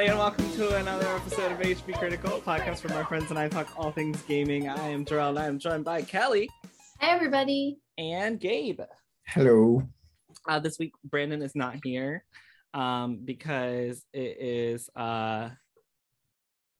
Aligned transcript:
everybody, 0.00 0.18
and 0.18 0.18
welcome 0.18 0.56
to 0.56 0.76
another 0.76 1.06
episode 1.08 1.52
of 1.52 1.58
HP 1.58 1.94
Critical, 1.98 2.36
a 2.36 2.40
podcast 2.40 2.82
where 2.82 2.96
my 2.96 3.06
friends 3.06 3.28
and 3.28 3.38
I 3.38 3.48
talk 3.48 3.68
all 3.76 3.90
things 3.90 4.22
gaming. 4.22 4.66
I 4.66 4.88
am 4.88 5.04
Jarrell, 5.04 5.28
and 5.28 5.38
I 5.38 5.44
am 5.44 5.58
joined 5.58 5.84
by 5.84 6.00
Kelly. 6.00 6.48
Hi, 7.00 7.14
everybody. 7.14 7.76
And 7.98 8.40
Gabe. 8.40 8.80
Hello. 9.26 9.82
Uh, 10.48 10.58
this 10.58 10.78
week, 10.78 10.92
Brandon 11.04 11.42
is 11.42 11.54
not 11.54 11.76
here 11.84 12.24
um, 12.72 13.18
because 13.22 14.02
it 14.14 14.38
is 14.40 14.88
uh, 14.96 15.50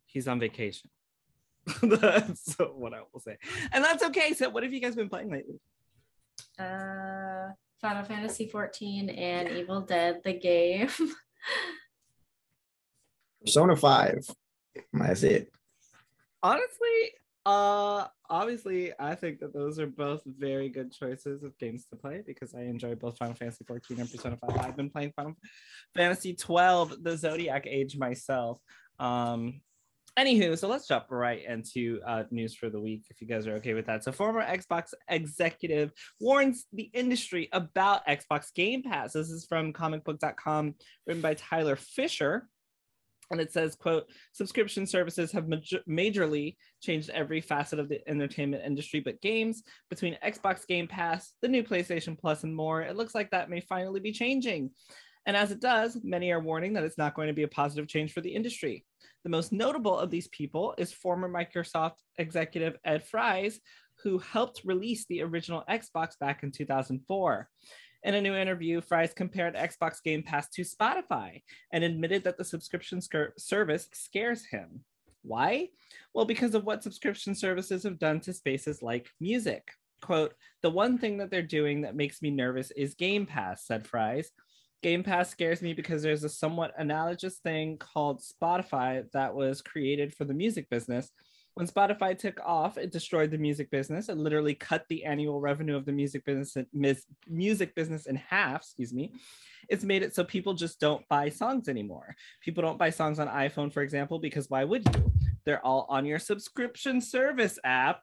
he's 0.06 0.26
on 0.26 0.40
vacation. 0.40 0.88
that's 1.82 2.56
what 2.58 2.94
I 2.94 3.00
will 3.12 3.20
say, 3.20 3.36
and 3.70 3.84
that's 3.84 4.02
okay. 4.04 4.32
So, 4.32 4.48
what 4.48 4.62
have 4.62 4.72
you 4.72 4.80
guys 4.80 4.94
been 4.94 5.10
playing 5.10 5.30
lately? 5.30 5.60
Uh, 6.58 7.52
Final 7.82 8.04
Fantasy 8.04 8.48
14 8.48 9.10
and 9.10 9.48
Evil 9.50 9.82
Dead, 9.82 10.22
the 10.24 10.32
game. 10.32 10.88
Persona 13.44 13.76
5. 13.76 14.26
That's 14.92 15.22
it. 15.22 15.52
Honestly, 16.42 17.12
uh 17.46 18.06
obviously 18.28 18.92
I 18.98 19.14
think 19.14 19.40
that 19.40 19.54
those 19.54 19.78
are 19.78 19.86
both 19.86 20.20
very 20.26 20.68
good 20.68 20.92
choices 20.92 21.42
of 21.42 21.56
games 21.58 21.86
to 21.86 21.96
play 21.96 22.22
because 22.26 22.54
I 22.54 22.60
enjoy 22.60 22.94
both 22.96 23.16
Final 23.16 23.34
Fantasy 23.34 23.64
14 23.66 23.98
and 23.98 24.10
Persona 24.10 24.36
5. 24.36 24.58
I've 24.58 24.76
been 24.76 24.90
playing 24.90 25.12
Final 25.16 25.34
Fantasy 25.96 26.34
12, 26.34 27.02
the 27.02 27.16
Zodiac 27.16 27.66
Age 27.66 27.96
myself. 27.96 28.60
Um 28.98 29.62
anywho, 30.18 30.58
so 30.58 30.68
let's 30.68 30.86
jump 30.86 31.06
right 31.10 31.42
into 31.46 32.00
uh, 32.06 32.24
news 32.30 32.54
for 32.54 32.68
the 32.68 32.80
week 32.80 33.06
if 33.10 33.20
you 33.20 33.26
guys 33.26 33.46
are 33.46 33.54
okay 33.54 33.74
with 33.74 33.86
that. 33.86 34.04
So, 34.04 34.12
former 34.12 34.44
Xbox 34.44 34.92
executive 35.08 35.92
warns 36.20 36.66
the 36.72 36.90
industry 36.92 37.48
about 37.52 38.06
Xbox 38.06 38.52
Game 38.54 38.82
Pass. 38.82 39.12
This 39.12 39.30
is 39.30 39.46
from 39.46 39.72
comicbook.com, 39.72 40.74
written 41.06 41.22
by 41.22 41.34
Tyler 41.34 41.76
Fischer 41.76 42.48
and 43.30 43.40
it 43.40 43.52
says 43.52 43.76
quote 43.76 44.06
subscription 44.32 44.86
services 44.86 45.30
have 45.32 45.48
major- 45.48 45.82
majorly 45.88 46.56
changed 46.80 47.10
every 47.10 47.40
facet 47.40 47.78
of 47.78 47.88
the 47.88 48.00
entertainment 48.08 48.62
industry 48.64 49.00
but 49.00 49.20
games 49.20 49.62
between 49.88 50.18
xbox 50.24 50.66
game 50.66 50.86
pass 50.86 51.32
the 51.42 51.48
new 51.48 51.62
playstation 51.62 52.18
plus 52.18 52.44
and 52.44 52.54
more 52.54 52.82
it 52.82 52.96
looks 52.96 53.14
like 53.14 53.30
that 53.30 53.50
may 53.50 53.60
finally 53.60 54.00
be 54.00 54.12
changing. 54.12 54.70
And 55.26 55.36
as 55.36 55.50
it 55.50 55.60
does 55.60 55.98
many 56.02 56.32
are 56.32 56.40
warning 56.40 56.72
that 56.74 56.84
it's 56.84 56.98
not 56.98 57.14
going 57.14 57.28
to 57.28 57.34
be 57.34 57.42
a 57.42 57.48
positive 57.48 57.88
change 57.88 58.12
for 58.12 58.20
the 58.20 58.34
industry. 58.34 58.84
The 59.22 59.30
most 59.30 59.52
notable 59.52 59.98
of 59.98 60.10
these 60.10 60.28
people 60.28 60.74
is 60.78 60.92
former 60.92 61.28
microsoft 61.28 61.96
executive 62.18 62.76
ed 62.84 63.04
fries 63.04 63.60
who 64.02 64.18
helped 64.18 64.62
release 64.64 65.04
the 65.06 65.22
original 65.22 65.62
xbox 65.68 66.18
back 66.18 66.42
in 66.42 66.50
2004 66.50 67.48
in 68.02 68.14
a 68.14 68.20
new 68.20 68.34
interview, 68.34 68.80
Fries 68.80 69.12
compared 69.12 69.54
Xbox 69.54 70.02
Game 70.02 70.22
Pass 70.22 70.48
to 70.50 70.62
Spotify 70.62 71.42
and 71.72 71.84
admitted 71.84 72.24
that 72.24 72.38
the 72.38 72.44
subscription 72.44 73.00
sc- 73.00 73.36
service 73.38 73.88
scares 73.92 74.46
him. 74.46 74.84
Why? 75.22 75.68
Well, 76.14 76.24
because 76.24 76.54
of 76.54 76.64
what 76.64 76.82
subscription 76.82 77.34
services 77.34 77.82
have 77.82 77.98
done 77.98 78.20
to 78.20 78.32
spaces 78.32 78.82
like 78.82 79.10
music. 79.20 79.68
Quote, 80.00 80.34
the 80.62 80.70
one 80.70 80.96
thing 80.96 81.18
that 81.18 81.30
they're 81.30 81.42
doing 81.42 81.82
that 81.82 81.94
makes 81.94 82.22
me 82.22 82.30
nervous 82.30 82.70
is 82.70 82.94
Game 82.94 83.26
Pass, 83.26 83.66
said 83.66 83.86
Fries. 83.86 84.30
Game 84.82 85.02
Pass 85.02 85.28
scares 85.28 85.60
me 85.60 85.74
because 85.74 86.02
there's 86.02 86.24
a 86.24 86.28
somewhat 86.28 86.72
analogous 86.78 87.36
thing 87.38 87.76
called 87.76 88.22
Spotify 88.22 89.04
that 89.12 89.34
was 89.34 89.60
created 89.60 90.14
for 90.14 90.24
the 90.24 90.32
music 90.32 90.70
business 90.70 91.10
when 91.54 91.66
Spotify 91.66 92.16
took 92.16 92.40
off, 92.44 92.78
it 92.78 92.92
destroyed 92.92 93.30
the 93.30 93.38
music 93.38 93.70
business. 93.70 94.08
It 94.08 94.16
literally 94.16 94.54
cut 94.54 94.84
the 94.88 95.04
annual 95.04 95.40
revenue 95.40 95.76
of 95.76 95.84
the 95.84 95.92
music 95.92 96.24
business 96.24 96.56
music 97.28 97.74
business 97.74 98.06
in 98.06 98.16
half. 98.16 98.62
Excuse 98.62 98.92
me. 98.92 99.14
It's 99.68 99.84
made 99.84 100.02
it 100.02 100.14
so 100.14 100.24
people 100.24 100.54
just 100.54 100.80
don't 100.80 101.06
buy 101.08 101.28
songs 101.28 101.68
anymore. 101.68 102.16
People 102.40 102.62
don't 102.62 102.78
buy 102.78 102.90
songs 102.90 103.18
on 103.18 103.28
iPhone, 103.28 103.72
for 103.72 103.82
example, 103.82 104.18
because 104.18 104.48
why 104.48 104.64
would 104.64 104.84
you? 104.94 105.12
They're 105.44 105.64
all 105.64 105.86
on 105.88 106.06
your 106.06 106.18
subscription 106.18 107.00
service 107.00 107.58
app. 107.64 108.02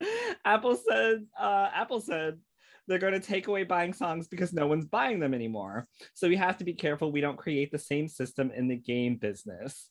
Apple 0.44 0.76
said. 0.76 1.26
Uh, 1.38 1.70
Apple 1.74 2.00
said 2.00 2.38
they're 2.86 2.98
going 2.98 3.14
to 3.14 3.20
take 3.20 3.46
away 3.48 3.64
buying 3.64 3.92
songs 3.92 4.28
because 4.28 4.52
no 4.52 4.66
one's 4.66 4.84
buying 4.84 5.20
them 5.20 5.34
anymore. 5.34 5.86
So 6.12 6.28
we 6.28 6.36
have 6.36 6.58
to 6.58 6.64
be 6.64 6.74
careful 6.74 7.10
we 7.10 7.20
don't 7.20 7.38
create 7.38 7.72
the 7.72 7.78
same 7.78 8.08
system 8.08 8.50
in 8.54 8.68
the 8.68 8.76
game 8.76 9.16
business. 9.16 9.88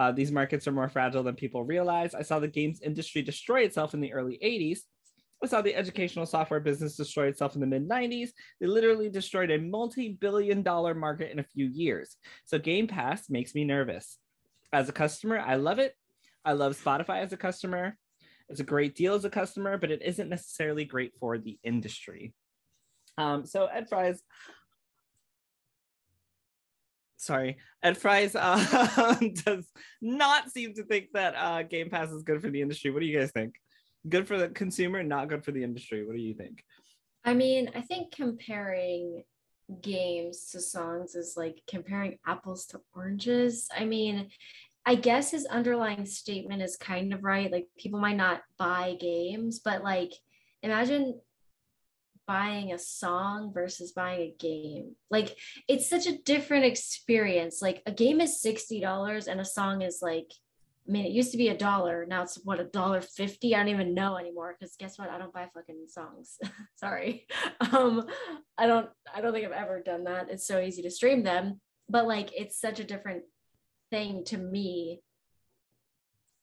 Uh, 0.00 0.10
these 0.10 0.32
markets 0.32 0.66
are 0.66 0.72
more 0.72 0.88
fragile 0.88 1.22
than 1.22 1.34
people 1.34 1.62
realize. 1.62 2.14
I 2.14 2.22
saw 2.22 2.38
the 2.38 2.48
games 2.48 2.80
industry 2.80 3.20
destroy 3.20 3.64
itself 3.64 3.92
in 3.92 4.00
the 4.00 4.14
early 4.14 4.38
80s. 4.42 4.78
I 5.44 5.46
saw 5.46 5.60
the 5.60 5.74
educational 5.74 6.24
software 6.24 6.58
business 6.58 6.96
destroy 6.96 7.26
itself 7.26 7.54
in 7.54 7.60
the 7.60 7.66
mid 7.66 7.86
90s. 7.86 8.30
They 8.60 8.66
literally 8.66 9.10
destroyed 9.10 9.50
a 9.50 9.58
multi 9.58 10.16
billion 10.18 10.62
dollar 10.62 10.94
market 10.94 11.30
in 11.30 11.38
a 11.38 11.44
few 11.44 11.66
years. 11.66 12.16
So 12.46 12.58
Game 12.58 12.86
Pass 12.86 13.28
makes 13.28 13.54
me 13.54 13.62
nervous. 13.64 14.16
As 14.72 14.88
a 14.88 14.92
customer, 14.92 15.38
I 15.38 15.56
love 15.56 15.78
it. 15.78 15.94
I 16.46 16.54
love 16.54 16.82
Spotify 16.82 17.20
as 17.20 17.34
a 17.34 17.36
customer. 17.36 17.98
It's 18.48 18.60
a 18.60 18.64
great 18.64 18.94
deal 18.94 19.12
as 19.12 19.26
a 19.26 19.30
customer, 19.30 19.76
but 19.76 19.90
it 19.90 20.00
isn't 20.00 20.30
necessarily 20.30 20.86
great 20.86 21.12
for 21.20 21.36
the 21.36 21.58
industry. 21.62 22.32
Um, 23.18 23.44
so 23.44 23.66
Ed 23.66 23.90
Fries 23.90 24.22
sorry, 27.20 27.58
Ed 27.82 27.98
Fries 27.98 28.34
uh, 28.34 29.16
does 29.44 29.66
not 30.00 30.50
seem 30.50 30.74
to 30.74 30.84
think 30.84 31.08
that 31.12 31.34
uh, 31.36 31.62
Game 31.62 31.90
Pass 31.90 32.10
is 32.10 32.22
good 32.22 32.40
for 32.40 32.50
the 32.50 32.62
industry. 32.62 32.90
What 32.90 33.00
do 33.00 33.06
you 33.06 33.18
guys 33.18 33.30
think? 33.30 33.54
Good 34.08 34.26
for 34.26 34.38
the 34.38 34.48
consumer, 34.48 35.02
not 35.02 35.28
good 35.28 35.44
for 35.44 35.52
the 35.52 35.62
industry. 35.62 36.06
What 36.06 36.16
do 36.16 36.22
you 36.22 36.34
think? 36.34 36.64
I 37.24 37.34
mean, 37.34 37.70
I 37.74 37.82
think 37.82 38.14
comparing 38.14 39.24
games 39.82 40.46
to 40.50 40.60
songs 40.60 41.14
is 41.14 41.34
like 41.36 41.60
comparing 41.68 42.18
apples 42.26 42.66
to 42.66 42.80
oranges. 42.94 43.68
I 43.76 43.84
mean, 43.84 44.30
I 44.86 44.94
guess 44.94 45.30
his 45.30 45.44
underlying 45.44 46.06
statement 46.06 46.62
is 46.62 46.76
kind 46.76 47.12
of 47.12 47.22
right. 47.22 47.52
Like 47.52 47.66
people 47.78 48.00
might 48.00 48.16
not 48.16 48.40
buy 48.58 48.96
games, 48.98 49.60
but 49.62 49.84
like 49.84 50.12
imagine 50.62 51.20
buying 52.30 52.72
a 52.72 52.78
song 52.78 53.52
versus 53.52 53.90
buying 53.90 54.20
a 54.20 54.34
game. 54.38 54.94
Like 55.10 55.36
it's 55.66 55.90
such 55.90 56.06
a 56.06 56.16
different 56.16 56.64
experience. 56.64 57.60
Like 57.60 57.82
a 57.86 57.90
game 57.90 58.20
is 58.20 58.40
$60 58.40 59.26
and 59.26 59.40
a 59.40 59.44
song 59.44 59.82
is 59.82 59.98
like 60.00 60.30
I 60.88 60.92
mean, 60.92 61.06
it 61.06 61.10
used 61.10 61.32
to 61.32 61.38
be 61.38 61.48
a 61.48 61.56
dollar. 61.56 62.06
Now 62.08 62.22
it's 62.22 62.38
what 62.44 62.60
a 62.60 62.64
dollar 62.64 63.00
fifty. 63.00 63.54
I 63.54 63.58
don't 63.58 63.68
even 63.68 63.94
know 63.94 64.16
anymore 64.16 64.56
because 64.58 64.76
guess 64.76 64.96
what? 64.96 65.10
I 65.10 65.18
don't 65.18 65.32
buy 65.32 65.48
fucking 65.52 65.86
songs. 65.88 66.38
Sorry. 66.76 67.26
Um, 67.72 68.06
I 68.58 68.66
don't. 68.66 68.88
I 69.14 69.20
don't 69.20 69.32
think 69.32 69.46
I've 69.46 69.64
ever 69.64 69.82
done 69.82 70.04
that. 70.04 70.30
It's 70.30 70.46
so 70.46 70.58
easy 70.58 70.82
to 70.82 70.90
stream 70.90 71.22
them, 71.22 71.60
but 71.88 72.06
like 72.08 72.30
it's 72.32 72.60
such 72.60 72.80
a 72.80 72.84
different 72.84 73.22
thing 73.90 74.24
to 74.26 74.38
me. 74.38 75.02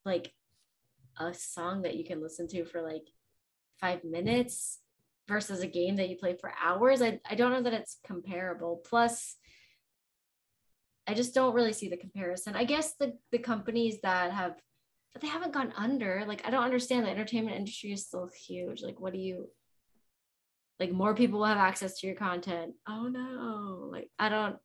Like 0.06 0.32
a 1.20 1.34
song 1.34 1.82
that 1.82 1.96
you 1.96 2.06
can 2.06 2.22
listen 2.22 2.48
to 2.50 2.64
for 2.66 2.82
like 2.82 3.08
five 3.82 4.04
minutes 4.06 4.80
versus 5.28 5.62
a 5.62 5.68
game 5.68 5.98
that 5.98 6.10
you 6.10 6.18
play 6.18 6.36
for 6.40 6.54
hours. 6.62 7.02
I, 7.02 7.20
I 7.30 7.36
don't 7.36 7.52
know 7.52 7.64
that 7.64 7.74
it's 7.74 7.98
comparable. 8.06 8.82
Plus, 8.88 9.36
I 11.08 11.14
just 11.14 11.34
don't 11.34 11.54
really 11.54 11.74
see 11.74 11.90
the 11.90 11.98
comparison. 11.98 12.56
I 12.56 12.66
guess 12.66 12.96
the 12.96 13.14
the 13.32 13.40
companies 13.40 14.00
that 14.04 14.32
have 14.32 14.56
but 15.14 15.22
they 15.22 15.30
haven't 15.30 15.54
gone 15.54 15.74
under. 15.76 16.26
Like 16.28 16.46
I 16.46 16.52
don't 16.52 16.64
understand 16.64 17.06
the 17.06 17.10
entertainment 17.10 17.56
industry 17.56 17.92
is 17.92 18.06
still 18.06 18.30
huge. 18.48 18.84
Like 18.84 19.00
what 19.00 19.14
do 19.14 19.20
you 19.20 19.48
like 20.80 20.92
more 20.92 21.16
people 21.16 21.40
will 21.40 21.48
have 21.48 21.58
access 21.58 22.00
to 22.00 22.08
your 22.08 22.16
content. 22.16 22.74
Oh 22.88 23.08
no. 23.08 23.90
Like 23.92 24.10
I 24.20 24.30
don't 24.30 24.58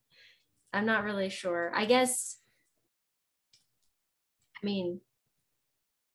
I'm 0.73 0.85
not 0.85 1.05
really 1.05 1.31
sure. 1.31 1.73
I 1.75 1.87
guess 1.87 2.37
I 4.63 4.67
mean 4.67 5.01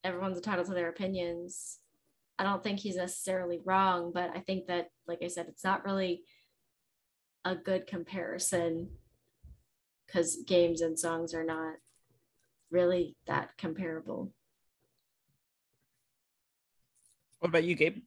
everyone's 0.04 0.38
entitled 0.38 0.68
to 0.68 0.74
their 0.74 0.90
opinions. 0.90 1.80
I 2.40 2.44
don't 2.44 2.64
think 2.64 2.80
he's 2.80 2.98
necessarily 2.98 3.60
wrong, 3.66 4.12
but 4.14 4.32
I 4.36 4.40
think 4.42 4.68
that, 4.68 4.90
like 5.08 5.20
I 5.24 5.28
said, 5.28 5.48
it's 5.48 5.64
not 5.64 5.86
really 5.86 6.24
a 7.44 7.56
good 7.56 7.88
comparison 7.88 8.90
because 10.06 10.38
games 10.46 10.82
and 10.82 10.98
songs 10.98 11.34
are 11.34 11.44
not 11.44 11.76
really 12.70 13.16
that 13.26 13.50
comparable. 13.58 14.32
What 17.40 17.50
about 17.50 17.64
you, 17.64 17.76
Gabe? 17.76 18.02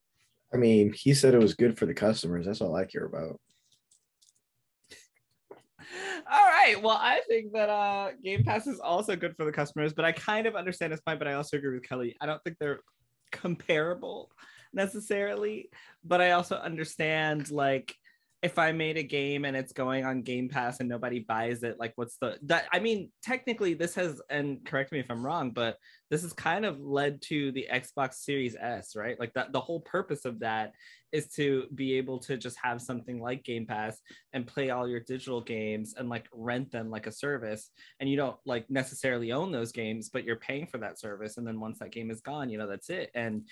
I 0.53 0.57
mean, 0.57 0.93
he 0.93 1.15
said 1.15 1.35
it 1.35 1.41
was 1.41 1.55
good 1.55 1.79
for 1.79 1.87
the 1.87 1.95
customers. 1.95 2.47
That's 2.47 2.61
all 2.61 2.75
I 2.75 2.85
care 2.85 3.07
about. 3.07 3.41
All 6.31 6.47
right. 6.47 6.77
Well, 6.81 6.99
I 7.01 7.21
think 7.29 7.53
that 7.53 7.69
uh 7.69 8.11
Game 8.23 8.45
Pass 8.45 8.67
is 8.67 8.81
also 8.81 9.17
good 9.17 9.37
for 9.37 9.45
the 9.45 9.53
customers, 9.53 9.93
but 9.93 10.05
I 10.05 10.13
kind 10.13 10.47
of 10.47 10.57
understand 10.57 10.93
his 10.93 11.01
point, 11.01 11.19
but 11.19 11.29
I 11.29 11.35
also 11.35 11.57
agree 11.57 11.75
with 11.75 11.89
Kelly. 11.89 12.17
I 12.21 12.27
don't 12.27 12.43
think 12.43 12.57
they're 12.59 12.81
comparable 13.31 14.31
necessarily, 14.73 15.71
but 16.05 16.21
I 16.21 16.33
also 16.33 16.57
understand 16.57 17.51
like 17.51 17.97
if 18.43 18.59
I 18.59 18.73
made 18.73 18.97
a 18.97 19.03
game 19.03 19.45
and 19.45 19.55
it's 19.55 19.73
going 19.73 20.07
on 20.07 20.23
Game 20.23 20.49
Pass 20.49 20.81
and 20.81 20.89
nobody 20.89 21.19
buys 21.19 21.63
it, 21.63 21.79
like 21.79 21.93
what's 21.97 22.17
the 22.17 22.39
that 22.45 22.67
I 22.73 22.79
mean, 22.79 23.11
technically 23.23 23.75
this 23.75 23.95
has 23.97 24.21
and 24.31 24.65
correct 24.65 24.93
me 24.93 24.99
if 24.99 25.11
I'm 25.11 25.25
wrong, 25.25 25.51
but 25.51 25.77
this 26.11 26.23
has 26.23 26.33
kind 26.33 26.65
of 26.65 26.81
led 26.81 27.21
to 27.23 27.53
the 27.53 27.67
Xbox 27.71 28.15
Series 28.15 28.57
S, 28.57 28.97
right? 28.97 29.21
Like 29.21 29.35
that 29.35 29.53
the 29.53 29.61
whole 29.61 29.81
purpose 29.81 30.25
of 30.25 30.39
that 30.41 30.73
is 31.13 31.29
to 31.33 31.67
be 31.75 31.95
able 31.95 32.19
to 32.21 32.39
just 32.39 32.57
have 32.63 32.81
something 32.81 33.21
like 33.21 33.45
Game 33.45 33.67
Pass 33.67 33.99
and 34.33 34.47
play 34.47 34.71
all 34.71 34.89
your 34.89 35.01
digital 35.01 35.43
games 35.43 35.95
and 35.99 36.09
like 36.09 36.27
rent 36.33 36.73
them 36.73 36.91
like 36.91 37.07
a 37.07 37.13
service. 37.13 37.71
And 37.99 38.09
you 38.09 38.17
don't 38.17 38.37
like 38.47 38.71
necessarily 38.71 39.33
own 39.33 39.53
those 39.53 39.73
games, 39.73 40.09
but 40.09 40.25
you're 40.25 40.37
paying 40.37 40.67
for 40.67 40.79
that 40.79 40.99
service. 40.99 41.37
And 41.37 41.47
then 41.47 41.61
once 41.61 41.79
that 41.81 41.93
game 41.93 42.11
is 42.11 42.23
gone, 42.23 42.49
you 42.49 42.57
know, 42.57 42.69
that's 42.69 42.89
it. 42.89 43.11
And 43.15 43.47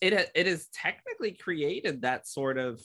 it 0.00 0.30
it 0.34 0.46
has 0.46 0.68
technically 0.72 1.32
created 1.32 2.00
that 2.00 2.26
sort 2.26 2.56
of 2.56 2.80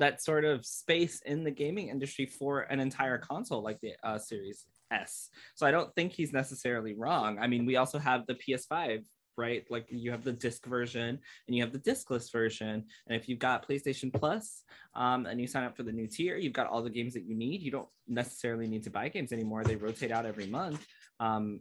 that 0.00 0.22
sort 0.22 0.44
of 0.44 0.66
space 0.66 1.20
in 1.26 1.44
the 1.44 1.50
gaming 1.50 1.88
industry 1.88 2.26
for 2.26 2.62
an 2.62 2.80
entire 2.80 3.18
console 3.18 3.62
like 3.62 3.78
the 3.80 3.92
uh, 4.02 4.18
Series 4.18 4.64
S. 4.90 5.28
So 5.54 5.66
I 5.66 5.70
don't 5.70 5.94
think 5.94 6.12
he's 6.12 6.32
necessarily 6.32 6.94
wrong. 6.94 7.38
I 7.38 7.46
mean, 7.46 7.66
we 7.66 7.76
also 7.76 7.98
have 7.98 8.26
the 8.26 8.34
PS5, 8.34 9.04
right? 9.36 9.64
Like 9.70 9.86
you 9.90 10.10
have 10.10 10.24
the 10.24 10.32
disc 10.32 10.66
version 10.66 11.18
and 11.46 11.56
you 11.56 11.62
have 11.62 11.72
the 11.72 11.78
discless 11.78 12.32
version. 12.32 12.84
And 13.06 13.20
if 13.20 13.28
you've 13.28 13.38
got 13.38 13.68
PlayStation 13.68 14.12
Plus 14.12 14.62
um, 14.94 15.26
and 15.26 15.40
you 15.40 15.46
sign 15.46 15.64
up 15.64 15.76
for 15.76 15.82
the 15.82 15.92
new 15.92 16.06
tier, 16.06 16.36
you've 16.36 16.54
got 16.54 16.66
all 16.66 16.82
the 16.82 16.90
games 16.90 17.14
that 17.14 17.24
you 17.24 17.36
need. 17.36 17.62
You 17.62 17.70
don't 17.70 17.88
necessarily 18.08 18.66
need 18.66 18.82
to 18.84 18.90
buy 18.90 19.08
games 19.08 19.32
anymore. 19.32 19.64
They 19.64 19.76
rotate 19.76 20.10
out 20.10 20.26
every 20.26 20.46
month. 20.46 20.84
Um, 21.20 21.60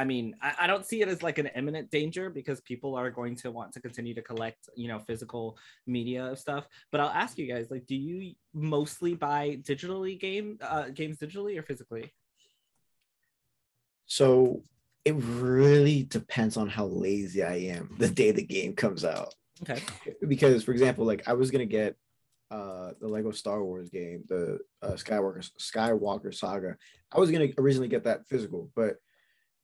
I 0.00 0.04
mean, 0.04 0.34
I, 0.40 0.54
I, 0.62 0.66
don't 0.66 0.86
see 0.86 1.02
it 1.02 1.08
as 1.08 1.22
like 1.22 1.36
an 1.36 1.50
imminent 1.54 1.90
danger 1.90 2.30
because 2.30 2.62
people 2.62 2.94
are 2.94 3.10
going 3.10 3.36
to 3.36 3.50
want 3.50 3.74
to 3.74 3.82
continue 3.82 4.14
to 4.14 4.22
collect, 4.22 4.70
you 4.74 4.88
know, 4.88 4.98
physical 4.98 5.58
media 5.86 6.24
of 6.24 6.38
stuff. 6.38 6.66
But 6.90 7.02
I'll 7.02 7.10
ask 7.10 7.36
you 7.36 7.46
guys, 7.46 7.70
like, 7.70 7.86
do 7.86 7.94
you 7.94 8.32
mostly 8.54 9.14
buy 9.14 9.58
digitally 9.60 10.18
game 10.18 10.56
uh, 10.62 10.88
games 10.88 11.18
digitally 11.18 11.58
or 11.58 11.62
physically? 11.62 12.14
So 14.06 14.64
it 15.04 15.16
really 15.18 16.04
depends 16.04 16.56
on 16.56 16.70
how 16.70 16.86
lazy 16.86 17.42
I 17.42 17.56
am 17.56 17.94
the 17.98 18.08
day 18.08 18.30
the 18.30 18.42
game 18.42 18.72
comes 18.72 19.04
out. 19.04 19.34
Okay. 19.62 19.82
Because, 20.26 20.64
for 20.64 20.72
example, 20.72 21.04
like 21.04 21.28
I 21.28 21.34
was 21.34 21.50
gonna 21.50 21.66
get 21.66 21.94
uh 22.50 22.92
the 23.02 23.06
Lego 23.06 23.32
Star 23.32 23.62
Wars 23.62 23.90
game, 23.90 24.24
the 24.30 24.60
uh, 24.80 24.92
Skywalker 24.92 25.46
Skywalker 25.60 26.34
Saga. 26.34 26.76
I 27.12 27.20
was 27.20 27.30
gonna 27.30 27.48
originally 27.58 27.88
get 27.88 28.04
that 28.04 28.26
physical, 28.30 28.70
but 28.74 28.96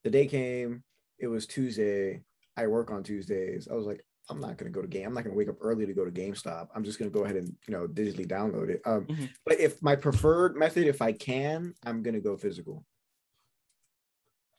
the 0.07 0.11
day 0.11 0.27
came, 0.27 0.85
it 1.19 1.27
was 1.27 1.49
Tuesday. 1.49 2.23
I 2.57 2.69
work 2.69 2.93
on 2.93 3.03
Tuesdays. 3.03 3.67
I 3.69 3.75
was 3.75 3.87
like, 3.87 4.05
I'm 4.31 4.41
not 4.41 4.57
gonna 4.57 4.71
go 4.71 4.81
to 4.81 4.87
game. 4.87 5.09
I'm 5.09 5.15
not 5.15 5.25
gonna 5.25 5.35
wake 5.35 5.49
up 5.49 5.57
early 5.61 5.85
to 5.85 5.93
go 5.93 6.05
to 6.05 6.13
GameStop. 6.13 6.69
I'm 6.77 6.85
just 6.85 7.01
gonna 7.01 7.11
go 7.11 7.25
ahead 7.25 7.35
and 7.35 7.53
you 7.67 7.75
know 7.75 7.89
digitally 7.89 8.27
download 8.27 8.69
it. 8.69 8.83
Um, 8.87 9.07
mm-hmm. 9.07 9.25
But 9.45 9.59
if 9.59 9.83
my 9.83 9.97
preferred 9.97 10.57
method, 10.57 10.87
if 10.87 11.03
I 11.03 11.11
can, 11.11 11.75
I'm 11.85 12.05
gonna 12.05 12.21
go 12.21 12.37
physical. 12.37 12.85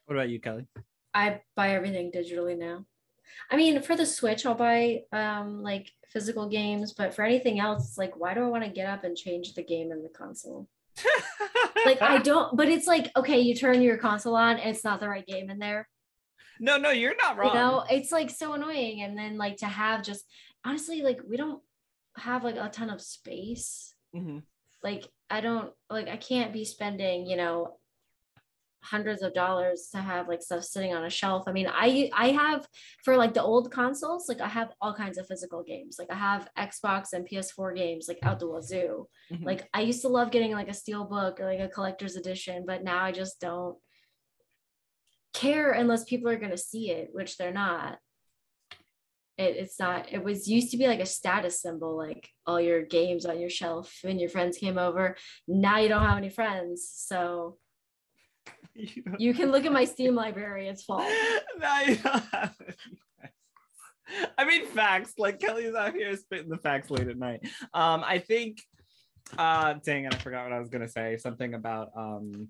What 0.04 0.16
about 0.16 0.28
you, 0.28 0.38
Kelly? 0.38 0.66
I 1.14 1.40
buy 1.56 1.70
everything 1.70 2.12
digitally 2.12 2.56
now. 2.56 2.84
I 3.50 3.56
mean, 3.56 3.80
for 3.80 3.96
the 3.96 4.04
Switch, 4.04 4.44
I'll 4.44 4.54
buy 4.54 5.04
um 5.12 5.62
like 5.62 5.90
physical 6.10 6.46
games, 6.46 6.92
but 6.92 7.14
for 7.14 7.22
anything 7.22 7.58
else, 7.58 7.88
it's 7.88 7.98
like, 7.98 8.20
why 8.20 8.34
do 8.34 8.44
I 8.44 8.48
want 8.48 8.64
to 8.64 8.70
get 8.70 8.86
up 8.86 9.04
and 9.04 9.16
change 9.16 9.54
the 9.54 9.64
game 9.64 9.92
in 9.92 10.02
the 10.02 10.10
console? 10.10 10.68
Like 11.84 12.02
I 12.02 12.18
don't, 12.22 12.56
but 12.56 12.68
it's 12.68 12.86
like, 12.86 13.10
okay, 13.16 13.40
you 13.40 13.54
turn 13.54 13.82
your 13.82 13.96
console 13.96 14.36
on, 14.36 14.58
it's 14.58 14.84
not 14.84 15.00
the 15.00 15.08
right 15.08 15.26
game 15.26 15.50
in 15.50 15.58
there. 15.58 15.88
No, 16.60 16.76
no, 16.76 16.90
you're 16.90 17.14
not 17.22 17.36
wrong. 17.36 17.48
You 17.48 17.54
know, 17.54 17.84
it's 17.90 18.12
like 18.12 18.30
so 18.30 18.54
annoying. 18.54 19.02
And 19.02 19.16
then 19.16 19.38
like 19.38 19.58
to 19.58 19.66
have 19.66 20.02
just 20.02 20.24
honestly, 20.64 21.02
like 21.02 21.20
we 21.28 21.36
don't 21.36 21.62
have 22.16 22.44
like 22.44 22.56
a 22.56 22.68
ton 22.68 22.90
of 22.90 23.00
space. 23.00 23.94
Mm-hmm. 24.14 24.38
Like 24.82 25.08
I 25.30 25.40
don't 25.40 25.72
like 25.88 26.08
I 26.08 26.16
can't 26.16 26.52
be 26.52 26.64
spending, 26.64 27.26
you 27.26 27.36
know, 27.36 27.77
hundreds 28.82 29.22
of 29.22 29.34
dollars 29.34 29.88
to 29.92 29.98
have 29.98 30.28
like 30.28 30.42
stuff 30.42 30.64
sitting 30.64 30.94
on 30.94 31.04
a 31.04 31.10
shelf. 31.10 31.44
I 31.46 31.52
mean, 31.52 31.68
I 31.70 32.10
I 32.14 32.30
have 32.30 32.66
for 33.04 33.16
like 33.16 33.34
the 33.34 33.42
old 33.42 33.70
consoles, 33.70 34.28
like 34.28 34.40
I 34.40 34.48
have 34.48 34.72
all 34.80 34.94
kinds 34.94 35.18
of 35.18 35.26
physical 35.26 35.62
games. 35.62 35.96
Like 35.98 36.10
I 36.10 36.14
have 36.14 36.48
Xbox 36.56 37.12
and 37.12 37.28
PS4 37.28 37.74
games 37.76 38.06
like 38.08 38.18
out 38.22 38.38
the 38.40 38.48
wazoo. 38.48 39.08
Mm-hmm. 39.32 39.44
Like 39.44 39.68
I 39.74 39.82
used 39.82 40.02
to 40.02 40.08
love 40.08 40.30
getting 40.30 40.52
like 40.52 40.68
a 40.68 40.74
steel 40.74 41.04
book 41.04 41.40
or 41.40 41.44
like 41.44 41.60
a 41.60 41.68
collector's 41.68 42.16
edition, 42.16 42.64
but 42.66 42.84
now 42.84 43.02
I 43.02 43.12
just 43.12 43.40
don't 43.40 43.76
care 45.34 45.72
unless 45.72 46.04
people 46.04 46.30
are 46.30 46.38
going 46.38 46.50
to 46.50 46.58
see 46.58 46.90
it, 46.90 47.10
which 47.12 47.36
they're 47.36 47.52
not. 47.52 47.98
It, 49.36 49.54
it's 49.56 49.78
not 49.78 50.12
it 50.12 50.24
was 50.24 50.48
used 50.48 50.72
to 50.72 50.76
be 50.76 50.88
like 50.88 50.98
a 50.98 51.06
status 51.06 51.62
symbol 51.62 51.96
like 51.96 52.28
all 52.44 52.60
your 52.60 52.82
games 52.82 53.24
on 53.24 53.38
your 53.38 53.50
shelf 53.50 54.00
when 54.02 54.18
your 54.18 54.28
friends 54.28 54.58
came 54.58 54.78
over 54.78 55.16
now 55.46 55.78
you 55.78 55.88
don't 55.88 56.04
have 56.04 56.18
any 56.18 56.28
friends 56.28 56.90
so 56.92 57.56
you, 58.74 59.02
you 59.18 59.34
can 59.34 59.50
look 59.50 59.64
at 59.64 59.72
my 59.72 59.84
Steam 59.84 60.14
library. 60.14 60.68
It's 60.68 60.84
full. 60.84 60.98
no, 61.58 61.80
you 61.86 61.96
don't 61.96 62.24
have 62.32 62.54
I 64.36 64.44
mean 64.44 64.66
facts. 64.66 65.14
Like 65.18 65.38
Kelly's 65.38 65.74
out 65.74 65.94
here 65.94 66.16
spitting 66.16 66.48
the 66.48 66.58
facts 66.58 66.90
late 66.90 67.08
at 67.08 67.18
night. 67.18 67.40
Um, 67.74 68.02
I 68.04 68.18
think 68.18 68.62
uh 69.36 69.74
dang 69.84 70.04
it, 70.04 70.14
I 70.14 70.18
forgot 70.18 70.44
what 70.44 70.52
I 70.52 70.60
was 70.60 70.70
gonna 70.70 70.88
say. 70.88 71.16
Something 71.18 71.54
about 71.54 71.90
um 71.96 72.48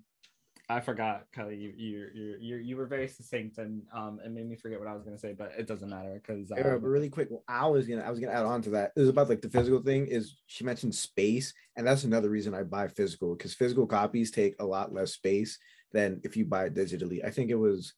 I 0.71 0.81
forgot, 0.81 1.23
Kelly. 1.33 1.57
You 1.57 1.73
you 1.75 2.07
you 2.13 2.37
you 2.39 2.55
you 2.57 2.77
were 2.77 2.85
very 2.85 3.07
succinct 3.07 3.57
and 3.57 3.81
um 3.91 4.19
it 4.23 4.31
made 4.31 4.47
me 4.47 4.55
forget 4.55 4.79
what 4.79 4.87
I 4.87 4.93
was 4.93 5.03
gonna 5.03 5.17
say, 5.17 5.33
but 5.33 5.51
it 5.57 5.67
doesn't 5.67 5.89
matter 5.89 6.21
because. 6.21 6.51
Um, 6.51 6.57
yeah, 6.57 6.63
but 6.63 6.83
really 6.83 7.09
quick, 7.09 7.29
I 7.47 7.67
was 7.67 7.87
gonna 7.87 8.03
I 8.03 8.09
was 8.11 8.19
gonna 8.19 8.33
add 8.33 8.45
on 8.45 8.61
to 8.63 8.69
that. 8.71 8.91
It 8.95 8.99
was 8.99 9.09
about 9.09 9.29
like 9.29 9.41
the 9.41 9.49
physical 9.49 9.81
thing. 9.81 10.07
Is 10.07 10.37
she 10.45 10.63
mentioned 10.63 10.95
space, 10.95 11.53
and 11.75 11.85
that's 11.85 12.03
another 12.03 12.29
reason 12.29 12.53
I 12.53 12.63
buy 12.63 12.87
physical 12.87 13.35
because 13.35 13.55
physical 13.55 13.87
copies 13.87 14.31
take 14.31 14.55
a 14.59 14.65
lot 14.65 14.93
less 14.93 15.13
space 15.13 15.57
than 15.91 16.21
if 16.23 16.37
you 16.37 16.45
buy 16.45 16.65
it 16.65 16.75
digitally. 16.75 17.23
I 17.25 17.31
think 17.31 17.49
it 17.49 17.55
was 17.55 17.93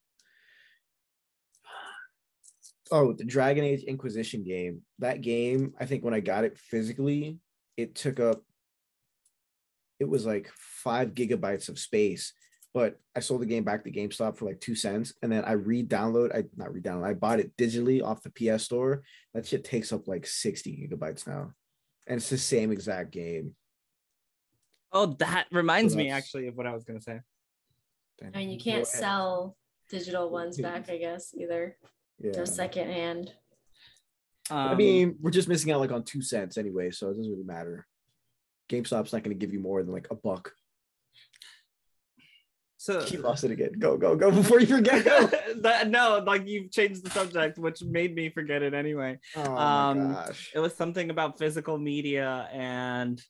oh 2.91 3.13
the 3.13 3.23
Dragon 3.23 3.63
Age 3.63 3.83
Inquisition 3.83 4.43
game. 4.43 4.81
That 4.99 5.21
game, 5.21 5.73
I 5.79 5.85
think 5.85 6.03
when 6.03 6.13
I 6.13 6.19
got 6.19 6.43
it 6.43 6.57
physically, 6.57 7.39
it 7.77 7.95
took 7.95 8.19
up 8.19 8.43
it 10.01 10.09
was 10.09 10.25
like 10.25 10.49
five 10.55 11.13
gigabytes 11.13 11.69
of 11.69 11.77
space. 11.77 12.33
But 12.73 12.99
I 13.15 13.19
sold 13.19 13.41
the 13.41 13.45
game 13.45 13.63
back 13.63 13.83
to 13.83 13.91
GameStop 13.91 14.37
for 14.37 14.45
like 14.45 14.61
two 14.61 14.75
cents, 14.75 15.13
and 15.21 15.31
then 15.31 15.43
I 15.43 15.51
re-download. 15.51 16.33
I 16.33 16.45
not 16.55 16.73
re-download. 16.73 17.05
I 17.05 17.13
bought 17.13 17.41
it 17.41 17.55
digitally 17.57 18.01
off 18.01 18.23
the 18.23 18.31
PS 18.31 18.63
Store. 18.63 19.03
That 19.33 19.45
shit 19.45 19.65
takes 19.65 19.91
up 19.91 20.07
like 20.07 20.25
sixty 20.25 20.87
gigabytes 20.89 21.27
now, 21.27 21.51
and 22.07 22.17
it's 22.17 22.29
the 22.29 22.37
same 22.37 22.71
exact 22.71 23.11
game. 23.11 23.55
Oh, 24.93 25.07
that 25.19 25.47
reminds 25.51 25.93
so 25.93 25.97
me 25.97 26.09
actually 26.09 26.47
of 26.47 26.55
what 26.55 26.65
I 26.65 26.73
was 26.73 26.85
gonna 26.85 27.01
say. 27.01 27.19
I 28.33 28.37
mean, 28.37 28.49
you 28.49 28.59
can't 28.59 28.87
sell 28.87 29.57
digital 29.89 30.29
ones 30.29 30.59
back, 30.59 30.89
I 30.89 30.97
guess, 30.97 31.33
either. 31.37 31.77
Yeah. 32.19 32.31
They're 32.33 32.45
secondhand. 32.45 33.31
Um, 34.49 34.57
I 34.57 34.75
mean, 34.75 35.15
we're 35.21 35.31
just 35.31 35.47
missing 35.47 35.71
out 35.71 35.79
like 35.79 35.91
on 35.91 36.03
two 36.03 36.21
cents 36.21 36.57
anyway, 36.57 36.91
so 36.91 37.07
it 37.07 37.15
doesn't 37.15 37.31
really 37.31 37.43
matter. 37.43 37.87
GameStop's 38.69 39.13
not 39.13 39.23
going 39.23 39.37
to 39.37 39.39
give 39.39 39.53
you 39.53 39.59
more 39.59 39.83
than 39.83 39.93
like 39.93 40.07
a 40.11 40.15
buck. 40.15 40.51
So 42.77 42.99
he 43.01 43.17
lost 43.17 43.43
it 43.43 43.51
again. 43.51 43.73
Go, 43.77 43.95
go, 43.95 44.15
go 44.15 44.31
before 44.31 44.59
you 44.59 44.65
forget. 44.65 45.05
Go. 45.05 45.29
that, 45.61 45.89
no, 45.89 46.23
like 46.25 46.47
you've 46.47 46.71
changed 46.71 47.05
the 47.05 47.11
subject, 47.11 47.59
which 47.59 47.83
made 47.83 48.15
me 48.15 48.29
forget 48.29 48.63
it 48.63 48.73
anyway. 48.73 49.19
Oh 49.35 49.55
um, 49.55 50.13
gosh. 50.13 50.51
It 50.55 50.59
was 50.59 50.73
something 50.73 51.11
about 51.11 51.37
physical 51.37 51.77
media 51.77 52.49
and 52.51 53.21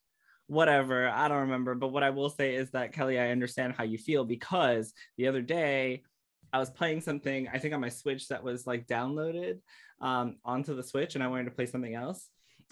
whatever. 0.52 1.08
I 1.08 1.30
don't 1.30 1.40
remember. 1.40 1.76
But 1.76 1.94
what 1.94 2.04
I 2.04 2.10
will 2.10 2.30
say 2.30 2.56
is 2.56 2.72
that 2.72 2.92
Kelly, 2.92 3.18
I 3.18 3.30
understand 3.30 3.74
how 3.74 3.86
you 3.86 3.98
feel 3.98 4.26
because 4.26 4.94
the 5.18 5.30
other 5.30 5.42
day 5.42 6.04
I 6.52 6.60
was 6.60 6.70
playing 6.70 7.00
something, 7.00 7.48
I 7.48 7.58
think 7.58 7.74
on 7.74 7.80
my 7.80 7.88
Switch 7.88 8.28
that 8.28 8.44
was 8.44 8.68
like 8.68 8.86
downloaded 8.86 9.60
um, 10.02 10.36
onto 10.44 10.76
the 10.76 10.84
Switch 10.84 11.16
and 11.16 11.24
I 11.24 11.30
wanted 11.30 11.46
to 11.46 11.52
play 11.52 11.68
something 11.68 11.96
else. 11.96 12.28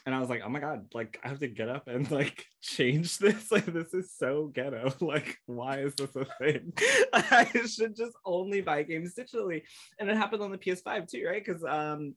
And 0.05 0.13
I 0.13 0.19
was 0.19 0.29
like, 0.29 0.41
oh 0.43 0.49
my 0.49 0.59
God, 0.59 0.87
like 0.93 1.21
I 1.23 1.29
have 1.29 1.39
to 1.39 1.47
get 1.47 1.69
up 1.69 1.87
and 1.87 2.09
like 2.11 2.45
change 2.61 3.17
this. 3.17 3.47
Like, 3.51 3.65
this 3.67 3.93
is 3.93 4.13
so 4.13 4.51
ghetto. 4.53 4.93
Like, 4.99 5.37
why 5.45 5.79
is 5.79 5.95
this 5.95 6.13
a 6.17 6.25
thing? 6.37 6.73
I 7.13 7.47
should 7.65 7.95
just 7.95 8.15
only 8.25 8.59
buy 8.59 8.83
games 8.83 9.15
digitally. 9.15 9.61
And 9.99 10.09
it 10.09 10.17
happened 10.17 10.43
on 10.43 10.51
the 10.51 10.57
PS5 10.57 11.09
too, 11.09 11.25
right? 11.25 11.43
Because 11.45 11.63
um, 11.63 12.15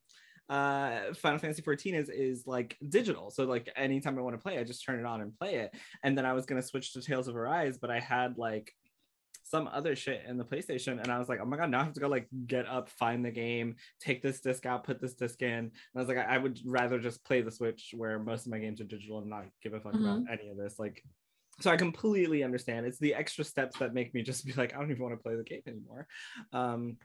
uh 0.52 1.14
Final 1.14 1.38
Fantasy 1.38 1.62
14 1.62 1.94
is 1.94 2.09
is 2.11 2.47
like 2.47 2.76
digital. 2.90 3.30
So 3.30 3.44
like 3.44 3.71
anytime 3.75 4.18
I 4.18 4.23
want 4.23 4.37
to 4.37 4.42
play, 4.42 4.59
I 4.59 4.64
just 4.64 4.85
turn 4.85 5.00
it 5.00 5.06
on 5.06 5.23
and 5.23 5.37
play 5.38 5.54
it. 5.54 5.75
And 6.04 6.16
then 6.16 6.26
I 6.26 6.35
was 6.35 6.44
gonna 6.44 6.62
switch 6.62 6.92
to 6.92 7.00
Tales 7.00 7.26
of 7.26 7.37
Arise, 7.37 7.78
but 7.78 7.90
I 7.90 8.00
had 8.00 8.37
like 8.37 8.73
some 9.44 9.68
other 9.73 9.97
shit 9.97 10.25
in 10.28 10.37
the 10.37 10.44
PlayStation, 10.44 11.00
and 11.00 11.11
I 11.11 11.18
was 11.18 11.28
like, 11.28 11.40
oh 11.40 11.47
my 11.47 11.56
god, 11.56 11.71
now 11.71 11.80
I 11.80 11.85
have 11.85 11.94
to 11.94 12.00
go 12.00 12.09
like 12.09 12.28
get 12.47 12.68
up, 12.68 12.90
find 12.90 13.25
the 13.25 13.30
game, 13.30 13.76
take 13.99 14.21
this 14.21 14.40
disc 14.40 14.66
out, 14.66 14.85
put 14.85 15.00
this 15.00 15.14
disc 15.14 15.40
in. 15.40 15.49
And 15.49 15.71
I 15.97 15.99
was 15.99 16.09
like, 16.09 16.18
I, 16.18 16.35
I 16.35 16.38
would 16.38 16.61
rather 16.66 16.99
just 16.99 17.25
play 17.25 17.40
the 17.40 17.50
Switch 17.50 17.94
where 17.97 18.18
most 18.18 18.44
of 18.44 18.52
my 18.52 18.59
games 18.59 18.80
are 18.80 18.85
digital 18.85 19.18
and 19.18 19.30
not 19.30 19.47
give 19.62 19.73
a 19.73 19.80
fuck 19.80 19.94
mm-hmm. 19.94 20.04
about 20.04 20.23
any 20.30 20.50
of 20.50 20.59
this. 20.59 20.78
Like 20.78 21.02
so 21.61 21.71
I 21.71 21.76
completely 21.76 22.42
understand. 22.42 22.87
It's 22.87 22.99
the 22.99 23.14
extra 23.14 23.44
steps 23.44 23.78
that 23.78 23.94
make 23.94 24.14
me 24.14 24.23
just 24.23 24.44
be 24.44 24.52
like, 24.54 24.75
I 24.75 24.78
don't 24.78 24.90
even 24.90 25.02
want 25.02 25.16
to 25.16 25.23
play 25.23 25.37
the 25.37 25.44
game 25.44 25.62
anymore. 25.66 26.06
Um, 26.52 26.97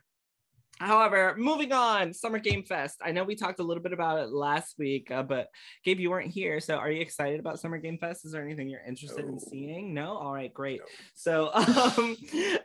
However, 0.80 1.34
moving 1.36 1.72
on, 1.72 2.12
Summer 2.12 2.38
Game 2.38 2.62
Fest. 2.62 3.00
I 3.02 3.12
know 3.12 3.24
we 3.24 3.34
talked 3.34 3.60
a 3.60 3.62
little 3.64 3.82
bit 3.82 3.92
about 3.92 4.18
it 4.20 4.30
last 4.30 4.76
week, 4.78 5.10
uh, 5.10 5.22
but 5.22 5.48
Gabe, 5.84 6.00
you 6.00 6.10
weren't 6.10 6.30
here. 6.30 6.60
So, 6.60 6.76
are 6.76 6.90
you 6.90 7.00
excited 7.00 7.40
about 7.40 7.58
Summer 7.60 7.78
Game 7.78 7.98
Fest? 7.98 8.24
Is 8.24 8.32
there 8.32 8.44
anything 8.44 8.68
you're 8.68 8.84
interested 8.86 9.26
No. 9.26 9.32
in 9.32 9.40
seeing? 9.40 9.92
No. 9.94 10.16
All 10.16 10.32
right, 10.32 10.52
great. 10.52 10.80
No. 10.80 10.86
So, 11.14 11.52
um, 11.54 12.16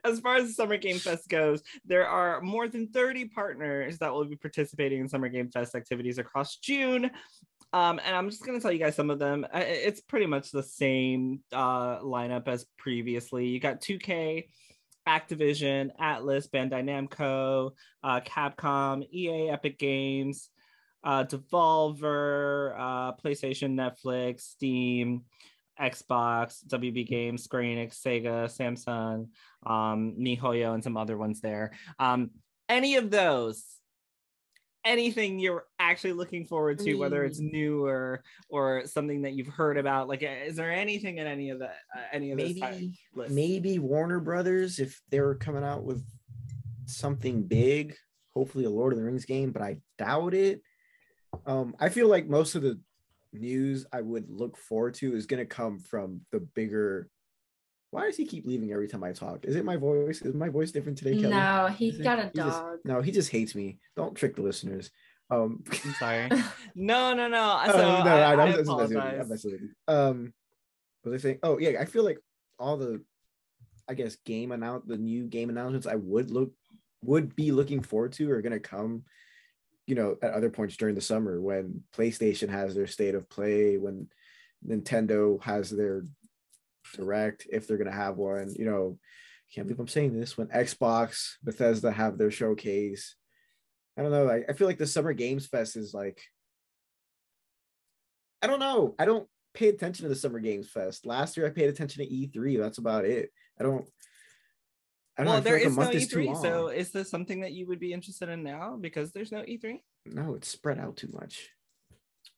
as 0.03 0.20
far 0.20 0.36
as 0.36 0.55
Summer 0.55 0.77
Game 0.77 0.98
Fest 1.00 1.27
goes, 1.29 1.63
there 1.86 2.08
are 2.08 2.39
more 2.41 2.67
than 2.67 2.88
30 2.88 3.25
partners 3.29 3.98
that 4.00 4.13
will 4.13 4.25
be 4.25 4.36
participating 4.36 5.00
in 5.00 5.10
Summer 5.10 5.29
Game 5.29 5.50
Fest 5.50 5.75
activities 5.75 6.17
across 6.20 6.58
June. 6.58 7.10
Um, 7.74 8.00
and 8.05 8.15
I'm 8.15 8.29
just 8.29 8.46
going 8.46 8.55
to 8.55 8.62
tell 8.62 8.72
you 8.72 8.77
guys 8.77 8.96
some 8.96 9.10
of 9.10 9.17
them. 9.17 9.48
It's 9.51 10.00
pretty 10.01 10.27
much 10.27 10.51
the 10.51 10.62
same 10.62 11.39
uh, 11.51 12.00
lineup 12.01 12.48
as 12.48 12.67
previously. 12.77 13.48
You 13.48 13.60
got 13.60 13.82
2K, 13.82 14.48
Activision, 15.08 15.90
Atlus, 16.00 16.50
Bandai 16.50 16.84
Namco, 16.84 17.72
uh, 18.04 18.22
Capcom, 18.22 19.04
EA, 19.12 19.50
Epic 19.50 19.78
Games, 19.78 20.50
uh, 21.04 21.24
Devolver, 21.26 22.74
uh, 22.78 23.14
PlayStation, 23.24 23.74
Netflix, 23.74 24.42
Steam, 24.42 25.24
Xbox, 25.80 26.66
WB 26.68 27.08
Games, 27.08 27.44
Square 27.44 27.64
Enix, 27.64 28.02
Sega, 28.02 28.46
Samsung, 28.46 29.28
um, 29.70 30.16
MiHoYo, 30.20 30.74
and 30.74 30.84
some 30.84 30.98
other 30.98 31.18
ones 31.18 31.42
there. 31.42 31.72
Um, 32.00 32.32
any 32.70 32.96
of 32.96 33.12
those, 33.12 33.73
anything 34.86 35.40
you're 35.40 35.66
actually 35.80 36.13
looking 36.13 36.46
forward 36.46 36.80
to, 36.80 36.96
whether 36.96 37.24
it's 37.24 37.40
new 37.40 37.86
or 37.86 38.24
or 38.50 38.86
something 38.86 39.22
that 39.22 39.34
you've 39.34 39.48
heard 39.48 39.78
about, 39.78 40.08
like, 40.08 40.24
is 40.24 40.56
there 40.56 40.72
anything 40.72 41.18
in 41.18 41.28
any 41.28 41.50
of 41.50 41.60
the 41.60 41.68
uh, 41.68 42.02
any 42.12 42.32
of 42.32 42.38
those 42.38 42.56
maybe 42.56 43.00
maybe 43.30 43.80
Warner 43.80 44.20
Brothers 44.20 44.80
if 44.80 45.02
they're 45.10 45.36
coming 45.36 45.63
out 45.63 45.84
with 45.84 46.04
something 46.86 47.44
big, 47.44 47.96
hopefully 48.34 48.66
a 48.66 48.70
Lord 48.70 48.94
of 48.94 49.00
the 49.00 49.06
Rings 49.06 49.25
game, 49.25 49.52
but 49.52 49.62
I 49.62 49.78
doubt 49.98 50.34
it. 50.34 50.62
Um, 51.46 51.75
I 51.80 51.90
feel 51.90 52.08
like 52.08 52.28
most 52.28 52.56
of 52.56 52.62
the 52.62 52.80
news 53.32 53.86
I 53.92 54.02
would 54.02 54.30
look 54.30 54.58
forward 54.58 54.94
to 54.96 55.16
is 55.16 55.25
gonna 55.25 55.46
come 55.46 55.80
from 55.80 56.22
the 56.32 56.40
bigger. 56.40 57.10
Why 57.94 58.06
does 58.08 58.18
he 58.18 58.26
keep 58.26 58.48
leaving 58.48 58.72
every 58.72 58.88
time 58.88 59.04
I 59.04 59.12
talk? 59.12 59.46
Is 59.46 59.56
it 59.56 59.64
my 59.64 59.78
voice? 59.78 60.24
Is 60.24 60.34
my 60.34 60.50
voice 60.50 60.72
different 60.72 60.98
today, 60.98 61.12
Kelly? 61.16 61.30
No, 61.30 61.68
he 61.68 61.90
Is 61.90 62.00
it- 62.00 62.04
got 62.04 62.18
a 62.18 62.24
he 62.24 62.30
just- 62.36 62.60
dog. 62.60 62.80
no, 62.84 63.02
he 63.02 63.12
just 63.12 63.30
hates 63.30 63.54
me. 63.54 63.78
Don't 63.96 64.16
trick 64.16 64.36
the 64.36 64.42
listeners. 64.42 64.90
Um, 65.30 65.64
I'm 65.86 65.94
sorry. 65.94 66.30
No, 66.76 67.14
no, 67.14 67.28
no. 67.28 67.62
So 67.68 67.74
um, 67.88 68.04
no, 68.06 68.12
I, 68.12 68.34
I'm 68.34 68.40
I 68.40 68.46
just 68.52 68.58
messing 68.62 68.76
with 68.78 68.92
you. 68.92 68.98
I'm 69.00 69.04
apologize. 69.08 69.30
messing 69.30 69.52
with 69.52 69.62
you. 69.62 69.70
Um, 69.88 70.34
was 71.06 71.14
I 71.14 71.18
saying? 71.18 71.40
Oh 71.44 71.60
yeah, 71.60 71.80
I 71.80 71.86
feel 71.86 72.04
like 72.04 72.18
all 72.58 72.78
the, 72.78 73.02
I 73.88 73.94
guess 73.94 74.16
game 74.26 74.52
announce 74.52 74.86
the 74.88 74.98
new 74.98 75.28
game 75.28 75.50
announcements 75.52 75.86
I 75.86 75.96
would 75.96 76.32
look 76.32 76.52
would 77.04 77.36
be 77.36 77.52
looking 77.52 77.82
forward 77.84 78.14
to 78.14 78.32
are 78.32 78.42
gonna 78.42 78.60
come, 78.60 79.04
you 79.86 79.94
know, 79.94 80.18
at 80.24 80.34
other 80.34 80.50
points 80.50 80.78
during 80.78 80.96
the 80.96 81.02
summer 81.02 81.40
when 81.40 81.84
PlayStation 81.96 82.50
has 82.50 82.74
their 82.74 82.88
state 82.88 83.14
of 83.14 83.30
play, 83.30 83.78
when 83.78 84.08
Nintendo 84.68 85.42
has 85.44 85.70
their 85.70 86.04
direct, 86.96 87.48
if 87.52 87.68
they're 87.68 87.78
gonna 87.78 87.92
have 87.92 88.18
one. 88.18 88.54
You 88.58 88.66
know, 88.66 89.00
can't 89.54 89.68
believe 89.68 89.80
I'm 89.80 89.88
saying 89.88 90.20
this 90.20 90.38
when 90.38 90.48
Xbox, 90.48 91.34
Bethesda 91.44 91.92
have 91.92 92.18
their 92.18 92.32
showcase. 92.32 93.16
I 93.98 94.02
don't 94.02 94.12
know. 94.12 94.30
I, 94.30 94.44
I 94.50 94.54
feel 94.54 94.68
like 94.68 94.80
the 94.80 94.88
Summer 94.88 95.13
Games 95.13 95.46
Fest 95.46 95.75
is 95.75 95.94
like 95.94 96.22
I 98.42 98.48
don't 98.48 98.60
know. 98.60 98.94
I 99.00 99.06
don't 99.06 99.28
pay 99.54 99.70
attention 99.70 100.04
to 100.04 100.10
the 100.10 100.16
Summer 100.16 100.40
Games 100.40 100.70
Fest. 100.70 101.06
Last 101.06 101.38
year 101.38 101.48
I 101.48 101.50
paid 101.50 101.70
attention 101.70 102.04
to 102.04 102.12
E3. 102.12 102.60
That's 102.60 102.78
about 102.78 103.06
it. 103.06 103.30
I 103.60 103.63
don't. 103.63 103.86
I 105.18 105.24
don't 105.24 105.28
well, 105.28 105.36
know, 105.38 105.44
there 105.44 105.58
like 105.60 105.68
is 105.68 105.78
no 105.78 105.90
is 105.90 106.13
E3. 106.13 106.42
So 106.42 106.68
is 106.68 106.92
this 106.92 107.10
something 107.10 107.42
that 107.42 107.54
you 107.54 107.68
would 107.68 107.80
be 107.80 107.94
interested 107.94 108.30
in 108.30 108.44
now 108.44 108.78
because 108.80 109.12
there's 109.12 109.32
no 109.32 109.42
E3? 109.44 109.80
no, 110.06 110.36
it's 110.36 110.50
spread 110.50 110.80
out 110.80 110.98
too 110.98 111.10
much. 111.13 111.50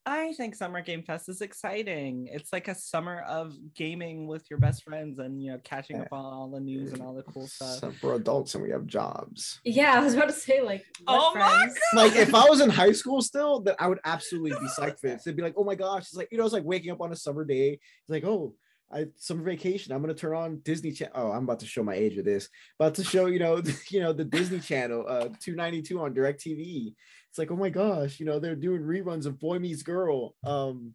I 0.08 0.32
think 0.34 0.54
Summer 0.54 0.82
Game 0.82 1.02
Fest 1.02 1.28
is 1.28 1.40
exciting. 1.40 2.28
It's 2.30 2.52
like 2.52 2.68
a 2.68 2.76
summer 2.76 3.22
of 3.22 3.56
gaming 3.74 4.28
with 4.28 4.48
your 4.48 4.60
best 4.60 4.84
friends 4.84 5.18
and 5.18 5.42
you 5.42 5.50
know 5.50 5.58
catching 5.64 6.00
up 6.00 6.06
on 6.12 6.24
all 6.24 6.48
the 6.48 6.60
news 6.60 6.92
and 6.92 7.02
all 7.02 7.12
the 7.12 7.24
cool 7.24 7.48
stuff. 7.48 7.78
So 7.80 7.92
we're 8.00 8.14
adults 8.14 8.54
and 8.54 8.62
we 8.62 8.70
have 8.70 8.86
jobs. 8.86 9.60
Yeah, 9.64 9.98
I 9.98 10.04
was 10.04 10.14
about 10.14 10.28
to 10.28 10.32
say 10.32 10.62
like. 10.62 10.84
what 11.04 11.18
Oh 11.18 11.34
my 11.34 11.40
friends? 11.40 11.78
Like 11.92 12.14
if 12.14 12.36
I 12.36 12.48
was 12.48 12.60
in 12.60 12.70
high 12.70 12.92
school 12.92 13.20
still, 13.20 13.60
then 13.60 13.74
I 13.80 13.88
would 13.88 13.98
absolutely 14.04 14.52
be 14.52 14.68
psyched 14.78 15.00
for 15.00 15.08
this. 15.08 15.24
They'd 15.24 15.34
be 15.34 15.42
like, 15.42 15.54
"Oh 15.56 15.64
my 15.64 15.74
gosh!" 15.74 16.02
It's 16.02 16.14
like 16.14 16.28
you 16.30 16.38
know, 16.38 16.44
it's 16.44 16.54
like 16.54 16.64
waking 16.64 16.92
up 16.92 17.00
on 17.00 17.10
a 17.10 17.16
summer 17.16 17.44
day. 17.44 17.72
It's 17.72 18.10
like, 18.10 18.24
"Oh, 18.24 18.54
I 18.92 19.06
summer 19.16 19.42
vacation. 19.42 19.92
I'm 19.92 20.00
gonna 20.00 20.14
turn 20.14 20.36
on 20.36 20.60
Disney 20.64 20.92
Channel. 20.92 21.14
Oh, 21.16 21.30
I'm 21.32 21.44
about 21.44 21.60
to 21.60 21.66
show 21.66 21.82
my 21.82 21.94
age 21.94 22.16
with 22.16 22.24
this. 22.24 22.48
About 22.78 22.94
to 22.94 23.04
show 23.04 23.26
you 23.26 23.38
know, 23.38 23.60
you 23.90 24.00
know 24.00 24.12
the 24.12 24.24
Disney 24.24 24.60
Channel, 24.60 25.04
uh, 25.08 25.28
292 25.40 26.00
on 26.00 26.14
Directv. 26.14 26.94
It's 27.36 27.38
like, 27.38 27.50
oh 27.50 27.56
my 27.56 27.68
gosh, 27.68 28.18
you 28.18 28.24
know 28.24 28.38
they're 28.38 28.56
doing 28.56 28.80
reruns 28.80 29.26
of 29.26 29.38
Boy 29.38 29.58
Meets 29.58 29.82
Girl. 29.82 30.34
Um, 30.42 30.94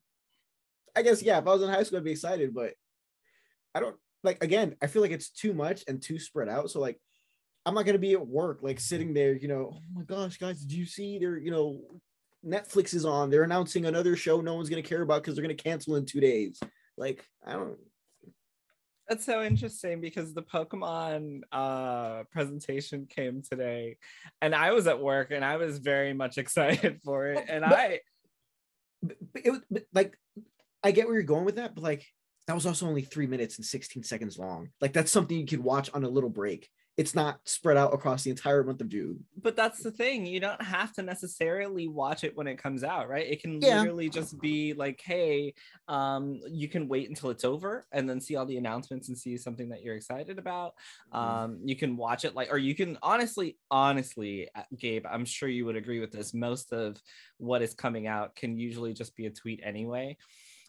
I 0.95 1.03
guess 1.03 1.21
yeah, 1.21 1.37
if 1.37 1.45
I 1.45 1.53
was 1.53 1.61
in 1.61 1.69
high 1.69 1.83
school, 1.83 1.99
I'd 1.99 2.03
be 2.03 2.09
excited, 2.09 2.51
but 2.51 2.73
I 3.75 3.79
don't 3.79 3.95
like. 4.23 4.43
Again, 4.43 4.75
I 4.81 4.87
feel 4.87 5.03
like 5.03 5.11
it's 5.11 5.29
too 5.29 5.53
much 5.53 5.83
and 5.87 6.01
too 6.01 6.17
spread 6.17 6.49
out. 6.49 6.71
So 6.71 6.79
like, 6.79 6.99
I'm 7.63 7.75
not 7.75 7.85
gonna 7.85 7.99
be 7.99 8.13
at 8.13 8.27
work 8.27 8.61
like 8.63 8.79
sitting 8.79 9.13
there, 9.13 9.35
you 9.35 9.49
know. 9.49 9.73
Oh 9.75 9.79
my 9.93 10.01
gosh, 10.01 10.39
guys, 10.39 10.61
did 10.61 10.75
you 10.75 10.87
see? 10.87 11.19
They're 11.19 11.37
you 11.37 11.51
know, 11.51 11.79
Netflix 12.43 12.95
is 12.95 13.05
on. 13.05 13.29
They're 13.29 13.43
announcing 13.43 13.85
another 13.85 14.15
show 14.15 14.41
no 14.41 14.55
one's 14.55 14.69
gonna 14.69 14.81
care 14.81 15.03
about 15.03 15.21
because 15.21 15.35
they're 15.35 15.43
gonna 15.43 15.53
cancel 15.53 15.95
in 15.95 16.07
two 16.07 16.21
days. 16.21 16.59
Like 16.97 17.23
I 17.45 17.53
don't. 17.53 17.77
That's 19.11 19.25
so 19.25 19.43
interesting 19.43 19.99
because 19.99 20.33
the 20.33 20.41
Pokemon 20.41 21.41
uh 21.51 22.23
presentation 22.31 23.07
came 23.09 23.41
today 23.41 23.97
and 24.41 24.55
I 24.55 24.71
was 24.71 24.87
at 24.87 25.01
work 25.01 25.31
and 25.31 25.43
I 25.43 25.57
was 25.57 25.79
very 25.79 26.13
much 26.13 26.37
excited 26.43 27.01
for 27.03 27.27
it. 27.27 27.43
And 27.49 27.65
But- 27.67 27.73
I 27.77 27.99
But, 29.03 29.17
it 29.43 29.51
was 29.51 29.59
but, 29.69 29.83
like, 29.93 30.17
I 30.81 30.91
get 30.91 31.07
where 31.07 31.15
you're 31.15 31.23
going 31.23 31.43
with 31.43 31.57
that, 31.57 31.75
but 31.75 31.83
like 31.83 32.05
that 32.47 32.53
was 32.53 32.65
also 32.65 32.87
only 32.87 33.01
three 33.01 33.27
minutes 33.27 33.57
and 33.57 33.65
16 33.65 34.03
seconds 34.03 34.37
long. 34.39 34.69
Like 34.79 34.93
that's 34.93 35.11
something 35.11 35.37
you 35.37 35.45
could 35.45 35.59
watch 35.59 35.89
on 35.93 36.05
a 36.05 36.09
little 36.09 36.29
break. 36.29 36.69
It's 36.97 37.15
not 37.15 37.39
spread 37.47 37.77
out 37.77 37.93
across 37.93 38.23
the 38.23 38.31
entire 38.31 38.63
month 38.63 38.81
of 38.81 38.89
June. 38.89 39.25
but 39.37 39.55
that's 39.55 39.81
the 39.81 39.91
thing 39.91 40.25
you 40.25 40.39
don't 40.41 40.61
have 40.61 40.91
to 40.93 41.01
necessarily 41.01 41.87
watch 41.87 42.23
it 42.25 42.35
when 42.35 42.47
it 42.47 42.57
comes 42.57 42.83
out 42.83 43.07
right? 43.07 43.25
It 43.27 43.41
can 43.41 43.61
Yeah. 43.61 43.77
literally 43.77 44.09
just 44.09 44.39
be 44.41 44.73
like 44.73 45.01
hey 45.01 45.53
um 45.87 46.41
you 46.49 46.67
can 46.67 46.87
wait 46.89 47.07
until 47.09 47.29
it's 47.29 47.45
over 47.45 47.85
and 47.93 48.09
then 48.09 48.19
see 48.19 48.35
all 48.35 48.45
the 48.45 48.57
announcements 48.57 49.07
and 49.07 49.17
see 49.17 49.37
something 49.37 49.69
that 49.69 49.81
you're 49.83 49.95
excited 49.95 50.37
about. 50.37 50.73
Um 51.13 51.59
you 51.63 51.75
can 51.77 51.95
watch 51.95 52.25
it 52.25 52.35
like 52.35 52.51
or 52.51 52.57
you 52.57 52.75
can 52.75 52.97
honestly 53.01 53.57
honestly 53.71 54.49
uh, 54.53 54.63
gabe 54.77 55.05
i'm 55.09 55.25
sure 55.25 55.47
you 55.49 55.65
would 55.65 55.77
agree 55.77 56.01
with 56.01 56.11
this. 56.11 56.33
Most 56.33 56.73
of 56.73 57.01
what 57.37 57.61
is 57.61 57.73
coming 57.73 58.05
out 58.07 58.35
can 58.35 58.57
usually 58.57 58.93
just 58.93 59.15
be 59.15 59.27
a 59.27 59.31
tweet 59.31 59.61
anyway 59.63 60.17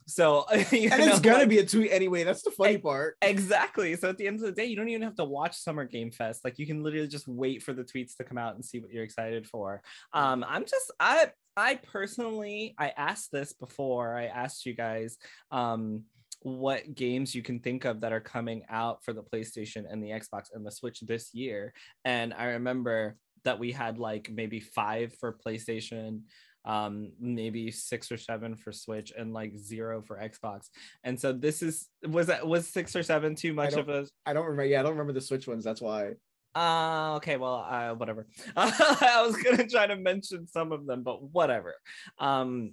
so 0.07 0.45
And 0.51 0.67
it's 0.73 1.21
gonna 1.21 1.39
like- 1.39 1.49
be 1.49 1.59
a 1.59 1.67
tweet 1.67 1.93
anyway. 1.93 2.25
That's 2.25 2.43
the 2.43 2.51
funny 2.51 2.79
part. 2.79 3.17
Exactly. 3.23 3.95
So 3.97 4.09
at 4.09 4.19
the 4.19 4.27
end 4.27 4.37
of 4.37 4.43
the 4.43 4.53
day, 4.53 4.65
you 4.67 4.77
don't 4.77 4.89
even 4.89 5.03
have 5.03 5.17
to 5.17 5.25
watch 5.25 5.57
Summer 5.57 5.85
Game 5.85 6.11
Fest. 6.11 6.45
Like 6.45 6.59
you 6.59 6.67
can 6.67 6.83
literally 6.83 7.09
just 7.09 7.29
wait 7.29 7.63
for 7.63 7.73
the 7.73 7.85
tweets 7.85 8.17
to 8.17 8.25
come 8.25 8.39
out 8.39 8.55
and 8.55 8.65
see 8.65 8.81
what 8.81 8.91
you're 8.91 9.05
excited 9.05 9.47
for. 9.47 9.83
Um, 10.13 10.45
I'm 10.49 10.65
just 10.65 10.93
I 10.99 11.31
I 11.57 11.77
personally 11.77 12.75
I 12.79 12.93
asked 12.97 13.31
this 13.33 13.53
before. 13.53 14.17
I 14.17 14.27
asked 14.27 14.67
you 14.67 14.75
guys 14.75 15.17
um 15.51 16.05
what 16.45 16.93
games 16.95 17.35
you 17.37 17.43
can 17.43 17.61
think 17.61 17.85
of 17.85 18.01
that 18.01 18.13
are 18.13 18.21
coming 18.21 18.63
out 18.69 19.05
for 19.05 19.13
the 19.13 19.23
PlayStation 19.23 19.85
and 19.89 20.03
the 20.03 20.09
Xbox 20.11 20.47
and 20.53 20.67
the 20.67 20.73
Switch 20.73 20.99
this 21.01 21.33
year. 21.33 21.73
And 22.05 22.35
I 22.35 22.45
remember 22.47 23.17
that 23.45 23.61
we 23.61 23.71
had 23.71 23.99
like 23.99 24.29
maybe 24.33 24.59
five 24.59 25.15
for 25.21 25.39
PlayStation, 25.47 26.23
um 26.65 27.11
maybe 27.19 27.71
six 27.71 28.13
or 28.13 28.17
seven 28.17 28.55
for 28.55 28.71
switch 28.71 29.13
and 29.19 29.33
like 29.33 29.57
zero 29.59 30.01
for 30.01 30.17
xbox 30.19 30.69
and 31.03 31.19
so 31.19 31.33
this 31.33 31.61
is 31.61 31.89
was 32.09 32.29
that 32.29 32.47
was 32.47 32.69
six 32.69 32.95
or 32.95 33.03
seven 33.03 33.35
too 33.35 33.53
much 33.53 33.73
of 33.81 33.89
a 33.89 34.07
I 34.25 34.33
don't 34.33 34.45
remember. 34.47 34.67
Yeah, 34.67 34.81
I 34.81 34.83
don't 34.85 34.93
remember 34.93 35.13
the 35.13 35.21
Switch 35.21 35.49
ones. 35.49 35.65
That's 35.65 35.81
why. 35.81 36.13
uh 36.55 37.15
okay 37.17 37.37
well 37.37 37.67
uh 37.69 37.95
whatever 37.95 38.27
i 38.57 39.23
was 39.27 39.35
gonna 39.43 39.67
try 39.67 39.87
to 39.87 39.97
mention 39.97 40.47
some 40.47 40.71
of 40.71 40.87
them 40.87 41.03
but 41.03 41.23
whatever 41.33 41.75
um 42.19 42.73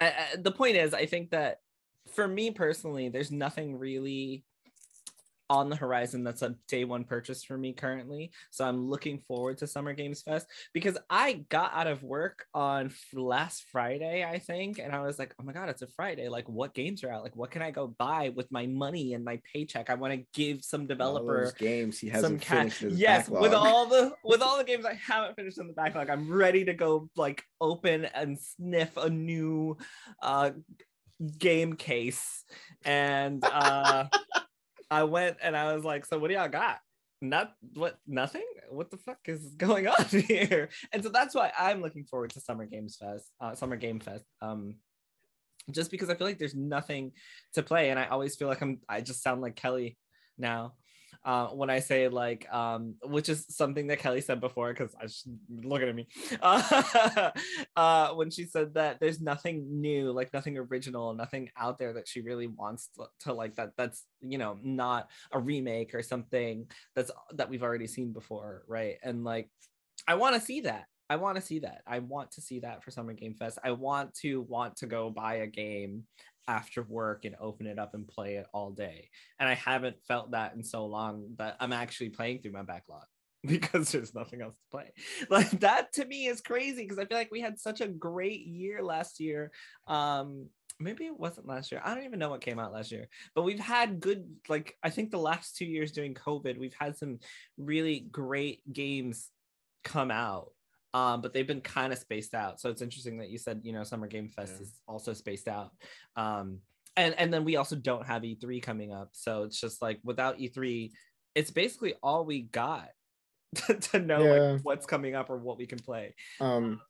I- 0.00 0.06
I- 0.32 0.36
the 0.38 0.52
point 0.52 0.76
is 0.76 0.94
i 0.94 1.04
think 1.06 1.30
that 1.30 1.58
for 2.14 2.26
me 2.28 2.50
personally 2.52 3.08
there's 3.08 3.30
nothing 3.32 3.76
really 3.76 4.44
on 5.50 5.68
the 5.68 5.76
horizon 5.76 6.24
that's 6.24 6.42
a 6.42 6.54
day 6.68 6.84
one 6.84 7.04
purchase 7.04 7.44
for 7.44 7.56
me 7.56 7.72
currently 7.72 8.30
so 8.50 8.66
i'm 8.66 8.88
looking 8.88 9.18
forward 9.18 9.58
to 9.58 9.66
summer 9.66 9.92
games 9.92 10.22
fest 10.22 10.46
because 10.72 10.96
i 11.10 11.44
got 11.48 11.72
out 11.74 11.86
of 11.86 12.02
work 12.02 12.44
on 12.54 12.90
last 13.12 13.64
friday 13.70 14.24
i 14.24 14.38
think 14.38 14.78
and 14.78 14.94
i 14.94 15.00
was 15.00 15.18
like 15.18 15.34
oh 15.40 15.44
my 15.44 15.52
god 15.52 15.68
it's 15.68 15.82
a 15.82 15.88
friday 15.88 16.28
like 16.28 16.48
what 16.48 16.74
games 16.74 17.04
are 17.04 17.12
out 17.12 17.22
like 17.22 17.36
what 17.36 17.50
can 17.50 17.62
i 17.62 17.70
go 17.70 17.94
buy 17.98 18.32
with 18.34 18.50
my 18.50 18.66
money 18.66 19.14
and 19.14 19.24
my 19.24 19.40
paycheck 19.52 19.90
i 19.90 19.94
want 19.94 20.12
to 20.12 20.24
give 20.34 20.62
some 20.64 20.86
developer 20.86 21.52
games 21.58 21.98
he 21.98 22.08
hasn't 22.08 22.40
cat. 22.40 22.72
finished. 22.72 22.98
Yes, 22.98 23.28
with 23.28 23.54
all 23.54 23.86
the 23.86 24.12
with 24.24 24.42
all 24.42 24.58
the 24.58 24.64
games 24.64 24.84
I 24.84 24.94
haven't 24.94 25.36
finished 25.36 25.58
in 25.58 25.66
the 25.66 25.72
backlog, 25.72 26.10
I'm 26.10 26.32
ready 26.32 26.64
to 26.64 26.74
go 26.74 27.08
like 27.16 27.42
open 27.60 28.06
and 28.06 28.38
sniff 28.38 28.96
a 28.96 29.10
new 29.10 29.76
uh 30.22 30.50
game 31.38 31.74
case. 31.74 32.44
And 32.84 33.44
uh 33.44 34.06
I 34.90 35.04
went 35.04 35.36
and 35.42 35.56
I 35.56 35.74
was 35.74 35.84
like, 35.84 36.06
so 36.06 36.18
what 36.18 36.28
do 36.28 36.34
y'all 36.34 36.48
got? 36.48 36.78
Not 37.20 37.52
what 37.74 37.98
nothing? 38.06 38.44
what 38.70 38.90
the 38.90 38.96
fuck 38.98 39.18
is 39.26 39.54
going 39.56 39.86
on 39.88 40.04
here? 40.06 40.68
And 40.92 41.02
so 41.02 41.08
that's 41.08 41.34
why 41.34 41.52
I'm 41.58 41.80
looking 41.80 42.04
forward 42.04 42.30
to 42.30 42.40
Summer 42.40 42.66
Games 42.66 42.96
Fest, 42.96 43.30
uh, 43.40 43.54
Summer 43.54 43.76
Game 43.76 44.00
Fest. 44.00 44.24
Um, 44.42 44.76
just 45.70 45.90
because 45.90 46.08
I 46.08 46.14
feel 46.14 46.26
like 46.26 46.38
there's 46.38 46.54
nothing 46.54 47.12
to 47.54 47.62
play, 47.62 47.90
and 47.90 47.98
I 47.98 48.06
always 48.06 48.36
feel 48.36 48.48
like 48.48 48.62
I'm 48.62 48.80
I 48.88 49.00
just 49.00 49.22
sound 49.22 49.42
like 49.42 49.56
Kelly 49.56 49.98
now 50.38 50.74
uh, 51.24 51.48
when 51.48 51.68
I 51.68 51.80
say 51.80 52.08
like, 52.08 52.52
um, 52.52 52.94
which 53.02 53.28
is 53.28 53.44
something 53.48 53.86
that 53.88 53.98
Kelly 53.98 54.20
said 54.20 54.40
before, 54.40 54.72
because 54.72 54.94
I 55.00 55.04
just 55.04 55.28
looking 55.50 55.88
at 55.88 55.94
me, 55.94 56.06
uh, 56.40 57.30
uh, 57.76 58.14
when 58.14 58.30
she 58.30 58.44
said 58.44 58.74
that 58.74 59.00
there's 59.00 59.20
nothing 59.20 59.80
new, 59.80 60.12
like 60.12 60.32
nothing 60.32 60.56
original, 60.56 61.12
nothing 61.14 61.50
out 61.56 61.78
there 61.78 61.92
that 61.94 62.08
she 62.08 62.20
really 62.20 62.46
wants 62.46 62.90
to, 62.96 63.06
to 63.20 63.32
like 63.32 63.56
that. 63.56 63.72
That's 63.76 64.04
you 64.20 64.38
know 64.38 64.58
not 64.62 65.08
a 65.32 65.38
remake 65.38 65.94
or 65.94 66.02
something 66.02 66.66
that's 66.94 67.10
that 67.34 67.50
we've 67.50 67.62
already 67.62 67.86
seen 67.86 68.12
before, 68.12 68.62
right? 68.68 68.96
And 69.02 69.24
like, 69.24 69.50
I 70.06 70.14
want 70.14 70.34
to 70.34 70.40
see 70.40 70.62
that. 70.62 70.86
I 71.10 71.16
want 71.16 71.36
to 71.36 71.42
see 71.42 71.60
that. 71.60 71.82
I 71.86 72.00
want 72.00 72.30
to 72.32 72.42
see 72.42 72.60
that 72.60 72.84
for 72.84 72.90
Summer 72.90 73.14
Game 73.14 73.34
Fest. 73.34 73.58
I 73.64 73.72
want 73.72 74.14
to 74.16 74.42
want 74.42 74.76
to 74.76 74.86
go 74.86 75.08
buy 75.10 75.36
a 75.36 75.46
game 75.46 76.04
after 76.48 76.82
work 76.82 77.24
and 77.24 77.36
open 77.40 77.66
it 77.66 77.78
up 77.78 77.94
and 77.94 78.08
play 78.08 78.36
it 78.36 78.46
all 78.52 78.70
day. 78.72 79.10
And 79.38 79.48
I 79.48 79.54
haven't 79.54 80.02
felt 80.08 80.32
that 80.32 80.54
in 80.54 80.64
so 80.64 80.86
long 80.86 81.34
that 81.36 81.56
I'm 81.60 81.72
actually 81.72 82.08
playing 82.08 82.40
through 82.40 82.52
my 82.52 82.62
backlog 82.62 83.04
because 83.46 83.92
there's 83.92 84.14
nothing 84.14 84.40
else 84.42 84.54
to 84.54 84.70
play. 84.70 84.92
Like 85.30 85.50
that 85.60 85.92
to 85.94 86.04
me 86.04 86.26
is 86.26 86.40
crazy 86.40 86.82
because 86.82 86.98
I 86.98 87.04
feel 87.04 87.18
like 87.18 87.30
we 87.30 87.40
had 87.40 87.60
such 87.60 87.80
a 87.80 87.88
great 87.88 88.46
year 88.46 88.82
last 88.82 89.20
year. 89.20 89.52
Um 89.86 90.48
maybe 90.80 91.06
it 91.06 91.18
wasn't 91.18 91.46
last 91.48 91.72
year. 91.72 91.80
I 91.84 91.94
don't 91.94 92.04
even 92.04 92.20
know 92.20 92.30
what 92.30 92.40
came 92.40 92.58
out 92.58 92.72
last 92.72 92.92
year. 92.92 93.08
But 93.34 93.42
we've 93.42 93.60
had 93.60 94.00
good 94.00 94.24
like 94.48 94.76
I 94.82 94.90
think 94.90 95.10
the 95.10 95.18
last 95.18 95.56
2 95.56 95.66
years 95.66 95.92
during 95.92 96.14
COVID, 96.14 96.58
we've 96.58 96.76
had 96.78 96.96
some 96.96 97.18
really 97.58 98.06
great 98.10 98.60
games 98.72 99.30
come 99.84 100.10
out 100.10 100.52
um, 100.94 101.20
but 101.20 101.32
they've 101.32 101.46
been 101.46 101.60
kind 101.60 101.92
of 101.92 101.98
spaced 101.98 102.34
out. 102.34 102.60
So 102.60 102.70
it's 102.70 102.82
interesting 102.82 103.18
that 103.18 103.30
you 103.30 103.38
said, 103.38 103.60
you 103.62 103.72
know, 103.72 103.84
Summer 103.84 104.06
Game 104.06 104.28
Fest 104.28 104.54
yeah. 104.56 104.62
is 104.62 104.74
also 104.86 105.12
spaced 105.12 105.48
out. 105.48 105.70
Um, 106.16 106.60
and 106.96 107.14
and 107.18 107.32
then 107.32 107.44
we 107.44 107.56
also 107.56 107.76
don't 107.76 108.06
have 108.06 108.22
E3 108.22 108.62
coming 108.62 108.92
up, 108.92 109.10
so 109.12 109.44
it's 109.44 109.60
just 109.60 109.80
like 109.80 110.00
without 110.02 110.38
E3, 110.38 110.90
it's 111.34 111.50
basically 111.50 111.94
all 112.02 112.24
we 112.24 112.42
got 112.42 112.88
to, 113.80 113.98
know 113.98 114.22
yeah. 114.22 114.40
like 114.52 114.60
what's 114.62 114.86
coming 114.86 115.14
up 115.14 115.30
or 115.30 115.36
what 115.38 115.58
we 115.58 115.66
can 115.66 115.78
play. 115.78 116.14
Um, 116.40 116.80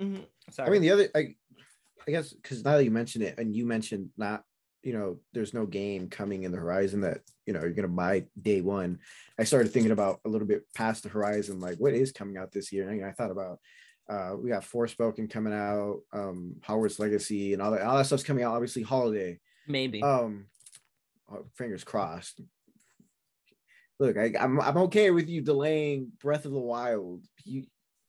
mm-hmm. 0.00 0.22
Sorry. 0.50 0.68
I 0.68 0.70
mean, 0.70 0.82
the 0.82 0.92
other, 0.92 1.08
I, 1.14 1.34
I 2.06 2.10
guess, 2.10 2.32
because 2.32 2.64
now 2.64 2.76
that 2.76 2.84
you 2.84 2.90
mentioned 2.90 3.24
it, 3.24 3.38
and 3.38 3.54
you 3.54 3.66
mentioned 3.66 4.10
not 4.16 4.44
you 4.86 4.92
know 4.92 5.18
there's 5.32 5.52
no 5.52 5.66
game 5.66 6.08
coming 6.08 6.44
in 6.44 6.52
the 6.52 6.58
horizon 6.58 7.00
that 7.00 7.18
you 7.44 7.52
know 7.52 7.60
you're 7.60 7.72
gonna 7.72 7.88
buy 7.88 8.24
day 8.40 8.60
one. 8.60 9.00
I 9.36 9.42
started 9.42 9.72
thinking 9.72 9.90
about 9.90 10.20
a 10.24 10.28
little 10.28 10.46
bit 10.46 10.62
past 10.76 11.02
the 11.02 11.08
horizon 11.08 11.58
like 11.58 11.78
what 11.78 11.92
is 11.92 12.12
coming 12.12 12.36
out 12.36 12.52
this 12.52 12.72
year? 12.72 12.88
And 12.88 13.04
i 13.04 13.10
thought 13.10 13.32
about 13.32 13.58
uh 14.08 14.36
we 14.40 14.50
got 14.50 14.62
forspoken 14.62 15.28
coming 15.28 15.52
out 15.52 16.02
um 16.12 16.54
hogwarts 16.64 17.00
legacy 17.00 17.52
and 17.52 17.60
all 17.60 17.72
that 17.72 17.82
all 17.82 17.96
that 17.96 18.06
stuff's 18.06 18.22
coming 18.22 18.44
out 18.44 18.54
obviously 18.54 18.84
holiday. 18.84 19.40
Maybe. 19.66 20.04
Um 20.04 20.46
oh, 21.32 21.46
fingers 21.58 21.82
crossed. 21.82 22.40
Look 23.98 24.16
I, 24.16 24.34
I'm, 24.38 24.60
I'm 24.60 24.76
okay 24.76 25.10
with 25.10 25.28
you 25.28 25.40
delaying 25.40 26.12
breath 26.22 26.44
of 26.44 26.52
the 26.52 26.60
wild. 26.60 27.24
You 27.42 27.64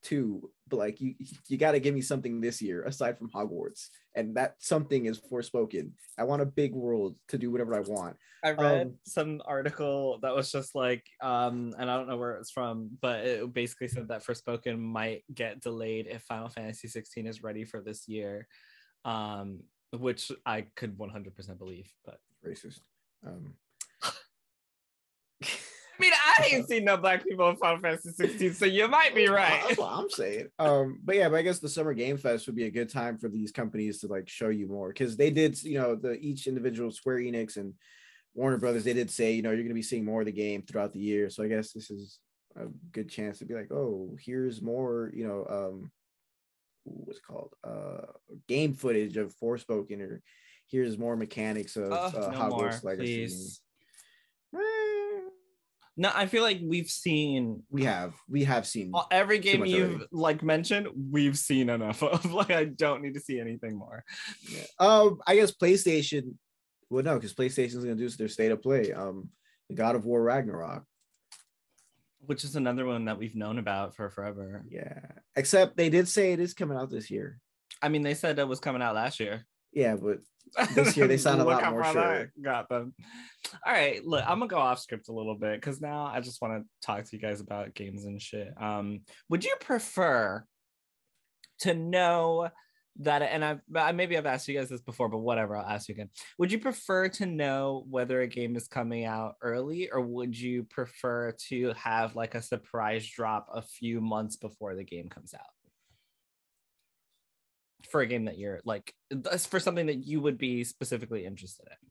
too 0.08 0.50
but 0.70 0.78
like 0.78 1.02
you 1.02 1.16
you 1.48 1.58
got 1.58 1.72
to 1.74 1.80
give 1.80 1.94
me 1.94 2.02
something 2.02 2.40
this 2.40 2.62
year 2.62 2.84
aside 2.84 3.18
from 3.18 3.30
hogwarts 3.30 3.88
and 4.16 4.36
that 4.38 4.56
something 4.60 5.06
is 5.06 5.20
forspoken 5.20 5.92
i 6.18 6.24
want 6.24 6.42
a 6.42 6.46
big 6.46 6.74
world 6.74 7.18
to 7.28 7.38
do 7.38 7.52
whatever 7.52 7.76
i 7.76 7.82
want. 7.82 8.16
I 8.44 8.52
read 8.52 8.88
um, 8.88 8.94
some 9.04 9.42
article 9.46 10.20
that 10.22 10.34
was 10.34 10.50
just 10.50 10.76
like 10.76 11.04
um 11.22 11.76
and 11.78 11.92
i 11.92 11.98
don't 11.98 12.08
know 12.08 12.16
where 12.16 12.38
it's 12.38 12.52
from 12.52 12.90
but 13.02 13.26
it 13.26 13.54
basically 13.54 13.90
said 13.90 14.08
that 14.08 14.26
forspoken 14.26 14.80
might 14.80 15.24
get 15.34 15.60
delayed 15.60 16.08
if 16.08 16.22
final 16.22 16.48
fantasy 16.48 16.88
16 16.88 17.28
is 17.28 17.44
ready 17.44 17.66
for 17.66 17.82
this 17.82 18.08
year 18.08 18.48
um 19.04 19.60
which 19.92 20.32
i 20.46 20.62
could 20.76 20.98
100% 20.98 21.58
believe 21.58 21.92
but 22.06 22.20
racist. 22.46 22.80
Um 23.26 23.56
I 26.28 26.42
mean, 26.42 26.54
I 26.54 26.56
ain't 26.58 26.68
seen 26.68 26.86
no 26.86 26.98
black 26.98 27.24
people 27.26 27.50
in 27.50 27.56
Final 27.58 27.82
Fantasy 27.82 28.12
16, 28.12 28.54
so 28.54 28.66
you 28.66 28.88
might 28.88 29.16
be 29.16 29.28
right. 29.28 29.62
That's 29.64 29.78
what 29.78 29.92
I'm 29.92 30.10
saying. 30.10 30.48
Um, 30.60 31.00
but 31.04 31.16
yeah, 31.16 31.30
but 31.30 31.38
I 31.38 31.42
guess 31.42 31.60
the 31.60 31.70
Summer 31.70 31.94
Game 31.94 32.18
Fest 32.18 32.46
would 32.48 32.56
be 32.56 32.66
a 32.66 32.72
good 32.72 32.90
time 32.90 33.18
for 33.18 33.30
these 33.30 33.52
companies 33.52 34.00
to 34.02 34.08
like 34.08 34.28
show 34.28 34.50
you 34.50 34.68
more 34.68 34.90
because 34.90 35.16
they 35.16 35.32
did, 35.32 35.62
you 35.64 35.80
know, 35.80 35.96
the 35.96 36.14
each 36.20 36.48
individual 36.48 36.92
Square 36.92 37.20
Enix 37.20 37.58
and 37.58 37.74
Warner 38.34 38.58
Brothers, 38.58 38.84
they 38.84 38.94
did 38.94 39.10
say, 39.10 39.34
you 39.34 39.42
know, 39.42 39.52
you're 39.52 39.64
gonna 39.64 39.74
be 39.74 39.82
seeing 39.82 40.06
more 40.06 40.22
of 40.22 40.26
the 40.26 40.32
game 40.32 40.62
throughout 40.62 40.94
the 40.94 41.00
year. 41.00 41.30
So 41.30 41.44
I 41.44 41.48
guess 41.48 41.72
this 41.72 41.90
is 41.90 42.20
a 42.56 42.66
good 42.92 43.10
chance 43.10 43.40
to 43.40 43.46
be 43.46 43.56
like, 43.56 43.72
oh, 43.72 44.16
here's 44.20 44.62
more, 44.62 45.12
you 45.16 45.28
know, 45.28 45.46
um, 45.50 45.92
what's 46.84 47.20
it 47.20 47.26
called? 47.26 47.54
Uh, 47.64 48.12
game 48.48 48.74
footage 48.74 49.18
of 49.18 49.34
Forspoken, 49.42 50.02
or 50.02 50.22
here's 50.68 50.98
more 50.98 51.16
mechanics 51.16 51.76
of 51.76 51.92
uh, 51.92 52.12
no 52.14 52.30
Hogwarts 52.30 52.84
more, 52.84 52.92
Legacy. 52.92 53.26
Please. 53.26 53.62
No, 56.00 56.12
I 56.14 56.28
feel 56.28 56.44
like 56.44 56.60
we've 56.64 56.90
seen 56.90 57.64
we 57.72 57.84
have 57.86 58.14
we 58.30 58.44
have 58.44 58.68
seen 58.68 58.92
every 59.10 59.40
game 59.40 59.66
you've 59.66 59.90
already. 59.90 60.06
like 60.12 60.44
mentioned. 60.44 60.88
We've 61.12 61.38
seen 61.38 61.70
enough 61.70 62.04
of. 62.04 62.24
Like, 62.38 62.52
I 62.52 62.66
don't 62.66 63.02
need 63.02 63.16
to 63.16 63.20
see 63.20 63.40
anything 63.40 63.76
more. 63.76 64.04
Yeah. 64.48 64.66
Um, 64.80 65.20
I 65.26 65.36
guess 65.36 65.52
PlayStation. 65.52 66.36
Well, 66.92 67.04
no, 67.04 67.16
because 67.16 67.34
PlayStation's 67.34 67.84
gonna 67.84 67.96
do 67.96 68.08
their 68.10 68.28
state 68.28 68.52
of 68.52 68.62
play. 68.62 68.94
Um, 68.94 69.30
the 69.70 69.76
God 69.76 69.96
of 69.96 70.06
War 70.06 70.22
Ragnarok, 70.22 70.84
which 72.20 72.44
is 72.44 72.56
another 72.56 72.86
one 72.86 73.06
that 73.06 73.18
we've 73.18 73.36
known 73.36 73.58
about 73.58 73.96
for 73.96 74.12
forever. 74.12 74.64
Yeah, 74.70 75.00
except 75.36 75.78
they 75.78 75.90
did 75.90 76.08
say 76.08 76.32
it 76.32 76.40
is 76.40 76.54
coming 76.54 76.78
out 76.78 76.92
this 76.92 77.10
year. 77.10 77.40
I 77.82 77.90
mean, 77.90 78.04
they 78.04 78.14
said 78.14 78.38
it 78.38 78.48
was 78.48 78.60
coming 78.60 78.84
out 78.84 78.96
last 78.96 79.20
year. 79.20 79.46
Yeah, 79.78 79.96
but 79.96 80.18
this 80.74 80.98
year 80.98 81.08
they 81.08 81.18
sound 81.18 81.40
a 81.40 81.44
lot 81.44 81.70
more 81.70 81.84
sure. 81.84 82.32
got 82.42 82.68
them. 82.68 82.96
All 83.64 83.72
right, 83.72 84.04
look, 84.04 84.24
I'm 84.28 84.40
gonna 84.40 84.48
go 84.48 84.58
off 84.58 84.80
script 84.80 85.08
a 85.08 85.14
little 85.14 85.36
bit 85.36 85.62
because 85.62 85.80
now 85.80 86.08
I 86.08 86.20
just 86.20 86.42
want 86.42 86.64
to 86.64 86.68
talk 86.82 87.06
to 87.06 87.16
you 87.16 87.22
guys 87.22 87.42
about 87.42 87.76
games 87.76 88.06
and 88.06 88.20
shit. 88.20 88.52
Um, 88.60 89.02
would 89.30 89.46
you 89.46 89.56
prefer 89.62 90.44
to 91.60 91.76
know 91.76 92.50
that? 93.02 93.22
And 93.22 93.46
I, 93.46 93.58
I 93.76 93.92
maybe 93.92 94.18
I've 94.18 94.26
asked 94.26 94.48
you 94.48 94.58
guys 94.58 94.70
this 94.70 94.82
before, 94.82 95.10
but 95.10 95.20
whatever, 95.20 95.56
I'll 95.56 95.70
ask 95.70 95.90
you 95.90 95.94
again. 95.94 96.10
Would 96.40 96.52
you 96.52 96.58
prefer 96.58 97.08
to 97.10 97.28
know 97.28 97.86
whether 97.88 98.22
a 98.22 98.28
game 98.28 98.56
is 98.56 98.68
coming 98.68 99.06
out 99.06 99.36
early, 99.44 99.92
or 99.92 100.02
would 100.02 100.36
you 100.36 100.64
prefer 100.64 101.36
to 101.50 101.74
have 101.74 102.16
like 102.16 102.34
a 102.34 102.42
surprise 102.42 103.08
drop 103.08 103.48
a 103.54 103.62
few 103.62 104.02
months 104.02 104.38
before 104.38 104.74
the 104.74 104.84
game 104.84 105.08
comes 105.08 105.36
out? 105.36 105.57
For 107.90 108.02
a 108.02 108.08
game 108.08 108.26
that 108.26 108.38
you're 108.38 108.60
like 108.66 108.94
for 109.50 109.60
something 109.60 109.88
that 109.88 110.06
you 110.06 110.22
would 110.22 110.38
be 110.38 110.64
specifically 110.64 111.26
interested 111.26 111.68
in. 111.70 111.88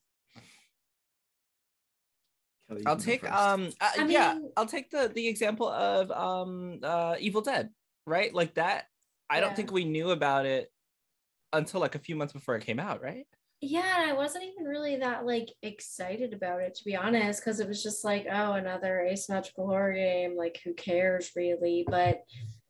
Kelly, 2.68 2.82
I'll 2.86 2.96
take 2.96 3.30
um 3.30 3.70
uh, 3.80 4.06
yeah 4.06 4.34
mean, 4.34 4.50
I'll 4.56 4.66
take 4.66 4.90
the 4.90 5.10
the 5.14 5.28
example 5.28 5.68
of 5.68 6.10
um 6.10 6.80
uh 6.82 7.14
Evil 7.18 7.42
Dead 7.42 7.70
right? 8.06 8.32
Like 8.32 8.54
that 8.54 8.86
I 9.28 9.36
yeah. 9.36 9.40
don't 9.40 9.56
think 9.56 9.72
we 9.72 9.84
knew 9.84 10.10
about 10.10 10.46
it 10.46 10.70
until 11.52 11.80
like 11.80 11.94
a 11.94 12.00
few 12.00 12.16
months 12.16 12.32
before 12.32 12.56
it 12.56 12.64
came 12.64 12.80
out 12.80 13.02
right? 13.02 13.26
Yeah 13.60 14.04
I 14.08 14.12
wasn't 14.12 14.44
even 14.44 14.64
really 14.64 14.96
that 14.96 15.24
like 15.24 15.48
excited 15.62 16.32
about 16.32 16.60
it 16.60 16.74
to 16.76 16.84
be 16.84 16.96
honest 16.96 17.40
because 17.40 17.60
it 17.60 17.68
was 17.68 17.82
just 17.82 18.04
like 18.04 18.26
oh 18.30 18.52
another 18.54 19.00
asymmetrical 19.00 19.66
horror 19.66 19.94
game 19.94 20.36
like 20.36 20.60
who 20.64 20.74
cares 20.74 21.30
really? 21.36 21.84
But 21.88 22.22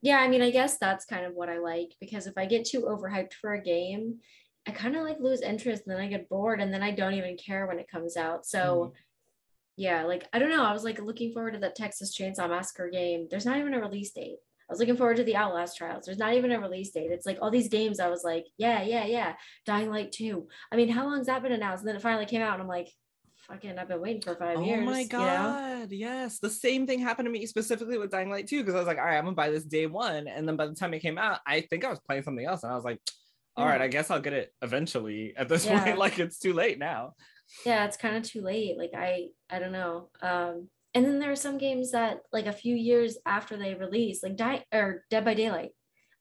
yeah, 0.03 0.19
I 0.19 0.29
mean, 0.29 0.43
I 0.43 0.51
guess 0.51 0.79
that's 0.79 1.05
kind 1.05 1.25
of 1.25 1.35
what 1.35 1.49
I 1.49 1.59
like 1.59 1.95
because 2.01 2.27
if 2.27 2.35
I 2.37 2.47
get 2.47 2.65
too 2.65 2.83
overhyped 2.83 3.35
for 3.35 3.55
a 3.55 3.63
game, 3.63 4.19
I 4.67 4.73
kind 4.73 4.97
of 4.97 5.03
like 5.03 5.21
lose 5.21 5.43
interest 5.43 5.85
and 5.87 5.95
then 5.95 6.03
I 6.03 6.09
get 6.09 6.29
bored 6.29 6.61
and 6.61 6.73
then 6.73 6.83
I 6.83 6.91
don't 6.91 7.15
even 7.15 7.37
care 7.37 7.67
when 7.67 7.79
it 7.79 7.89
comes 7.89 8.17
out. 8.17 8.47
So, 8.47 8.59
mm-hmm. 8.59 8.93
yeah, 9.77 10.05
like 10.05 10.29
I 10.33 10.39
don't 10.39 10.51
know. 10.51 10.65
I 10.65 10.73
was 10.73 10.85
like 10.85 11.01
looking 11.01 11.33
forward 11.33 11.55
to 11.55 11.61
that 11.61 11.77
Texas 11.77 12.17
Chainsaw 12.17 12.49
Massacre 12.49 12.91
game. 12.91 13.29
There's 13.31 13.47
not 13.47 13.59
even 13.59 13.75
a 13.75 13.81
release 13.81 14.11
date. 14.13 14.39
I 14.69 14.73
was 14.73 14.81
looking 14.81 14.97
forward 14.97 15.19
to 15.19 15.25
the 15.25 15.37
Outlast 15.37 15.77
trials. 15.77 16.05
There's 16.05 16.19
not 16.19 16.35
even 16.35 16.51
a 16.51 16.59
release 16.59 16.91
date. 16.91 17.13
It's 17.13 17.27
like 17.27 17.39
all 17.41 17.53
these 17.53 17.69
games. 17.69 18.01
I 18.01 18.09
was 18.09 18.25
like, 18.25 18.47
yeah, 18.59 18.83
yeah, 18.83 19.05
yeah. 19.05 19.35
Dying 19.65 19.91
Light 19.91 20.11
2. 20.11 20.49
I 20.73 20.77
mean, 20.77 20.89
how 20.89 21.07
long's 21.07 21.29
that 21.29 21.43
been 21.43 21.53
announced? 21.53 21.83
And 21.83 21.89
then 21.89 21.97
it 21.97 22.03
finally 22.03 22.27
came 22.27 22.43
out, 22.43 22.55
and 22.55 22.63
I'm 22.63 22.69
like, 22.69 22.89
fucking 23.47 23.79
I've 23.79 23.89
been 23.89 24.01
waiting 24.01 24.23
for 24.23 24.35
five 24.37 24.59
oh 24.59 24.65
years. 24.65 24.81
Oh 24.83 24.85
my 24.85 25.05
god, 25.05 25.93
you 25.93 25.99
know? 25.99 26.13
yes. 26.13 26.39
The 26.39 26.51
same 26.51 26.87
thing 26.87 27.01
happened 27.01 27.27
to 27.27 27.33
me 27.33 27.47
specifically 27.47 27.99
with 27.99 28.11
Dying 28.11 28.31
Light 28.31 28.47
2 28.47 28.61
because 28.61 28.75
I 28.75 28.79
was 28.79 28.87
like, 28.87 28.99
all 28.99 29.05
right, 29.05 29.17
I'm 29.17 29.25
gonna 29.25 29.37
buy 29.37 29.51
this 29.51 29.65
day 29.65 29.87
one. 29.87 30.29
And 30.29 30.47
then 30.47 30.57
by 30.57 30.67
the 30.67 30.75
time 30.75 30.95
it 30.95 31.01
came 31.01 31.19
out, 31.19 31.41
I 31.47 31.63
think 31.63 31.85
I 31.85 31.91
was 31.91 32.01
playing 32.01 32.23
something 32.23 32.45
else 32.45 32.63
and 32.63 32.73
I 32.73 32.77
was 32.77 32.85
like, 32.85 33.01
all 33.57 33.65
yeah. 33.65 33.73
right, 33.73 33.81
I 33.81 33.89
guess 33.89 34.11
I'll 34.11 34.21
get 34.21 34.33
it 34.33 34.53
eventually 34.63 35.35
at 35.37 35.49
this 35.49 35.67
yeah. 35.67 35.83
point. 35.83 35.99
Like 35.99 36.19
it's 36.19 36.39
too 36.39 36.53
late 36.53 36.79
now. 36.79 37.15
Yeah, 37.65 37.85
it's 37.85 37.97
kind 37.97 38.17
of 38.17 38.23
too 38.23 38.43
late. 38.43 38.77
Like 38.77 38.93
I 38.95 39.29
I 39.49 39.59
don't 39.59 39.73
know. 39.73 40.09
Um 40.23 40.69
and 40.95 41.05
then 41.05 41.19
there 41.19 41.31
are 41.31 41.37
some 41.37 41.59
games 41.59 41.93
that 41.93 42.21
like 42.33 42.47
a 42.47 42.53
few 42.53 42.75
years 42.75 43.19
after 43.27 43.57
they 43.57 43.75
release, 43.75 44.23
like 44.23 44.37
Die 44.37 44.65
or 44.73 45.05
Dead 45.11 45.25
by 45.25 45.35
Daylight. 45.35 45.71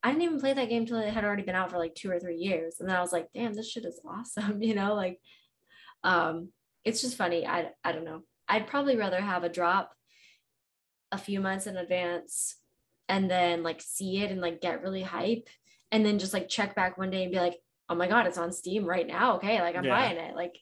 I 0.04 0.10
didn't 0.10 0.24
even 0.24 0.40
play 0.40 0.54
that 0.54 0.70
game 0.70 0.86
till 0.86 1.00
it 1.00 1.12
had 1.12 1.24
already 1.24 1.44
been 1.44 1.56
out 1.56 1.72
for 1.72 1.80
like 1.80 1.96
two 1.96 2.12
or 2.12 2.20
three 2.20 2.38
years. 2.38 2.76
And 2.80 2.88
then 2.88 2.96
I 2.96 3.02
was 3.02 3.12
like, 3.12 3.28
damn, 3.34 3.54
this 3.54 3.72
shit 3.72 3.86
is 3.86 4.00
awesome, 4.08 4.62
you 4.62 4.76
know, 4.76 4.94
like 4.94 5.20
um 6.04 6.50
it's 6.86 7.02
just 7.02 7.18
funny. 7.18 7.46
I 7.46 7.70
I 7.84 7.92
don't 7.92 8.06
know. 8.06 8.22
I'd 8.48 8.68
probably 8.68 8.96
rather 8.96 9.20
have 9.20 9.44
a 9.44 9.50
drop 9.50 9.92
a 11.12 11.18
few 11.18 11.40
months 11.40 11.68
in 11.68 11.78
advance 11.78 12.58
and 13.10 13.30
then 13.30 13.64
like 13.64 13.82
see 13.82 14.22
it 14.22 14.32
and 14.32 14.42
like 14.42 14.62
get 14.62 14.82
really 14.82 15.02
hype 15.04 15.48
and 15.92 16.06
then 16.06 16.20
just 16.20 16.34
like 16.34 16.48
check 16.50 16.76
back 16.76 16.98
one 16.98 17.10
day 17.12 17.24
and 17.24 17.32
be 17.32 17.40
like, 17.40 17.58
oh 17.90 17.96
my 17.96 18.08
God, 18.08 18.28
it's 18.28 18.38
on 18.38 18.52
Steam 18.52 18.86
right 18.86 19.08
now. 19.08 19.36
Okay. 19.38 19.60
Like 19.62 19.76
I'm 19.76 19.84
Yeah. 19.84 19.96
buying 20.00 20.18
it. 20.18 20.36
Like 20.36 20.56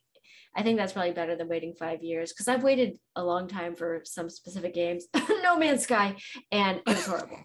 I 0.55 0.61
think 0.63 0.77
that's 0.77 0.93
probably 0.93 1.13
better 1.13 1.35
than 1.35 1.47
waiting 1.49 1.73
five 1.73 2.03
years 2.03 2.31
because 2.31 2.47
I've 2.47 2.63
waited 2.63 2.97
a 3.15 3.23
long 3.23 3.47
time 3.47 3.75
for 3.75 4.01
some 4.05 4.29
specific 4.29 4.73
games. 4.73 5.05
no 5.43 5.57
Man's 5.57 5.83
Sky. 5.83 6.15
And 6.51 6.77
it 6.77 6.87
was 6.87 7.05
horrible. 7.05 7.39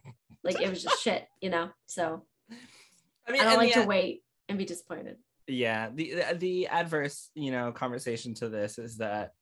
like 0.44 0.60
it 0.60 0.68
was 0.68 0.82
just 0.82 1.02
shit, 1.02 1.24
you 1.40 1.50
know? 1.50 1.70
So 1.86 2.24
I 3.26 3.32
mean, 3.32 3.40
I 3.40 3.44
don't 3.44 3.56
like 3.58 3.74
the- 3.74 3.82
to 3.82 3.86
wait 3.86 4.22
and 4.48 4.58
be 4.58 4.64
disappointed. 4.64 5.16
Yeah 5.48 5.88
the 5.94 6.22
the 6.36 6.66
adverse 6.68 7.30
you 7.34 7.50
know 7.50 7.72
conversation 7.72 8.34
to 8.34 8.48
this 8.48 8.78
is 8.78 8.98
that 8.98 9.32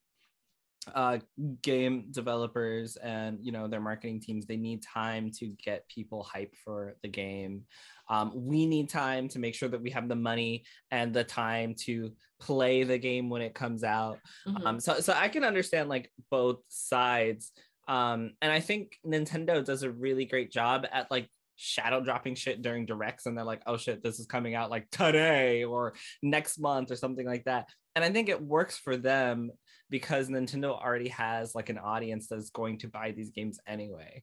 uh 0.94 1.18
game 1.62 2.06
developers 2.12 2.94
and 2.96 3.38
you 3.42 3.50
know 3.50 3.66
their 3.66 3.80
marketing 3.80 4.20
teams 4.20 4.46
they 4.46 4.56
need 4.56 4.80
time 4.82 5.32
to 5.32 5.48
get 5.64 5.88
people 5.88 6.22
hype 6.22 6.54
for 6.64 6.94
the 7.02 7.08
game. 7.08 7.62
Um, 8.08 8.30
we 8.36 8.66
need 8.66 8.88
time 8.88 9.26
to 9.30 9.40
make 9.40 9.56
sure 9.56 9.68
that 9.68 9.82
we 9.82 9.90
have 9.90 10.08
the 10.08 10.14
money 10.14 10.62
and 10.92 11.12
the 11.12 11.24
time 11.24 11.74
to 11.86 12.12
play 12.38 12.84
the 12.84 12.98
game 12.98 13.28
when 13.28 13.42
it 13.42 13.52
comes 13.52 13.82
out. 13.82 14.20
Mhm. 14.46 14.64
um 14.64 14.80
so 14.80 15.00
so 15.00 15.12
i 15.12 15.28
can 15.28 15.42
understand 15.42 15.88
like 15.88 16.08
both 16.30 16.60
sides. 16.68 17.50
Um 17.88 18.34
and 18.40 18.52
i 18.52 18.60
think 18.60 18.92
nintendo 19.04 19.64
does 19.64 19.82
a 19.82 19.90
really 19.90 20.24
great 20.24 20.52
job 20.52 20.86
at 20.92 21.10
like 21.10 21.28
shadow 21.56 22.00
dropping 22.00 22.34
shit 22.34 22.62
during 22.62 22.86
directs 22.86 23.26
and 23.26 23.36
they're 23.36 23.44
like 23.44 23.62
oh 23.66 23.76
shit 23.76 24.02
this 24.02 24.18
is 24.18 24.26
coming 24.26 24.54
out 24.54 24.70
like 24.70 24.88
today 24.90 25.64
or 25.64 25.94
next 26.22 26.58
month 26.58 26.90
or 26.90 26.96
something 26.96 27.26
like 27.26 27.44
that 27.44 27.68
and 27.94 28.04
i 28.04 28.10
think 28.10 28.28
it 28.28 28.40
works 28.40 28.76
for 28.76 28.96
them 28.96 29.50
because 29.90 30.28
nintendo 30.28 30.70
already 30.70 31.08
has 31.08 31.54
like 31.54 31.68
an 31.68 31.78
audience 31.78 32.26
that's 32.28 32.50
going 32.50 32.78
to 32.78 32.88
buy 32.88 33.12
these 33.12 33.30
games 33.30 33.58
anyway 33.66 34.22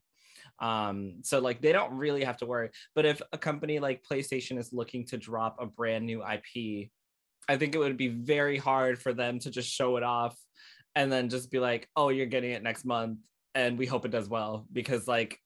um 0.60 1.14
so 1.22 1.40
like 1.40 1.60
they 1.60 1.72
don't 1.72 1.92
really 1.92 2.22
have 2.22 2.36
to 2.36 2.46
worry 2.46 2.70
but 2.94 3.04
if 3.04 3.20
a 3.32 3.38
company 3.38 3.80
like 3.80 4.04
playstation 4.08 4.58
is 4.58 4.72
looking 4.72 5.04
to 5.04 5.16
drop 5.16 5.56
a 5.58 5.66
brand 5.66 6.06
new 6.06 6.22
ip 6.22 6.90
I 7.48 7.56
think 7.56 7.74
it 7.74 7.78
would 7.78 7.96
be 7.96 8.08
very 8.08 8.58
hard 8.58 9.00
for 9.00 9.12
them 9.12 9.38
to 9.40 9.50
just 9.50 9.70
show 9.70 9.96
it 9.96 10.02
off 10.02 10.36
and 10.94 11.10
then 11.10 11.28
just 11.28 11.50
be 11.50 11.58
like, 11.58 11.88
oh, 11.96 12.08
you're 12.08 12.26
getting 12.26 12.52
it 12.52 12.62
next 12.62 12.84
month. 12.84 13.18
And 13.54 13.78
we 13.78 13.86
hope 13.86 14.04
it 14.04 14.10
does 14.10 14.28
well. 14.28 14.66
Because, 14.72 15.06
like, 15.06 15.38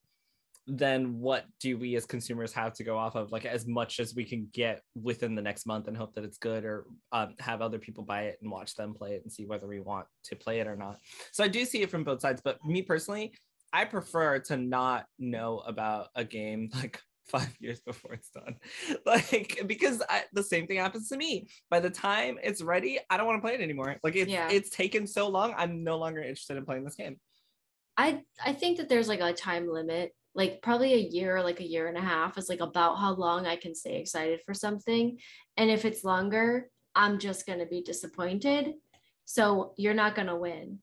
then 0.68 1.18
what 1.18 1.46
do 1.60 1.78
we 1.78 1.96
as 1.96 2.04
consumers 2.04 2.52
have 2.52 2.74
to 2.74 2.84
go 2.84 2.98
off 2.98 3.16
of? 3.16 3.32
Like, 3.32 3.46
as 3.46 3.66
much 3.66 4.00
as 4.00 4.14
we 4.14 4.24
can 4.24 4.48
get 4.52 4.82
within 4.94 5.34
the 5.34 5.42
next 5.42 5.66
month 5.66 5.88
and 5.88 5.96
hope 5.96 6.14
that 6.14 6.24
it's 6.24 6.38
good 6.38 6.64
or 6.64 6.84
um, 7.12 7.34
have 7.38 7.62
other 7.62 7.78
people 7.78 8.04
buy 8.04 8.24
it 8.24 8.38
and 8.42 8.50
watch 8.50 8.74
them 8.74 8.94
play 8.94 9.14
it 9.14 9.22
and 9.22 9.32
see 9.32 9.46
whether 9.46 9.66
we 9.66 9.80
want 9.80 10.06
to 10.24 10.36
play 10.36 10.60
it 10.60 10.66
or 10.66 10.76
not. 10.76 10.98
So 11.32 11.42
I 11.42 11.48
do 11.48 11.64
see 11.64 11.82
it 11.82 11.90
from 11.90 12.04
both 12.04 12.20
sides. 12.20 12.42
But 12.44 12.62
me 12.64 12.82
personally, 12.82 13.32
I 13.72 13.86
prefer 13.86 14.38
to 14.40 14.56
not 14.56 15.06
know 15.18 15.58
about 15.60 16.08
a 16.14 16.24
game 16.24 16.70
like 16.74 17.00
five 17.28 17.54
years 17.60 17.80
before 17.80 18.14
it's 18.14 18.30
done 18.30 18.56
like 19.04 19.60
because 19.66 20.02
I, 20.08 20.24
the 20.32 20.42
same 20.42 20.66
thing 20.66 20.78
happens 20.78 21.10
to 21.10 21.16
me 21.18 21.46
by 21.68 21.78
the 21.78 21.90
time 21.90 22.38
it's 22.42 22.62
ready 22.62 22.98
i 23.10 23.18
don't 23.18 23.26
want 23.26 23.36
to 23.36 23.46
play 23.46 23.52
it 23.54 23.60
anymore 23.60 23.96
like 24.02 24.16
it's, 24.16 24.30
Yeah. 24.30 24.48
it's 24.50 24.70
taken 24.70 25.06
so 25.06 25.28
long 25.28 25.52
i'm 25.58 25.84
no 25.84 25.98
longer 25.98 26.22
interested 26.22 26.56
in 26.56 26.64
playing 26.64 26.84
this 26.84 26.94
game 26.94 27.18
I 27.98 28.22
I 28.42 28.52
think 28.52 28.78
that 28.78 28.88
there's 28.88 29.08
like 29.08 29.20
a 29.20 29.32
time 29.32 29.68
limit, 29.68 30.14
like 30.38 30.62
probably 30.62 30.94
a 30.94 31.08
year 31.16 31.36
or 31.36 31.42
like 31.42 31.58
a 31.58 31.66
year 31.68 31.88
and 31.88 31.98
a 31.98 32.00
half 32.00 32.38
is 32.38 32.48
like 32.48 32.60
about 32.60 32.94
how 32.96 33.12
long 33.12 33.44
I 33.44 33.56
can 33.56 33.74
stay 33.74 33.96
excited 34.00 34.40
for 34.46 34.54
something. 34.54 35.18
And 35.56 35.68
if 35.68 35.84
it's 35.84 36.04
longer, 36.04 36.70
I'm 36.94 37.18
just 37.18 37.44
gonna 37.44 37.66
be 37.66 37.82
disappointed. 37.82 38.74
So 39.24 39.74
you're 39.76 39.94
not 39.94 40.14
gonna 40.14 40.38
win 40.38 40.78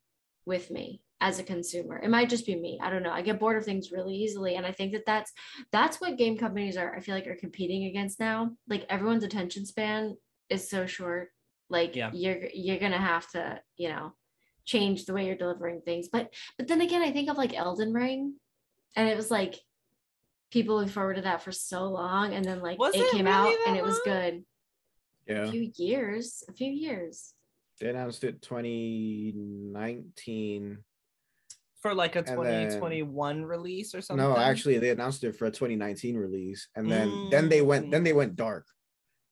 with 0.45 0.69
me 0.69 1.01
as 1.21 1.39
a 1.39 1.43
consumer. 1.43 1.97
It 1.97 2.09
might 2.09 2.29
just 2.29 2.45
be 2.45 2.55
me. 2.57 2.79
I 2.83 2.89
don't 2.89 3.01
know. 3.01 3.13
I 3.13 3.21
get 3.21 3.39
bored 3.39 3.55
of 3.57 3.63
things 3.63 3.93
really 3.93 4.13
easily, 4.13 4.55
and 4.57 4.65
I 4.65 4.73
think 4.73 4.91
that 4.91 5.05
that's 5.05 5.31
that's 5.71 6.01
what 6.01 6.17
game 6.17 6.37
companies 6.37 6.75
are. 6.75 6.93
I 6.93 6.99
feel 6.99 7.15
like 7.15 7.25
are 7.25 7.37
competing 7.37 7.85
against 7.85 8.19
now. 8.19 8.51
Like 8.67 8.85
everyone's 8.89 9.23
attention 9.23 9.65
span 9.65 10.17
is 10.49 10.69
so 10.69 10.85
short. 10.85 11.29
Like 11.69 11.95
Yeah. 11.95 12.11
you're 12.13 12.41
you're 12.53 12.77
gonna 12.79 12.97
have 12.99 13.29
to 13.31 13.61
you 13.77 13.87
know 13.87 14.13
change 14.65 15.05
the 15.05 15.13
way 15.13 15.27
you're 15.27 15.37
delivering 15.37 15.79
things. 15.81 16.09
But 16.11 16.33
but 16.57 16.67
then 16.67 16.81
again, 16.81 17.01
I 17.01 17.11
think 17.13 17.29
of 17.29 17.37
like 17.37 17.53
Elden 17.53 17.93
Ring, 17.93 18.35
and 18.95 19.09
it 19.09 19.17
was 19.17 19.29
like 19.31 19.59
people 20.51 20.75
looked 20.77 20.91
forward 20.91 21.15
to 21.15 21.21
that 21.23 21.41
for 21.41 21.51
so 21.51 21.87
long, 21.89 22.33
and 22.33 22.45
then 22.45 22.61
like 22.61 22.77
Was 22.79 22.95
it 22.95 22.99
it 23.01 23.11
came 23.11 23.25
really 23.25 23.35
out 23.37 23.49
that 23.49 23.65
and 23.67 23.75
it 23.77 23.83
was 23.83 23.99
good. 24.05 24.45
Yeah. 25.27 25.47
A 25.47 25.51
few 25.51 25.71
years, 25.75 26.43
a 26.47 26.53
few 26.53 26.71
years. 26.71 27.33
They 27.79 27.89
announced 27.89 28.23
it 28.23 28.41
2019. 28.41 30.77
for 31.81 31.93
like 31.93 32.15
a 32.15 32.19
And 32.19 32.27
then- 32.27 32.35
2021 32.69 33.43
release 33.45 33.93
or 33.93 34.01
something 34.01 34.25
No, 34.25 34.35
actually, 34.37 34.79
they 34.79 34.89
announced 34.89 35.23
it 35.23 35.35
for 35.35 35.45
a 35.45 35.51
2019 35.51 36.17
release, 36.17 36.67
and 36.75 36.89
then 36.89 37.29
then 37.29 37.45
Mm. 37.45 37.49
they 37.49 37.61
went 37.61 37.91
then 37.91 38.03
they 38.03 38.13
went 38.13 38.35
dark, 38.35 38.65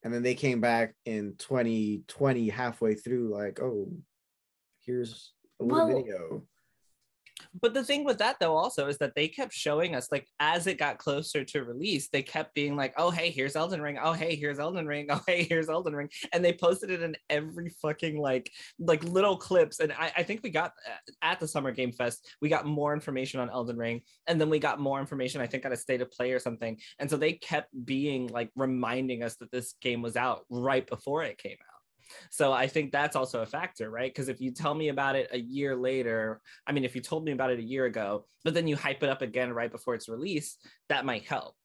and 0.03 0.13
then 0.13 0.21
they 0.23 0.35
came 0.35 0.61
back 0.61 0.95
in 1.05 1.35
2020 1.37 2.49
halfway 2.49 2.93
through, 2.95 3.29
like, 3.29 3.59
oh, 3.59 3.91
here's 4.79 5.33
a 5.59 5.63
little 5.63 5.87
Well- 5.87 5.97
video. 6.03 6.47
But 7.59 7.73
the 7.73 7.83
thing 7.83 8.03
with 8.03 8.17
that 8.19 8.37
though 8.39 8.55
also 8.55 8.87
is 8.87 8.97
that 8.97 9.13
they 9.15 9.27
kept 9.27 9.53
showing 9.53 9.95
us 9.95 10.11
like 10.11 10.27
as 10.39 10.67
it 10.67 10.77
got 10.77 10.97
closer 10.97 11.43
to 11.43 11.63
release 11.63 12.09
they 12.09 12.21
kept 12.21 12.53
being 12.53 12.75
like 12.75 12.93
oh 12.97 13.09
hey 13.09 13.29
here's 13.29 13.55
elden 13.55 13.81
ring. 13.81 13.97
Oh 14.01 14.13
hey 14.13 14.35
here's 14.35 14.59
elden 14.59 14.85
ring. 14.85 15.07
Oh 15.13 15.21
hey 15.27 15.43
here's 15.43 15.69
elden 15.69 15.95
ring. 15.95 16.09
And 16.31 16.43
they 16.43 16.53
posted 16.53 16.89
it 16.89 17.01
in 17.01 17.15
every 17.29 17.69
fucking 17.81 18.19
like 18.19 18.49
like 18.79 19.03
little 19.03 19.37
clips. 19.37 19.79
And 19.79 19.91
i, 19.93 20.11
I 20.17 20.23
think 20.23 20.41
we 20.43 20.49
got 20.49 20.71
uh, 20.87 21.11
at 21.21 21.39
the 21.39 21.47
summer 21.47 21.71
game 21.71 21.91
fest 21.91 22.27
we 22.41 22.49
got 22.49 22.65
more 22.65 22.93
information 22.93 23.39
on 23.39 23.49
elden 23.49 23.77
ring. 23.77 24.01
And 24.27 24.39
then 24.39 24.49
we 24.49 24.59
got 24.59 24.79
more 24.79 24.99
information 24.99 25.41
i 25.41 25.47
think 25.47 25.65
at 25.65 25.71
a 25.71 25.77
state 25.77 26.01
of 26.01 26.11
play 26.11 26.31
or 26.31 26.39
something. 26.39 26.77
And 26.99 27.09
so 27.09 27.17
they 27.17 27.33
kept 27.33 27.69
being 27.85 28.27
like 28.27 28.49
reminding 28.55 29.23
us 29.23 29.35
that 29.37 29.51
this 29.51 29.75
game 29.81 30.01
was 30.01 30.15
out 30.15 30.45
right 30.49 30.85
before 30.87 31.23
it 31.23 31.37
came 31.37 31.57
out 31.69 31.72
so 32.29 32.51
I 32.51 32.67
think 32.67 32.91
that's 32.91 33.15
also 33.15 33.41
a 33.41 33.45
factor, 33.45 33.89
right? 33.89 34.11
Because 34.13 34.29
if 34.29 34.41
you 34.41 34.51
tell 34.51 34.73
me 34.73 34.89
about 34.89 35.15
it 35.15 35.29
a 35.31 35.39
year 35.39 35.75
later, 35.75 36.41
I 36.67 36.71
mean, 36.71 36.83
if 36.83 36.95
you 36.95 37.01
told 37.01 37.23
me 37.25 37.31
about 37.31 37.51
it 37.51 37.59
a 37.59 37.63
year 37.63 37.85
ago, 37.85 38.25
but 38.43 38.53
then 38.53 38.67
you 38.67 38.75
hype 38.75 39.03
it 39.03 39.09
up 39.09 39.21
again 39.21 39.51
right 39.53 39.71
before 39.71 39.95
it's 39.95 40.09
released, 40.09 40.65
that 40.89 41.05
might 41.05 41.23
help. 41.23 41.55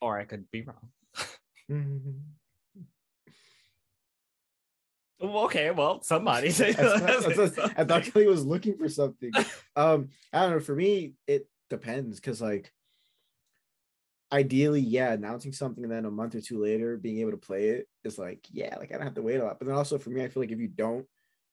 Or 0.00 0.18
I 0.18 0.24
could 0.24 0.50
be 0.50 0.62
wrong. 0.62 0.90
Okay, 5.20 5.70
well, 5.72 6.02
somebody 6.02 6.50
say 6.52 6.70
I 6.70 6.72
thought- 6.74 7.72
I 7.76 7.84
thought 7.84 8.02
Kelly 8.12 8.26
was 8.26 8.44
looking 8.44 8.76
for 8.76 8.88
something. 8.88 9.32
Um, 9.74 10.10
I 10.32 10.42
don't 10.42 10.50
know. 10.52 10.60
For 10.60 10.74
me, 10.74 11.14
it 11.26 11.48
depends 11.70 12.20
because, 12.20 12.40
like, 12.40 12.72
ideally, 14.32 14.80
yeah, 14.80 15.12
announcing 15.12 15.52
something 15.52 15.84
and 15.84 15.92
then 15.92 16.04
a 16.04 16.10
month 16.10 16.34
or 16.34 16.40
two 16.40 16.62
later 16.62 16.96
being 16.96 17.18
able 17.18 17.30
to 17.30 17.36
play 17.36 17.68
it 17.70 17.88
is 18.04 18.18
like, 18.18 18.46
yeah, 18.50 18.76
like 18.78 18.90
I 18.92 18.96
don't 18.96 19.04
have 19.04 19.14
to 19.14 19.22
wait 19.22 19.40
a 19.40 19.44
lot. 19.44 19.58
But 19.58 19.68
then 19.68 19.76
also 19.76 19.98
for 19.98 20.10
me, 20.10 20.22
I 20.22 20.28
feel 20.28 20.42
like 20.42 20.52
if 20.52 20.58
you 20.58 20.68
don't 20.68 21.06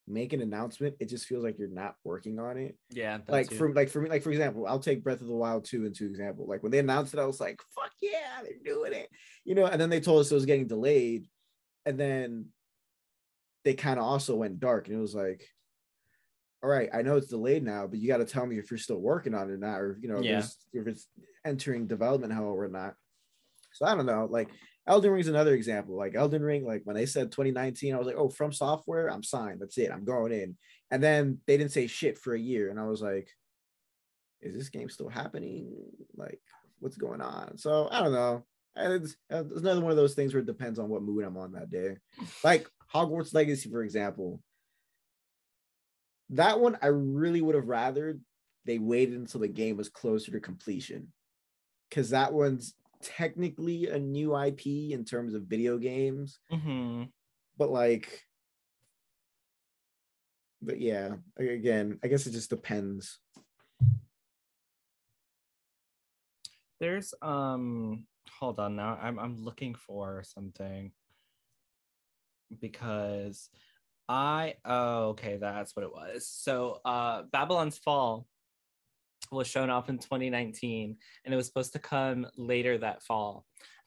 make 0.06 0.32
an 0.32 0.42
announcement, 0.42 0.94
it 1.00 1.08
just 1.08 1.26
feels 1.26 1.42
like 1.42 1.58
you're 1.58 1.68
not 1.68 1.96
working 2.04 2.38
on 2.38 2.56
it. 2.58 2.76
yeah, 2.90 3.18
like 3.28 3.50
for 3.50 3.72
like 3.72 3.88
for 3.88 4.00
me, 4.00 4.10
like 4.10 4.22
for 4.22 4.30
example, 4.30 4.66
I'll 4.66 4.78
take 4.78 5.02
Breath 5.02 5.20
of 5.20 5.26
the 5.26 5.34
Wild 5.34 5.64
2 5.64 5.86
into 5.86 6.06
example. 6.06 6.46
Like 6.46 6.62
when 6.62 6.72
they 6.72 6.78
announced 6.78 7.14
it, 7.14 7.20
I 7.20 7.26
was 7.26 7.40
like, 7.40 7.60
fuck 7.74 7.92
yeah, 8.00 8.42
they're 8.42 8.74
doing 8.74 8.92
it. 8.92 9.08
You 9.44 9.54
know, 9.54 9.66
and 9.66 9.80
then 9.80 9.90
they 9.90 10.00
told 10.00 10.20
us 10.20 10.30
it 10.30 10.34
was 10.34 10.46
getting 10.46 10.68
delayed. 10.68 11.26
And 11.84 11.98
then 11.98 12.46
they 13.64 13.74
kind 13.74 13.98
of 13.98 14.04
also 14.04 14.36
went 14.36 14.60
dark. 14.60 14.88
And 14.88 14.96
it 14.96 15.00
was 15.00 15.14
like, 15.14 15.48
all 16.62 16.70
right, 16.70 16.88
I 16.92 17.02
know 17.02 17.16
it's 17.16 17.28
delayed 17.28 17.62
now, 17.62 17.86
but 17.86 17.98
you 17.98 18.08
got 18.08 18.16
to 18.18 18.24
tell 18.24 18.46
me 18.46 18.58
if 18.58 18.70
you're 18.70 18.78
still 18.78 19.00
working 19.00 19.34
on 19.34 19.48
it 19.48 19.52
or 19.52 19.58
not, 19.58 19.80
or 19.80 19.98
you 20.00 20.08
know, 20.08 20.18
if, 20.18 20.24
Yeah. 20.24 20.38
it's, 20.38 20.56
if 20.72 20.86
it's 20.86 21.08
entering 21.44 21.86
development 21.86 22.32
hell 22.32 22.44
or 22.44 22.68
not. 22.68 22.94
So 23.72 23.84
I 23.86 23.94
don't 23.94 24.06
know. 24.06 24.26
Like 24.30 24.48
Elden 24.86 25.10
Ring's 25.12 25.28
another 25.28 25.54
example. 25.54 25.96
Like 25.96 26.14
Elden 26.14 26.42
Ring, 26.42 26.64
like 26.66 26.82
when 26.84 26.96
they 26.96 27.06
said 27.06 27.30
2019, 27.30 27.94
I 27.94 27.98
was 27.98 28.06
like, 28.06 28.16
oh, 28.16 28.28
from 28.30 28.52
software, 28.52 29.08
I'm 29.08 29.22
signed. 29.22 29.60
That's 29.60 29.76
it. 29.78 29.90
I'm 29.92 30.04
going 30.04 30.32
in. 30.32 30.56
And 30.90 31.02
then 31.02 31.40
they 31.46 31.56
didn't 31.56 31.72
say 31.72 31.86
shit 31.86 32.16
for 32.18 32.34
a 32.34 32.38
year. 32.40 32.70
And 32.70 32.80
I 32.80 32.84
was 32.84 33.02
like, 33.02 33.28
is 34.40 34.54
this 34.54 34.68
game 34.70 34.88
still 34.88 35.08
happening? 35.08 35.74
Like, 36.16 36.40
what's 36.78 36.96
going 36.96 37.20
on? 37.20 37.58
So 37.58 37.88
I 37.90 38.02
don't 38.02 38.12
know. 38.12 38.44
And 38.76 38.92
It's, 39.02 39.16
it's 39.30 39.60
another 39.60 39.80
one 39.80 39.90
of 39.90 39.96
those 39.96 40.14
things 40.14 40.32
where 40.34 40.42
it 40.42 40.46
depends 40.46 40.78
on 40.78 40.88
what 40.88 41.02
mood 41.02 41.24
I'm 41.24 41.36
on 41.36 41.52
that 41.52 41.70
day. 41.70 41.96
Like 42.44 42.68
Hogwarts 42.94 43.34
Legacy, 43.34 43.70
for 43.70 43.82
example. 43.82 44.40
That 46.30 46.60
one 46.60 46.76
I 46.82 46.88
really 46.88 47.40
would 47.40 47.54
have 47.54 47.68
rather 47.68 48.18
they 48.64 48.78
waited 48.78 49.14
until 49.14 49.40
the 49.40 49.48
game 49.48 49.76
was 49.76 49.88
closer 49.88 50.32
to 50.32 50.40
completion. 50.40 51.12
Because 51.88 52.10
that 52.10 52.32
one's 52.32 52.74
technically 53.00 53.86
a 53.88 53.98
new 53.98 54.34
IP 54.34 54.92
in 54.92 55.04
terms 55.04 55.34
of 55.34 55.44
video 55.44 55.78
games, 55.78 56.40
Mhm. 56.50 57.12
but 57.56 57.70
like, 57.70 58.24
but 60.60 60.80
yeah, 60.80 61.16
again, 61.36 62.00
I 62.02 62.08
guess 62.08 62.26
it 62.26 62.32
just 62.32 62.50
depends. 62.50 63.20
There's 66.80 67.14
um 67.22 68.06
hold 68.28 68.58
on 68.58 68.76
now. 68.76 68.98
I'm 69.00 69.18
I'm 69.18 69.36
looking 69.36 69.74
for 69.74 70.24
something 70.24 70.92
because 72.60 73.50
I 74.08 74.54
oh 74.64 75.08
okay, 75.10 75.36
that's 75.36 75.74
what 75.74 75.84
it 75.84 75.92
was. 75.92 76.26
So 76.28 76.80
uh 76.84 77.22
Babylon's 77.32 77.78
Fall 77.78 78.26
was 79.32 79.48
shown 79.48 79.70
off 79.70 79.88
in 79.88 79.98
2019 79.98 80.96
and 81.24 81.34
it 81.34 81.36
was 81.36 81.46
supposed 81.46 81.72
to 81.72 81.78
come 81.78 82.26
later 82.36 82.78
that 82.78 83.02
fall. 83.02 83.44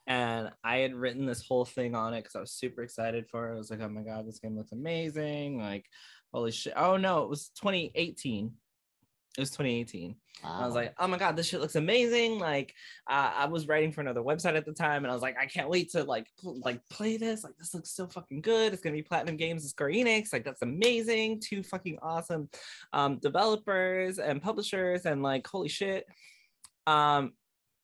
And 0.08 0.50
I 0.64 0.78
had 0.78 0.96
written 0.96 1.26
this 1.26 1.46
whole 1.48 1.66
thing 1.66 1.96
on 1.96 2.14
it 2.14 2.22
because 2.22 2.36
I 2.36 2.40
was 2.40 2.52
super 2.52 2.82
excited 2.82 3.28
for 3.30 3.50
it. 3.50 3.54
I 3.54 3.58
was 3.58 3.70
like, 3.70 3.82
oh 3.82 3.90
my 3.90 4.02
god, 4.02 4.28
this 4.28 4.40
game 4.40 4.58
looks 4.58 4.72
amazing. 4.72 5.60
Like, 5.60 5.86
holy 6.34 6.52
shit. 6.52 6.74
Oh 6.76 6.98
no, 6.98 7.24
it 7.24 7.30
was 7.30 7.52
2018 7.62 8.52
it 9.38 9.42
was 9.42 9.52
2018 9.52 10.16
wow. 10.44 10.60
i 10.62 10.66
was 10.66 10.76
like 10.76 10.94
oh 10.98 11.08
my 11.08 11.18
god 11.18 11.36
this 11.36 11.48
shit 11.48 11.62
looks 11.62 11.76
amazing. 11.76 12.40
Like 12.40 12.74
uh, 13.10 13.32
i 13.36 13.46
was 13.46 13.68
writing 13.68 13.92
for 13.92 14.02
another 14.02 14.22
website 14.22 14.56
at 14.56 14.66
the 14.66 14.74
time 14.74 15.04
and 15.04 15.12
i 15.12 15.14
was 15.14 15.22
like 15.22 15.38
i 15.40 15.46
can't 15.46 15.70
wait 15.70 15.92
to 15.92 16.04
like 16.04 16.28
pl- 16.40 16.60
like 16.64 16.82
play 16.90 17.18
this. 17.18 17.44
Like 17.44 17.58
this 17.58 17.74
looks 17.74 17.92
so 17.92 18.08
fucking 18.08 18.42
good. 18.42 18.74
It's 18.74 18.82
gonna 18.82 18.96
be 18.96 19.04
platinum 19.04 19.38
games 19.38 19.64
and 19.64 19.70
square 19.70 19.90
enix. 19.90 20.34
Like 20.34 20.46
that's 20.46 20.62
amazing. 20.62 21.42
Two 21.42 21.64
fucking 21.64 22.00
awesome 22.02 22.50
um, 22.94 23.20
developers 23.20 24.20
and 24.20 24.42
publishers 24.42 25.06
and 25.06 25.22
like 25.22 25.46
holy 25.48 25.70
shit. 25.70 26.06
Um 26.88 27.34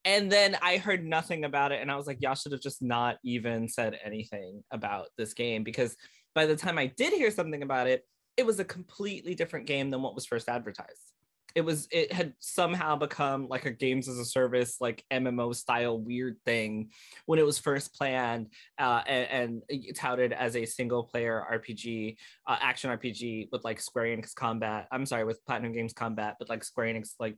and 0.05 0.31
then 0.31 0.55
I 0.61 0.77
heard 0.77 1.03
nothing 1.03 1.45
about 1.45 1.71
it, 1.71 1.81
and 1.81 1.91
I 1.91 1.95
was 1.95 2.05
like, 2.05 2.21
y'all 2.21 2.35
should 2.35 2.51
have 2.51 2.61
just 2.61 2.83
not 2.83 3.17
even 3.23 3.67
said 3.67 3.97
anything 4.05 4.63
about 4.69 5.07
this 5.17 5.33
game 5.33 5.63
because 5.63 5.97
by 6.35 6.45
the 6.45 6.55
time 6.55 6.77
I 6.77 6.85
did 6.95 7.11
hear 7.13 7.31
something 7.31 7.63
about 7.63 7.87
it, 7.87 8.03
it 8.37 8.45
was 8.45 8.59
a 8.59 8.65
completely 8.65 9.33
different 9.33 9.65
game 9.65 9.89
than 9.89 10.03
what 10.03 10.13
was 10.13 10.27
first 10.27 10.47
advertised 10.47 11.13
it 11.55 11.61
was 11.61 11.87
it 11.91 12.11
had 12.11 12.33
somehow 12.39 12.95
become 12.95 13.47
like 13.47 13.65
a 13.65 13.71
games 13.71 14.07
as 14.07 14.19
a 14.19 14.25
service 14.25 14.77
like 14.81 15.03
mmo 15.11 15.55
style 15.55 15.97
weird 15.97 16.37
thing 16.45 16.89
when 17.25 17.39
it 17.39 17.45
was 17.45 17.57
first 17.57 17.95
planned 17.95 18.47
uh, 18.77 19.01
and, 19.07 19.63
and, 19.71 19.95
touted 19.95 20.33
as 20.33 20.55
a 20.55 20.65
single 20.65 21.03
player 21.03 21.43
rpg 21.53 22.15
uh, 22.45 22.57
action 22.59 22.89
rpg 22.91 23.47
with 23.51 23.63
like 23.63 23.79
square 23.79 24.05
enix 24.05 24.35
combat 24.35 24.87
i'm 24.91 25.05
sorry 25.05 25.23
with 25.23 25.43
platinum 25.45 25.71
games 25.71 25.93
combat 25.93 26.35
but 26.37 26.49
like 26.49 26.63
square 26.63 26.93
enix 26.93 27.13
like 27.19 27.37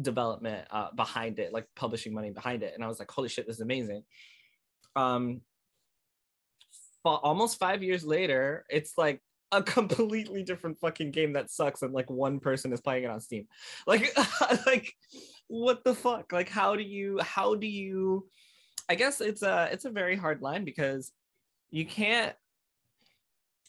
development 0.00 0.66
uh, 0.70 0.88
behind 0.94 1.38
it 1.38 1.52
like 1.52 1.66
publishing 1.74 2.14
money 2.14 2.30
behind 2.30 2.62
it. 2.62 2.72
And 2.74 2.84
i 2.84 2.88
was 2.88 2.98
like 2.98 3.10
holy 3.10 3.28
shit 3.28 3.46
this 3.46 3.56
is 3.56 3.62
amazing. 3.62 4.02
Um 4.94 5.42
almost 7.04 7.58
five 7.60 7.84
years 7.84 8.04
later 8.04 8.64
it's 8.68 8.94
like 8.98 9.20
a 9.52 9.62
completely 9.62 10.42
different 10.42 10.78
fucking 10.78 11.12
game 11.12 11.32
that 11.34 11.50
sucks 11.50 11.82
and 11.82 11.92
like 11.92 12.10
one 12.10 12.40
person 12.40 12.72
is 12.72 12.80
playing 12.80 13.04
it 13.04 13.10
on 13.10 13.20
steam. 13.20 13.46
Like 13.86 14.16
like 14.66 14.92
what 15.48 15.84
the 15.84 15.94
fuck? 15.94 16.32
Like 16.32 16.48
how 16.48 16.76
do 16.76 16.82
you 16.82 17.18
how 17.22 17.54
do 17.54 17.66
you 17.66 18.28
i 18.88 18.94
guess 18.94 19.20
it's 19.20 19.42
a 19.42 19.68
it's 19.72 19.84
a 19.84 19.90
very 19.90 20.16
hard 20.16 20.42
line 20.42 20.64
because 20.64 21.12
you 21.70 21.84
can't 21.84 22.34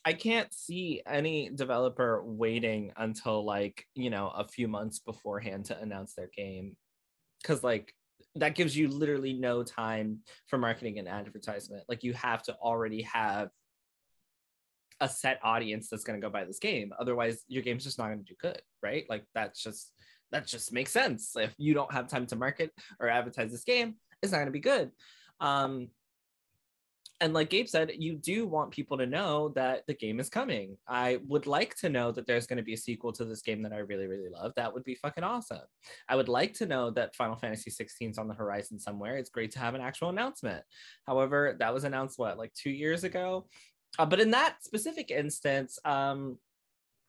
i 0.06 0.14
can't 0.14 0.54
see 0.54 1.02
any 1.08 1.50
developer 1.50 2.22
waiting 2.24 2.92
until 2.98 3.44
like 3.44 3.86
you 3.96 4.10
know 4.10 4.30
a 4.30 4.48
few 4.48 4.68
months 4.68 5.00
beforehand 5.00 5.66
to 5.66 5.80
announce 5.80 6.14
their 6.14 6.30
game. 6.36 6.76
Because 7.42 7.64
like 7.64 7.94
that 8.36 8.56
gives 8.56 8.76
you 8.76 8.88
literally 8.88 9.34
no 9.34 9.64
time 9.64 10.20
for 10.48 10.58
marketing 10.58 11.00
and 11.00 11.08
advertisement. 11.08 11.84
Like 11.90 12.04
you 12.04 12.14
have 12.14 12.44
to 12.44 12.56
already 12.56 13.02
have 13.04 13.50
a 15.00 15.08
set 15.08 15.40
audience 15.44 15.90
that's 15.90 16.04
going 16.04 16.20
to 16.20 16.26
go 16.26 16.32
buy 16.32 16.46
this 16.46 16.60
game. 16.60 16.94
Otherwise, 17.00 17.44
your 17.48 17.64
game's 17.64 17.84
just 17.84 17.98
not 17.98 18.08
going 18.08 18.20
to 18.20 18.26
do 18.26 18.36
good, 18.42 18.62
right? 18.82 19.06
Like 19.10 19.26
that's 19.34 19.62
just 19.62 19.92
that 20.32 20.46
just 20.46 20.74
makes 20.74 20.92
sense. 20.92 21.36
If 21.36 21.54
you 21.58 21.74
don't 21.74 21.94
have 21.94 22.08
time 22.08 22.26
to 22.28 22.36
market 22.36 22.72
or 23.00 23.10
advertise 23.10 23.52
this 23.52 23.64
game, 23.64 23.96
it's 24.22 24.32
not 24.32 24.40
going 24.40 24.48
to 24.48 24.52
be 24.52 24.60
good. 24.60 24.92
Um, 25.40 25.90
and 27.20 27.34
like 27.34 27.50
Gabe 27.50 27.68
said, 27.68 27.92
you 27.98 28.16
do 28.16 28.46
want 28.46 28.70
people 28.70 28.98
to 28.98 29.08
know 29.08 29.50
that 29.50 29.84
the 29.88 29.94
game 29.96 30.20
is 30.20 30.30
coming. 30.30 30.78
I 30.88 31.20
would 31.28 31.48
like 31.48 31.76
to 31.78 31.90
know 31.90 32.12
that 32.12 32.28
there's 32.28 32.46
going 32.46 32.58
to 32.58 32.64
be 32.64 32.74
a 32.74 32.78
sequel 32.78 33.12
to 33.14 33.26
this 33.26 33.42
game 33.42 33.64
that 33.64 33.74
I 33.74 33.78
really, 33.78 34.06
really 34.06 34.30
love. 34.30 34.52
That 34.56 34.72
would 34.72 34.84
be 34.84 34.94
fucking 34.96 35.24
awesome. 35.24 35.62
I 36.08 36.16
would 36.16 36.30
like 36.30 36.54
to 36.56 36.68
know 36.68 36.92
that 36.92 37.16
Final 37.16 37.36
Fantasy 37.36 37.72
16 37.72 38.12
is 38.12 38.18
on 38.20 38.28
the 38.28 38.36
horizon 38.36 38.80
somewhere. 38.80 39.18
It's 39.18 39.32
great 39.32 39.52
to 39.52 39.60
have 39.60 39.74
an 39.74 39.82
actual 39.82 40.10
announcement. 40.10 40.64
However, 41.08 41.56
that 41.58 41.74
was 41.74 41.86
announced 41.86 42.20
what, 42.20 42.38
like 42.38 42.54
two 42.54 42.70
years 42.70 43.04
ago? 43.04 43.48
Uh, 43.98 44.06
but 44.06 44.20
in 44.20 44.32
that 44.32 44.64
specific 44.64 45.12
instance, 45.12 45.80
um, 45.86 46.38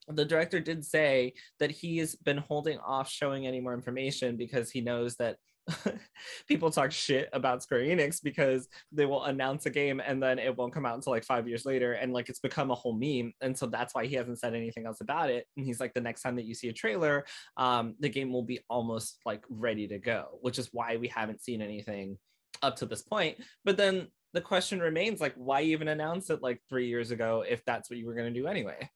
the 0.08 0.24
director 0.24 0.60
did 0.60 0.84
say 0.84 1.34
that 1.58 1.70
he's 1.70 2.14
been 2.16 2.38
holding 2.38 2.78
off 2.78 3.10
showing 3.10 3.46
any 3.46 3.60
more 3.60 3.74
information 3.74 4.36
because 4.36 4.70
he 4.70 4.80
knows 4.80 5.16
that 5.16 5.36
people 6.48 6.70
talk 6.70 6.90
shit 6.90 7.28
about 7.32 7.62
Square 7.62 7.82
Enix 7.82 8.22
because 8.22 8.68
they 8.90 9.06
will 9.06 9.24
announce 9.24 9.66
a 9.66 9.70
game 9.70 10.00
and 10.00 10.22
then 10.22 10.38
it 10.38 10.56
won't 10.56 10.72
come 10.72 10.86
out 10.86 10.94
until 10.94 11.12
like 11.12 11.24
five 11.24 11.46
years 11.46 11.66
later. 11.66 11.92
And 11.92 12.12
like 12.12 12.28
it's 12.28 12.40
become 12.40 12.70
a 12.70 12.74
whole 12.74 12.94
meme. 12.94 13.32
And 13.40 13.56
so 13.56 13.66
that's 13.66 13.94
why 13.94 14.06
he 14.06 14.14
hasn't 14.14 14.38
said 14.38 14.54
anything 14.54 14.86
else 14.86 15.00
about 15.00 15.30
it. 15.30 15.46
And 15.56 15.66
he's 15.66 15.80
like, 15.80 15.94
the 15.94 16.00
next 16.00 16.22
time 16.22 16.36
that 16.36 16.46
you 16.46 16.54
see 16.54 16.68
a 16.68 16.72
trailer, 16.72 17.26
um, 17.56 17.94
the 18.00 18.08
game 18.08 18.32
will 18.32 18.42
be 18.42 18.60
almost 18.70 19.18
like 19.26 19.44
ready 19.48 19.86
to 19.88 19.98
go, 19.98 20.38
which 20.40 20.58
is 20.58 20.70
why 20.72 20.96
we 20.96 21.08
haven't 21.08 21.42
seen 21.42 21.60
anything 21.60 22.16
up 22.62 22.76
to 22.76 22.86
this 22.86 23.02
point. 23.02 23.38
But 23.64 23.76
then 23.76 24.08
the 24.32 24.40
question 24.40 24.80
remains 24.80 25.20
like 25.20 25.34
why 25.36 25.62
even 25.62 25.88
announce 25.88 26.30
it 26.30 26.42
like 26.42 26.60
three 26.68 26.88
years 26.88 27.10
ago 27.10 27.44
if 27.48 27.64
that's 27.64 27.90
what 27.90 27.98
you 27.98 28.06
were 28.06 28.14
going 28.14 28.32
to 28.32 28.40
do 28.40 28.46
anyway? 28.46 28.88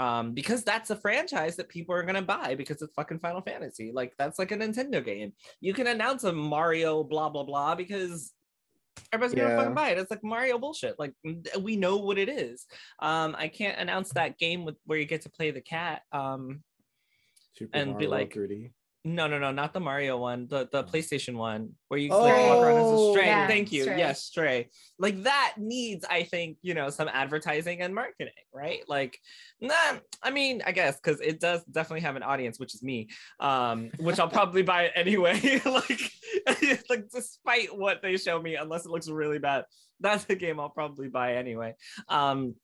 Um 0.00 0.32
because 0.32 0.64
that's 0.64 0.90
a 0.90 0.96
franchise 0.96 1.56
that 1.56 1.68
people 1.68 1.94
are 1.94 2.02
going 2.02 2.16
to 2.16 2.22
buy 2.22 2.54
because 2.56 2.82
it's 2.82 2.94
fucking 2.94 3.20
final 3.20 3.40
fantasy. 3.40 3.92
Like 3.94 4.12
that's 4.18 4.38
like 4.38 4.50
a 4.50 4.56
nintendo 4.56 5.04
game. 5.04 5.32
You 5.60 5.72
can 5.72 5.86
announce 5.86 6.24
a 6.24 6.32
mario 6.32 7.04
blah 7.04 7.28
blah 7.28 7.44
blah 7.44 7.74
because 7.74 8.32
everybody's 9.12 9.40
gonna 9.40 9.56
fucking 9.56 9.74
buy 9.74 9.90
it. 9.90 9.98
It's 9.98 10.10
like 10.10 10.24
mario 10.24 10.58
bullshit. 10.58 10.98
Like 10.98 11.14
we 11.60 11.76
know 11.76 11.96
what 11.98 12.18
it 12.18 12.28
is. 12.28 12.66
Um 13.00 13.36
i 13.38 13.46
can't 13.48 13.78
announce 13.78 14.10
that 14.10 14.38
game 14.38 14.64
with 14.64 14.76
where 14.86 14.98
you 14.98 15.04
get 15.04 15.22
to 15.22 15.30
play 15.30 15.52
the 15.52 15.60
cat 15.60 16.02
um 16.10 16.62
Super 17.54 17.76
and 17.76 17.92
Mario 17.92 17.98
be 17.98 18.06
like 18.08 18.34
3D. 18.34 18.72
No, 19.06 19.26
no, 19.26 19.38
no, 19.38 19.52
not 19.52 19.74
the 19.74 19.80
Mario 19.80 20.16
one, 20.16 20.46
the, 20.46 20.66
the 20.72 20.78
oh. 20.78 20.82
PlayStation 20.82 21.34
one, 21.34 21.72
where 21.88 22.00
you 22.00 22.10
oh, 22.10 22.22
like, 22.22 22.34
walk 22.34 22.64
around 22.64 22.76
as 22.78 22.86
a 22.86 22.94
oh, 22.94 23.12
stray. 23.12 23.26
Yeah, 23.26 23.46
Thank 23.46 23.70
you. 23.70 23.82
Stray. 23.82 23.98
Yes, 23.98 24.22
stray. 24.22 24.70
Like 24.98 25.22
that 25.24 25.56
needs, 25.58 26.06
I 26.08 26.22
think, 26.22 26.56
you 26.62 26.72
know, 26.72 26.88
some 26.88 27.08
advertising 27.12 27.82
and 27.82 27.94
marketing, 27.94 28.32
right? 28.50 28.80
Like, 28.88 29.18
nah, 29.60 29.74
I 30.22 30.30
mean, 30.30 30.62
I 30.64 30.72
guess 30.72 30.98
because 30.98 31.20
it 31.20 31.38
does 31.38 31.62
definitely 31.64 32.00
have 32.00 32.16
an 32.16 32.22
audience, 32.22 32.58
which 32.58 32.74
is 32.74 32.82
me, 32.82 33.10
um, 33.40 33.90
which 33.98 34.18
I'll 34.18 34.28
probably 34.28 34.62
buy 34.62 34.84
it 34.84 34.92
anyway. 34.96 35.60
like, 35.66 36.10
like 36.88 37.10
despite 37.12 37.76
what 37.76 38.00
they 38.00 38.16
show 38.16 38.40
me, 38.40 38.56
unless 38.56 38.86
it 38.86 38.90
looks 38.90 39.08
really 39.08 39.38
bad, 39.38 39.64
that's 40.00 40.24
a 40.30 40.34
game 40.34 40.58
I'll 40.58 40.70
probably 40.70 41.08
buy 41.08 41.34
anyway. 41.34 41.74
Um, 42.08 42.54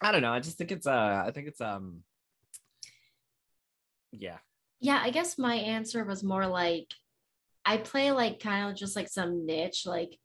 I 0.00 0.12
don't 0.12 0.22
know. 0.22 0.32
I 0.32 0.38
just 0.38 0.58
think 0.58 0.70
it's 0.70 0.86
uh, 0.86 1.24
I 1.26 1.32
think 1.32 1.48
it's 1.48 1.60
um, 1.60 2.02
yeah 4.12 4.36
yeah, 4.80 5.00
I 5.02 5.10
guess 5.10 5.38
my 5.38 5.54
answer 5.54 6.04
was 6.04 6.22
more 6.22 6.46
like 6.46 6.88
I 7.64 7.78
play 7.78 8.12
like 8.12 8.40
kind 8.40 8.70
of 8.70 8.76
just 8.76 8.96
like 8.96 9.08
some 9.08 9.46
niche 9.46 9.84
like 9.86 10.16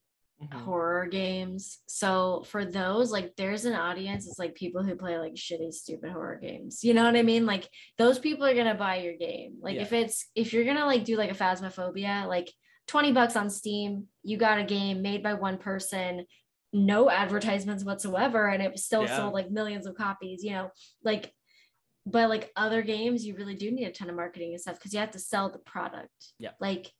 mm-hmm. 0.42 0.60
horror 0.60 1.08
games. 1.08 1.80
So 1.88 2.44
for 2.48 2.66
those, 2.66 3.12
like 3.12 3.36
there's 3.36 3.66
an 3.66 3.74
audience, 3.74 4.28
it's 4.28 4.40
like 4.40 4.56
people 4.56 4.84
who 4.84 4.96
play 4.96 5.18
like 5.18 5.34
shitty, 5.34 5.74
stupid 5.74 6.12
horror 6.12 6.40
games. 6.42 6.84
You 6.84 6.94
know 6.94 7.04
what 7.04 7.16
I 7.16 7.24
mean? 7.24 7.46
Like 7.46 7.68
those 7.98 8.20
people 8.20 8.46
are 8.46 8.56
gonna 8.56 8.76
buy 8.76 8.98
your 8.98 9.16
game. 9.18 9.56
Like 9.62 9.76
yeah. 9.76 9.82
if 9.82 9.94
it's 9.94 10.28
if 10.36 10.54
you're 10.54 10.66
gonna 10.66 10.86
like 10.86 11.06
do 11.06 11.18
like 11.18 11.32
a 11.32 11.36
phasmophobia, 11.36 12.28
like 12.28 12.52
20 12.88 13.12
bucks 13.14 13.36
on 13.36 13.50
Steam, 13.50 14.08
you 14.24 14.38
got 14.38 14.60
a 14.60 14.64
game 14.64 15.02
made 15.02 15.24
by 15.24 15.34
one 15.34 15.58
person, 15.58 16.26
no 16.74 17.10
advertisements 17.10 17.84
whatsoever, 17.84 18.48
and 18.48 18.62
it 18.62 18.78
still 18.80 19.04
yeah. 19.04 19.18
sold 19.18 19.34
like 19.34 19.50
millions 19.50 19.88
of 19.88 19.96
copies, 19.96 20.44
you 20.44 20.52
know, 20.52 20.70
like 21.04 21.32
but 22.06 22.30
like 22.30 22.52
other 22.56 22.82
games 22.82 23.26
you 23.26 23.36
really 23.36 23.56
do 23.56 23.72
need 23.72 23.86
a 23.86 23.92
ton 23.92 24.10
of 24.10 24.16
marketing 24.16 24.52
and 24.52 24.62
stuff 24.62 24.76
because 24.76 24.94
you 24.94 25.00
have 25.00 25.12
to 25.12 25.20
sell 25.20 25.50
the 25.50 25.60
product. 25.60 26.34
Yeah. 26.40 26.52
Like 26.60 26.92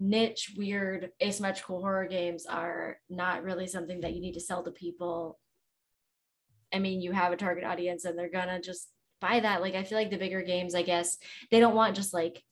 niche 0.00 0.54
weird 0.56 1.10
asymmetrical 1.22 1.80
horror 1.80 2.06
games 2.06 2.46
are 2.46 2.98
not 3.08 3.42
really 3.42 3.66
something 3.66 4.00
that 4.00 4.14
you 4.14 4.20
need 4.20 4.34
to 4.34 4.40
sell 4.40 4.62
to 4.64 4.70
people. 4.70 5.38
I 6.72 6.78
mean 6.78 7.00
you 7.00 7.12
have 7.12 7.32
a 7.32 7.36
target 7.36 7.64
audience 7.64 8.04
and 8.04 8.18
they're 8.18 8.30
gonna 8.30 8.60
just 8.60 8.88
buy 9.20 9.40
that. 9.40 9.60
Like 9.62 9.74
i 9.74 9.84
feel 9.84 9.98
like 9.98 10.10
the 10.10 10.18
bigger 10.18 10.42
games 10.42 10.74
i 10.74 10.82
guess 10.82 11.18
they 11.50 11.60
don't 11.60 11.74
want 11.74 11.96
just 11.96 12.14
like 12.14 12.42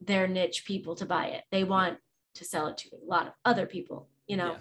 their 0.00 0.26
niche 0.26 0.64
people 0.66 0.94
to 0.96 1.06
buy 1.06 1.26
it. 1.28 1.44
They 1.50 1.64
want 1.64 1.98
to 2.34 2.44
sell 2.44 2.66
it 2.66 2.78
to 2.78 2.88
a 2.90 3.06
lot 3.06 3.28
of 3.28 3.32
other 3.44 3.64
people 3.64 4.08
you 4.26 4.36
know? 4.36 4.52
Yeah. 4.52 4.58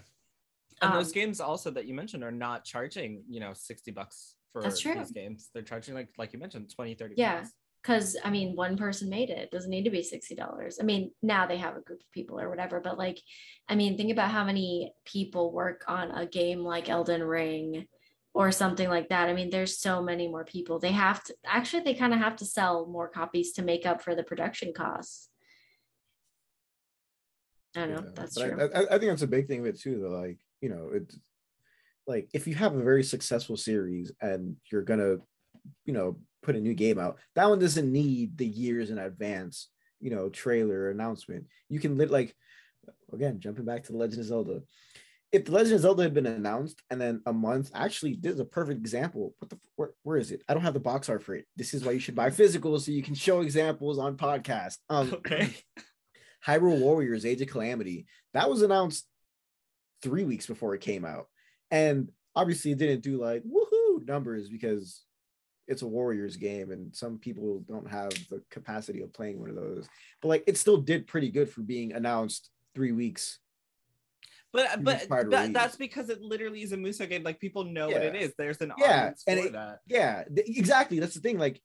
and 0.81 0.91
um, 0.91 0.97
those 0.97 1.11
games 1.11 1.39
also 1.39 1.71
that 1.71 1.85
you 1.85 1.93
mentioned 1.93 2.23
are 2.23 2.31
not 2.31 2.65
charging 2.65 3.23
you 3.29 3.39
know 3.39 3.53
60 3.53 3.91
bucks 3.91 4.35
for 4.53 4.61
That's 4.61 4.79
true. 4.79 4.95
these 4.95 5.11
games. 5.11 5.49
They're 5.53 5.63
charging 5.63 5.95
like 5.95 6.09
like 6.17 6.31
you 6.31 6.39
mentioned 6.39 6.71
20 6.73 6.93
30 6.95 7.15
Yeah. 7.17 7.43
Cuz 7.83 8.15
I 8.23 8.29
mean 8.29 8.55
one 8.55 8.77
person 8.77 9.09
made 9.09 9.29
it. 9.29 9.37
it. 9.39 9.51
Doesn't 9.51 9.69
need 9.69 9.83
to 9.83 9.89
be 9.89 10.01
$60. 10.01 10.75
I 10.79 10.83
mean, 10.83 11.11
now 11.21 11.45
they 11.45 11.57
have 11.57 11.75
a 11.75 11.81
group 11.81 11.99
of 11.99 12.11
people 12.11 12.39
or 12.39 12.49
whatever, 12.49 12.79
but 12.79 12.97
like 12.97 13.19
I 13.67 13.75
mean, 13.75 13.97
think 13.97 14.11
about 14.11 14.31
how 14.31 14.45
many 14.45 14.93
people 15.03 15.51
work 15.51 15.83
on 15.87 16.11
a 16.11 16.25
game 16.25 16.59
like 16.59 16.87
Elden 16.87 17.23
Ring 17.23 17.87
or 18.33 18.51
something 18.51 18.89
like 18.89 19.09
that. 19.09 19.27
I 19.29 19.33
mean, 19.33 19.49
there's 19.49 19.77
so 19.79 20.01
many 20.01 20.27
more 20.27 20.45
people. 20.45 20.79
They 20.79 20.91
have 20.91 21.23
to 21.25 21.35
actually 21.45 21.83
they 21.83 21.93
kind 21.95 22.13
of 22.13 22.19
have 22.19 22.35
to 22.37 22.45
sell 22.45 22.85
more 22.85 23.09
copies 23.09 23.51
to 23.53 23.63
make 23.63 23.85
up 23.85 24.01
for 24.01 24.15
the 24.15 24.23
production 24.23 24.71
costs. 24.73 25.29
I 27.75 27.81
don't 27.81 27.91
know. 27.91 28.03
Yeah, 28.05 28.11
that's 28.15 28.35
true. 28.35 28.57
I, 28.59 28.79
I, 28.79 28.95
I, 28.95 28.99
think 28.99 29.11
that's 29.11 29.23
a 29.23 29.27
big 29.27 29.47
thing 29.47 29.61
of 29.61 29.65
it 29.65 29.79
too. 29.79 29.99
Though, 29.99 30.09
like 30.09 30.37
you 30.61 30.69
know, 30.69 30.89
it 30.93 31.11
like 32.07 32.29
if 32.33 32.47
you 32.47 32.55
have 32.55 32.75
a 32.75 32.83
very 32.83 33.03
successful 33.03 33.57
series 33.57 34.11
and 34.21 34.55
you're 34.71 34.81
gonna, 34.81 35.17
you 35.85 35.93
know, 35.93 36.17
put 36.41 36.55
a 36.55 36.59
new 36.59 36.73
game 36.73 36.99
out, 36.99 37.17
that 37.35 37.49
one 37.49 37.59
doesn't 37.59 37.91
need 37.91 38.37
the 38.37 38.45
years 38.45 38.89
in 38.89 38.97
advance, 38.97 39.69
you 39.99 40.11
know, 40.11 40.29
trailer 40.29 40.89
announcement. 40.89 41.45
You 41.69 41.79
can 41.79 41.97
lit 41.97 42.11
like 42.11 42.35
again 43.11 43.39
jumping 43.39 43.65
back 43.65 43.83
to 43.83 43.91
the 43.91 43.97
Legend 43.97 44.21
of 44.21 44.27
Zelda. 44.27 44.61
If 45.31 45.45
the 45.45 45.51
Legend 45.51 45.75
of 45.75 45.81
Zelda 45.81 46.03
had 46.03 46.13
been 46.13 46.27
announced 46.27 46.83
and 46.91 47.01
then 47.01 47.21
a 47.25 47.33
month, 47.33 47.71
actually, 47.73 48.19
this 48.21 48.33
is 48.33 48.39
a 48.39 48.45
perfect 48.45 48.79
example. 48.79 49.33
What 49.39 49.49
the 49.49 49.57
where, 49.75 49.91
where 50.03 50.17
is 50.17 50.31
it? 50.31 50.43
I 50.47 50.53
don't 50.53 50.63
have 50.63 50.75
the 50.75 50.79
box 50.79 51.09
art 51.09 51.23
for 51.23 51.33
it. 51.35 51.45
This 51.55 51.73
is 51.73 51.83
why 51.83 51.93
you 51.93 51.99
should 51.99 52.15
buy 52.15 52.29
physical 52.29 52.79
so 52.79 52.91
you 52.91 53.01
can 53.01 53.15
show 53.15 53.41
examples 53.41 53.97
on 53.97 54.17
podcast. 54.17 54.77
Um, 54.89 55.13
Okay. 55.13 55.53
Hyrule 56.45 56.79
Warriors 56.79 57.25
Age 57.25 57.41
of 57.41 57.47
Calamity. 57.47 58.05
That 58.33 58.49
was 58.49 58.61
announced 58.61 59.07
three 60.01 60.25
weeks 60.25 60.45
before 60.45 60.75
it 60.75 60.81
came 60.81 61.05
out. 61.05 61.27
And 61.71 62.09
obviously 62.35 62.71
it 62.71 62.77
didn't 62.77 63.01
do 63.01 63.19
like 63.21 63.43
woohoo 63.43 64.05
numbers 64.07 64.49
because 64.49 65.03
it's 65.67 65.81
a 65.81 65.87
Warriors 65.87 66.35
game 66.35 66.71
and 66.71 66.93
some 66.95 67.17
people 67.17 67.63
don't 67.67 67.89
have 67.89 68.09
the 68.29 68.41
capacity 68.49 69.01
of 69.01 69.13
playing 69.13 69.39
one 69.39 69.49
of 69.49 69.55
those. 69.55 69.87
But 70.21 70.27
like 70.27 70.43
it 70.47 70.57
still 70.57 70.77
did 70.77 71.07
pretty 71.07 71.29
good 71.29 71.49
for 71.49 71.61
being 71.61 71.93
announced 71.93 72.49
three 72.75 72.91
weeks. 72.91 73.39
But 74.51 74.83
but 74.83 75.07
that, 75.31 75.51
that's 75.53 75.75
because 75.75 76.09
it 76.09 76.21
literally 76.21 76.61
is 76.61 76.73
a 76.73 76.77
Musou 76.77 77.09
game. 77.09 77.23
Like 77.23 77.39
people 77.39 77.63
know 77.63 77.87
what 77.89 78.03
it 78.03 78.15
is. 78.15 78.33
There's 78.37 78.61
an 78.61 78.71
Yeah, 78.77 78.99
audience 79.05 79.23
and 79.25 79.39
for 79.39 79.45
it- 79.47 79.53
that. 79.53 79.79
Yeah, 79.87 80.23
th- 80.25 80.57
exactly. 80.57 80.99
That's 80.99 81.15
the 81.15 81.21
thing. 81.21 81.39
Like 81.39 81.59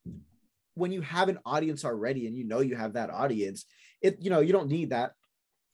when 0.74 0.92
you 0.92 1.02
have 1.02 1.28
an 1.28 1.38
audience 1.44 1.84
already 1.84 2.26
and 2.26 2.34
you 2.36 2.44
know 2.44 2.60
you 2.60 2.76
have 2.76 2.94
that 2.94 3.10
audience, 3.10 3.66
it 4.00 4.18
you 4.22 4.30
know, 4.30 4.40
you 4.40 4.52
don't 4.52 4.68
need 4.68 4.90
that 4.90 5.12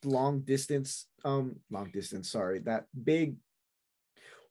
long 0.02 0.40
distance, 0.40 1.06
um, 1.24 1.56
long 1.70 1.90
distance, 1.92 2.30
sorry, 2.30 2.58
that 2.60 2.87
big. 3.04 3.37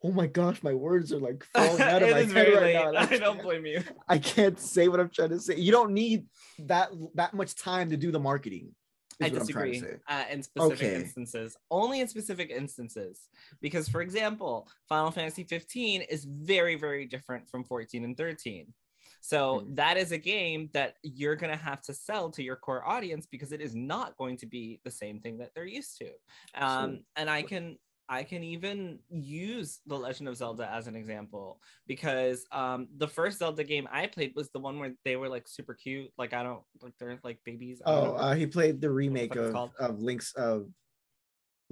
Oh 0.05 0.11
my 0.11 0.27
gosh, 0.27 0.61
my 0.63 0.73
words 0.73 1.13
are 1.13 1.19
like 1.19 1.45
falling 1.55 1.81
out 1.81 2.03
of 2.03 2.09
my 2.11 2.19
head 2.19 2.53
right 2.53 2.61
late. 2.61 2.73
now. 2.73 2.91
I 2.99 3.17
don't 3.17 3.41
blame 3.41 3.65
you. 3.65 3.81
I 4.07 4.17
can't 4.17 4.59
say 4.59 4.87
what 4.89 4.99
I'm 4.99 5.09
trying 5.09 5.29
to 5.29 5.39
say. 5.39 5.55
You 5.55 5.71
don't 5.71 5.93
need 5.93 6.25
that 6.59 6.89
that 7.15 7.33
much 7.33 7.55
time 7.55 7.89
to 7.91 7.97
do 7.97 8.11
the 8.11 8.19
marketing. 8.19 8.75
I 9.21 9.29
what 9.29 9.41
I'm 9.41 9.47
trying 9.47 9.71
disagree 9.73 9.97
uh, 10.09 10.23
in 10.31 10.43
specific 10.43 10.77
Okay. 10.87 10.95
instances. 10.95 11.55
Only 11.71 12.01
in 12.01 12.07
specific 12.07 12.49
instances. 12.49 13.21
Because, 13.61 13.87
for 13.87 14.01
example, 14.01 14.67
Final 14.89 15.11
Fantasy 15.11 15.43
15 15.43 16.01
is 16.01 16.25
very, 16.25 16.75
very 16.75 17.05
different 17.05 17.47
from 17.47 17.63
14 17.63 18.03
and 18.03 18.17
13. 18.17 18.73
So 19.21 19.61
Mhm. 19.61 19.75
that 19.77 19.95
is 19.97 20.11
a 20.11 20.17
game 20.17 20.69
that 20.73 20.95
you're 21.03 21.35
going 21.37 21.51
to 21.55 21.63
have 21.63 21.81
to 21.83 21.93
sell 21.93 22.31
to 22.31 22.43
your 22.43 22.55
core 22.57 22.85
audience 22.85 23.25
because 23.27 23.51
it 23.53 23.61
is 23.61 23.73
not 23.75 24.17
going 24.17 24.35
to 24.37 24.47
be 24.47 24.81
the 24.83 24.91
same 24.91 25.19
thing 25.21 25.37
that 25.37 25.51
they're 25.53 25.63
used 25.65 25.97
to. 25.99 26.09
Um, 26.55 26.95
So- 26.97 27.01
and 27.17 27.29
I 27.29 27.43
can 27.43 27.77
I 28.13 28.23
can 28.23 28.43
even 28.43 28.99
use 29.09 29.79
The 29.87 29.97
Legend 29.97 30.29
of 30.29 30.37
Zelda 30.37 30.69
as 30.71 30.85
an 30.85 30.95
example 30.95 31.59
because 31.87 32.45
um, 32.51 32.87
the 32.97 33.07
first 33.07 33.39
Zelda 33.39 33.63
game 33.63 33.87
I 33.91 34.05
played 34.05 34.33
was 34.35 34.51
the 34.51 34.59
one 34.59 34.77
where 34.77 34.93
they 35.03 35.15
were 35.15 35.27
like 35.27 35.47
super 35.47 35.73
cute. 35.73 36.11
Like 36.15 36.31
I 36.31 36.43
don't 36.43 36.61
like 36.83 36.93
they're 36.99 37.19
like 37.23 37.39
babies. 37.43 37.81
Oh, 37.87 38.13
uh, 38.13 38.35
he 38.35 38.45
played 38.45 38.81
the 38.81 38.91
remake 38.91 39.35
of, 39.35 39.71
of 39.79 39.99
Link's 39.99 40.31
of 40.33 40.67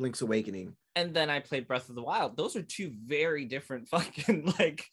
Link's 0.01 0.21
Awakening. 0.21 0.75
and 0.95 1.13
then 1.13 1.29
I 1.29 1.39
played 1.39 1.67
Breath 1.67 1.87
of 1.87 1.95
the 1.95 2.01
Wild. 2.01 2.35
Those 2.35 2.55
are 2.55 2.61
two 2.61 2.91
very 3.05 3.45
different 3.45 3.87
fucking 3.89 4.53
like 4.59 4.85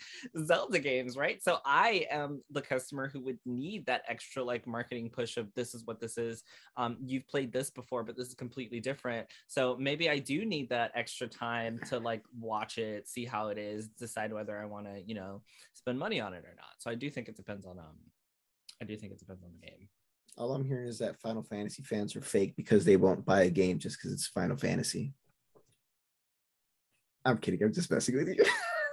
Zelda 0.45 0.79
games, 0.79 1.17
right? 1.17 1.43
So 1.43 1.59
I 1.65 2.07
am 2.11 2.43
the 2.51 2.63
customer 2.63 3.09
who 3.09 3.21
would 3.23 3.39
need 3.45 3.87
that 3.87 4.05
extra 4.09 4.45
like 4.45 4.67
marketing 4.67 5.11
push 5.11 5.37
of 5.37 5.53
this 5.55 5.75
is 5.75 5.85
what 5.87 6.01
this 6.01 6.19
is. 6.19 6.45
Um, 6.77 6.99
you've 7.05 7.27
played 7.27 7.53
this 7.53 7.71
before, 7.71 8.05
but 8.05 8.17
this 8.17 8.29
is 8.29 8.35
completely 8.35 8.81
different. 8.81 9.27
So 9.49 9.77
maybe 9.79 10.09
I 10.09 10.19
do 10.19 10.45
need 10.45 10.69
that 10.69 10.93
extra 10.95 11.27
time 11.27 11.81
to 11.89 11.99
like 11.99 12.23
watch 12.39 12.79
it, 12.79 13.09
see 13.09 13.25
how 13.25 13.49
it 13.49 13.59
is, 13.59 13.89
decide 13.89 14.33
whether 14.33 14.57
I 14.57 14.67
want 14.67 14.87
to, 14.87 15.03
you 15.05 15.15
know, 15.15 15.43
spend 15.75 15.99
money 15.99 16.21
on 16.21 16.33
it 16.35 16.45
or 16.45 16.55
not. 16.57 16.75
So 16.79 16.91
I 16.91 16.95
do 16.95 17.11
think 17.11 17.29
it 17.29 17.37
depends 17.37 17.67
on 17.67 17.79
um, 17.79 17.97
I 18.81 18.85
do 18.85 18.97
think 18.97 19.13
it 19.13 19.19
depends 19.19 19.43
on 19.43 19.51
the 19.53 19.67
game. 19.67 19.89
All 20.39 20.53
I'm 20.53 20.65
hearing 20.65 20.87
is 20.87 20.99
that 20.99 21.21
Final 21.21 21.43
Fantasy 21.43 21.83
fans 21.83 22.15
are 22.15 22.21
fake 22.21 22.55
because 22.57 22.85
they 22.85 22.97
won't 22.97 23.27
buy 23.27 23.43
a 23.43 23.51
game 23.51 23.81
just 23.81 23.99
because 23.99 24.13
it's 24.13 24.29
Final 24.29 24.57
Fantasy. 24.57 25.13
I'm 27.25 27.39
kidding. 27.39 27.61
I'm 27.63 27.73
just 27.73 27.91
messing 27.91 28.17
with 28.17 28.29
you. 28.29 28.45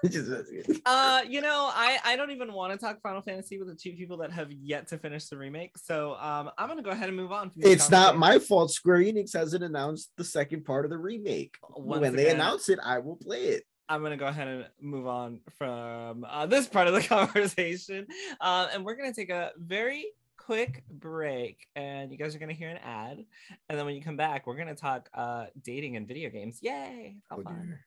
just 0.09 0.27
messing 0.27 0.57
with 0.57 0.69
you. 0.69 0.81
Uh, 0.87 1.21
you 1.29 1.41
know, 1.41 1.69
I 1.71 1.99
I 2.03 2.15
don't 2.15 2.31
even 2.31 2.51
want 2.51 2.73
to 2.73 2.79
talk 2.79 2.99
Final 3.03 3.21
Fantasy 3.21 3.59
with 3.59 3.67
the 3.67 3.75
two 3.75 3.91
people 3.93 4.17
that 4.17 4.31
have 4.31 4.51
yet 4.51 4.87
to 4.87 4.97
finish 4.97 5.27
the 5.27 5.37
remake. 5.37 5.77
So 5.77 6.15
um, 6.15 6.49
I'm 6.57 6.67
gonna 6.67 6.81
go 6.81 6.89
ahead 6.89 7.09
and 7.09 7.17
move 7.17 7.31
on. 7.31 7.51
It's 7.57 7.91
not 7.91 8.17
my 8.17 8.39
fault. 8.39 8.71
Square 8.71 9.01
Enix 9.01 9.33
hasn't 9.33 9.63
announced 9.63 10.13
the 10.17 10.23
second 10.23 10.65
part 10.65 10.83
of 10.83 10.89
the 10.89 10.97
remake. 10.97 11.57
Once 11.75 12.01
when 12.01 12.15
they 12.15 12.31
announce 12.31 12.69
it, 12.69 12.79
I 12.83 12.97
will 12.97 13.17
play 13.17 13.43
it. 13.49 13.63
I'm 13.87 14.01
gonna 14.01 14.17
go 14.17 14.25
ahead 14.25 14.47
and 14.47 14.65
move 14.81 15.05
on 15.05 15.41
from 15.59 16.25
uh, 16.27 16.47
this 16.47 16.65
part 16.65 16.87
of 16.87 16.95
the 16.95 17.01
conversation, 17.07 18.07
uh, 18.41 18.67
and 18.73 18.83
we're 18.83 18.95
gonna 18.95 19.13
take 19.13 19.29
a 19.29 19.51
very 19.59 20.07
quick 20.45 20.83
break, 20.89 21.67
and 21.75 22.11
you 22.11 22.17
guys 22.17 22.35
are 22.35 22.39
gonna 22.39 22.53
hear 22.53 22.69
an 22.69 22.77
ad, 22.77 23.25
and 23.67 23.79
then 23.79 23.85
when 23.85 23.95
you 23.95 24.01
come 24.01 24.17
back, 24.17 24.45
we're 24.45 24.57
gonna 24.57 24.75
talk 24.75 25.09
uh, 25.13 25.45
dating 25.63 25.95
and 25.95 26.07
video 26.07 26.29
games. 26.29 26.59
Yay! 26.61 27.15
How 27.29 27.37
Oh, 27.37 27.43
fun. 27.43 27.79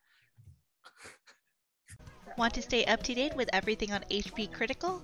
Want 2.36 2.54
to 2.54 2.62
stay 2.62 2.84
up 2.84 3.02
to 3.04 3.14
date 3.14 3.34
with 3.34 3.48
everything 3.52 3.92
on 3.92 4.04
HP 4.10 4.52
Critical? 4.52 5.02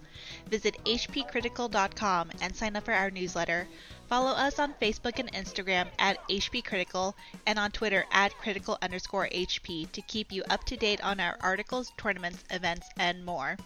Visit 0.50 0.76
hpcritical.com 0.84 2.30
and 2.40 2.54
sign 2.54 2.76
up 2.76 2.84
for 2.84 2.92
our 2.92 3.10
newsletter. 3.10 3.66
Follow 4.08 4.30
us 4.30 4.58
on 4.58 4.74
Facebook 4.80 5.18
and 5.18 5.32
Instagram 5.32 5.88
at 5.98 6.18
HP 6.28 6.64
Critical 6.64 7.16
and 7.46 7.58
on 7.58 7.70
Twitter 7.72 8.04
at 8.12 8.36
critical 8.38 8.78
underscore 8.82 9.28
HP 9.32 9.90
to 9.92 10.02
keep 10.02 10.30
you 10.30 10.44
up 10.50 10.62
to 10.64 10.76
date 10.76 11.02
on 11.02 11.18
our 11.18 11.36
articles, 11.40 11.92
tournaments, 11.96 12.44
events, 12.50 12.88
and 12.98 13.24
more. 13.24 13.56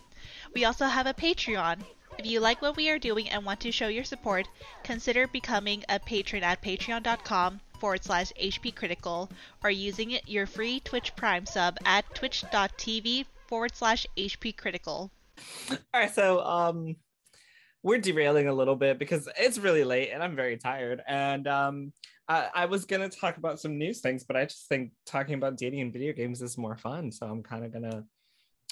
We 0.54 0.64
also 0.64 0.86
have 0.86 1.06
a 1.06 1.14
Patreon. 1.14 1.84
If 2.18 2.26
you 2.26 2.40
like 2.40 2.60
what 2.60 2.76
we 2.76 2.90
are 2.90 2.98
doing 2.98 3.28
and 3.28 3.46
want 3.46 3.60
to 3.60 3.70
show 3.70 3.86
your 3.86 4.02
support, 4.02 4.48
consider 4.82 5.28
becoming 5.28 5.84
a 5.88 6.00
patron 6.00 6.42
at 6.42 6.60
patreon.com 6.60 7.60
forward 7.78 8.02
slash 8.02 8.32
HP 8.32 8.74
Critical 8.74 9.30
or 9.62 9.70
using 9.70 10.18
your 10.26 10.46
free 10.46 10.80
Twitch 10.80 11.14
Prime 11.14 11.46
sub 11.46 11.78
at 11.84 12.12
twitch.tv 12.16 13.24
forward 13.46 13.76
slash 13.76 14.04
HP 14.16 14.56
Critical. 14.56 15.12
All 15.70 15.78
right, 15.94 16.12
so 16.12 16.40
um 16.44 16.96
we're 17.84 17.98
derailing 17.98 18.48
a 18.48 18.52
little 18.52 18.74
bit 18.74 18.98
because 18.98 19.28
it's 19.38 19.56
really 19.56 19.84
late 19.84 20.10
and 20.12 20.20
I'm 20.20 20.34
very 20.34 20.56
tired. 20.56 21.00
And 21.06 21.46
um 21.46 21.92
I, 22.26 22.48
I 22.52 22.66
was 22.66 22.84
gonna 22.84 23.08
talk 23.08 23.36
about 23.36 23.60
some 23.60 23.78
news 23.78 24.00
things, 24.00 24.24
but 24.24 24.36
I 24.36 24.44
just 24.44 24.68
think 24.68 24.90
talking 25.06 25.34
about 25.34 25.56
dating 25.56 25.82
and 25.82 25.92
video 25.92 26.12
games 26.12 26.42
is 26.42 26.58
more 26.58 26.76
fun. 26.76 27.12
So 27.12 27.26
I'm 27.26 27.44
kind 27.44 27.64
of 27.64 27.72
gonna 27.72 28.04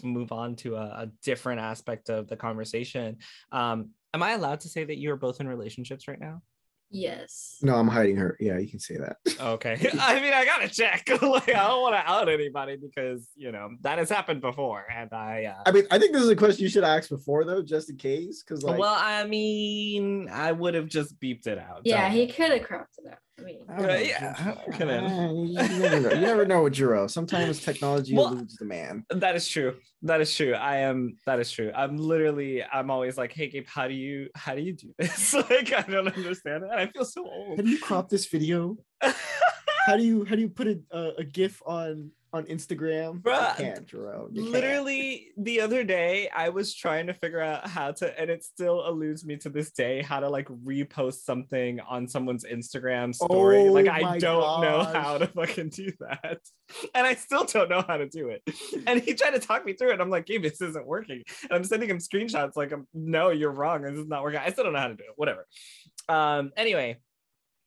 move 0.02 0.32
on 0.32 0.56
to 0.56 0.76
a, 0.76 0.84
a 0.84 1.10
different 1.22 1.60
aspect 1.60 2.10
of 2.10 2.28
the 2.28 2.36
conversation. 2.36 3.18
Um, 3.52 3.90
am 4.14 4.22
I 4.22 4.32
allowed 4.32 4.60
to 4.60 4.68
say 4.68 4.84
that 4.84 4.98
you 4.98 5.10
are 5.12 5.16
both 5.16 5.40
in 5.40 5.48
relationships 5.48 6.08
right 6.08 6.20
now? 6.20 6.42
Yes. 6.90 7.58
No, 7.62 7.74
I'm 7.74 7.88
hiding 7.88 8.16
her. 8.16 8.36
Yeah, 8.38 8.58
you 8.58 8.68
can 8.68 8.78
say 8.78 8.96
that. 8.98 9.16
Okay. 9.40 9.72
I 10.00 10.20
mean, 10.20 10.32
I 10.32 10.44
gotta 10.44 10.68
check. 10.68 11.08
like, 11.22 11.48
I 11.48 11.68
don't 11.68 11.82
want 11.82 11.94
to 11.94 12.10
out 12.10 12.28
anybody 12.28 12.76
because 12.76 13.28
you 13.36 13.52
know 13.52 13.70
that 13.82 13.98
has 13.98 14.08
happened 14.08 14.40
before, 14.40 14.86
and 14.90 15.12
I. 15.12 15.44
Uh, 15.44 15.62
I 15.66 15.72
mean, 15.72 15.84
I 15.90 15.98
think 15.98 16.12
this 16.12 16.22
is 16.22 16.30
a 16.30 16.36
question 16.36 16.62
you 16.62 16.70
should 16.70 16.84
ask 16.84 17.10
before 17.10 17.44
though, 17.44 17.62
just 17.62 17.90
in 17.90 17.96
case. 17.96 18.42
Because 18.42 18.64
like, 18.64 18.78
well, 18.78 18.96
I 18.98 19.24
mean, 19.26 20.28
I 20.30 20.52
would 20.52 20.74
have 20.74 20.86
just 20.86 21.20
beeped 21.20 21.46
it 21.46 21.58
out. 21.58 21.82
Yeah, 21.84 22.02
Don't- 22.02 22.12
he 22.16 22.26
could 22.28 22.50
have 22.50 22.62
cropped 22.62 22.98
it 22.98 23.12
out. 23.12 23.18
I 23.38 23.42
mean, 23.42 23.58
I 23.68 23.76
don't 23.76 23.86
know, 23.86 23.94
Uh, 23.94 23.98
yeah, 23.98 24.54
come 24.72 24.88
in. 24.88 25.04
Ah, 25.04 25.30
you, 25.30 25.74
you 25.74 25.78
never 25.80 26.00
know. 26.00 26.10
You 26.14 26.20
never 26.20 26.46
know 26.46 26.62
with 26.62 26.74
Jarrell. 26.74 27.10
Sometimes 27.10 27.60
technology 27.60 28.14
Well- 28.14 28.28
eludes 28.32 28.56
the 28.56 28.64
man. 28.64 29.04
That 29.10 29.36
is 29.36 29.46
true. 29.46 29.74
That 30.02 30.20
is 30.20 30.34
true. 30.34 30.54
I 30.54 30.76
am. 30.78 31.16
That 31.26 31.38
is 31.40 31.50
true. 31.50 31.70
I'm 31.74 31.96
literally. 31.98 32.62
I'm 32.64 32.90
always 32.90 33.16
like, 33.18 33.32
hey, 33.32 33.48
Gabe, 33.48 33.66
how 33.66 33.88
do 33.88 33.94
you 33.94 34.28
how 34.34 34.54
do 34.54 34.62
you 34.62 34.72
do 34.72 34.94
this? 34.98 35.34
like, 35.50 35.72
I 35.72 35.82
don't 35.82 36.08
understand 36.08 36.64
it. 36.64 36.70
And 36.70 36.80
I 36.80 36.86
feel 36.86 37.04
so 37.04 37.24
old. 37.24 37.32
How 37.46 37.50
old. 37.50 37.64
do 37.64 37.70
you 37.70 37.78
crop 37.78 38.08
this 38.08 38.26
video? 38.26 38.76
How 39.86 39.96
do 39.96 40.02
you 40.02 40.24
how 40.24 40.34
do 40.34 40.40
you 40.40 40.48
put 40.48 40.66
a 40.66 40.80
a, 40.90 41.10
a 41.18 41.24
GIF 41.24 41.62
on 41.64 42.10
on 42.32 42.44
Instagram? 42.44 43.22
Bruh, 43.22 43.56
can't, 43.56 43.86
Jarrell. 43.86 44.28
You 44.32 44.42
can't. 44.42 44.52
Literally 44.52 45.28
the 45.36 45.60
other 45.60 45.84
day, 45.84 46.28
I 46.34 46.48
was 46.48 46.74
trying 46.74 47.06
to 47.06 47.14
figure 47.14 47.40
out 47.40 47.66
how 47.66 47.92
to, 47.92 48.20
and 48.20 48.30
it 48.30 48.44
still 48.44 48.86
eludes 48.86 49.24
me 49.24 49.36
to 49.38 49.48
this 49.48 49.70
day, 49.70 50.02
how 50.02 50.20
to 50.20 50.28
like 50.28 50.48
repost 50.48 51.24
something 51.24 51.80
on 51.80 52.08
someone's 52.08 52.44
Instagram 52.44 53.14
story. 53.14 53.68
Oh 53.68 53.72
like 53.72 53.88
I 53.88 54.18
don't 54.18 54.60
know 54.60 54.82
how 54.84 55.18
to 55.18 55.26
fucking 55.26 55.70
do 55.70 55.92
that, 56.00 56.40
and 56.94 57.06
I 57.06 57.14
still 57.14 57.44
don't 57.44 57.70
know 57.70 57.84
how 57.86 57.96
to 57.96 58.08
do 58.08 58.28
it. 58.28 58.42
And 58.86 59.00
he 59.00 59.14
tried 59.14 59.30
to 59.30 59.38
talk 59.38 59.64
me 59.64 59.72
through 59.72 59.92
it. 59.92 60.00
I'm 60.00 60.10
like, 60.10 60.26
Gabe, 60.26 60.42
this 60.42 60.60
isn't 60.60 60.86
working. 60.86 61.22
And 61.44 61.52
I'm 61.52 61.64
sending 61.64 61.88
him 61.88 61.98
screenshots 61.98 62.56
like, 62.56 62.72
no, 62.92 63.30
you're 63.30 63.50
wrong. 63.50 63.82
This 63.82 63.98
is 63.98 64.06
not 64.06 64.22
working. 64.22 64.40
I 64.40 64.50
still 64.50 64.64
don't 64.64 64.72
know 64.72 64.80
how 64.80 64.88
to 64.88 64.94
do 64.94 65.04
it. 65.04 65.14
Whatever. 65.16 65.46
Um. 66.08 66.52
Anyway. 66.56 66.98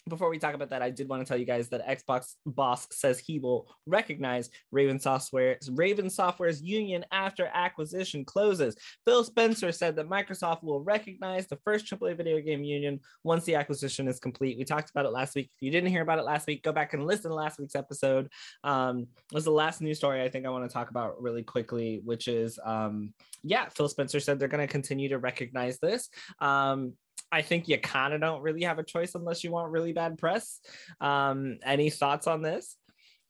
Before 0.10 0.30
we 0.30 0.40
talk 0.40 0.54
about 0.54 0.70
that, 0.72 0.82
I 0.82 0.90
did 0.90 1.08
want 1.08 1.22
to 1.22 1.28
tell 1.28 1.38
you 1.38 1.46
guys 1.46 1.70
that 1.70 1.88
Xbox 1.88 2.36
boss 2.46 2.88
says 2.92 3.20
he 3.20 3.40
will 3.40 3.68
recognize 3.86 4.50
Raven 4.72 5.00
Software's 5.00 5.70
Raven 5.72 6.10
Software's 6.10 6.62
union 6.62 7.06
after 7.12 7.50
acquisition 7.54 8.26
closes. 8.26 8.76
Phil 9.06 9.24
Spencer 9.24 9.72
said 9.72 9.96
that 9.96 10.10
Microsoft 10.10 10.64
will 10.64 10.82
recognize 10.82 11.48
the 11.48 11.60
first 11.64 11.86
AAA 11.86 12.18
video 12.18 12.40
game 12.42 12.64
union 12.64 13.00
once 13.24 13.46
the 13.46 13.56
acquisition 13.56 14.08
is 14.08 14.20
complete. 14.20 14.58
We 14.58 14.66
talked 14.66 14.90
about 14.90 15.06
it 15.06 15.12
last 15.12 15.36
week. 15.36 15.50
If 15.56 15.62
you 15.62 15.72
didn't 15.72 15.90
hear 15.90 16.02
about 16.02 16.20
it 16.20 16.26
last 16.26 16.48
week, 16.48 16.64
go 16.64 16.72
back 16.72 16.94
and 16.94 17.06
listen 17.06 17.30
to 17.30 17.36
last 17.36 17.60
week's 17.60 17.76
episode. 17.76 18.30
Um, 18.64 19.08
it 19.32 19.36
was 19.36 19.46
the 19.46 19.52
last 19.52 19.82
news 19.82 19.98
story 19.98 20.22
I 20.22 20.30
think 20.30 20.46
I 20.46 20.50
want 20.50 20.70
to 20.70 20.74
talk 20.74 20.90
about 20.90 21.22
really 21.22 21.44
quickly, 21.44 22.02
which 22.04 22.28
is 22.28 22.60
um, 22.64 23.14
yeah, 23.44 23.70
Phil 23.70 23.88
Spencer 23.90 24.20
said 24.20 24.40
they're 24.40 24.48
going 24.48 24.66
to 24.66 24.72
continue 24.72 25.10
to 25.10 25.20
recognize 25.20 25.80
this. 25.80 26.10
Um, 26.40 26.94
I 27.32 27.42
think 27.42 27.68
you 27.68 27.78
kind 27.78 28.14
of 28.14 28.22
don't 28.22 28.42
really 28.42 28.64
have 28.64 28.80
a 28.80 28.84
choice 28.84 29.16
unless 29.16 29.44
you 29.44 29.52
want 29.52 29.72
really 29.72 29.94
bad 29.94 30.18
press. 30.18 30.60
Um, 31.00 31.60
any 31.64 31.90
thoughts 31.90 32.28
on 32.28 32.42
this? 32.42 32.76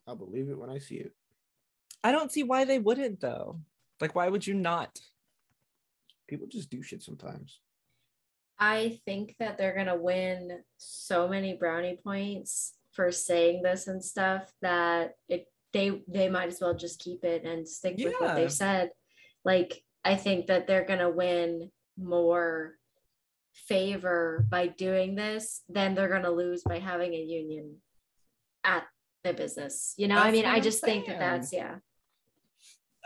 I'll 0.08 0.16
believe 0.16 0.50
it 0.50 0.58
when 0.58 0.70
I 0.70 0.80
see 0.80 0.96
it. 0.96 1.14
I 2.04 2.12
don't 2.12 2.32
see 2.32 2.44
why 2.44 2.66
they 2.66 2.80
wouldn't 2.80 3.20
though. 3.20 3.60
Like, 4.00 4.16
why 4.16 4.30
would 4.30 4.48
you 4.48 4.54
not? 4.54 5.00
People 6.28 6.48
just 6.48 6.70
do 6.70 6.82
shit 6.82 7.04
sometimes. 7.04 7.60
I 8.58 9.00
think 9.06 9.36
that 9.40 9.58
they're 9.58 9.76
gonna 9.76 9.96
win 9.96 10.60
so 10.78 11.28
many 11.28 11.54
brownie 11.54 12.00
points 12.04 12.74
for 12.92 13.12
saying 13.12 13.62
this 13.64 13.88
and 13.88 14.04
stuff 14.04 14.52
that 14.62 15.14
it 15.28 15.48
they 15.72 16.02
they 16.08 16.30
might 16.30 16.48
as 16.48 16.60
well 16.60 16.74
just 16.74 17.00
keep 17.00 17.24
it 17.24 17.44
and 17.44 17.68
stick 17.68 17.96
with 17.98 18.16
what 18.20 18.36
they've 18.36 18.52
said. 18.52 18.92
Like 19.46 19.84
I 20.04 20.16
think 20.16 20.48
that 20.48 20.68
they're 20.68 20.86
gonna 20.86 21.10
win 21.10 21.72
more 21.98 22.79
favor 23.54 24.46
by 24.50 24.68
doing 24.68 25.16
this 25.16 25.64
than 25.70 25.96
they're 25.96 26.10
gonna 26.10 26.32
lose 26.32 26.64
by 26.64 26.80
having 26.80 27.14
a 27.14 27.22
union 27.22 27.78
at 28.64 28.86
the 29.24 29.34
business. 29.34 29.94
You 29.98 30.08
know, 30.08 30.18
I 30.18 30.32
mean, 30.32 30.46
I 30.46 30.60
just 30.60 30.84
think 30.84 31.08
that 31.08 31.20
that's 31.20 31.54
yeah. 31.54 31.76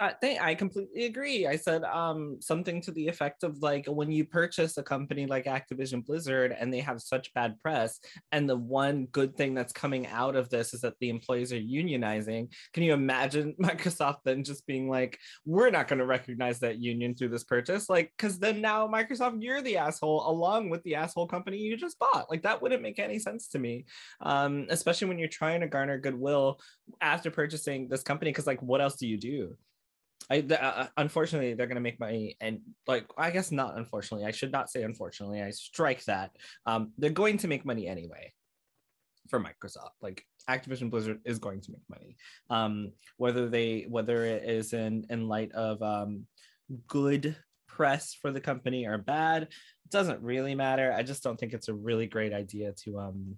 I 0.04 0.14
think 0.14 0.42
I 0.42 0.54
completely 0.56 1.06
agree. 1.06 1.48
I 1.48 1.56
said 1.56 1.84
um 1.84 2.38
something 2.42 2.82
to 2.82 2.92
the 2.92 3.08
effect 3.08 3.44
of 3.44 3.58
like 3.62 3.86
when 3.88 4.12
you 4.12 4.26
purchase 4.26 4.78
a 4.78 4.84
company 4.84 5.26
like 5.26 5.46
Activision 5.46 6.06
Blizzard 6.06 6.56
and 6.58 6.74
they 6.74 6.82
have 6.82 7.02
such 7.02 7.34
bad 7.34 7.56
press, 7.62 8.00
and 8.32 8.50
the 8.50 8.58
one 8.58 9.06
good 9.08 9.36
thing 9.38 9.54
that's 9.54 9.74
coming 9.74 10.08
out 10.08 10.36
of 10.36 10.50
this 10.50 10.74
is 10.74 10.82
that 10.82 10.96
the 11.00 11.10
employees 11.10 11.54
are 11.54 11.60
unionizing. 11.60 12.52
Can 12.74 12.84
you 12.84 12.94
imagine 12.94 13.56
Microsoft 13.62 14.18
then 14.26 14.44
just 14.44 14.68
being 14.68 14.90
like, 14.90 15.18
we're 15.46 15.70
not 15.70 15.88
going 15.88 16.00
to 16.00 16.06
recognize 16.06 16.60
that 16.60 16.80
union 16.80 17.16
through 17.16 17.30
this 17.30 17.44
purchase? 17.44 17.90
Like, 17.90 18.12
because 18.18 18.40
then 18.40 18.62
now 18.62 18.88
Microsoft, 18.88 19.38
you're 19.42 19.62
the 19.62 19.78
asshole 19.78 20.30
along 20.30 20.70
with 20.70 20.84
the 20.84 20.96
asshole 20.96 21.28
company 21.28 21.58
you 21.58 21.78
just 21.78 21.98
bought. 22.00 22.30
Like 22.30 22.44
that 22.44 22.62
wouldn't 22.62 22.82
make 22.82 23.00
any 23.00 23.20
sense 23.20 23.48
to 23.50 23.60
me. 23.60 23.86
Um, 24.22 24.68
especially 24.70 25.08
when 25.08 25.20
you're 25.20 25.28
trying 25.30 25.62
to 25.62 25.68
garner 25.68 25.98
goodwill 25.98 26.60
after 27.02 27.32
purchasing 27.32 27.88
this 27.88 28.04
company, 28.04 28.32
because 28.32 28.48
like 28.48 28.62
what 28.62 28.82
else 28.82 28.96
do 28.96 29.08
you 29.08 29.18
do? 29.18 29.56
I 30.30 30.42
th- 30.42 30.60
uh, 30.60 30.88
unfortunately 30.98 31.54
they're 31.54 31.68
gonna 31.68 31.80
make 31.80 32.00
money, 32.00 32.38
and 32.42 32.60
like 32.88 33.06
I 33.18 33.32
guess 33.32 33.52
not 33.52 33.78
unfortunately. 33.78 34.26
I 34.26 34.32
should 34.32 34.52
not 34.52 34.70
say 34.70 34.84
unfortunately. 34.84 35.42
I 35.42 35.52
strike 35.52 36.04
that. 36.06 36.32
Um, 36.66 36.92
they're 36.98 37.10
going 37.10 37.38
to 37.40 37.48
make 37.48 37.66
money 37.66 37.88
anyway 37.88 38.34
for 39.30 39.40
Microsoft. 39.40 39.92
Like 40.02 40.26
Activision 40.50 40.90
Blizzard 40.90 41.20
is 41.26 41.40
going 41.40 41.62
to 41.62 41.72
make 41.72 41.84
money. 41.90 42.18
Um, 42.50 42.92
whether 43.18 43.50
they 43.50 43.86
whether 43.90 44.26
it 44.26 44.44
is 44.50 44.74
in 44.74 45.06
in 45.10 45.28
light 45.28 45.52
of 45.54 45.82
um, 45.82 46.26
good 46.88 47.36
press 47.68 48.14
for 48.14 48.32
the 48.32 48.42
company 48.42 48.86
or 48.86 48.98
bad 48.98 49.48
doesn't 49.90 50.22
really 50.22 50.56
matter. 50.56 50.94
I 50.94 51.04
just 51.04 51.24
don't 51.24 51.40
think 51.40 51.54
it's 51.54 51.70
a 51.70 51.74
really 51.74 52.08
great 52.08 52.34
idea 52.34 52.74
to 52.84 53.00
um 53.00 53.36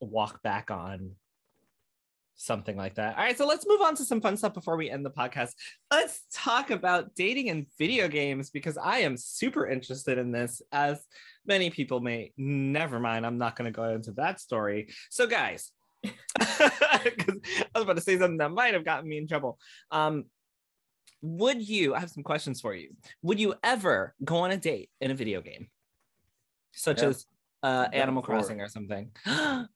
walk 0.00 0.42
back 0.42 0.70
on 0.70 1.12
something 2.36 2.76
like 2.76 2.94
that. 2.96 3.16
All 3.16 3.24
right, 3.24 3.36
so 3.36 3.46
let's 3.46 3.66
move 3.66 3.80
on 3.80 3.94
to 3.96 4.04
some 4.04 4.20
fun 4.20 4.36
stuff 4.36 4.54
before 4.54 4.76
we 4.76 4.90
end 4.90 5.04
the 5.04 5.10
podcast. 5.10 5.52
Let's 5.90 6.22
talk 6.32 6.70
about 6.70 7.14
dating 7.14 7.48
in 7.48 7.66
video 7.78 8.08
games 8.08 8.50
because 8.50 8.76
I 8.76 8.98
am 8.98 9.16
super 9.16 9.66
interested 9.66 10.18
in 10.18 10.30
this, 10.32 10.60
as 10.70 11.04
many 11.46 11.70
people 11.70 12.00
may. 12.00 12.32
Never 12.36 13.00
mind, 13.00 13.24
I'm 13.26 13.38
not 13.38 13.56
going 13.56 13.72
to 13.72 13.74
go 13.76 13.88
into 13.90 14.12
that 14.12 14.38
story. 14.40 14.88
So, 15.10 15.26
guys, 15.26 15.72
'cause 16.04 16.12
I 16.38 17.10
was 17.74 17.82
about 17.84 17.96
to 17.96 18.02
say 18.02 18.18
something 18.18 18.36
that 18.38 18.50
might 18.50 18.74
have 18.74 18.84
gotten 18.84 19.08
me 19.08 19.18
in 19.18 19.26
trouble. 19.26 19.58
Um, 19.90 20.26
would 21.22 21.66
you? 21.66 21.94
I 21.94 22.00
have 22.00 22.10
some 22.10 22.22
questions 22.22 22.60
for 22.60 22.74
you. 22.74 22.90
Would 23.22 23.40
you 23.40 23.54
ever 23.64 24.14
go 24.22 24.36
on 24.38 24.50
a 24.50 24.56
date 24.58 24.90
in 25.00 25.10
a 25.10 25.14
video 25.14 25.40
game, 25.40 25.68
such 26.72 27.00
Yeah. 27.02 27.08
as 27.08 27.26
uh, 27.62 27.66
I've 27.66 27.84
done 27.86 27.94
it 27.94 28.02
Animal. 28.02 28.22
Crossing 28.22 28.60
or 28.60 28.68
something? 28.68 29.10
Can 29.24 29.68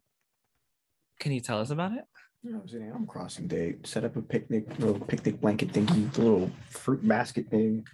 you 1.24 1.40
tell 1.40 1.60
us 1.60 1.70
about 1.70 1.92
it? 1.92 2.04
You 2.42 2.52
know, 2.52 2.58
it 2.58 2.62
was 2.62 2.72
an 2.72 2.82
Animal 2.82 3.06
Crossing 3.06 3.48
date. 3.48 3.86
Set 3.86 4.04
up 4.04 4.16
a 4.16 4.22
picnic, 4.22 4.66
little 4.78 4.98
picnic 4.98 5.40
blanket 5.40 5.72
thingy, 5.72 6.10
the 6.12 6.22
little 6.22 6.50
fruit 6.70 7.06
basket 7.06 7.50
thing. 7.50 7.84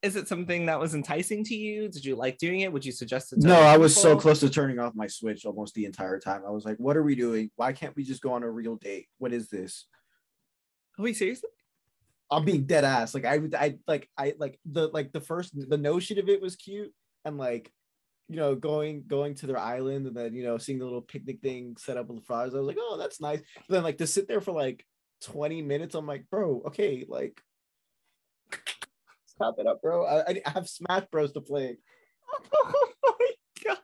Is 0.00 0.16
it 0.16 0.26
something 0.26 0.66
that 0.66 0.78
was 0.78 0.94
enticing 0.94 1.44
to 1.44 1.54
you? 1.54 1.88
Did 1.88 2.04
you 2.04 2.16
like 2.16 2.38
doing 2.38 2.60
it? 2.60 2.72
Would 2.72 2.84
you 2.84 2.92
suggest 2.92 3.32
it? 3.32 3.40
To 3.40 3.46
No, 3.46 3.60
I 3.60 3.76
was 3.76 3.94
so 3.94 4.18
close 4.18 4.40
to 4.40 4.50
turning 4.50 4.78
off 4.78 4.94
my 4.94 5.06
Switch 5.06 5.44
almost 5.44 5.74
the 5.74 5.84
entire 5.84 6.18
time. 6.18 6.42
I 6.46 6.50
was 6.50 6.64
like, 6.64 6.76
"What 6.78 6.96
are 6.96 7.02
we 7.02 7.14
doing? 7.14 7.50
Why 7.56 7.72
can't 7.72 7.94
we 7.96 8.04
just 8.04 8.22
go 8.22 8.32
on 8.32 8.42
a 8.42 8.50
real 8.50 8.76
date? 8.76 9.06
What 9.18 9.32
is 9.32 9.48
this?" 9.48 9.86
Are 10.98 11.02
we 11.02 11.12
seriously? 11.12 11.50
I'm 12.30 12.44
being 12.44 12.64
dead 12.64 12.84
ass. 12.84 13.14
Like 13.14 13.24
I, 13.26 13.40
I 13.58 13.78
like 13.86 14.08
I 14.16 14.34
like 14.38 14.58
the 14.64 14.88
like 14.88 15.12
the 15.12 15.20
first 15.20 15.52
the 15.68 15.78
notion 15.78 16.18
of 16.18 16.28
it 16.28 16.40
was 16.40 16.56
cute 16.56 16.92
and 17.24 17.36
like 17.36 17.70
you 18.28 18.36
know 18.36 18.54
going 18.54 19.04
going 19.06 19.34
to 19.34 19.46
their 19.46 19.58
island 19.58 20.06
and 20.06 20.16
then 20.16 20.34
you 20.34 20.42
know 20.44 20.56
seeing 20.58 20.78
the 20.78 20.84
little 20.84 21.02
picnic 21.02 21.40
thing 21.42 21.76
set 21.78 21.96
up 21.96 22.06
with 22.08 22.18
the 22.20 22.24
fries. 22.24 22.54
I 22.54 22.58
was 22.58 22.66
like, 22.66 22.78
oh, 22.80 22.96
that's 22.98 23.20
nice. 23.20 23.40
But 23.68 23.74
then 23.74 23.82
like 23.84 23.98
to 23.98 24.06
sit 24.06 24.28
there 24.28 24.40
for 24.40 24.52
like 24.52 24.84
20 25.22 25.62
minutes, 25.62 25.94
I'm 25.94 26.06
like, 26.06 26.24
bro, 26.30 26.62
okay, 26.66 27.04
like 27.08 27.40
stop 29.26 29.56
it 29.58 29.66
up, 29.66 29.82
bro. 29.82 30.06
I, 30.06 30.40
I 30.46 30.50
have 30.50 30.68
Smash 30.68 31.04
Bros 31.10 31.32
to 31.32 31.40
play. 31.40 31.76
Oh 33.06 33.16
my 33.20 33.30
god! 33.64 33.78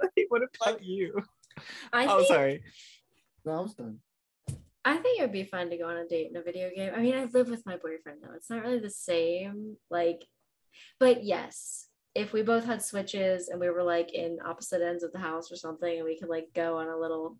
Have 0.00 0.52
cut 0.62 0.84
you. 0.84 1.22
I 1.92 2.06
Oh, 2.06 2.16
think 2.18 2.28
sorry. 2.28 2.62
No, 3.44 3.52
I 3.52 3.60
was 3.60 3.74
done. 3.74 3.98
I 4.84 4.96
think 4.98 5.18
it 5.18 5.22
would 5.22 5.32
be 5.32 5.44
fun 5.44 5.70
to 5.70 5.78
go 5.78 5.88
on 5.88 5.96
a 5.96 6.06
date 6.06 6.28
in 6.30 6.36
a 6.36 6.42
video 6.42 6.70
game. 6.74 6.92
I 6.94 7.00
mean, 7.00 7.14
I 7.14 7.24
live 7.24 7.48
with 7.48 7.64
my 7.64 7.76
boyfriend 7.76 8.18
though. 8.22 8.34
It's 8.34 8.50
not 8.50 8.62
really 8.62 8.80
the 8.80 8.90
same. 8.90 9.76
Like, 9.90 10.26
but 11.00 11.24
yes, 11.24 11.88
if 12.14 12.32
we 12.32 12.42
both 12.42 12.64
had 12.64 12.82
switches 12.82 13.48
and 13.48 13.58
we 13.60 13.68
were 13.68 13.82
like 13.82 14.12
in 14.14 14.38
opposite 14.44 14.82
ends 14.82 15.02
of 15.02 15.12
the 15.12 15.18
house 15.18 15.50
or 15.50 15.56
something, 15.56 15.96
and 15.96 16.04
we 16.04 16.18
could 16.18 16.28
like 16.28 16.48
go 16.54 16.78
on 16.78 16.88
a 16.88 16.96
little 16.96 17.36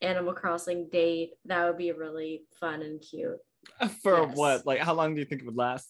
Animal 0.00 0.34
Crossing 0.34 0.88
date, 0.90 1.30
that 1.46 1.64
would 1.66 1.78
be 1.78 1.90
really 1.92 2.42
fun 2.60 2.82
and 2.82 3.00
cute. 3.00 3.38
Uh, 3.80 3.88
for 3.88 4.26
Yes. 4.28 4.36
what? 4.36 4.66
Like, 4.66 4.80
how 4.80 4.94
long 4.94 5.14
do 5.14 5.20
you 5.20 5.24
think 5.24 5.42
it 5.42 5.46
would 5.46 5.56
last? 5.56 5.88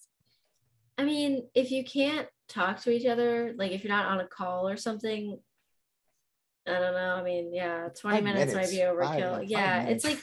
I 0.97 1.05
mean, 1.05 1.49
if 1.55 1.71
you 1.71 1.85
can't 1.85 2.27
talk 2.49 2.81
to 2.83 2.91
each 2.91 3.07
other, 3.07 3.53
like 3.57 3.73
if 3.73 3.85
you're 3.85 3.93
not 3.93 4.07
on 4.07 4.21
a 4.21 4.27
call 4.27 4.69
or 4.69 4.77
something, 4.77 5.39
I 6.67 6.73
don't 6.73 6.95
know. 6.95 7.15
I 7.17 7.23
mean, 7.23 7.53
yeah, 7.55 7.89
20 7.95 8.17
Five 8.17 8.25
minutes, 8.25 8.55
might 8.55 8.71
be 8.71 8.77
overkill. 8.79 9.37
five 9.39 9.45
yeah, 9.45 9.85
it's 9.85 10.05
like, 10.05 10.19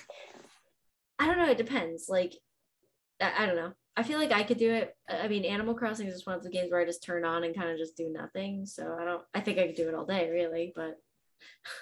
I 1.19 1.27
don't 1.27 1.37
know. 1.37 1.49
It 1.49 1.57
depends. 1.57 2.07
Like, 2.09 2.33
I, 3.21 3.43
I 3.43 3.45
don't 3.45 3.55
know. 3.55 3.73
I 3.97 4.03
feel 4.03 4.19
like 4.19 4.31
I 4.31 4.43
could 4.43 4.57
do 4.57 4.71
it. 4.71 4.95
I 5.09 5.21
I 5.21 5.27
mean, 5.27 5.45
Animal 5.45 5.73
Crossing 5.73 6.07
is 6.07 6.13
just 6.15 6.27
one 6.27 6.35
of 6.35 6.43
the 6.43 6.49
games 6.49 6.71
where 6.71 6.81
I 6.81 6.85
just 6.85 7.03
turn 7.03 7.23
on 7.25 7.43
and 7.43 7.55
kind 7.55 7.69
of 7.69 7.77
just 7.77 7.95
do 7.95 8.09
nothing. 8.11 8.65
So 8.65 8.97
I 8.99 9.05
don't, 9.05 9.23
I 9.33 9.39
think 9.39 9.57
I 9.57 9.67
could 9.67 9.75
do 9.75 9.87
it 9.87 9.95
all 9.95 10.05
day, 10.05 10.29
really. 10.29 10.73
But 10.75 10.99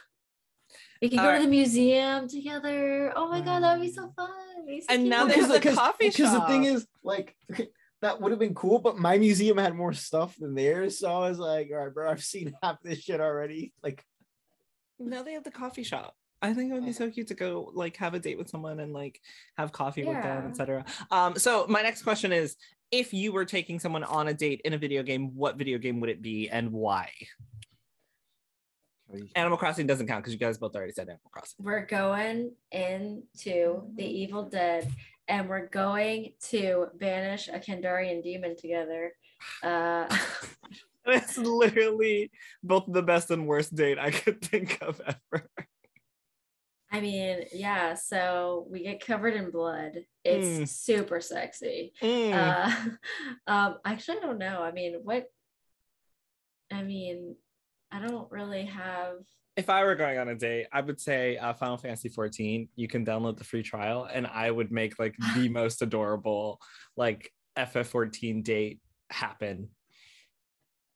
we 1.02 1.10
could 1.10 1.18
go 1.18 1.26
Alright. 1.26 1.40
to 1.42 1.46
the 1.46 1.50
museum 1.52 2.28
together. 2.28 3.12
Oh 3.16 3.30
my 3.30 3.42
God, 3.42 3.64
that 3.64 3.78
would 3.78 3.86
be 3.86 3.92
so 3.92 4.08
mm. 4.08 4.16
fun. 4.16 4.30
It'd 4.58 4.68
be 4.68 4.82
so 4.82 4.88
And 4.94 5.02
cute. 5.04 5.10
now 5.10 5.26
Well, 5.26 5.28
they 5.28 5.42
have 5.42 5.50
a 5.50 5.54
because- 5.54 5.76
coffee 5.76 6.10
because 6.10 6.34
the 6.34 6.42
thing 6.48 6.66
is 6.66 6.88
like 7.04 7.36
that 8.02 8.20
would 8.20 8.32
have 8.32 8.40
been 8.40 8.54
cool 8.54 8.80
but 8.80 8.98
my 8.98 9.18
museum 9.18 9.58
had 9.58 9.74
more 9.74 9.94
stuff 9.94 10.36
than 10.38 10.54
theirs 10.56 11.00
so 11.00 11.10
i 11.10 11.30
was 11.30 11.40
like 11.40 11.70
all 11.72 11.86
right 11.86 11.94
bro 11.94 12.10
i've 12.12 12.22
seen 12.22 12.54
half 12.62 12.76
this 12.84 13.00
shit 13.00 13.22
already 13.22 13.72
like 13.82 14.04
Now 15.00 15.24
they 15.24 15.34
have 15.34 15.46
the 15.46 15.52
coffee 15.52 15.84
shop. 15.84 16.14
I 16.44 16.54
think 16.54 16.70
it 16.70 16.74
would 16.74 16.86
be 16.86 16.92
so 16.92 17.10
cute 17.10 17.28
to 17.28 17.36
go 17.36 17.72
like 17.74 17.96
have 17.98 18.14
a 18.14 18.20
date 18.20 18.38
with 18.38 18.50
someone 18.50 18.82
and 18.82 18.92
like 18.92 19.22
have 19.58 19.72
coffee 19.72 20.04
with 20.04 20.22
them, 20.22 20.48
etc. 20.50 20.84
Um, 21.10 21.38
so 21.38 21.66
my 21.70 21.82
next 21.82 22.04
question 22.04 22.34
is 22.34 22.58
if 22.92 23.14
you 23.14 23.32
were 23.32 23.46
taking 23.46 23.80
someone 23.80 24.04
on 24.04 24.28
a 24.28 24.34
date 24.34 24.62
in 24.66 24.74
a 24.74 24.78
video 24.78 25.04
game, 25.04 25.34
what 25.36 25.56
video 25.56 25.78
game 25.78 26.02
would 26.02 26.10
it 26.10 26.22
be 26.22 26.50
and 26.50 26.72
why? 26.74 27.10
Animal 29.36 29.58
Crossing 29.58 29.88
doesn't 29.88 30.08
count 30.08 30.24
because 30.24 30.34
you 30.34 30.40
guys 30.40 30.58
both 30.58 30.76
already 30.76 30.92
said 30.92 31.08
Animal 31.08 31.30
Crossing. 31.32 31.64
we're 31.64 31.86
going 31.86 32.52
into 32.72 33.84
the 33.96 34.06
Evil 34.06 34.44
Dead 34.50 34.92
and 35.30 35.48
we're 35.48 35.68
going 35.68 36.34
to 36.50 36.88
banish 36.96 37.48
a 37.48 37.60
Kandarian 37.60 38.22
demon 38.22 38.58
together. 38.58 39.14
Uh, 39.64 40.14
It's 41.06 41.38
literally 41.38 42.32
both 42.64 42.86
the 42.88 43.04
best 43.04 43.30
and 43.30 43.46
worst 43.46 43.76
date 43.76 44.00
I 44.00 44.12
could 44.12 44.42
think 44.42 44.78
of 44.82 45.02
ever. 45.06 45.50
I 46.94 47.02
mean, 47.02 47.46
yeah, 47.52 47.96
so 47.96 48.68
we 48.70 48.84
get 48.84 49.04
covered 49.04 49.34
in 49.34 49.50
blood. 49.50 50.06
It's 50.24 50.46
Mm. 50.48 50.68
super 50.70 51.20
sexy. 51.20 51.92
Mm. 52.00 52.34
Uh, 52.34 52.90
um, 53.52 53.78
actually, 53.84 54.20
I 54.20 54.22
don't 54.22 54.38
know. 54.38 54.62
I 54.62 54.72
mean, 54.72 55.00
what? 55.04 55.26
I 56.72 56.84
mean, 56.84 57.36
I 57.92 58.00
don't 58.00 58.32
really 58.32 58.66
have. 58.66 59.16
If 59.58 59.70
I 59.72 59.84
were 59.84 59.96
going 59.96 60.20
on 60.20 60.30
a 60.30 60.36
date, 60.36 60.68
I 60.72 60.82
would 60.82 61.02
say 61.02 61.38
uh, 61.38 61.54
Final 61.54 61.78
Fantasy 61.78 62.10
14. 62.10 62.70
You 62.76 62.88
can 62.88 63.04
download 63.04 63.38
the 63.38 63.44
free 63.44 63.64
trial, 63.64 64.08
and 64.12 64.28
I 64.28 64.52
would 64.52 64.72
make 64.72 65.00
like 65.00 65.16
the 65.36 65.50
most 65.50 65.82
adorable 65.82 66.60
like 66.96 67.32
FF14 67.58 68.44
date 68.44 68.80
happen. 69.10 69.70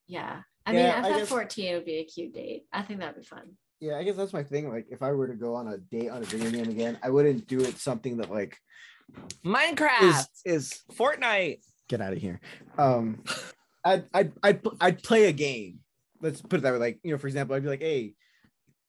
Yeah. 0.08 0.42
I 0.66 0.74
Yeah, 0.74 1.02
mean, 1.02 1.12
guess- 1.18 1.30
FF14 1.32 1.74
would 1.74 1.86
be 1.86 1.98
a 1.98 2.06
cute 2.06 2.34
date. 2.36 2.66
I 2.72 2.84
think 2.84 3.00
that'd 3.00 3.16
be 3.20 3.24
fun. 3.28 3.58
Yeah, 3.80 3.98
I 3.98 4.04
guess 4.04 4.16
that's 4.16 4.34
my 4.34 4.44
thing. 4.44 4.70
Like, 4.70 4.88
if 4.90 5.02
I 5.04 5.12
were 5.12 5.28
to 5.28 5.36
go 5.36 5.54
on 5.56 5.68
a 5.68 5.78
date 5.78 6.10
on 6.10 6.22
a 6.22 6.26
video 6.26 6.50
game 6.52 6.70
again, 6.70 6.98
I 7.04 7.10
wouldn't 7.10 7.48
do 7.48 7.60
it 7.62 7.78
something 7.78 8.18
that 8.18 8.32
like 8.32 8.58
Minecraft 9.46 10.02
is 10.04 10.28
is 10.46 10.82
Fortnite. 10.94 11.60
get 11.88 12.02
out 12.02 12.14
of 12.14 12.20
here. 12.20 12.40
Um, 12.78 13.24
I'd 13.86 14.06
I'd 14.14 14.32
I'd, 14.44 14.62
I'd 14.82 15.04
play 15.04 15.26
a 15.26 15.32
game. 15.32 15.80
Let's 16.22 16.42
put 16.42 16.60
it 16.60 16.64
that 16.64 16.74
way. 16.74 16.80
Like, 16.80 17.00
you 17.04 17.12
know, 17.12 17.18
for 17.18 17.28
example, 17.28 17.56
I'd 17.56 17.62
be 17.64 17.70
like, 17.70 17.82
hey, 17.82 18.16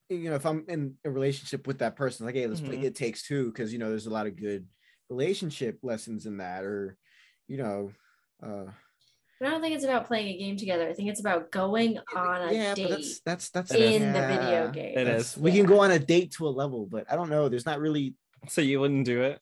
you 0.09 0.31
know, 0.31 0.37
if 0.37 0.47
I'm 0.47 0.65
in 0.69 0.95
a 1.05 1.11
relationship 1.11 1.67
with 1.67 1.81
that 1.81 1.95
person, 1.95 2.25
like, 2.25 2.35
hey, 2.35 2.47
let's 2.47 2.63
play 2.63 2.77
Mhm. 2.79 2.85
It 2.85 2.95
Takes 2.95 3.27
Two 3.27 3.47
because 3.53 3.73
you 3.73 3.79
know 3.79 3.91
there's 3.91 4.07
a 4.07 4.11
lot 4.11 4.27
of 4.27 4.37
good 4.37 4.67
relationship 5.11 5.79
lessons 5.83 6.25
in 6.25 6.39
that, 6.39 6.65
or 6.65 6.97
you 7.47 7.59
know, 7.59 7.93
uh, 8.43 8.65
But 8.67 8.75
I 9.41 9.51
don't 9.51 9.61
think 9.61 9.75
it's 9.75 9.85
about 9.85 10.07
playing 10.07 10.35
a 10.35 10.39
game 10.39 10.57
together. 10.57 10.89
I 10.89 10.93
think 10.95 11.09
it's 11.09 11.21
about 11.21 11.51
going 11.53 11.99
on 12.15 12.49
a 12.49 12.53
yeah, 12.53 12.75
date 12.75 12.89
but 12.89 12.91
that's 12.97 13.21
that's 13.21 13.51
that's 13.51 13.71
It 13.73 13.81
is. 13.81 14.03
in 14.03 14.13
the 14.13 14.21
video 14.21 14.71
game. 14.71 14.99
It 14.99 15.05
that's- 15.05 15.37
is. 15.37 15.39
We 15.39 15.53
can 15.53 15.65
go 15.67 15.81
on 15.81 15.91
a 15.93 15.99
date 15.99 16.33
to 16.39 16.49
a 16.49 16.51
level, 16.51 16.87
but 16.87 17.05
I 17.11 17.15
don't 17.17 17.31
know. 17.31 17.49
There's 17.49 17.67
not 17.67 17.79
really 17.81 18.15
So 18.49 18.61
you 18.61 18.81
wouldn't 18.81 19.05
do 19.05 19.23
it? 19.23 19.41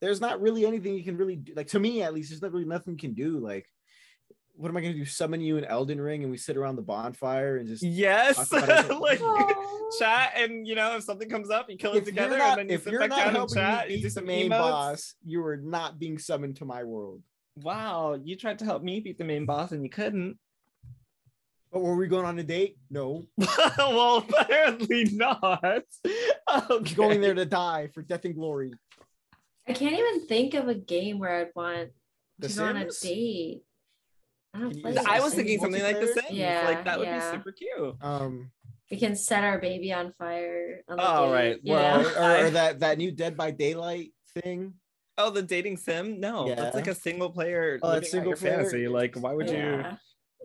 there's 0.00 0.20
not 0.20 0.42
really 0.42 0.66
anything 0.66 0.94
you 0.94 1.02
can 1.02 1.16
really 1.16 1.36
do. 1.36 1.54
Like 1.56 1.68
to 1.68 1.78
me, 1.80 2.02
at 2.02 2.12
least, 2.12 2.28
there's 2.30 2.42
not 2.42 2.52
really 2.52 2.66
nothing 2.66 2.92
you 2.94 2.98
can 2.98 3.14
do. 3.14 3.38
Like, 3.38 3.66
what 4.54 4.68
am 4.68 4.76
I 4.76 4.80
gonna 4.82 4.92
do? 4.94 5.04
Summon 5.06 5.40
you 5.40 5.56
in 5.56 5.64
Elden 5.64 5.98
Ring 6.00 6.22
and 6.22 6.30
we 6.30 6.36
sit 6.36 6.56
around 6.56 6.76
the 6.76 6.82
bonfire 6.82 7.56
and 7.56 7.66
just 7.66 7.82
Yes. 7.82 8.48
Talk 8.50 8.64
about 8.64 8.90
it. 8.90 9.00
like 9.00 9.20
chat, 9.98 10.32
and 10.36 10.66
you 10.66 10.74
know, 10.74 10.96
if 10.96 11.04
something 11.04 11.28
comes 11.30 11.50
up, 11.50 11.70
you 11.70 11.76
kill 11.78 11.92
it 11.94 11.98
if 11.98 12.04
together, 12.04 12.36
not, 12.38 12.58
and 12.58 12.60
then 12.60 12.68
you 12.68 12.74
if 12.74 12.82
sit 12.84 12.90
you're 12.92 13.00
back 13.00 13.10
not 13.10 13.32
down 13.32 13.36
and 13.36 13.50
chat. 13.50 13.88
me 13.88 13.94
You 13.94 13.98
do 14.00 14.02
beat 14.02 14.08
the 14.08 14.10
some 14.10 14.26
main 14.26 14.46
emotes. 14.50 14.58
boss, 14.58 15.14
you 15.24 15.44
are 15.46 15.56
not 15.56 15.98
being 15.98 16.18
summoned 16.18 16.56
to 16.56 16.64
my 16.64 16.82
world. 16.84 17.22
Wow, 17.62 18.18
you 18.22 18.36
tried 18.36 18.58
to 18.60 18.64
help 18.64 18.82
me 18.82 19.00
beat 19.00 19.18
the 19.18 19.24
main 19.24 19.46
boss, 19.46 19.72
and 19.72 19.82
you 19.82 19.90
couldn't. 19.90 20.38
But 21.72 21.80
were 21.80 21.96
we 21.96 22.06
going 22.06 22.24
on 22.26 22.38
a 22.38 22.42
date? 22.42 22.76
No. 22.90 23.24
well, 23.78 24.18
apparently 24.40 25.04
not. 25.12 25.82
Okay. 26.70 26.94
Going 26.94 27.20
there 27.20 27.34
to 27.34 27.44
die 27.44 27.88
for 27.92 28.02
death 28.02 28.24
and 28.24 28.34
glory. 28.34 28.72
I 29.68 29.72
can't 29.72 29.94
even 29.98 30.26
think 30.26 30.54
of 30.54 30.68
a 30.68 30.74
game 30.74 31.18
where 31.18 31.40
I'd 31.40 31.50
want 31.56 31.90
The 32.38 32.48
to 32.48 32.56
go 32.56 32.64
on 32.66 32.76
a 32.76 32.88
date. 32.90 33.62
I 34.54 34.60
don't 34.60 34.80
play 34.80 34.96
I 34.96 35.20
was 35.20 35.34
thinking 35.34 35.58
something 35.58 35.82
like 35.82 36.00
the 36.00 36.06
multiplayer? 36.06 36.28
same. 36.28 36.36
Yeah, 36.36 36.62
like 36.66 36.84
that 36.84 36.98
would 36.98 37.08
yeah. 37.08 37.30
be 37.30 37.36
super 37.36 37.52
cute. 37.52 37.96
Um, 38.00 38.50
We 38.90 38.96
can 38.98 39.16
set 39.16 39.44
our 39.44 39.58
baby 39.58 39.92
on 39.92 40.12
fire. 40.18 40.82
On 40.88 40.96
the 40.96 41.02
Oh, 41.06 41.26
date, 41.26 41.32
right. 41.32 41.60
Well, 41.64 42.02
know? 42.02 42.08
or, 42.16 42.22
I- 42.22 42.40
or 42.42 42.50
that 42.50 42.80
that 42.80 42.96
new 42.98 43.10
Dead 43.10 43.36
by 43.36 43.50
Daylight 43.50 44.12
thing. 44.34 44.74
Oh, 45.18 45.30
the 45.30 45.42
dating 45.42 45.78
sim? 45.78 46.20
No, 46.20 46.54
that's 46.54 46.74
like 46.74 46.88
a 46.88 46.94
single 46.94 47.30
player. 47.30 47.78
Oh, 47.82 47.88
living 47.88 48.00
that's 48.00 48.10
single 48.10 48.32
player? 48.34 48.56
fantasy. 48.56 48.88
Like, 48.88 49.16
why 49.16 49.32
would 49.32 49.48
you? 49.50 49.84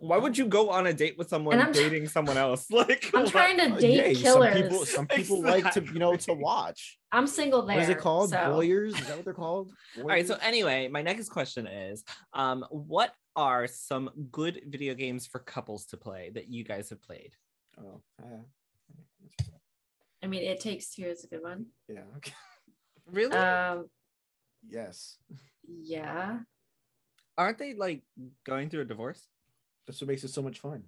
Why 0.00 0.16
would 0.16 0.36
you 0.36 0.46
go 0.46 0.70
on 0.70 0.88
a 0.88 0.92
date 0.92 1.16
with 1.16 1.28
someone 1.28 1.54
And 1.54 1.62
I'm 1.62 1.72
dating 1.72 2.08
someone 2.08 2.36
else? 2.36 2.66
Like, 2.72 3.08
I'm 3.14 3.22
what? 3.22 3.30
trying 3.30 3.56
to 3.58 3.74
Oh, 3.76 3.78
date 3.78 4.16
yeah, 4.16 4.20
killers. 4.20 4.52
Some 4.54 4.62
people, 4.62 4.84
some 4.86 5.06
people 5.06 5.42
like 5.52 5.70
to, 5.74 5.84
you 5.84 6.00
know, 6.00 6.16
to 6.16 6.32
watch. 6.32 6.98
I'm 7.12 7.28
single 7.28 7.62
there. 7.62 7.76
What 7.76 7.84
is 7.84 7.88
it 7.90 7.98
called? 7.98 8.30
so- 8.30 8.36
Voyeurs? 8.36 8.98
Is 8.98 9.06
that 9.06 9.14
what 9.16 9.24
they're 9.24 9.32
called? 9.34 9.70
All 9.98 10.04
right. 10.04 10.26
So 10.26 10.36
anyway, 10.42 10.88
my 10.88 11.02
next 11.02 11.28
question 11.28 11.68
is, 11.68 12.02
um, 12.32 12.64
what 12.70 13.12
are 13.36 13.68
some 13.68 14.10
good 14.32 14.62
video 14.66 14.94
games 14.94 15.26
for 15.28 15.38
couples 15.38 15.86
to 15.86 15.96
play 15.96 16.30
that 16.34 16.48
you 16.50 16.64
guys 16.64 16.88
have 16.90 17.00
played? 17.02 17.34
Oh, 17.78 18.00
uh, 18.20 19.46
I 20.22 20.26
mean, 20.26 20.42
it 20.42 20.58
takes 20.60 20.94
two 20.94 21.04
is 21.04 21.22
a 21.24 21.28
good 21.28 21.42
one. 21.42 21.66
yeah. 21.88 22.00
Okay. 22.16 22.32
Really? 23.10 23.36
Um, 23.36 23.86
Yes. 24.68 25.16
yeah. 25.66 26.38
Aren't 27.38 27.58
they 27.58 27.74
like 27.74 28.02
going 28.44 28.68
through 28.70 28.82
a 28.82 28.84
divorce? 28.86 29.26
That's 29.86 30.00
what 30.00 30.08
makes 30.08 30.22
it 30.24 30.28
so 30.30 30.42
much 30.42 30.60
fun. 30.60 30.84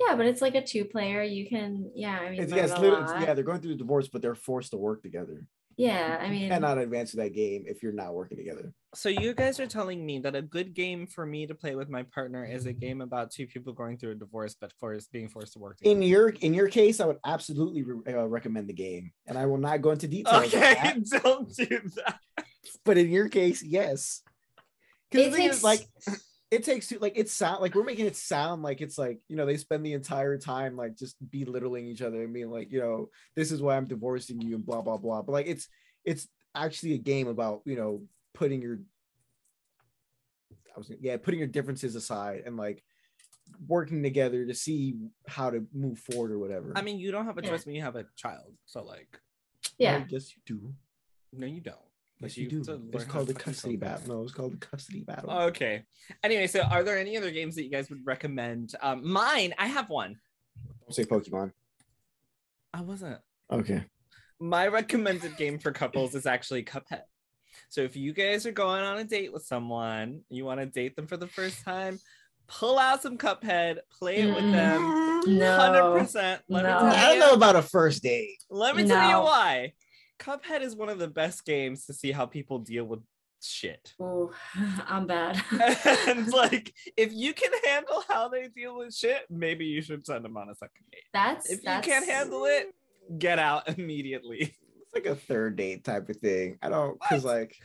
Yeah, 0.00 0.16
but 0.16 0.26
it's 0.26 0.40
like 0.40 0.54
a 0.54 0.64
two 0.64 0.84
player. 0.84 1.22
You 1.22 1.48
can, 1.48 1.90
yeah, 1.94 2.18
I 2.18 2.30
mean, 2.30 2.42
It's, 2.42 2.52
yeah, 2.52 2.64
it's 2.64 2.78
literally, 2.78 3.04
lot. 3.04 3.20
yeah, 3.20 3.34
they're 3.34 3.44
going 3.44 3.60
through 3.60 3.72
a 3.72 3.76
divorce, 3.76 4.08
but 4.08 4.22
they're 4.22 4.34
forced 4.34 4.70
to 4.72 4.76
work 4.76 5.02
together. 5.02 5.46
yeah, 5.76 6.18
I 6.20 6.28
mean, 6.28 6.50
and 6.52 6.62
not 6.62 6.78
advance 6.78 7.12
to 7.12 7.16
that 7.18 7.34
game 7.34 7.64
if 7.66 7.82
you're 7.82 7.92
not 7.92 8.14
working 8.14 8.36
together. 8.36 8.72
So 8.94 9.08
you 9.08 9.32
guys 9.32 9.58
are 9.60 9.66
telling 9.66 10.04
me 10.04 10.18
that 10.20 10.34
a 10.34 10.42
good 10.42 10.74
game 10.74 11.06
for 11.06 11.24
me 11.24 11.46
to 11.46 11.54
play 11.54 11.74
with 11.76 11.88
my 11.88 12.02
partner 12.04 12.44
is 12.44 12.66
a 12.66 12.72
game 12.72 13.00
about 13.00 13.30
two 13.30 13.46
people 13.46 13.72
going 13.72 13.96
through 13.96 14.10
a 14.12 14.14
divorce, 14.16 14.54
but 14.60 14.72
forced 14.78 15.10
being 15.12 15.28
forced 15.28 15.54
to 15.54 15.58
work 15.60 15.78
together. 15.78 15.94
In 15.96 16.02
your 16.02 16.28
in 16.30 16.52
your 16.52 16.68
case, 16.68 17.00
I 17.00 17.06
would 17.06 17.18
absolutely 17.24 17.82
re- 17.82 18.12
uh, 18.14 18.26
recommend 18.26 18.68
the 18.68 18.74
game, 18.74 19.12
and 19.26 19.38
I 19.38 19.46
will 19.46 19.58
not 19.58 19.80
go 19.82 19.90
into 19.92 20.08
details. 20.08 20.46
okay, 20.54 20.94
don't 21.22 21.48
do 21.54 21.80
that. 21.96 22.20
But 22.84 22.98
in 22.98 23.10
your 23.10 23.28
case, 23.28 23.62
yes. 23.62 24.22
Because 25.10 25.26
it 25.26 25.30
the 25.30 25.36
thing 25.36 25.46
takes 25.48 25.56
is, 25.58 25.64
like, 25.64 25.88
it 26.50 26.64
takes 26.64 26.88
two. 26.88 26.98
Like, 26.98 27.16
it 27.16 27.28
sound 27.28 27.60
like 27.60 27.74
we're 27.74 27.84
making 27.84 28.06
it 28.06 28.16
sound 28.16 28.62
like 28.62 28.80
it's 28.80 28.98
like 28.98 29.20
you 29.28 29.36
know 29.36 29.46
they 29.46 29.56
spend 29.56 29.84
the 29.84 29.92
entire 29.94 30.38
time 30.38 30.76
like 30.76 30.96
just 30.96 31.16
belittling 31.30 31.86
each 31.86 32.02
other 32.02 32.22
and 32.22 32.32
being 32.32 32.50
like, 32.50 32.70
you 32.72 32.80
know, 32.80 33.08
this 33.36 33.52
is 33.52 33.60
why 33.62 33.76
I'm 33.76 33.86
divorcing 33.86 34.40
you 34.40 34.56
and 34.56 34.64
blah 34.66 34.82
blah 34.82 34.96
blah. 34.96 35.22
But 35.22 35.32
like, 35.32 35.46
it's 35.46 35.68
it's 36.04 36.28
actually 36.54 36.94
a 36.94 36.98
game 36.98 37.28
about 37.28 37.62
you 37.64 37.76
know 37.76 38.02
putting 38.34 38.62
your 38.62 38.78
I 40.74 40.78
was 40.78 40.90
yeah 41.00 41.16
putting 41.18 41.38
your 41.40 41.48
differences 41.48 41.94
aside 41.94 42.42
and 42.46 42.56
like 42.56 42.82
working 43.66 44.02
together 44.02 44.46
to 44.46 44.54
see 44.54 44.94
how 45.28 45.50
to 45.50 45.66
move 45.74 45.98
forward 45.98 46.30
or 46.32 46.38
whatever. 46.38 46.72
I 46.74 46.80
mean, 46.82 46.98
you 46.98 47.10
don't 47.12 47.26
have 47.26 47.36
a 47.36 47.42
Yeah. 47.42 47.50
choice 47.50 47.66
when 47.66 47.74
you 47.74 47.82
have 47.82 47.96
a 47.96 48.06
child. 48.16 48.54
So 48.64 48.82
like, 48.82 49.20
yeah. 49.78 50.04
yes, 50.08 50.32
you 50.34 50.40
do. 50.46 50.74
no, 51.32 51.46
you 51.46 51.60
don't. 51.60 51.76
Yes, 52.22 52.30
Like, 52.30 52.36
you 52.38 52.48
do. 52.48 52.64
to 52.64 52.80
It's 52.92 53.04
called 53.04 53.26
to 53.28 53.32
the 53.34 53.38
custody 53.38 53.76
battle. 53.76 54.08
No, 54.16 54.22
it's 54.22 54.32
called 54.32 54.52
the 54.52 54.66
custody 54.66 55.00
battle. 55.00 55.30
Okay. 55.30 55.84
Anyway, 56.22 56.46
so 56.46 56.60
are 56.62 56.82
there 56.84 56.98
any 56.98 57.16
other 57.16 57.30
games 57.30 57.54
that 57.56 57.64
you 57.64 57.70
guys 57.70 57.90
would 57.90 58.04
recommend? 58.06 58.74
Um, 58.80 59.06
mine, 59.10 59.54
I 59.58 59.66
have 59.66 59.88
one. 59.90 60.16
Don't 60.82 60.94
say 60.94 61.04
Pokemon. 61.04 61.52
I 62.72 62.80
wasn't. 62.82 63.18
Okay. 63.50 63.84
My 64.40 64.66
recommended 64.68 65.36
game 65.36 65.58
for 65.58 65.72
couples 65.72 66.14
is 66.14 66.26
actually 66.26 66.64
Cuphead. 66.64 67.02
So 67.68 67.80
if 67.82 67.96
you 67.96 68.12
guys 68.12 68.46
are 68.46 68.52
going 68.52 68.82
on 68.82 68.98
a 68.98 69.04
date 69.04 69.32
with 69.32 69.44
someone, 69.44 70.22
you 70.28 70.44
want 70.44 70.60
to 70.60 70.66
date 70.66 70.96
them 70.96 71.06
for 71.06 71.16
the 71.16 71.26
first 71.26 71.64
time, 71.64 71.98
pull 72.48 72.78
out 72.78 73.02
some 73.02 73.18
Cuphead, 73.18 73.78
play 73.90 74.16
it 74.18 74.34
with 74.34 74.50
them. 74.52 75.20
No. 75.26 75.56
Hundred 75.56 75.98
percent. 76.00 76.42
Let 76.48 76.64
No. 76.64 76.80
me 76.86 76.96
I 76.96 77.10
don't 77.10 77.18
know 77.20 77.34
about 77.34 77.56
a 77.56 77.62
first 77.62 78.02
date. 78.02 78.42
Let 78.50 78.74
me 78.76 78.86
tell 78.86 79.08
you 79.08 79.24
why. 79.24 79.72
Cuphead 80.18 80.62
is 80.62 80.76
one 80.76 80.88
of 80.88 80.98
the 80.98 81.08
best 81.08 81.44
games 81.44 81.86
to 81.86 81.92
see 81.94 82.12
how 82.12 82.26
people 82.26 82.58
deal 82.58 82.84
with 82.84 83.00
shit. 83.42 83.94
Oh, 84.00 84.30
I'm 84.86 85.06
bad. 85.06 85.42
and 86.08 86.32
like, 86.32 86.72
if 86.96 87.12
you 87.12 87.32
can 87.34 87.50
handle 87.64 88.02
how 88.08 88.28
they 88.28 88.48
deal 88.48 88.78
with 88.78 88.94
shit, 88.94 89.22
maybe 89.30 89.64
you 89.64 89.82
should 89.82 90.04
send 90.06 90.24
them 90.24 90.36
on 90.36 90.48
a 90.48 90.54
second 90.54 90.84
date. 90.92 91.02
that's 91.12 91.50
If 91.50 91.58
you 91.64 91.80
can't 91.82 92.08
handle 92.08 92.44
it, 92.44 92.72
get 93.18 93.38
out 93.38 93.68
immediately. 93.78 94.54
It's 94.80 94.94
like 94.94 95.06
a 95.06 95.16
third 95.16 95.56
date 95.56 95.84
type 95.84 96.08
of 96.08 96.16
thing. 96.16 96.58
I 96.62 96.68
don't 96.68 96.98
because 97.00 97.24
like 97.24 97.56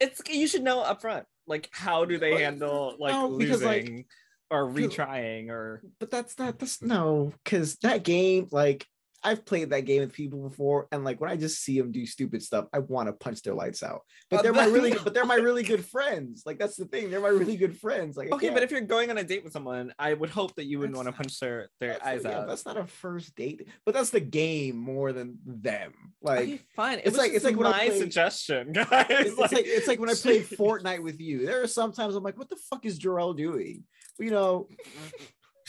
It's 0.00 0.20
you 0.28 0.46
should 0.46 0.62
know 0.62 0.82
upfront. 0.82 1.24
Like, 1.46 1.68
how 1.72 2.04
do 2.04 2.18
they 2.18 2.42
handle 2.42 2.96
like 2.98 3.12
no, 3.12 3.36
because, 3.36 3.62
like- 3.62 3.82
losing 3.84 4.04
or 4.50 4.68
'cause- 4.68 4.76
retrying 4.78 5.48
or 5.50 5.82
but 5.98 6.10
that's 6.10 6.38
not 6.38 6.58
that's 6.58 6.80
no 6.80 7.32
because 7.44 7.76
that 7.82 8.04
game 8.04 8.46
like 8.52 8.86
I've 9.26 9.44
played 9.44 9.70
that 9.70 9.86
game 9.86 10.02
with 10.02 10.12
people 10.12 10.48
before, 10.48 10.86
and 10.92 11.02
like 11.04 11.20
when 11.20 11.28
I 11.28 11.36
just 11.36 11.60
see 11.60 11.76
them 11.78 11.90
do 11.90 12.06
stupid 12.06 12.44
stuff, 12.44 12.66
I 12.72 12.78
want 12.78 13.08
to 13.08 13.12
punch 13.12 13.42
their 13.42 13.54
lights 13.54 13.82
out. 13.82 14.02
But 14.30 14.44
they're 14.44 14.52
my 14.52 14.66
really, 14.66 14.94
but 15.04 15.14
they're 15.14 15.24
my 15.26 15.34
really 15.34 15.64
good 15.64 15.84
friends. 15.84 16.44
Like 16.46 16.60
that's 16.60 16.76
the 16.76 16.84
thing, 16.84 17.10
they're 17.10 17.20
my 17.20 17.28
really 17.28 17.56
good 17.56 17.76
friends. 17.76 18.16
Like 18.16 18.30
okay, 18.30 18.50
but 18.50 18.62
if 18.62 18.70
you're 18.70 18.82
going 18.82 19.10
on 19.10 19.18
a 19.18 19.24
date 19.24 19.42
with 19.42 19.52
someone, 19.52 19.92
I 19.98 20.14
would 20.14 20.30
hope 20.30 20.54
that 20.54 20.66
you 20.66 20.78
wouldn't 20.78 20.96
want 20.96 21.08
to 21.08 21.12
punch 21.12 21.40
their 21.40 21.68
their 21.80 21.98
eyes 22.06 22.22
yeah, 22.24 22.38
out. 22.38 22.46
that's 22.46 22.64
not 22.64 22.76
a 22.76 22.86
first 22.86 23.34
date, 23.34 23.66
but 23.84 23.94
that's 23.94 24.10
the 24.10 24.20
game 24.20 24.76
more 24.76 25.12
than 25.12 25.38
them. 25.44 25.92
Like 26.22 26.38
okay, 26.38 26.60
fine. 26.76 26.98
It 27.00 27.06
it's 27.06 27.16
like- 27.18 27.26
like 27.26 27.36
it's 27.36 27.44
like 27.44 27.56
when 27.56 27.70
my 27.70 27.88
played- 27.88 27.98
suggestion, 27.98 28.72
guys. 28.74 29.06
it's, 29.10 29.38
it's 29.40 29.52
like 29.52 29.66
it's 29.66 29.88
like 29.88 29.98
when 29.98 30.08
I 30.10 30.14
played 30.14 30.44
Fortnite 30.58 31.02
with 31.02 31.20
you. 31.20 31.46
There 31.46 31.62
are 31.62 31.66
sometimes 31.66 32.14
I'm 32.14 32.22
like, 32.22 32.38
what 32.38 32.48
the 32.48 32.58
fuck 32.70 32.86
is 32.86 32.98
Jarrell 32.98 33.36
doing? 33.36 33.82
You 34.18 34.30
know, 34.30 34.68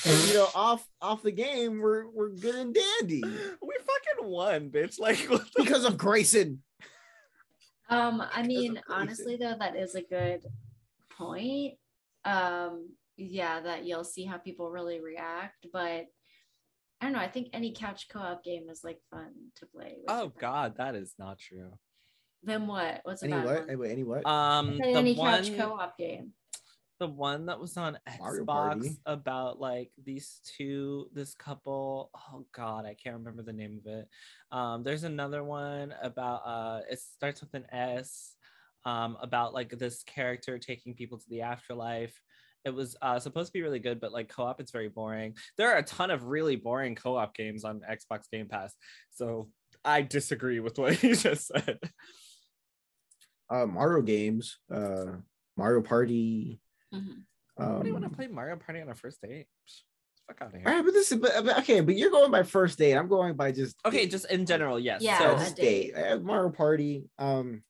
you 0.06 0.34
know, 0.34 0.48
off 0.54 0.88
off 1.02 1.24
the 1.24 1.32
game, 1.32 1.80
we're 1.80 2.08
we're 2.10 2.30
good 2.30 2.56
and 2.56 2.74
dandy 2.74 3.24
we 3.62 3.76
fucking 3.80 4.30
won, 4.30 4.70
bitch. 4.70 5.00
Like 5.00 5.18
what 5.30 5.46
the 5.56 5.64
because 5.64 5.86
of 5.86 5.98
Grayson. 5.98 6.62
Um, 7.90 8.22
I 8.34 8.44
mean, 8.44 8.80
honestly 8.90 9.38
though, 9.38 9.56
that 9.60 9.76
is 9.76 9.96
a 9.96 10.02
good 10.02 10.42
point. 11.18 11.76
Um, 12.26 12.90
yeah, 13.16 13.62
that 13.62 13.86
you'll 13.86 14.04
see 14.04 14.26
how 14.26 14.38
people 14.38 14.70
really 14.70 15.00
react, 15.00 15.66
but 15.72 16.06
I 17.00 17.06
don't 17.06 17.14
know. 17.14 17.20
I 17.20 17.28
think 17.28 17.50
any 17.54 17.74
couch 17.74 18.08
co-op 18.10 18.44
game 18.44 18.70
is 18.70 18.84
like 18.84 19.00
fun 19.10 19.32
to 19.58 19.66
play. 19.68 19.96
with 19.98 20.06
Oh 20.10 20.32
god, 20.40 20.78
that 20.78 20.96
is 20.96 21.14
not 21.18 21.40
true. 21.40 21.72
Then 22.44 22.68
what? 22.68 23.02
What's 23.04 23.24
Any 23.24 23.34
about 23.34 23.46
what? 23.46 23.70
Any, 23.70 23.92
any 23.92 24.04
what? 24.04 24.26
Um 24.26 24.78
the 24.78 24.88
any 24.88 25.16
one 25.16 25.44
couch 25.44 25.58
co-op 25.58 25.98
game. 25.98 26.34
The 27.00 27.08
one 27.08 27.46
that 27.46 27.60
was 27.60 27.78
on 27.78 27.98
Xbox 28.08 28.98
about 29.06 29.60
like 29.60 29.92
these 30.04 30.40
two, 30.58 31.08
this 31.14 31.34
couple. 31.36 32.10
Oh 32.16 32.46
God, 32.54 32.86
I 32.86 32.96
can't 32.96 33.18
remember 33.18 33.44
the 33.44 33.54
name 33.54 33.80
of 33.86 33.92
it. 33.92 34.08
Um, 34.52 34.84
there's 34.84 35.04
another 35.04 35.44
one 35.44 35.94
about 36.02 36.42
uh, 36.46 36.82
it 36.90 37.00
starts 37.00 37.42
with 37.42 37.54
an 37.54 37.66
S, 37.72 38.34
um, 38.86 39.18
about 39.22 39.54
like 39.54 39.70
this 39.78 40.04
character 40.04 40.58
taking 40.58 40.96
people 40.96 41.18
to 41.18 41.30
the 41.30 41.42
afterlife. 41.42 42.20
It 42.66 42.74
was 42.74 42.96
uh, 43.02 43.20
supposed 43.20 43.48
to 43.50 43.54
be 43.54 43.62
really 43.62 43.80
good, 43.80 44.00
but 44.00 44.12
like 44.12 44.30
co-op, 44.30 44.60
it's 44.60 44.72
very 44.72 44.90
boring. 44.90 45.36
There 45.58 45.72
are 45.72 45.78
a 45.78 45.84
ton 45.84 46.12
of 46.12 46.26
really 46.26 46.56
boring 46.56 46.96
co-op 46.96 47.36
games 47.36 47.64
on 47.64 47.82
Xbox 47.90 48.30
Game 48.32 48.48
Pass, 48.48 48.74
so 49.12 49.50
I 49.86 50.02
disagree 50.02 50.60
with 50.60 50.78
what 50.78 51.02
you 51.04 51.16
just 51.16 51.48
said. 51.48 51.80
Uh, 53.50 53.66
Mario 53.66 54.02
games, 54.02 54.58
uh, 54.74 55.18
Mario 55.56 55.82
Party. 55.82 56.60
Mhm. 56.94 57.24
Um, 57.60 57.74
What 57.74 57.82
do 57.84 57.88
you 57.88 57.94
want 57.94 58.06
to 58.10 58.16
play 58.16 58.28
Mario 58.28 58.56
Party 58.58 58.82
on 58.82 58.90
a 58.90 58.96
first 58.96 59.22
date? 59.22 59.48
Fuck 60.28 60.42
out 60.42 60.48
of 60.48 60.54
here. 60.54 60.64
right, 60.66 60.84
but 60.84 60.94
this 60.94 61.12
is 61.12 61.18
but, 61.20 61.32
but- 61.46 61.60
okay, 61.60 61.80
but 61.82 61.96
you're 61.96 62.12
going 62.12 62.32
by 62.32 62.44
first 62.44 62.78
date. 62.78 62.94
I'm 62.96 63.08
going 63.08 63.36
by 63.36 63.52
just 63.52 63.78
Okay, 63.86 64.00
date. 64.04 64.12
just 64.12 64.30
in 64.30 64.46
general, 64.46 64.80
yes. 64.80 65.02
Yeah, 65.02 65.18
So 65.20 65.36
just 65.38 65.56
date. 65.56 65.94
date. 65.96 66.02
Uh, 66.02 66.20
Mario 66.20 66.50
Party. 66.50 67.10
Um, 67.18 67.64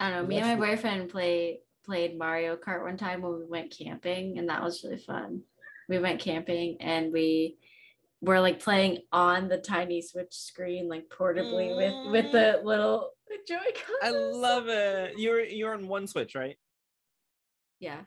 I 0.00 0.10
don't 0.10 0.22
know. 0.22 0.26
Me 0.28 0.36
and 0.38 0.46
my 0.46 0.54
look- 0.54 0.76
boyfriend 0.76 1.10
played 1.10 1.58
played 1.84 2.18
Mario 2.18 2.56
Kart 2.56 2.82
one 2.82 2.96
time 2.96 3.22
when 3.22 3.38
we 3.38 3.44
went 3.46 3.70
camping, 3.70 4.38
and 4.38 4.48
that 4.48 4.60
was 4.62 4.82
really 4.82 4.98
fun. 4.98 5.42
We 5.88 6.00
went 6.00 6.20
camping 6.20 6.78
and 6.80 7.12
we 7.12 7.58
were 8.20 8.40
like 8.40 8.58
playing 8.58 9.02
on 9.12 9.46
the 9.48 9.58
tiny 9.58 10.02
Switch 10.02 10.34
screen, 10.34 10.88
like 10.88 11.08
portably 11.08 11.76
with 11.76 12.12
with 12.12 12.32
the 12.32 12.60
little 12.64 13.12
Joy-Con. 13.46 13.96
I 14.02 14.10
love 14.10 14.66
it. 14.68 15.18
You're 15.18 15.44
you're 15.44 15.74
on 15.74 15.86
one 15.86 16.06
Switch, 16.08 16.34
right? 16.34 16.58
Yeah. 17.80 18.00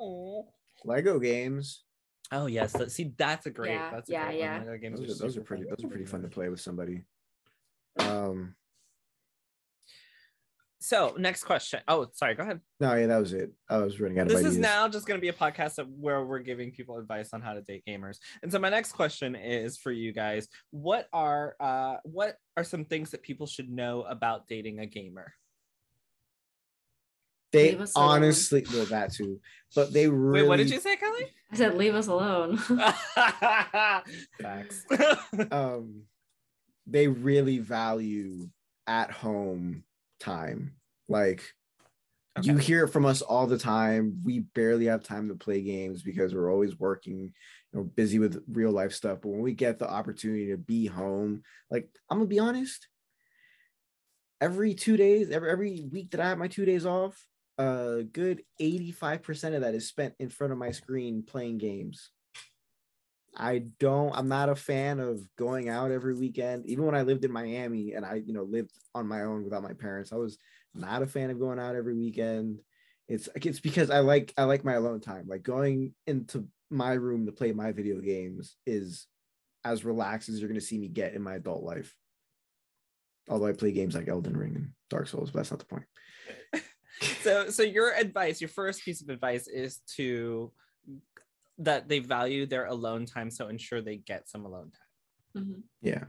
Oh. 0.00 0.48
Lego 0.84 1.18
games. 1.18 1.84
Oh 2.30 2.46
yes. 2.46 2.72
That, 2.72 2.92
see, 2.92 3.12
that's 3.16 3.46
a 3.46 3.50
great. 3.50 3.72
Yeah, 3.72 3.90
that's 3.90 4.08
a 4.10 4.12
yeah, 4.12 4.26
great 4.26 4.38
yeah. 4.38 4.58
One. 4.58 4.66
Lego 4.66 4.78
games 4.78 5.00
Those 5.00 5.20
are, 5.20 5.24
those 5.24 5.36
are 5.36 5.40
pretty. 5.42 5.64
fun. 5.64 5.74
Those 5.76 5.84
are 5.84 5.88
pretty 5.88 6.04
fun 6.06 6.22
to 6.22 6.28
play 6.28 6.48
with 6.48 6.60
somebody. 6.60 7.02
Um, 8.00 8.54
So 10.80 11.14
next 11.18 11.42
question. 11.44 11.80
Oh, 11.88 12.06
sorry. 12.14 12.34
Go 12.34 12.44
ahead. 12.44 12.60
no, 12.80 12.94
yeah, 12.94 13.06
that 13.08 13.18
was 13.18 13.32
it. 13.32 13.50
I 13.68 13.78
was 13.78 14.00
running 14.00 14.18
out 14.20 14.22
of 14.22 14.28
This 14.28 14.38
ideas. 14.38 14.54
is 14.54 14.60
now 14.60 14.88
just 14.88 15.06
going 15.06 15.18
to 15.18 15.20
be 15.20 15.28
a 15.28 15.32
podcast 15.32 15.78
of 15.78 15.88
where 15.88 16.24
we're 16.24 16.38
giving 16.38 16.70
people 16.70 16.98
advice 16.98 17.30
on 17.34 17.42
how 17.42 17.52
to 17.54 17.62
date 17.62 17.82
gamers. 17.86 18.18
And 18.42 18.52
so 18.52 18.58
my 18.60 18.68
next 18.70 18.92
question 18.92 19.34
is 19.34 19.76
for 19.76 19.90
you 19.90 20.12
guys: 20.12 20.46
What 20.70 21.08
are 21.12 21.56
uh 21.60 21.96
what 22.04 22.36
are 22.56 22.64
some 22.64 22.84
things 22.84 23.10
that 23.10 23.22
people 23.22 23.46
should 23.46 23.68
know 23.68 24.02
about 24.02 24.46
dating 24.46 24.78
a 24.78 24.86
gamer? 24.86 25.32
They 27.50 27.70
Leave 27.70 27.80
us 27.80 27.94
alone. 27.96 28.08
honestly, 28.10 28.66
well, 28.72 28.84
that 28.86 29.12
too, 29.12 29.40
but 29.74 29.92
they 29.92 30.08
really. 30.08 30.42
Wait, 30.42 30.48
what 30.48 30.56
did 30.56 30.70
you 30.70 30.80
say, 30.80 30.96
Kelly? 30.96 31.26
I 31.50 31.56
said, 31.56 31.74
leave 31.76 31.94
us 31.94 32.08
alone. 32.08 32.58
Facts. 34.42 34.84
Um, 35.50 36.02
they 36.86 37.08
really 37.08 37.58
value 37.58 38.48
at 38.86 39.10
home 39.10 39.84
time. 40.20 40.74
Like 41.08 41.42
you 42.42 42.56
hear 42.56 42.84
it 42.84 42.88
from 42.88 43.06
us 43.06 43.22
all 43.22 43.46
the 43.46 43.58
time. 43.58 44.20
We 44.24 44.40
barely 44.40 44.86
have 44.86 45.02
time 45.02 45.28
to 45.28 45.34
play 45.34 45.62
games 45.62 46.02
because 46.02 46.34
we're 46.34 46.52
always 46.52 46.78
working, 46.78 47.32
you 47.72 47.78
know, 47.78 47.84
busy 47.84 48.18
with 48.18 48.42
real 48.50 48.70
life 48.70 48.92
stuff. 48.92 49.20
But 49.22 49.30
when 49.30 49.40
we 49.40 49.54
get 49.54 49.78
the 49.78 49.90
opportunity 49.90 50.50
to 50.50 50.56
be 50.56 50.86
home, 50.86 51.42
like 51.70 51.88
I'm 52.10 52.18
gonna 52.18 52.28
be 52.28 52.38
honest, 52.38 52.88
every 54.40 54.74
two 54.74 54.96
days, 54.96 55.30
every 55.30 55.50
every 55.50 55.88
week 55.90 56.10
that 56.12 56.20
I 56.20 56.28
have 56.28 56.38
my 56.38 56.48
two 56.48 56.64
days 56.64 56.86
off, 56.86 57.26
a 57.58 58.04
good 58.12 58.42
85% 58.60 59.54
of 59.54 59.62
that 59.62 59.74
is 59.74 59.88
spent 59.88 60.14
in 60.18 60.28
front 60.28 60.52
of 60.52 60.58
my 60.58 60.70
screen 60.70 61.22
playing 61.22 61.58
games. 61.58 62.10
I 63.36 63.64
don't, 63.78 64.14
I'm 64.16 64.28
not 64.28 64.48
a 64.48 64.56
fan 64.56 65.00
of 65.00 65.20
going 65.36 65.68
out 65.68 65.90
every 65.90 66.14
weekend. 66.14 66.66
Even 66.66 66.86
when 66.86 66.94
I 66.94 67.02
lived 67.02 67.24
in 67.24 67.32
Miami 67.32 67.92
and 67.92 68.04
I, 68.04 68.22
you 68.24 68.32
know, 68.32 68.42
lived 68.42 68.72
on 68.94 69.06
my 69.06 69.22
own 69.22 69.44
without 69.44 69.62
my 69.62 69.74
parents, 69.74 70.12
I 70.12 70.16
was 70.16 70.38
not 70.74 71.02
a 71.02 71.06
fan 71.06 71.30
of 71.30 71.38
going 71.38 71.58
out 71.58 71.76
every 71.76 71.94
weekend. 71.94 72.60
It's 73.08 73.28
it's 73.34 73.60
because 73.60 73.90
I 73.90 74.00
like 74.00 74.34
I 74.36 74.44
like 74.44 74.64
my 74.64 74.74
alone 74.74 75.00
time. 75.00 75.26
Like 75.28 75.42
going 75.42 75.94
into 76.06 76.48
my 76.70 76.92
room 76.92 77.26
to 77.26 77.32
play 77.32 77.52
my 77.52 77.72
video 77.72 78.00
games 78.00 78.56
is 78.66 79.06
as 79.64 79.84
relaxed 79.84 80.28
as 80.28 80.40
you're 80.40 80.48
gonna 80.48 80.60
see 80.60 80.78
me 80.78 80.88
get 80.88 81.14
in 81.14 81.22
my 81.22 81.34
adult 81.34 81.62
life. 81.62 81.94
Although 83.28 83.46
I 83.46 83.52
play 83.52 83.72
games 83.72 83.94
like 83.94 84.08
Elden 84.08 84.36
Ring 84.36 84.56
and 84.56 84.70
Dark 84.90 85.08
Souls, 85.08 85.30
but 85.30 85.38
that's 85.38 85.50
not 85.50 85.60
the 85.60 85.66
point. 85.66 85.84
so 87.22 87.48
so 87.50 87.62
your 87.62 87.92
advice 87.94 88.40
your 88.40 88.48
first 88.48 88.84
piece 88.84 89.00
of 89.02 89.08
advice 89.08 89.46
is 89.48 89.80
to 89.96 90.52
that 91.58 91.88
they 91.88 91.98
value 91.98 92.46
their 92.46 92.66
alone 92.66 93.04
time 93.06 93.30
so 93.30 93.48
ensure 93.48 93.80
they 93.80 93.96
get 93.96 94.28
some 94.28 94.44
alone 94.44 94.70
time 94.70 95.44
Mhm. 95.44 95.62
Yeah. 95.82 96.04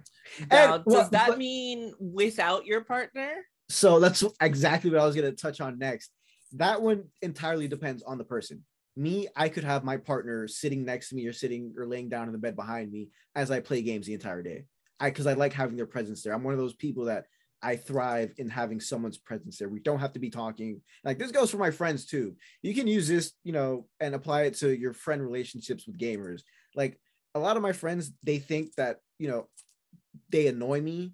now 0.50 0.76
And- 0.76 0.86
does 0.86 0.94
well, 0.94 1.10
that 1.12 1.28
but- 1.30 1.38
mean 1.38 1.94
without 2.00 2.66
your 2.66 2.84
partner 2.84 3.34
So 3.70 4.00
that's 4.00 4.24
exactly 4.42 4.90
what 4.90 5.00
I 5.00 5.06
was 5.06 5.16
going 5.16 5.30
to 5.30 5.36
touch 5.36 5.62
on 5.62 5.78
next. 5.78 6.10
That 6.54 6.82
one 6.82 7.04
entirely 7.22 7.68
depends 7.68 8.02
on 8.02 8.18
the 8.18 8.24
person. 8.24 8.66
Me, 8.96 9.28
I 9.36 9.48
could 9.50 9.64
have 9.64 9.84
my 9.84 9.98
partner 9.98 10.48
sitting 10.48 10.84
next 10.86 11.10
to 11.10 11.16
me 11.16 11.28
or 11.28 11.34
sitting 11.34 11.76
or 11.78 11.86
laying 11.86 12.10
down 12.10 12.26
in 12.28 12.32
the 12.34 12.40
bed 12.40 12.56
behind 12.56 12.92
me 12.92 13.10
as 13.36 13.52
I 13.52 13.60
play 13.60 13.84
games 13.84 14.08
the 14.08 14.14
entire 14.16 14.42
day. 14.42 14.66
I 15.00 15.12
because 15.12 15.28
I 15.28 15.34
like 15.34 15.54
having 15.54 15.76
their 15.78 15.86
presence 15.86 16.24
there. 16.24 16.34
I'm 16.34 16.44
one 16.44 16.54
of 16.56 16.60
those 16.60 16.74
people 16.74 17.06
that 17.06 17.26
I 17.62 17.76
thrive 17.76 18.34
in 18.38 18.50
having 18.50 18.80
someone's 18.80 19.18
presence 19.18 19.58
there. 19.58 19.70
We 19.70 19.82
don't 19.82 20.00
have 20.00 20.14
to 20.14 20.20
be 20.20 20.30
talking. 20.30 20.82
Like 21.04 21.20
this 21.20 21.32
goes 21.32 21.52
for 21.52 21.58
my 21.58 21.72
friends 21.72 22.06
too. 22.06 22.36
You 22.62 22.74
can 22.74 22.88
use 22.88 23.08
this, 23.08 23.34
you 23.44 23.52
know, 23.52 23.88
and 24.00 24.16
apply 24.16 24.44
it 24.44 24.56
to 24.56 24.78
your 24.78 24.94
friend 24.94 25.22
relationships 25.22 25.86
with 25.86 26.00
gamers. 26.00 26.42
Like 26.76 27.00
a 27.36 27.40
lot 27.40 27.58
of 27.58 27.64
my 27.64 27.74
friends, 27.74 28.12
they 28.24 28.40
think 28.40 28.76
that, 28.76 28.98
you 29.18 29.28
know, 29.28 29.48
they 30.30 30.48
annoy 30.48 30.82
me 30.82 31.14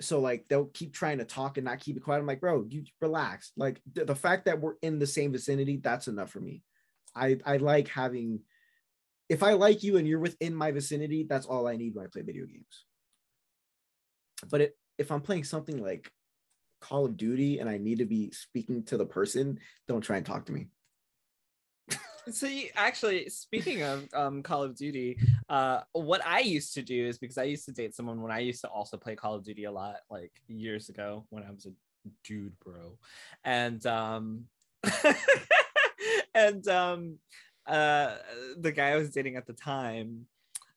so 0.00 0.18
like 0.20 0.46
they'll 0.48 0.66
keep 0.66 0.94
trying 0.94 1.18
to 1.18 1.24
talk 1.24 1.58
and 1.58 1.64
not 1.64 1.80
keep 1.80 1.96
it 1.96 2.02
quiet. 2.02 2.20
I'm 2.20 2.26
like, 2.26 2.40
bro, 2.40 2.64
you 2.68 2.84
relax. 3.00 3.52
Like 3.56 3.80
the, 3.92 4.04
the 4.04 4.14
fact 4.14 4.46
that 4.46 4.60
we're 4.60 4.74
in 4.82 4.98
the 4.98 5.06
same 5.06 5.32
vicinity, 5.32 5.78
that's 5.82 6.08
enough 6.08 6.30
for 6.30 6.40
me. 6.40 6.62
I 7.14 7.38
I 7.44 7.58
like 7.58 7.88
having. 7.88 8.40
If 9.28 9.42
I 9.42 9.52
like 9.52 9.84
you 9.84 9.96
and 9.96 10.08
you're 10.08 10.18
within 10.18 10.54
my 10.54 10.72
vicinity, 10.72 11.26
that's 11.28 11.46
all 11.46 11.68
I 11.68 11.76
need 11.76 11.94
when 11.94 12.04
I 12.04 12.08
play 12.12 12.22
video 12.22 12.46
games. 12.46 12.84
But 14.50 14.60
it, 14.62 14.76
if 15.00 15.10
I'm 15.10 15.22
playing 15.22 15.44
something 15.44 15.82
like 15.82 16.12
Call 16.80 17.06
of 17.06 17.16
Duty 17.16 17.58
and 17.58 17.68
I 17.68 17.78
need 17.78 17.98
to 17.98 18.04
be 18.04 18.30
speaking 18.32 18.82
to 18.84 18.98
the 18.98 19.06
person, 19.06 19.58
don't 19.88 20.02
try 20.02 20.18
and 20.18 20.26
talk 20.26 20.44
to 20.46 20.52
me. 20.52 20.66
so 22.30 22.46
you, 22.46 22.68
actually 22.76 23.30
speaking 23.30 23.82
of 23.82 24.06
um, 24.12 24.42
call 24.42 24.62
of 24.62 24.76
duty 24.76 25.16
uh, 25.48 25.80
what 25.92 26.20
i 26.26 26.40
used 26.40 26.74
to 26.74 26.82
do 26.82 27.06
is 27.06 27.18
because 27.18 27.38
i 27.38 27.44
used 27.44 27.64
to 27.64 27.72
date 27.72 27.94
someone 27.94 28.20
when 28.20 28.30
i 28.30 28.38
used 28.38 28.60
to 28.60 28.68
also 28.68 28.98
play 28.98 29.16
call 29.16 29.34
of 29.34 29.42
duty 29.42 29.64
a 29.64 29.72
lot 29.72 29.96
like 30.10 30.30
years 30.46 30.90
ago 30.90 31.24
when 31.30 31.42
i 31.42 31.50
was 31.50 31.64
a 31.64 31.70
dude 32.22 32.52
bro 32.60 32.98
and 33.42 33.86
um 33.86 34.44
and 36.34 36.68
um 36.68 37.16
uh 37.66 38.16
the 38.58 38.70
guy 38.70 38.90
i 38.90 38.96
was 38.96 39.10
dating 39.10 39.36
at 39.36 39.46
the 39.46 39.54
time 39.54 40.26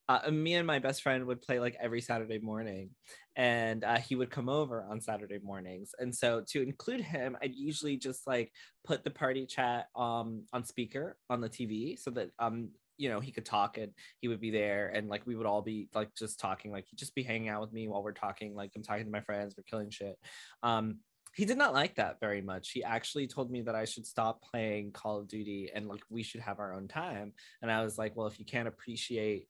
uh, 0.10 0.30
me 0.30 0.56
and 0.56 0.68
my 0.68 0.80
best 0.80 1.02
friend 1.02 1.26
would 1.26 1.42
play 1.42 1.60
like 1.60 1.78
every 1.80 2.02
Saturday 2.02 2.40
morning, 2.40 2.90
and 3.36 3.84
uh, 3.84 3.98
he 3.98 4.16
would 4.16 4.30
come 4.30 4.50
over 4.50 4.86
on 4.90 5.00
Saturday 5.00 5.40
mornings. 5.42 5.92
And 5.98 6.14
so 6.14 6.44
to 6.50 6.62
include 6.62 7.02
him, 7.02 7.38
I'd 7.42 7.56
usually 7.56 7.98
just 7.98 8.28
like 8.28 8.52
put 8.84 9.04
the 9.04 9.12
party 9.12 9.46
chat 9.46 9.88
um 9.96 10.44
on 10.52 10.66
speaker 10.66 11.18
on 11.30 11.42
the 11.42 11.50
TV 11.50 11.98
so 11.98 12.12
that 12.12 12.30
um 12.40 12.70
you 12.98 13.10
know 13.10 13.20
he 13.20 13.32
could 13.32 13.46
talk 13.46 13.78
and 13.78 13.94
he 14.20 14.28
would 14.28 14.42
be 14.42 14.52
there. 14.52 14.90
And 14.94 15.08
like 15.08 15.26
we 15.26 15.36
would 15.36 15.46
all 15.46 15.62
be 15.62 15.88
like 15.94 16.14
just 16.16 16.40
talking 16.40 16.72
like 16.72 16.86
he'd 16.90 17.00
just 17.00 17.16
be 17.16 17.24
hanging 17.24 17.50
out 17.50 17.62
with 17.62 17.74
me 17.74 17.88
while 17.88 18.04
we're 18.04 18.12
talking 18.12 18.56
like 18.56 18.72
I'm 18.76 18.84
talking 18.84 19.06
to 19.06 19.12
my 19.12 19.22
friends 19.22 19.56
we're 19.58 19.64
killing 19.64 19.90
shit. 19.90 20.18
Um 20.64 21.00
he 21.36 21.46
did 21.46 21.58
not 21.58 21.74
like 21.74 21.96
that 21.96 22.20
very 22.20 22.42
much. 22.42 22.70
He 22.70 22.84
actually 22.84 23.26
told 23.26 23.50
me 23.50 23.62
that 23.62 23.74
I 23.74 23.86
should 23.86 24.06
stop 24.06 24.44
playing 24.44 24.92
Call 24.92 25.20
of 25.20 25.28
Duty 25.28 25.72
and 25.74 25.88
like 25.88 26.04
we 26.10 26.22
should 26.22 26.42
have 26.42 26.60
our 26.60 26.76
own 26.76 26.88
time. 26.88 27.34
And 27.62 27.72
I 27.72 27.84
was 27.84 27.98
like 27.98 28.16
well 28.16 28.28
if 28.28 28.38
you 28.38 28.46
can't 28.46 28.68
appreciate 28.68 29.48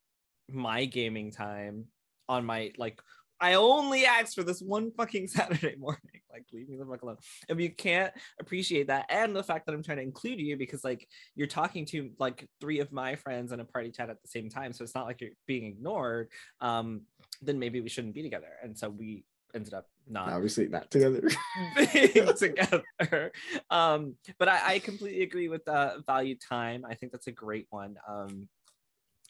my 0.50 0.86
gaming 0.86 1.32
time 1.32 1.86
on 2.30 2.46
my 2.46 2.72
like 2.78 3.02
I 3.44 3.56
only 3.56 4.06
asked 4.06 4.36
for 4.36 4.44
this 4.44 4.62
one 4.62 4.92
fucking 4.92 5.28
Saturday 5.28 5.76
morning. 5.76 6.02
Like, 6.32 6.46
leave 6.54 6.70
me 6.70 6.78
the 6.78 6.86
fuck 6.86 7.02
alone. 7.02 7.18
If 7.50 7.60
you 7.60 7.70
can't 7.70 8.14
appreciate 8.40 8.88
that, 8.88 9.06
and 9.10 9.36
the 9.36 9.44
fact 9.44 9.66
that 9.66 9.74
I'm 9.74 9.84
trying 9.84 9.98
to 9.98 10.04
include 10.04 10.40
you 10.40 10.56
because 10.56 10.84
like 10.84 11.08
you're 11.36 11.48
talking 11.48 11.86
to 11.88 12.12
like 12.20 12.48
three 12.62 12.80
of 12.80 12.92
my 12.94 13.16
friends 13.16 13.52
in 13.52 13.60
a 13.60 13.66
party 13.66 13.92
chat 13.92 14.10
at 14.10 14.22
the 14.22 14.30
same 14.30 14.50
time, 14.50 14.72
so 14.72 14.84
it's 14.84 14.96
not 14.96 15.06
like 15.06 15.20
you're 15.20 15.32
being 15.46 15.66
ignored. 15.66 16.30
Um, 16.62 17.02
then 17.42 17.60
maybe 17.60 17.82
we 17.82 17.90
shouldn't 17.90 18.16
be 18.16 18.24
together. 18.24 18.48
And 18.64 18.78
so 18.78 18.90
we 18.90 19.26
ended 19.54 19.74
up 19.74 19.88
not 20.08 20.30
Obviously, 20.30 20.68
not 20.68 20.90
together. 20.90 21.30
being 21.94 22.34
together. 22.38 23.32
Um, 23.70 24.16
but 24.40 24.48
I, 24.48 24.76
I 24.76 24.80
completely 24.80 25.24
agree 25.24 25.50
with 25.50 25.68
uh, 25.68 25.98
value 26.08 26.36
time. 26.36 26.86
I 26.90 26.96
think 26.96 27.12
that's 27.12 27.28
a 27.28 27.32
great 27.32 27.68
one. 27.70 27.98
Um, 28.08 28.48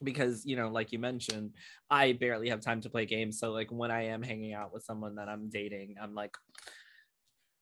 because 0.04 0.46
you 0.46 0.56
know, 0.56 0.70
like 0.70 0.92
you 0.92 1.00
mentioned, 1.00 1.52
I 1.90 2.14
barely 2.14 2.50
have 2.50 2.62
time 2.62 2.82
to 2.82 2.90
play 2.90 3.06
games. 3.06 3.40
So 3.40 3.52
like 3.52 3.72
when 3.72 3.92
I 3.92 4.06
am 4.08 4.22
hanging 4.22 4.54
out 4.54 4.74
with 4.74 4.84
someone 4.84 5.16
that 5.16 5.30
I'm 5.30 5.50
dating, 5.50 5.96
I'm 6.02 6.14
like, 6.16 6.36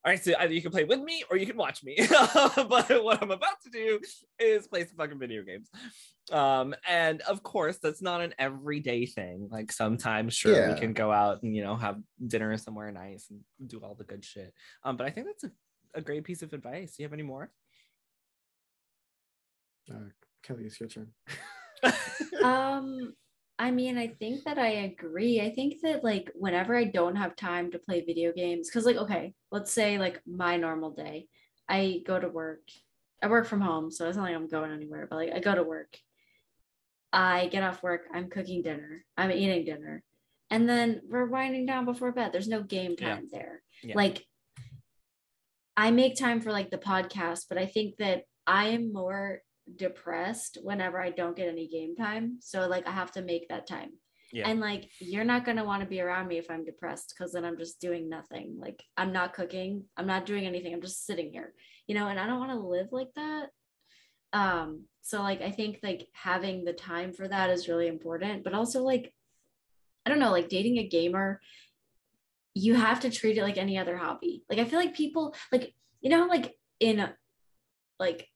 all 0.03 0.11
right, 0.11 0.23
so 0.23 0.33
either 0.39 0.53
you 0.53 0.63
can 0.63 0.71
play 0.71 0.83
with 0.83 0.99
me 0.99 1.23
or 1.29 1.37
you 1.37 1.45
can 1.45 1.57
watch 1.57 1.83
me. 1.83 1.95
but 2.09 3.03
what 3.03 3.21
I'm 3.21 3.29
about 3.29 3.61
to 3.63 3.69
do 3.69 3.99
is 4.39 4.67
play 4.67 4.83
some 4.85 4.97
fucking 4.97 5.19
video 5.19 5.43
games. 5.43 5.69
Um, 6.31 6.73
and 6.87 7.21
of 7.21 7.43
course, 7.43 7.77
that's 7.77 8.01
not 8.01 8.21
an 8.21 8.33
everyday 8.39 9.05
thing. 9.05 9.47
Like 9.51 9.71
sometimes, 9.71 10.33
sure, 10.33 10.55
Yeah. 10.55 10.73
we 10.73 10.79
can 10.79 10.93
go 10.93 11.11
out 11.11 11.43
and 11.43 11.55
you 11.55 11.63
know 11.63 11.75
have 11.75 11.99
dinner 12.25 12.57
somewhere 12.57 12.91
nice 12.91 13.27
and 13.29 13.41
do 13.69 13.79
all 13.79 13.93
the 13.93 14.03
good 14.03 14.25
shit. 14.25 14.53
Um, 14.83 14.97
but 14.97 15.05
I 15.05 15.11
think 15.11 15.27
that's 15.27 15.43
a, 15.43 15.51
a 15.93 16.01
great 16.01 16.23
piece 16.23 16.41
of 16.41 16.53
advice. 16.53 16.95
Do 16.95 17.03
you 17.03 17.05
have 17.07 17.13
any 17.13 17.23
more? 17.23 17.51
Uh, 19.91 20.09
Kelly, 20.43 20.63
it's 20.65 20.79
your 20.79 20.89
turn. 20.89 21.09
um 22.43 23.13
i 23.59 23.71
mean 23.71 23.97
i 23.97 24.07
think 24.07 24.43
that 24.43 24.57
i 24.57 24.69
agree. 24.89 25.41
I 25.41 25.51
think 25.53 25.81
that 25.83 26.03
like 26.03 26.31
whenever 26.35 26.75
i 26.75 26.83
don't 26.83 27.15
have 27.15 27.35
time 27.35 27.71
to 27.71 27.79
play 27.79 28.01
video 28.05 28.31
games 28.33 28.69
because 28.69 28.85
like 28.85 28.97
okay 28.97 29.33
let's 29.51 29.71
say 29.71 29.97
like 29.97 30.21
my 30.25 30.57
normal 30.57 30.91
day 30.91 31.27
i 31.69 32.01
go 32.05 32.19
to 32.19 32.27
work. 32.29 32.61
I 33.23 33.27
work 33.27 33.45
from 33.47 33.61
home 33.61 33.91
so 33.91 34.07
it's 34.07 34.17
not 34.17 34.23
like 34.23 34.35
i'm 34.35 34.47
going 34.47 34.71
anywhere 34.71 35.07
but 35.09 35.15
like 35.17 35.31
i 35.33 35.39
go 35.39 35.53
to 35.55 35.63
work. 35.63 35.95
I 37.13 37.47
get 37.47 37.63
off 37.63 37.83
work 37.83 38.01
i'm 38.13 38.29
cooking 38.29 38.61
dinner 38.63 39.03
i'm 39.17 39.31
eating 39.31 39.65
dinner 39.65 40.03
and 40.49 40.67
then 40.67 41.01
we're 41.09 41.27
winding 41.27 41.65
down 41.65 41.85
before 41.85 42.11
bed. 42.11 42.31
There's 42.33 42.47
no 42.47 42.61
game 42.61 42.95
Yeah. 42.99 43.15
time 43.15 43.27
there. 43.31 43.61
Yeah. 43.83 43.95
like 43.95 44.25
i 45.77 45.91
make 45.91 46.15
time 46.17 46.41
for 46.41 46.51
like 46.51 46.69
the 46.69 46.77
podcast 46.77 47.45
but 47.49 47.57
i 47.57 47.65
think 47.65 47.97
that 47.97 48.23
i 48.45 48.67
am 48.69 48.91
more 48.93 49.39
depressed 49.75 50.57
whenever 50.61 51.01
I 51.01 51.11
don't 51.11 51.35
get 51.35 51.49
any 51.49 51.67
game 51.67 51.95
time. 51.95 52.37
So 52.41 52.67
like 52.67 52.87
I 52.87 52.91
have 52.91 53.11
to 53.13 53.21
make 53.21 53.49
that 53.49 53.67
time. 53.67 53.91
Yeah. 54.33 54.47
And 54.47 54.59
like 54.59 54.89
you're 54.99 55.25
not 55.25 55.45
gonna 55.45 55.65
want 55.65 55.81
to 55.81 55.89
be 55.89 56.01
around 56.01 56.27
me 56.27 56.37
if 56.37 56.49
I'm 56.49 56.63
depressed 56.63 57.13
because 57.13 57.33
then 57.33 57.45
I'm 57.45 57.57
just 57.57 57.81
doing 57.81 58.09
nothing. 58.09 58.57
Like 58.59 58.81
I'm 58.97 59.11
not 59.11 59.33
cooking, 59.33 59.83
I'm 59.97 60.07
not 60.07 60.25
doing 60.25 60.45
anything, 60.45 60.73
I'm 60.73 60.81
just 60.81 61.05
sitting 61.05 61.31
here, 61.31 61.53
you 61.87 61.95
know, 61.95 62.07
and 62.07 62.19
I 62.19 62.27
don't 62.27 62.39
want 62.39 62.51
to 62.51 62.67
live 62.67 62.87
like 62.91 63.13
that. 63.15 63.47
Um, 64.33 64.85
so 65.01 65.21
like 65.21 65.41
I 65.41 65.51
think 65.51 65.79
like 65.83 66.07
having 66.13 66.63
the 66.63 66.73
time 66.73 67.11
for 67.13 67.27
that 67.27 67.49
is 67.49 67.67
really 67.67 67.87
important, 67.87 68.43
but 68.43 68.53
also 68.53 68.83
like 68.83 69.13
I 70.05 70.09
don't 70.09 70.19
know, 70.19 70.31
like 70.31 70.49
dating 70.49 70.77
a 70.77 70.87
gamer, 70.87 71.41
you 72.53 72.73
have 72.75 73.01
to 73.01 73.09
treat 73.09 73.37
it 73.37 73.43
like 73.43 73.57
any 73.57 73.77
other 73.77 73.97
hobby. 73.97 74.43
Like 74.49 74.59
I 74.59 74.65
feel 74.65 74.79
like 74.79 74.93
people 74.95 75.35
like 75.51 75.73
you 75.99 76.09
know 76.09 76.25
like 76.27 76.55
in 76.79 77.07
like 77.99 78.27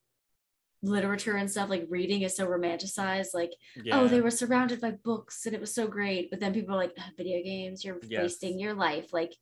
literature 0.89 1.35
and 1.35 1.49
stuff 1.49 1.69
like 1.69 1.85
reading 1.89 2.21
is 2.21 2.35
so 2.35 2.45
romanticized 2.47 3.33
like 3.33 3.51
oh 3.91 4.07
they 4.07 4.21
were 4.21 4.31
surrounded 4.31 4.79
by 4.81 4.91
books 4.91 5.45
and 5.45 5.55
it 5.55 5.61
was 5.61 5.73
so 5.73 5.87
great 5.87 6.29
but 6.29 6.39
then 6.39 6.53
people 6.53 6.75
are 6.75 6.77
like 6.79 6.93
"Ugh, 6.97 7.11
video 7.17 7.41
games 7.43 7.83
you're 7.83 7.99
Yes. 8.07 8.21
wasting 8.21 8.59
your 8.59 8.73
life 8.73 9.11
like 9.13 9.33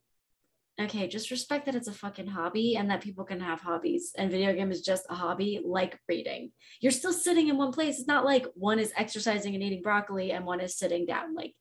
okay 0.82 1.08
just 1.08 1.30
respect 1.32 1.66
that 1.66 1.76
it's 1.76 1.88
a 1.88 1.94
fucking 1.94 2.28
hobby 2.28 2.76
and 2.76 2.90
that 2.90 3.02
people 3.02 3.26
can 3.26 3.40
have 3.40 3.62
hobbies 3.62 4.12
and 4.18 4.32
video 4.32 4.54
game 4.54 4.72
is 4.72 4.82
just 4.82 5.06
a 5.10 5.14
hobby 5.16 5.62
like 5.64 6.00
reading. 6.10 6.52
You're 6.82 6.92
still 6.92 7.14
sitting 7.14 7.48
in 7.50 7.58
one 7.58 7.72
place 7.72 8.00
it's 8.00 8.08
not 8.08 8.26
like 8.26 8.46
one 8.56 8.80
is 8.80 8.92
exercising 8.98 9.54
and 9.54 9.64
eating 9.64 9.82
broccoli 9.84 10.32
and 10.32 10.46
one 10.46 10.60
is 10.62 10.78
sitting 10.78 11.06
down 11.06 11.36
like 11.36 11.54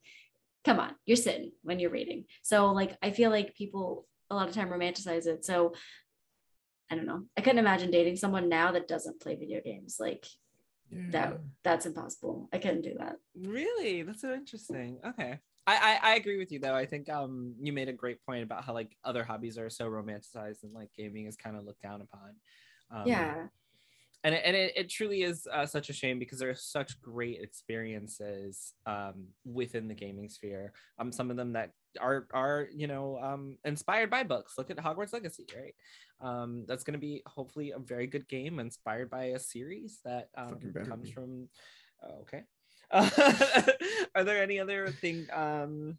come 0.64 0.78
on 0.80 0.94
you're 1.04 1.16
sitting 1.16 1.52
when 1.62 1.78
you're 1.78 1.90
reading. 1.90 2.24
So 2.42 2.72
like 2.72 2.96
i 3.02 3.10
feel 3.10 3.30
like 3.30 3.54
people 3.54 4.06
a 4.30 4.34
lot 4.34 4.48
of 4.48 4.54
time 4.54 4.70
romanticize 4.70 5.26
it. 5.26 5.44
So 5.44 5.74
i 6.92 6.94
don't 6.94 7.06
know 7.06 7.22
i 7.36 7.40
couldn't 7.40 7.58
imagine 7.58 7.90
dating 7.90 8.16
someone 8.16 8.48
now 8.48 8.70
that 8.72 8.86
doesn't 8.86 9.20
play 9.20 9.34
video 9.34 9.60
games 9.64 9.96
like 9.98 10.26
that 11.08 11.38
that's 11.64 11.86
impossible 11.86 12.48
i 12.52 12.58
couldn't 12.58 12.82
do 12.82 12.94
that 12.98 13.16
Really? 13.34 14.02
That's 14.02 14.20
so 14.20 14.34
interesting. 14.34 14.98
Okay. 15.06 15.38
I, 15.66 15.98
I 16.02 16.10
I 16.10 16.14
agree 16.16 16.38
with 16.38 16.50
you 16.50 16.58
though. 16.58 16.74
I 16.74 16.86
think 16.86 17.08
um 17.08 17.54
you 17.60 17.72
made 17.72 17.88
a 17.88 17.92
great 17.92 18.18
point 18.26 18.42
about 18.42 18.64
how 18.64 18.74
like 18.74 18.96
other 19.04 19.24
hobbies 19.24 19.58
are 19.58 19.70
so 19.70 19.88
romanticized 19.88 20.64
and 20.64 20.74
like 20.74 20.90
gaming 20.96 21.26
is 21.26 21.36
kind 21.36 21.56
of 21.56 21.64
looked 21.64 21.82
down 21.82 22.02
upon. 22.02 22.30
Um, 22.90 23.06
yeah 23.06 23.46
and 24.24 24.34
it, 24.34 24.42
and 24.44 24.54
it, 24.56 24.72
it 24.76 24.88
truly 24.88 25.22
is 25.22 25.48
uh, 25.52 25.66
such 25.66 25.88
a 25.88 25.92
shame 25.92 26.18
because 26.18 26.38
there 26.38 26.50
are 26.50 26.54
such 26.54 27.00
great 27.00 27.40
experiences 27.40 28.74
um, 28.86 29.26
within 29.44 29.88
the 29.88 29.94
gaming 29.94 30.28
sphere. 30.28 30.72
Um, 30.98 31.10
some 31.10 31.30
of 31.30 31.36
them 31.36 31.54
that 31.54 31.70
are 32.00 32.26
are 32.32 32.68
you 32.74 32.86
know 32.86 33.18
um, 33.22 33.58
inspired 33.64 34.10
by 34.10 34.22
books. 34.22 34.54
Look 34.56 34.70
at 34.70 34.76
Hogwarts 34.76 35.12
Legacy, 35.12 35.46
right? 35.56 35.74
Um, 36.20 36.64
that's 36.66 36.84
going 36.84 36.94
to 36.94 37.00
be 37.00 37.22
hopefully 37.26 37.72
a 37.72 37.78
very 37.78 38.06
good 38.06 38.28
game 38.28 38.60
inspired 38.60 39.10
by 39.10 39.24
a 39.24 39.38
series 39.38 39.98
that 40.04 40.28
um, 40.36 40.58
comes 40.86 41.10
from. 41.10 41.48
oh, 42.02 42.22
okay. 42.22 42.42
are 44.14 44.22
there 44.22 44.42
any 44.42 44.60
other 44.60 44.90
thing? 44.90 45.26
Um, 45.32 45.96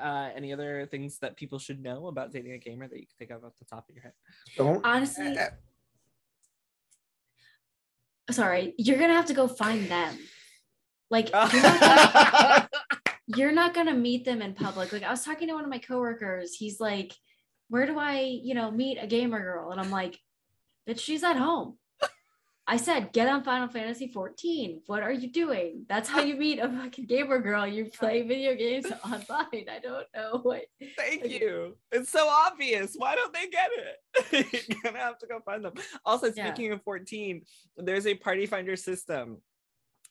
uh, 0.00 0.30
any 0.34 0.52
other 0.52 0.86
things 0.86 1.18
that 1.18 1.36
people 1.36 1.58
should 1.58 1.82
know 1.82 2.06
about 2.06 2.32
dating 2.32 2.52
a 2.52 2.58
gamer 2.58 2.86
that 2.88 2.98
you 2.98 3.06
can 3.06 3.16
think 3.18 3.30
of 3.30 3.44
off 3.44 3.56
the 3.58 3.64
top 3.64 3.88
of 3.88 3.94
your 3.94 4.02
head? 4.02 4.12
Don't 4.56 4.84
honestly 4.84 5.36
Uh, 5.36 5.48
sorry 8.30 8.74
you're 8.76 8.98
gonna 8.98 9.14
have 9.14 9.26
to 9.26 9.34
go 9.34 9.48
find 9.48 9.88
them 9.88 10.18
like 11.10 11.30
you're 11.32 11.40
not, 11.40 11.52
gonna, 11.52 12.67
you're 13.36 13.52
not 13.52 13.74
gonna 13.74 13.94
meet 13.94 14.24
them 14.24 14.40
in 14.42 14.54
public 14.54 14.92
like 14.92 15.02
i 15.02 15.10
was 15.10 15.24
talking 15.24 15.48
to 15.48 15.54
one 15.54 15.64
of 15.64 15.70
my 15.70 15.78
coworkers 15.78 16.54
he's 16.54 16.80
like 16.80 17.12
where 17.68 17.86
do 17.86 17.98
i 17.98 18.20
you 18.20 18.54
know 18.54 18.70
meet 18.70 18.98
a 19.00 19.06
gamer 19.06 19.40
girl 19.40 19.70
and 19.70 19.80
i'm 19.80 19.90
like 19.90 20.18
bitch 20.88 20.98
she's 21.00 21.22
at 21.22 21.36
home 21.36 21.76
i 22.66 22.76
said 22.78 23.12
get 23.12 23.28
on 23.28 23.42
final 23.44 23.68
fantasy 23.68 24.08
14 24.08 24.80
what 24.86 25.02
are 25.02 25.12
you 25.12 25.30
doing 25.30 25.84
that's 25.88 26.08
how 26.08 26.22
you 26.22 26.36
meet 26.36 26.58
a 26.58 26.68
fucking 26.68 27.04
gamer 27.06 27.38
girl 27.38 27.66
you 27.66 27.84
play 27.86 28.22
video 28.22 28.54
games 28.54 28.86
online 29.04 29.66
i 29.70 29.78
don't 29.82 30.06
know 30.14 30.40
what 30.42 30.62
Thank 30.96 31.28
you. 31.28 31.76
It's 31.92 32.10
so 32.10 32.28
obvious. 32.28 32.94
Why 32.96 33.14
don't 33.14 33.32
they 33.34 33.48
get 33.48 33.70
it? 33.74 34.46
You're 34.68 34.78
gonna 34.82 34.98
have 34.98 35.18
to 35.18 35.26
go 35.26 35.40
find 35.44 35.64
them. 35.64 35.72
Also, 36.04 36.32
Yeah. 36.34 36.46
speaking 36.52 36.72
of 36.72 36.82
14, 36.82 37.42
there's 37.76 38.06
a 38.06 38.14
party 38.14 38.46
finder 38.46 38.76
system. 38.76 39.38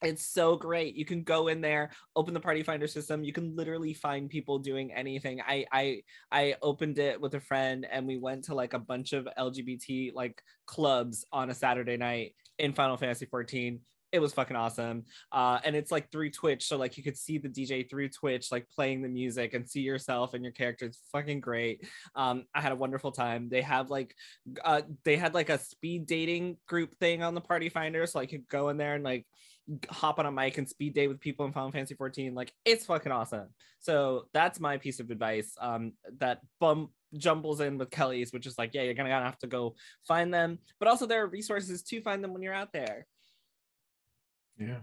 It's 0.04 0.28
so 0.28 0.56
great. 0.56 0.96
You 0.96 1.06
can 1.06 1.24
go 1.24 1.48
in 1.48 1.60
there, 1.60 1.90
open 2.16 2.34
the 2.34 2.40
party 2.40 2.62
finder 2.62 2.88
system. 2.88 3.24
You 3.24 3.34
can 3.34 3.56
literally 3.56 3.94
find 3.96 4.30
people 4.30 4.60
doing 4.60 4.94
anything. 4.94 5.42
I 5.42 5.66
I 5.72 6.02
I 6.32 6.56
opened 6.62 7.00
it 7.00 7.20
with 7.20 7.34
a 7.34 7.40
friend 7.40 7.88
and 7.90 8.06
we 8.06 8.18
went 8.18 8.46
to 8.46 8.56
like 8.56 8.74
a 8.74 8.80
bunch 8.80 9.14
of 9.14 9.28
LGBT 9.38 10.14
like 10.14 10.40
clubs 10.68 11.26
on 11.32 11.50
a 11.50 11.56
Saturday 11.56 11.98
night 11.98 12.36
in 12.60 12.74
Final 12.74 12.98
Fantasy 12.98 13.26
14. 13.26 13.80
It 14.12 14.20
was 14.20 14.34
fucking 14.34 14.56
awesome 14.56 15.04
uh, 15.32 15.60
and 15.66 15.76
it's 15.76 15.92
like 15.92 16.12
through 16.12 16.30
Twitch, 16.30 16.66
so 16.66 16.78
like 16.78 16.96
you 16.96 17.04
could 17.04 17.18
see 17.18 17.40
the 17.40 17.50
DJ 17.50 17.90
through 17.90 18.10
Twitch, 18.10 18.52
like 18.52 18.70
playing 18.70 19.02
the 19.02 19.10
music 19.10 19.54
and 19.54 19.68
see 19.68 19.82
yourself 19.82 20.34
and 20.34 20.44
your 20.44 20.54
character. 20.54 20.86
It's 20.86 21.02
fucking 21.12 21.42
great. 21.42 21.86
Um, 22.16 22.46
I 22.56 22.62
had 22.62 22.72
a 22.72 22.76
wonderful 22.76 23.12
time. 23.12 23.50
They 23.50 23.64
have 23.64 23.90
like, 23.90 24.16
uh, 24.64 24.84
they 25.04 25.18
had 25.18 25.34
like 25.34 25.50
a 25.50 25.58
speed 25.60 26.06
dating 26.06 26.58
group 26.68 26.96
thing 27.00 27.22
on 27.22 27.36
the 27.36 27.42
Party 27.42 27.68
Finder, 27.68 28.06
so 28.06 28.20
I 28.20 28.28
could 28.28 28.48
go 28.48 28.70
in 28.70 28.78
there 28.78 28.94
and 28.96 29.04
like 29.04 29.26
hop 29.90 30.20
on 30.20 30.26
a 30.26 30.32
mic 30.32 30.58
and 30.58 30.70
speed 30.70 30.94
date 30.94 31.08
with 31.08 31.20
people 31.20 31.46
in 31.46 31.52
Final 31.52 31.72
Fantasy 31.72 31.96
14. 31.96 32.34
Like 32.34 32.54
it's 32.66 32.86
fucking 32.86 33.12
awesome. 33.12 33.48
So 33.80 34.28
that's 34.34 34.60
my 34.60 34.78
piece 34.78 35.00
of 35.00 35.10
advice. 35.10 35.54
Um, 35.60 35.94
that 36.20 36.40
bum 36.60 36.90
jumbles 37.16 37.62
in 37.62 37.78
with 37.78 37.90
Kelly's, 37.90 38.32
which 38.32 38.48
is 38.48 38.58
like, 38.58 38.74
yeah, 38.74 38.84
you're 38.84 38.94
gonna 38.94 39.10
have 39.10 39.40
to 39.40 39.48
go 39.48 39.76
find 40.08 40.34
them, 40.34 40.60
but 40.80 40.88
also 40.88 41.06
there 41.06 41.24
are 41.24 41.28
resources 41.28 41.84
to 41.84 42.02
find 42.02 42.24
them 42.24 42.34
when 42.34 42.42
you're 42.42 42.54
out 42.54 42.74
there. 42.74 43.06
yeah. 44.58 44.80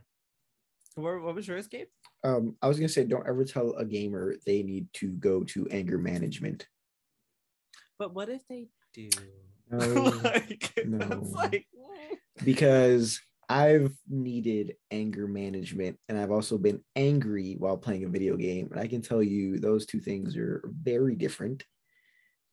What, 0.97 1.23
what 1.23 1.35
was 1.35 1.49
your 1.49 1.57
escape? 1.57 1.89
Um, 2.23 2.57
I 2.63 2.69
was 2.69 2.79
gonna 2.79 2.89
say, 2.89 3.05
don't 3.05 3.27
ever 3.27 3.45
tell 3.45 3.73
a 3.73 3.85
gamer 3.85 4.37
they 4.47 4.63
need 4.63 4.87
to 4.95 5.09
go 5.09 5.43
to 5.45 5.67
anger 5.71 5.99
management. 5.99 6.67
But 7.99 8.15
what 8.15 8.29
if 8.29 8.47
they 8.49 8.69
do? 8.93 9.09
No, 9.71 9.79
like, 10.25 10.73
no. 10.87 11.21
it's 11.23 11.33
like, 11.33 11.67
because 12.45 13.21
I've 13.49 13.93
needed 14.09 14.75
anger 14.91 15.27
management 15.27 15.99
and 16.09 16.19
I've 16.19 16.31
also 16.31 16.59
been 16.59 16.83
angry 16.97 17.57
while 17.59 17.77
playing 17.77 18.05
a 18.05 18.09
video 18.09 18.37
game. 18.37 18.69
And 18.71 18.81
I 18.81 18.87
can 18.87 19.03
tell 19.03 19.23
you 19.23 19.59
those 19.59 19.87
two 19.87 20.01
things 20.01 20.37
are 20.37 20.63
very 20.83 21.15
different. 21.15 21.65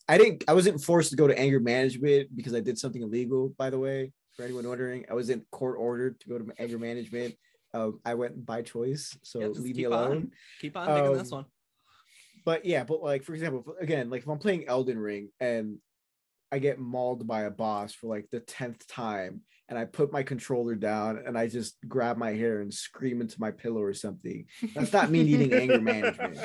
I 0.07 0.17
didn't 0.17 0.43
I 0.47 0.53
wasn't 0.53 0.83
forced 0.83 1.11
to 1.11 1.15
go 1.15 1.27
to 1.27 1.37
anger 1.37 1.59
management 1.59 2.35
because 2.35 2.53
I 2.53 2.59
did 2.59 2.77
something 2.77 3.01
illegal, 3.01 3.53
by 3.57 3.69
the 3.69 3.79
way. 3.79 4.11
For 4.35 4.43
anyone 4.43 4.67
wondering, 4.67 5.05
I 5.09 5.13
wasn't 5.13 5.49
court 5.51 5.77
ordered 5.77 6.19
to 6.21 6.29
go 6.29 6.37
to 6.39 6.51
anger 6.59 6.79
management. 6.79 7.35
Um, 7.73 7.99
I 8.03 8.15
went 8.15 8.45
by 8.45 8.61
choice, 8.61 9.17
so 9.23 9.39
Yeah, 9.39 9.47
leave 9.47 9.75
me 9.75 9.83
keep 9.83 9.87
on. 9.87 9.93
alone. 9.93 10.31
keep 10.59 10.75
on 10.75 11.13
this 11.13 11.31
Um, 11.31 11.37
one. 11.37 11.45
But 12.43 12.65
yeah, 12.65 12.83
but 12.83 13.01
like 13.03 13.23
for 13.23 13.33
example, 13.33 13.75
again, 13.79 14.09
like 14.09 14.23
if 14.23 14.27
I'm 14.27 14.39
playing 14.39 14.67
Elden 14.67 14.97
Ring 14.97 15.29
and 15.39 15.77
I 16.51 16.59
get 16.59 16.79
mauled 16.79 17.27
by 17.27 17.43
a 17.43 17.51
boss 17.51 17.93
for 17.93 18.07
like 18.07 18.27
the 18.31 18.39
tenth 18.41 18.85
time, 18.87 19.41
and 19.71 19.79
I 19.79 19.85
put 19.85 20.11
my 20.11 20.21
controller 20.21 20.75
down 20.75 21.23
and 21.25 21.37
I 21.37 21.47
just 21.47 21.77
grab 21.87 22.17
my 22.17 22.31
hair 22.31 22.59
and 22.59 22.73
scream 22.73 23.21
into 23.21 23.39
my 23.39 23.51
pillow 23.51 23.81
or 23.81 23.93
something. 23.93 24.45
That's 24.75 24.91
not 24.91 25.09
me 25.09 25.23
needing 25.23 25.53
anger 25.53 25.79
management. 25.79 26.39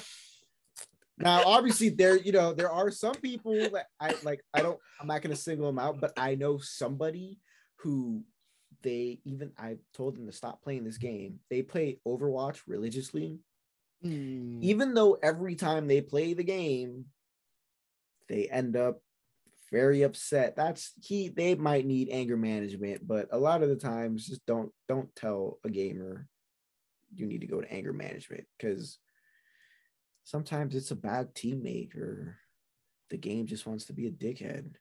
Now, 1.18 1.42
obviously, 1.44 1.88
there 1.88 2.16
you 2.16 2.30
know 2.30 2.52
there 2.52 2.70
are 2.70 2.90
some 2.90 3.14
people 3.16 3.52
that 3.70 3.86
I 4.00 4.14
like. 4.22 4.42
I 4.54 4.62
don't. 4.62 4.78
I'm 5.00 5.08
not 5.08 5.22
going 5.22 5.34
to 5.34 5.40
single 5.40 5.66
them 5.66 5.78
out, 5.78 6.00
but 6.00 6.12
I 6.16 6.36
know 6.36 6.58
somebody 6.58 7.40
who 7.80 8.22
they 8.82 9.18
even 9.24 9.50
I 9.58 9.78
told 9.92 10.16
them 10.16 10.26
to 10.26 10.32
stop 10.32 10.62
playing 10.62 10.84
this 10.84 10.98
game. 10.98 11.40
They 11.50 11.62
play 11.62 11.98
Overwatch 12.06 12.60
religiously, 12.66 13.40
Mm. 14.04 14.62
even 14.62 14.94
though 14.94 15.14
every 15.14 15.54
time 15.54 15.88
they 15.88 16.02
play 16.02 16.34
the 16.34 16.44
game, 16.44 17.06
they 18.28 18.46
end 18.46 18.76
up 18.76 19.00
very 19.70 20.02
upset. 20.02 20.56
That's 20.56 20.92
he 21.02 21.28
they 21.28 21.54
might 21.54 21.86
need 21.86 22.08
anger 22.10 22.36
management, 22.36 23.06
but 23.06 23.28
a 23.32 23.38
lot 23.38 23.62
of 23.62 23.68
the 23.68 23.76
times 23.76 24.26
just 24.26 24.44
don't 24.46 24.72
don't 24.88 25.14
tell 25.16 25.58
a 25.64 25.70
gamer 25.70 26.28
you 27.14 27.26
need 27.26 27.40
to 27.40 27.46
go 27.46 27.60
to 27.60 27.72
anger 27.72 27.92
management 27.92 28.44
because 28.58 28.98
sometimes 30.24 30.74
it's 30.74 30.90
a 30.90 30.96
bad 30.96 31.34
teammate 31.34 31.94
or 31.96 32.36
the 33.10 33.16
game 33.16 33.46
just 33.46 33.66
wants 33.66 33.84
to 33.86 33.92
be 33.92 34.06
a 34.06 34.10
dickhead. 34.10 34.74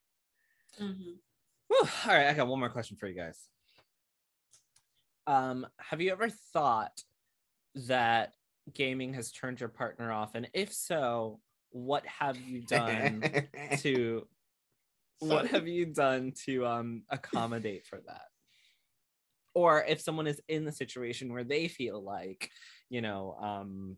Mhm. 0.79 1.17
Whew. 1.67 1.89
All 2.05 2.13
right, 2.13 2.27
I 2.27 2.33
got 2.33 2.47
one 2.47 2.59
more 2.59 2.69
question 2.69 2.97
for 2.97 3.07
you 3.07 3.15
guys. 3.15 3.47
Um, 5.27 5.65
have 5.77 6.01
you 6.01 6.11
ever 6.11 6.29
thought 6.29 7.01
that 7.75 8.33
gaming 8.73 9.13
has 9.13 9.31
turned 9.31 9.59
your 9.59 9.69
partner 9.69 10.11
off? 10.11 10.35
And 10.35 10.49
if 10.53 10.73
so, 10.73 11.39
what 11.69 12.05
have 12.05 12.37
you 12.37 12.61
done 12.61 13.23
to 13.79 14.27
what 15.19 15.47
have 15.47 15.67
you 15.67 15.85
done 15.87 16.33
to 16.45 16.65
um 16.65 17.03
accommodate 17.09 17.85
for 17.87 18.01
that? 18.07 18.25
Or 19.53 19.83
if 19.83 20.01
someone 20.01 20.27
is 20.27 20.41
in 20.47 20.65
the 20.65 20.71
situation 20.71 21.31
where 21.31 21.43
they 21.45 21.67
feel 21.67 22.03
like, 22.03 22.49
you 22.89 23.01
know, 23.01 23.35
um 23.35 23.97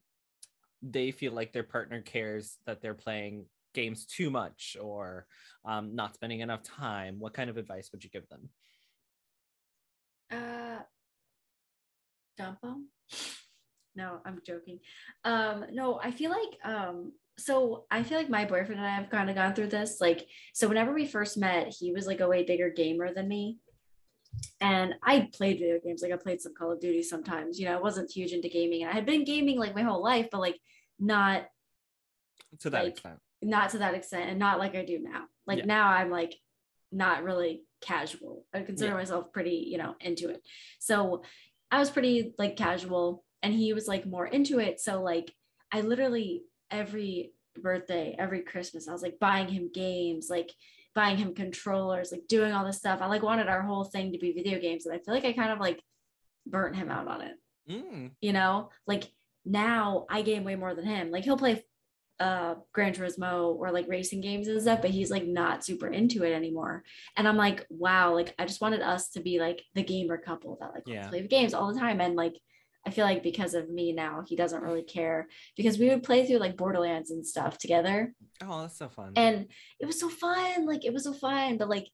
they 0.82 1.11
feel 1.11 1.34
like 1.34 1.53
their 1.53 1.63
partner 1.63 2.01
cares 2.01 2.57
that 2.65 2.82
they're 2.82 2.93
playing 2.93 3.47
games 3.74 4.05
too 4.05 4.30
much 4.30 4.78
or 4.80 5.28
um, 5.65 5.95
not 5.95 6.13
spending 6.13 6.41
enough 6.41 6.63
time, 6.63 7.20
what 7.20 7.34
kind 7.34 7.49
of 7.49 7.57
advice 7.57 7.91
would 7.91 8.03
you 8.03 8.09
give 8.09 8.28
them? 8.30 8.49
Uh, 10.32 10.84
dump 12.38 12.59
'em? 12.63 12.89
No, 13.95 14.22
I'm 14.26 14.41
joking. 14.45 14.80
Um, 15.24 15.65
no, 15.72 15.99
I 16.01 16.11
feel 16.11 16.30
like 16.32 16.59
um, 16.63 17.13
so 17.39 17.85
I 17.91 18.03
feel 18.03 18.17
like 18.17 18.29
my 18.29 18.45
boyfriend 18.45 18.79
and 18.79 18.85
I 18.88 18.95
have 18.95 19.09
kind 19.09 19.29
of 19.29 19.35
gone 19.35 19.53
through 19.53 19.67
this. 19.67 20.01
Like, 20.01 20.27
so 20.53 20.67
whenever 20.67 20.93
we 20.93 21.05
first 21.05 21.38
met, 21.38 21.67
he 21.69 21.91
was 21.93 22.07
like 22.07 22.19
a 22.19 22.27
way 22.27 22.43
bigger 22.43 22.69
gamer 22.69 23.13
than 23.13 23.27
me. 23.27 23.57
And 24.59 24.95
I 25.03 25.29
played 25.33 25.59
video 25.59 25.79
games, 25.83 26.01
like 26.01 26.11
I 26.11 26.17
played 26.17 26.41
some 26.41 26.53
Call 26.55 26.71
of 26.71 26.79
Duty 26.79 27.03
sometimes. 27.03 27.59
You 27.59 27.65
know, 27.67 27.77
I 27.77 27.81
wasn't 27.81 28.11
huge 28.11 28.31
into 28.33 28.49
gaming. 28.49 28.81
And 28.83 28.91
I 28.91 28.93
had 28.93 29.05
been 29.05 29.23
gaming 29.23 29.59
like 29.59 29.75
my 29.75 29.83
whole 29.83 30.03
life, 30.03 30.27
but 30.31 30.41
like 30.41 30.59
not 30.99 31.45
To 32.59 32.69
that 32.71 32.83
Like, 32.83 32.93
extent. 32.93 33.19
not 33.41 33.69
to 33.71 33.77
that 33.79 33.93
extent 33.93 34.29
and 34.29 34.39
not 34.39 34.59
like 34.59 34.75
I 34.75 34.83
do 34.83 34.99
now. 34.99 35.25
Like 35.45 35.59
Yeah. 35.59 35.65
now 35.65 35.88
I'm 35.89 36.09
like 36.09 36.35
not 36.91 37.23
really 37.23 37.63
casual. 37.81 38.45
I 38.53 38.61
consider 38.63 38.91
Yeah. 38.91 38.97
myself 38.97 39.31
pretty, 39.31 39.67
you 39.69 39.77
know, 39.77 39.95
into 40.01 40.29
it. 40.29 40.41
So 40.79 41.23
I 41.69 41.79
was 41.79 41.89
pretty 41.91 42.33
like 42.38 42.55
casual 42.57 43.23
and 43.43 43.53
he 43.53 43.73
was 43.73 43.88
like 43.88 44.05
more 44.05 44.25
into 44.25 44.59
it. 44.59 44.79
So 44.79 45.03
like 45.03 45.33
I 45.71 45.81
literally 45.81 46.43
every 46.72 47.34
birthday, 47.61 48.15
every 48.18 48.41
Christmas, 48.41 48.88
I 48.88 48.91
was 48.93 49.01
like 49.01 49.20
buying 49.20 49.47
him 49.47 49.70
games, 49.74 50.28
like 50.30 50.51
buying 50.95 51.18
him 51.18 51.34
controllers, 51.34 52.11
like 52.11 52.28
doing 52.28 52.51
all 52.53 52.65
this 52.65 52.78
stuff. 52.78 53.01
I 53.01 53.07
like 53.07 53.24
wanted 53.24 53.47
our 53.47 53.61
whole 53.61 53.84
thing 53.84 54.11
to 54.11 54.18
be 54.20 54.32
video 54.34 54.59
games. 54.59 54.86
And 54.86 54.95
I 54.95 54.99
feel 54.99 55.13
like 55.13 55.26
I 55.26 55.34
kind 55.34 55.51
of 55.51 55.59
like 55.59 55.82
burnt 56.45 56.76
him 56.76 56.89
out 56.89 57.07
on 57.07 57.22
it 57.22 57.34
Mm, 57.70 58.11
you 58.22 58.32
know 58.32 58.70
like 58.88 59.11
now 59.43 60.05
i 60.09 60.22
game 60.22 60.45
way 60.45 60.55
more 60.55 60.74
than 60.74 60.86
him 60.86 61.11
like 61.11 61.26
he'll 61.26 61.36
play 61.38 61.61
uh 62.22 62.55
gran 62.74 62.93
turismo 62.93 63.53
or 63.55 63.72
like 63.72 63.89
racing 63.89 64.22
games 64.22 64.47
and 64.47 64.61
stuff 64.61 64.82
but 64.82 64.91
he's 64.91 65.11
like 65.11 65.26
not 65.28 65.65
super 65.65 65.88
into 65.88 66.24
it 66.24 66.32
anymore 66.32 66.84
and 67.18 67.28
i'm 67.28 67.36
like 67.36 67.65
wow 67.70 68.13
like 68.13 68.34
i 68.39 68.45
just 68.45 68.61
wanted 68.61 68.82
us 68.82 69.09
to 69.09 69.20
be 69.20 69.38
like 69.38 69.61
the 69.76 69.84
gamer 69.84 70.18
couple 70.18 70.57
that 70.61 70.72
like 70.74 70.84
Yeah. 70.88 71.09
play 71.09 71.28
games 71.28 71.53
all 71.53 71.74
the 71.74 71.78
time 71.78 71.99
and 71.99 72.15
like 72.15 72.36
i 72.88 72.89
feel 72.89 73.05
like 73.05 73.21
because 73.21 73.53
of 73.53 73.69
me 73.69 73.91
now 73.91 74.23
he 74.29 74.35
doesn't 74.41 74.63
really 74.63 74.83
care 74.97 75.27
because 75.57 75.77
we 75.77 75.89
would 75.89 76.03
play 76.03 76.25
through 76.25 76.38
like 76.45 76.55
borderlands 76.63 77.11
and 77.11 77.25
stuff 77.33 77.57
together. 77.57 78.13
Oh, 78.41 78.61
that's 78.61 78.77
so 78.77 78.88
fun. 78.89 79.11
and 79.15 79.35
it 79.81 79.85
was 79.85 79.99
so 79.99 80.09
fun 80.09 80.65
like 80.65 80.83
it 80.85 80.93
was 80.93 81.03
so 81.03 81.13
fun 81.13 81.57
but 81.57 81.69
like 81.75 81.88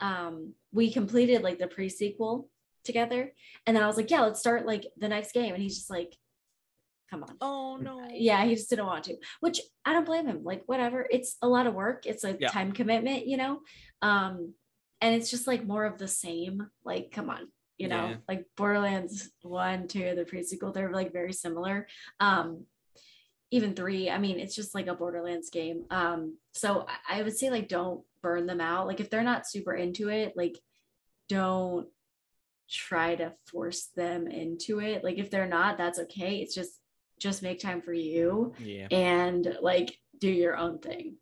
um 0.00 0.52
we 0.72 0.92
completed 0.92 1.42
like 1.42 1.58
the 1.58 1.66
pre-sequel 1.76 2.48
together. 2.84 3.32
And 3.66 3.74
then 3.74 3.82
i 3.82 3.86
was 3.86 3.96
like 3.96 4.10
yeah 4.10 4.22
let's 4.22 4.40
start 4.40 4.66
like 4.66 4.84
the 4.98 5.08
next 5.08 5.32
game. 5.32 5.54
And 5.54 5.62
he's 5.62 5.76
just 5.78 5.90
like 5.98 6.12
come 7.10 7.22
on. 7.22 7.36
Oh 7.40 7.76
no. 7.80 8.06
yeah 8.12 8.44
he 8.44 8.54
just 8.54 8.70
didn't 8.70 8.86
want 8.86 9.04
to 9.04 9.16
which 9.40 9.60
i 9.86 9.92
don't 9.92 10.06
blame 10.06 10.26
him. 10.26 10.40
Like 10.44 10.62
whatever. 10.66 11.06
It's 11.16 11.36
a 11.42 11.48
lot 11.48 11.66
of 11.66 11.74
work. 11.74 12.04
It's 12.06 12.24
a 12.24 12.36
Yeah. 12.38 12.48
time 12.48 12.72
commitment 12.72 13.26
you 13.26 13.36
know? 13.38 13.60
Um 14.02 14.54
and 15.00 15.14
it's 15.14 15.30
just 15.30 15.46
like 15.46 15.64
more 15.72 15.84
of 15.84 15.98
the 15.98 16.08
same. 16.08 16.66
Like 16.84 17.10
come 17.16 17.30
on 17.30 17.48
you 17.78 17.88
know 17.88 18.08
Yeah. 18.10 18.16
like 18.28 18.46
borderlands 18.56 19.30
one 19.42 19.88
two 19.88 20.14
the 20.14 20.24
pre-sequel 20.24 20.72
they're 20.72 20.92
like 20.92 21.12
very 21.12 21.32
similar. 21.32 21.86
Um 22.20 22.66
even 23.50 23.74
three 23.74 24.10
i 24.10 24.18
mean 24.18 24.40
it's 24.40 24.54
just 24.56 24.74
like 24.74 24.86
a 24.88 24.94
borderlands 24.94 25.50
game. 25.50 25.84
Um 25.90 26.38
so 26.52 26.86
I- 27.08 27.22
would 27.22 27.36
say 27.36 27.50
like 27.50 27.68
don't 27.68 28.02
burn 28.22 28.46
them 28.46 28.60
out. 28.60 28.86
Like 28.86 29.00
if 29.00 29.10
they're 29.10 29.22
not 29.22 29.46
super 29.46 29.74
into 29.74 30.08
it 30.08 30.34
like 30.36 30.58
don't 31.28 31.88
try 32.70 33.14
to 33.14 33.32
force 33.46 33.86
them 33.94 34.26
into 34.26 34.80
it. 34.80 35.04
Like 35.04 35.18
if 35.18 35.30
they're 35.30 35.46
not 35.48 35.76
that's 35.78 35.98
okay. 36.00 36.36
It's 36.38 36.54
just 36.54 36.80
just 37.18 37.42
make 37.42 37.60
time 37.60 37.80
for 37.82 37.92
you 37.92 38.54
Yeah. 38.58 38.88
and 38.90 39.56
like 39.60 39.96
do 40.18 40.30
your 40.30 40.56
own 40.56 40.78
thing 40.78 41.16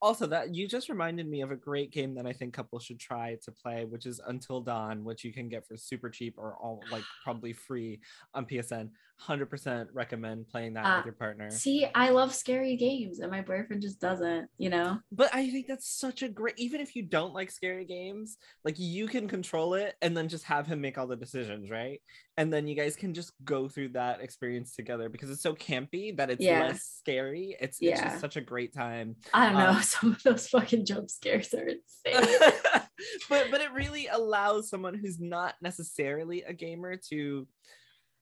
Also, 0.00 0.26
that 0.26 0.54
you 0.54 0.66
just 0.66 0.88
reminded 0.88 1.28
me 1.28 1.42
of 1.42 1.50
a 1.50 1.56
great 1.56 1.90
game 1.90 2.14
that 2.14 2.26
I 2.26 2.32
think 2.32 2.54
couples 2.54 2.84
should 2.84 2.98
try 2.98 3.36
to 3.42 3.52
play, 3.52 3.84
which 3.84 4.06
is 4.06 4.20
Until 4.26 4.60
Dawn, 4.60 5.04
which 5.04 5.24
you 5.24 5.32
can 5.32 5.48
get 5.48 5.66
for 5.66 5.76
super 5.76 6.08
cheap 6.10 6.34
or 6.38 6.54
all 6.56 6.82
like 6.90 7.04
probably 7.22 7.52
free 7.52 8.00
on 8.34 8.46
PSN. 8.46 8.90
Hundred 9.16 9.46
percent 9.46 9.88
recommend 9.92 10.48
playing 10.48 10.74
that 10.74 10.84
Uh, 10.84 10.96
with 10.96 11.04
your 11.06 11.14
partner. 11.14 11.48
see 11.48 11.86
i 11.94 12.10
love 12.10 12.34
scary 12.34 12.74
games 12.76 13.20
and 13.20 13.30
my 13.30 13.40
boyfriend 13.40 13.80
just 13.80 14.00
doesn't 14.00 14.48
you 14.58 14.68
know 14.68 14.98
But 15.12 15.32
I 15.32 15.48
think 15.50 15.68
that's 15.68 15.88
such 15.88 16.22
a 16.22 16.28
great. 16.28 16.58
Even 16.58 16.80
if 16.80 16.96
you 16.96 17.02
don't 17.02 17.32
like 17.32 17.50
scary 17.52 17.84
games, 17.84 18.38
like 18.64 18.74
you 18.78 19.06
can 19.06 19.28
control 19.28 19.74
it 19.74 19.94
and 20.02 20.16
then 20.16 20.28
just 20.28 20.44
have 20.44 20.66
him 20.66 20.80
make 20.80 20.98
all 20.98 21.06
the 21.06 21.14
decisions, 21.16 21.70
right? 21.70 22.00
And 22.36 22.52
then 22.52 22.66
you 22.66 22.74
guys 22.74 22.96
can 22.96 23.14
just 23.14 23.32
go 23.44 23.68
through 23.68 23.90
that 23.90 24.20
experience 24.20 24.74
together 24.74 25.08
because 25.08 25.30
it's 25.30 25.42
so 25.42 25.54
campy 25.54 26.16
that 26.16 26.30
it's 26.30 26.42
Yeah. 26.42 26.60
less 26.64 26.82
scary. 26.98 27.56
It's 27.60 27.78
it's 27.80 28.00
just 28.00 28.20
such 28.20 28.36
a 28.36 28.40
great 28.40 28.74
time. 28.74 29.16
i 29.32 29.46
don't 29.48 29.58
know 29.58 29.68
Um, 29.70 29.82
some 29.82 30.12
of 30.12 30.22
those 30.24 30.48
fucking 30.48 30.84
jump 30.84 31.10
scares 31.10 31.54
are 31.54 31.66
insane 31.68 32.26
but 33.28 33.46
but 33.50 33.60
it 33.60 33.72
really 33.72 34.08
allows 34.08 34.68
someone 34.68 34.94
who's 34.94 35.20
not 35.20 35.54
necessarily 35.62 36.42
a 36.42 36.52
gamer 36.52 36.96
to 37.10 37.46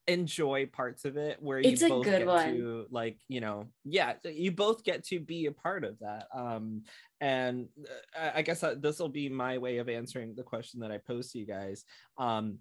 enjoy 0.09 0.67
parts 0.67 1.05
of 1.05 1.17
it 1.17 1.41
where 1.41 1.61
you 1.61 1.71
It's 1.71 1.83
a 1.83 1.89
both 1.89 2.05
good 2.05 2.19
get 2.19 2.27
one. 2.27 2.45
to 2.55 2.87
like 2.91 3.19
you 3.29 3.41
know 3.41 3.69
yeah 3.85 4.15
you 4.25 4.51
both 4.51 4.83
get 4.83 5.05
to 5.07 5.21
be 5.21 5.47
a 5.47 5.53
part 5.53 5.85
of 5.85 5.97
that 6.01 6.27
um 6.35 6.83
and 7.21 7.69
uh, 8.19 8.21
i 8.35 8.39
I 8.41 8.43
guess 8.43 8.65
this 8.79 8.99
will 8.99 9.09
be 9.09 9.29
my 9.29 9.59
way 9.59 9.79
of 9.79 9.89
answering 9.89 10.35
the 10.35 10.43
question 10.43 10.81
that 10.81 10.91
i 10.91 10.99
posed 10.99 11.31
to 11.33 11.39
you 11.39 11.47
guys 11.47 11.85
um 12.19 12.59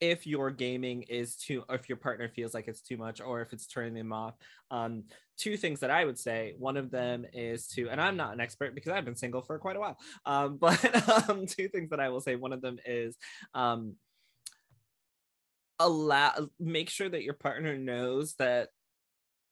if 0.00 0.26
your 0.26 0.50
gaming 0.50 1.02
is 1.02 1.36
too 1.36 1.64
if 1.70 1.88
your 1.88 1.98
partner 1.98 2.28
feels 2.28 2.54
like 2.54 2.68
it's 2.68 2.80
too 2.80 2.96
much 2.96 3.20
or 3.20 3.40
if 3.40 3.52
it's 3.52 3.66
turning 3.66 3.94
them 3.94 4.12
off 4.12 4.34
um 4.70 5.02
two 5.36 5.56
things 5.56 5.80
that 5.80 5.90
i 5.90 6.04
would 6.04 6.18
say 6.18 6.54
one 6.58 6.76
of 6.76 6.90
them 6.90 7.26
is 7.32 7.66
to 7.66 7.88
and 7.88 8.00
i'm 8.00 8.16
not 8.16 8.32
an 8.32 8.40
expert 8.40 8.74
because 8.74 8.92
i've 8.92 9.04
been 9.04 9.16
single 9.16 9.42
for 9.42 9.58
quite 9.58 9.76
a 9.76 9.80
while 9.80 9.98
um 10.26 10.56
but 10.60 11.28
um 11.28 11.46
two 11.46 11.68
things 11.68 11.90
that 11.90 12.00
i 12.00 12.08
will 12.08 12.20
say 12.20 12.36
one 12.36 12.52
of 12.52 12.62
them 12.62 12.78
is 12.86 13.16
um 13.54 13.94
allow 15.80 16.32
make 16.58 16.90
sure 16.90 17.08
that 17.08 17.22
your 17.22 17.34
partner 17.34 17.76
knows 17.76 18.34
that 18.34 18.68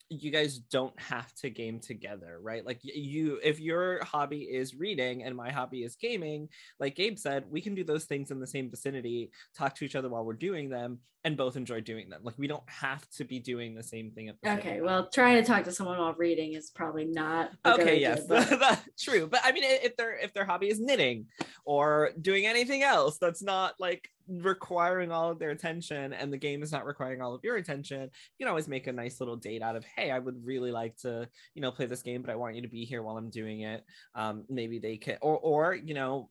you 0.09 0.31
guys 0.31 0.59
don't 0.59 0.99
have 1.01 1.33
to 1.35 1.51
game 1.51 1.81
together 1.81 2.39
right 2.41 2.65
like 2.65 2.79
you 2.83 3.41
if 3.43 3.59
your 3.59 4.03
hobby 4.05 4.43
is 4.43 4.75
reading 4.75 5.25
and 5.25 5.35
my 5.35 5.51
hobby 5.51 5.83
is 5.83 5.97
gaming 5.97 6.49
like 6.79 6.95
gabe 6.95 7.19
said 7.19 7.45
we 7.51 7.61
can 7.61 7.75
do 7.75 7.83
those 7.83 8.05
things 8.05 8.31
in 8.31 8.39
the 8.39 8.47
same 8.47 8.71
vicinity 8.71 9.31
talk 9.57 9.75
to 9.75 9.85
each 9.85 9.97
other 9.97 10.09
while 10.09 10.25
we're 10.25 10.33
doing 10.33 10.69
them 10.69 10.99
and 11.25 11.37
both 11.37 11.57
enjoy 11.57 11.81
doing 11.81 12.09
them 12.09 12.21
like 12.23 12.39
we 12.39 12.47
don't 12.47 12.69
have 12.69 13.09
to 13.11 13.25
be 13.25 13.41
doing 13.41 13.75
the 13.75 13.83
same 13.83 14.13
thing 14.13 14.29
at 14.29 14.37
the 14.41 14.49
same 14.49 14.59
okay 14.59 14.75
time. 14.77 14.85
well 14.85 15.09
trying 15.09 15.43
to 15.43 15.43
talk 15.43 15.65
to 15.65 15.73
someone 15.73 15.99
while 15.99 16.15
reading 16.15 16.53
is 16.53 16.71
probably 16.71 17.05
not 17.05 17.51
okay 17.65 17.97
idea, 17.97 17.99
yes 17.99 18.21
but- 18.29 18.49
that's 18.61 19.03
true 19.03 19.27
but 19.27 19.41
i 19.43 19.51
mean 19.51 19.65
if 19.65 19.97
their 19.97 20.17
if 20.17 20.33
their 20.33 20.45
hobby 20.45 20.69
is 20.69 20.79
knitting 20.79 21.27
or 21.65 22.13
doing 22.21 22.47
anything 22.47 22.85
else 22.85 23.19
that's 23.19 23.43
not 23.43 23.75
like 23.81 24.09
requiring 24.29 25.13
all 25.13 25.31
of 25.31 25.39
their 25.39 25.51
attention 25.51 26.13
and 26.13 26.33
the 26.33 26.37
game 26.37 26.63
is 26.63 26.73
not 26.73 26.85
requiring 26.85 27.23
all 27.23 27.35
of 27.35 27.45
your 27.45 27.57
attention 27.57 28.03
you 28.03 28.45
can 28.45 28.49
always 28.49 28.69
make 28.69 28.87
a 28.87 28.93
nice 28.93 29.21
little 29.21 29.37
date 29.37 29.63
out 29.63 29.77
of 29.77 29.85
hey 29.97 30.11
i 30.11 30.19
would 30.19 30.45
really 30.45 30.73
like 30.73 30.97
to 30.97 31.29
you 31.55 31.63
know 31.63 31.71
play 31.71 31.87
this 31.87 32.03
game 32.03 32.23
but 32.23 32.31
i 32.31 32.37
want 32.37 32.55
you 32.57 32.63
to 32.63 32.69
be 32.69 32.85
here 32.85 33.03
while 33.03 33.17
i'm 33.17 33.31
doing 33.31 33.61
it. 33.61 33.85
Um 34.15 34.45
maybe 34.49 34.79
they 34.79 34.97
can 34.97 35.19
or 35.21 35.39
or 35.39 35.75
you 35.75 35.95
know 35.95 36.31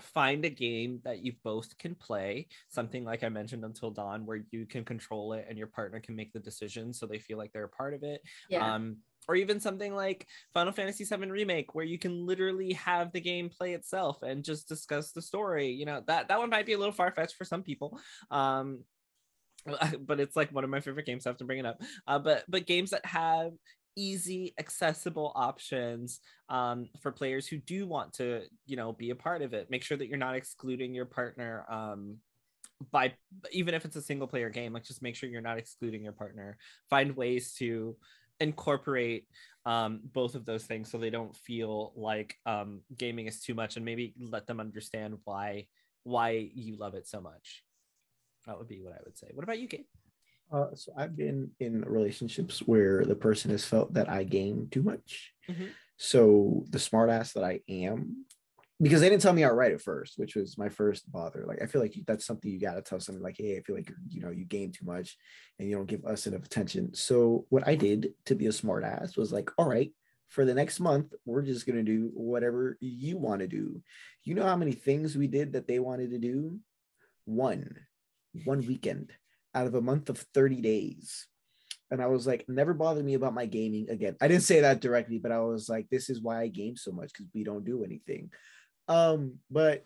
find 0.00 0.44
a 0.44 0.50
game 0.50 1.00
that 1.04 1.20
you 1.20 1.32
both 1.42 1.76
can 1.78 1.94
play 1.94 2.48
something 2.68 3.04
like 3.04 3.24
i 3.24 3.28
mentioned 3.28 3.64
until 3.64 3.90
dawn 3.90 4.26
where 4.26 4.42
you 4.50 4.66
can 4.66 4.84
control 4.84 5.32
it 5.32 5.46
and 5.48 5.56
your 5.56 5.68
partner 5.68 6.00
can 6.00 6.14
make 6.14 6.32
the 6.32 6.40
decisions 6.40 6.98
so 6.98 7.06
they 7.06 7.18
feel 7.18 7.38
like 7.38 7.52
they're 7.52 7.64
a 7.64 7.68
part 7.68 7.94
of 7.94 8.02
it. 8.02 8.20
Yeah. 8.50 8.74
Um 8.74 8.98
or 9.28 9.36
even 9.36 9.60
something 9.60 9.94
like 9.94 10.26
Final 10.54 10.72
Fantasy 10.72 11.04
VII 11.04 11.30
Remake, 11.30 11.74
where 11.74 11.84
you 11.84 11.98
can 11.98 12.26
literally 12.26 12.72
have 12.74 13.12
the 13.12 13.20
game 13.20 13.48
play 13.48 13.74
itself 13.74 14.22
and 14.22 14.44
just 14.44 14.68
discuss 14.68 15.12
the 15.12 15.22
story. 15.22 15.70
You 15.70 15.86
know 15.86 16.02
that 16.06 16.28
that 16.28 16.38
one 16.38 16.50
might 16.50 16.66
be 16.66 16.74
a 16.74 16.78
little 16.78 16.92
far 16.92 17.10
fetched 17.10 17.36
for 17.36 17.44
some 17.44 17.62
people, 17.62 17.98
um, 18.30 18.84
but 20.00 20.20
it's 20.20 20.36
like 20.36 20.52
one 20.52 20.64
of 20.64 20.70
my 20.70 20.80
favorite 20.80 21.06
games. 21.06 21.26
I 21.26 21.30
have 21.30 21.38
to 21.38 21.44
bring 21.44 21.58
it 21.58 21.66
up. 21.66 21.80
Uh, 22.06 22.18
but 22.18 22.44
but 22.48 22.66
games 22.66 22.90
that 22.90 23.04
have 23.06 23.52
easy 23.96 24.54
accessible 24.58 25.32
options 25.34 26.20
um, 26.50 26.88
for 27.00 27.10
players 27.10 27.48
who 27.48 27.56
do 27.56 27.86
want 27.86 28.12
to 28.12 28.42
you 28.66 28.76
know 28.76 28.92
be 28.92 29.10
a 29.10 29.14
part 29.14 29.42
of 29.42 29.54
it 29.54 29.70
make 29.70 29.82
sure 29.82 29.96
that 29.96 30.06
you're 30.06 30.18
not 30.18 30.36
excluding 30.36 30.94
your 30.94 31.06
partner 31.06 31.64
um, 31.68 32.18
by 32.92 33.12
even 33.52 33.74
if 33.74 33.86
it's 33.86 33.96
a 33.96 34.02
single 34.02 34.28
player 34.28 34.50
game 34.50 34.74
like 34.74 34.84
just 34.84 35.02
make 35.02 35.16
sure 35.16 35.28
you're 35.30 35.40
not 35.40 35.58
excluding 35.58 36.04
your 36.04 36.12
partner 36.12 36.58
find 36.90 37.16
ways 37.16 37.54
to 37.54 37.96
incorporate 38.40 39.26
um, 39.64 40.00
both 40.12 40.34
of 40.34 40.44
those 40.44 40.64
things 40.64 40.90
so 40.90 40.98
they 40.98 41.10
don't 41.10 41.34
feel 41.36 41.92
like 41.96 42.36
um, 42.46 42.80
gaming 42.96 43.26
is 43.26 43.40
too 43.40 43.54
much 43.54 43.76
and 43.76 43.84
maybe 43.84 44.14
let 44.20 44.46
them 44.46 44.60
understand 44.60 45.18
why 45.24 45.66
why 46.04 46.48
you 46.54 46.76
love 46.76 46.94
it 46.94 47.06
so 47.06 47.20
much 47.20 47.64
that 48.46 48.56
would 48.56 48.68
be 48.68 48.80
what 48.80 48.92
i 48.92 48.98
would 49.04 49.18
say 49.18 49.28
what 49.34 49.42
about 49.44 49.58
you 49.58 49.66
kate 49.68 49.88
Uh, 50.52 50.70
so 50.74 50.92
I've 50.96 51.16
been 51.16 51.50
in 51.58 51.82
relationships 51.82 52.60
where 52.60 53.04
the 53.04 53.16
person 53.16 53.50
has 53.50 53.64
felt 53.64 53.92
that 53.94 54.08
I 54.08 54.22
game 54.22 54.68
too 54.70 54.82
much. 54.82 55.34
Mhm. 55.50 55.70
So 55.96 56.62
the 56.70 56.78
smartass 56.78 57.32
that 57.34 57.42
I 57.42 57.62
am, 57.68 58.24
because 58.80 59.00
they 59.00 59.08
didn't 59.08 59.22
tell 59.22 59.32
me 59.32 59.44
outright 59.44 59.72
at 59.72 59.80
first, 59.80 60.18
which 60.18 60.34
was 60.34 60.58
my 60.58 60.68
first 60.68 61.10
bother. 61.10 61.44
Like 61.46 61.62
I 61.62 61.66
feel 61.66 61.80
like 61.80 61.94
that's 62.06 62.26
something 62.26 62.50
you 62.50 62.60
got 62.60 62.74
to 62.74 62.82
tell 62.82 63.00
someone. 63.00 63.22
Like, 63.22 63.36
hey, 63.38 63.56
I 63.56 63.60
feel 63.60 63.76
like 63.76 63.90
you 64.08 64.20
know 64.20 64.30
you 64.30 64.44
game 64.44 64.72
too 64.72 64.84
much, 64.84 65.16
and 65.58 65.68
you 65.68 65.76
don't 65.76 65.86
give 65.86 66.04
us 66.04 66.26
enough 66.26 66.44
attention. 66.44 66.94
So 66.94 67.46
what 67.48 67.66
I 67.66 67.74
did 67.74 68.12
to 68.26 68.34
be 68.34 68.46
a 68.46 68.50
smartass 68.50 69.16
was 69.16 69.32
like, 69.32 69.50
all 69.56 69.68
right, 69.68 69.92
for 70.28 70.44
the 70.44 70.54
next 70.54 70.80
month, 70.80 71.14
we're 71.24 71.42
just 71.42 71.66
gonna 71.66 71.82
do 71.82 72.10
whatever 72.14 72.76
you 72.80 73.16
want 73.16 73.40
to 73.40 73.48
do. 73.48 73.80
You 74.24 74.34
know 74.34 74.44
how 74.44 74.56
many 74.56 74.72
things 74.72 75.16
we 75.16 75.26
did 75.26 75.54
that 75.54 75.66
they 75.66 75.78
wanted 75.78 76.10
to 76.10 76.18
do? 76.18 76.58
One, 77.24 77.76
one 78.44 78.66
weekend 78.66 79.12
out 79.54 79.66
of 79.66 79.74
a 79.74 79.80
month 79.80 80.10
of 80.10 80.18
30 80.34 80.60
days. 80.60 81.26
And 81.90 82.02
I 82.02 82.06
was 82.08 82.26
like, 82.26 82.44
never 82.48 82.74
bother 82.74 83.02
me 83.02 83.14
about 83.14 83.32
my 83.32 83.46
gaming 83.46 83.88
again. 83.88 84.16
I 84.20 84.28
didn't 84.28 84.42
say 84.42 84.60
that 84.60 84.80
directly, 84.80 85.18
but 85.18 85.32
I 85.32 85.38
was 85.40 85.68
like, 85.68 85.88
this 85.88 86.10
is 86.10 86.20
why 86.20 86.42
I 86.42 86.48
game 86.48 86.76
so 86.76 86.90
much 86.90 87.12
because 87.12 87.30
we 87.32 87.44
don't 87.44 87.64
do 87.64 87.84
anything. 87.84 88.30
Um, 88.88 89.38
but 89.50 89.84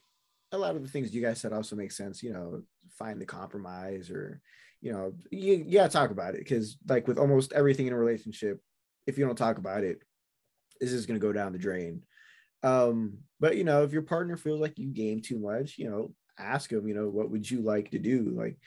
a 0.53 0.59
lot 0.59 0.77
of 0.77 0.83
the 0.83 0.89
things 0.89 1.15
you 1.15 1.23
guys 1.23 1.41
said 1.41 1.53
also 1.53 1.77
make 1.77 1.93
sense, 1.93 2.23
you 2.23 2.33
know, 2.33 2.63
find 2.99 3.21
the 3.21 3.27
compromise 3.27 4.11
or, 4.11 4.41
you 4.81 4.93
know, 4.93 5.13
you, 5.31 5.89
talk 5.89 6.11
about 6.11 6.35
it 6.35 6.41
because 6.41 6.77
like 6.89 7.07
with 7.07 7.19
almost 7.19 7.53
everything 7.53 7.87
in 7.87 7.93
a 7.93 7.99
relationship, 7.99 8.61
if 9.07 9.17
you 9.17 9.27
don't 9.27 9.37
talk 9.37 9.59
about 9.59 9.85
it, 9.85 10.03
this 10.81 10.93
is 10.93 11.07
gonna 11.07 11.19
go 11.19 11.33
down 11.33 11.53
the 11.53 11.59
drain. 11.59 12.03
Um, 12.63 13.19
but 13.39 13.57
you 13.57 13.65
know, 13.65 13.85
if 13.85 13.93
your 13.93 14.03
partner 14.03 14.37
feels 14.37 14.61
like 14.61 14.79
you 14.79 14.89
game 14.89 15.21
too 15.21 15.39
much, 15.39 15.79
you 15.79 15.89
know, 15.89 16.13
ask 16.39 16.71
them, 16.71 16.89
you 16.89 16.95
know, 16.95 17.09
what 17.09 17.31
would 17.31 17.51
you 17.51 17.61
like 17.61 17.91
to 17.91 17.99
do? 17.99 18.33
Like 18.37 18.59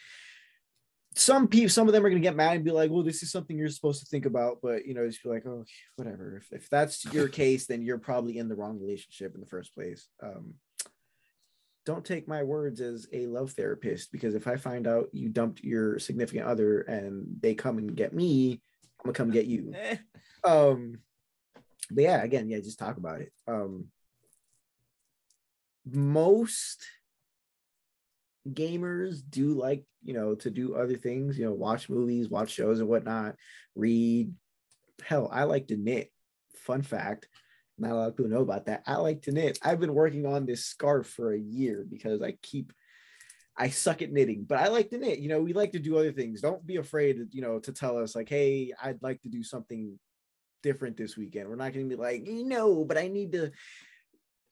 some 1.16 1.48
people, 1.48 1.70
some 1.70 1.88
of 1.88 1.94
them 1.94 2.06
are 2.06 2.10
gonna 2.10 2.22
get 2.22 2.36
mad 2.36 2.56
and 2.56 2.66
be 2.66 2.72
like, 2.72 2.92
"Well, 2.92 3.04
this 3.04 3.24
is 3.24 3.32
something 3.32 3.58
you're 3.58 3.70
supposed 3.70 4.00
to 4.02 4.06
think 4.08 4.26
about," 4.26 4.60
but 4.62 4.86
you 4.86 4.94
know, 4.94 5.08
just 5.08 5.24
be 5.24 5.30
like, 5.30 5.46
"Oh, 5.46 5.66
whatever." 5.96 6.38
If, 6.38 6.52
if 6.52 6.70
that's 6.70 7.06
your 7.14 7.28
case, 7.28 7.68
then 7.68 7.82
you're 7.82 8.00
probably 8.00 8.38
in 8.38 8.50
the 8.50 8.56
wrong 8.56 8.80
relationship 8.80 9.36
in 9.36 9.42
the 9.42 9.48
first 9.48 9.74
place. 9.74 10.08
Um, 10.22 10.56
don't 11.86 12.06
take 12.06 12.28
my 12.28 12.44
words 12.44 12.80
as 12.82 13.08
a 13.12 13.28
love 13.28 13.52
therapist 13.52 14.12
because 14.12 14.36
if 14.36 14.48
I 14.48 14.56
find 14.56 14.88
out 14.88 15.10
you 15.12 15.30
dumped 15.30 15.64
your 15.64 16.00
significant 16.00 16.46
other 16.46 16.82
and 16.82 17.26
they 17.42 17.56
come 17.56 17.78
and 17.78 17.96
get 17.96 18.14
me, 18.14 18.62
I'm 19.00 19.06
gonna 19.06 19.14
come 19.14 19.32
get 19.32 19.46
you. 19.46 19.74
Eh. 19.84 19.98
Um, 20.46 21.00
but 21.92 22.04
yeah, 22.04 22.24
again, 22.24 22.50
yeah, 22.50 22.60
just 22.60 22.80
talk 22.80 22.98
about 22.98 23.22
it. 23.22 23.32
Um, 23.48 23.88
most 25.86 26.86
gamers 28.50 29.22
do 29.28 29.54
like 29.54 29.86
you 30.04 30.14
know 30.14 30.36
to 30.36 30.50
do 30.50 30.76
other 30.76 30.98
things 30.98 31.38
you 31.38 31.46
know 31.46 31.54
watch 31.54 31.90
movies 31.90 32.30
watch 32.30 32.52
shows 32.52 32.80
and 32.80 32.90
whatnot 32.90 33.36
read. 33.76 34.34
Hell 35.04 35.30
i 35.32 35.44
like 35.44 35.68
to 35.68 35.78
knit. 35.78 36.12
Fun 36.56 36.82
fact 36.82 37.28
not 37.78 37.92
a 37.92 37.96
lot 37.96 38.08
of 38.10 38.16
people 38.18 38.30
know 38.30 38.42
about 38.42 38.68
that. 38.68 38.84
I 38.86 38.98
like 38.98 39.24
to 39.24 39.32
knit. 39.32 39.58
I've 39.64 39.80
been 39.80 39.96
working 39.96 40.28
on 40.28 40.46
this 40.46 40.66
scarf 40.66 41.08
for 41.08 41.34
a 41.34 41.40
year 41.40 41.86
because 41.90 42.22
i 42.22 42.36
keep 42.42 42.72
i 43.58 43.70
suck 43.70 44.02
at 44.02 44.12
knitting 44.12 44.46
but 44.48 44.60
i 44.60 44.68
like 44.68 44.90
to 44.92 44.98
knit. 44.98 45.20
You 45.20 45.30
know 45.30 45.42
we 45.42 45.54
like 45.54 45.72
to 45.74 45.80
do 45.80 45.98
other 45.98 46.12
things. 46.12 46.42
Don't 46.42 46.66
be 46.66 46.78
afraid 46.78 47.20
you 47.32 47.42
know 47.42 47.60
to 47.60 47.72
tell 47.72 47.98
us 47.98 48.16
like 48.16 48.30
hey 48.30 48.72
i'd 48.84 49.02
like 49.02 49.22
to 49.22 49.30
do 49.30 49.44
something 49.44 49.98
different 50.62 50.96
this 50.98 51.18
weekend. 51.18 51.50
We're 51.50 51.56
not 51.56 51.74
going 51.74 51.90
to 51.90 51.96
be 51.96 52.02
like 52.02 52.24
no 52.26 52.86
but 52.86 52.98
i 52.98 53.08
need 53.08 53.34
to 53.34 53.52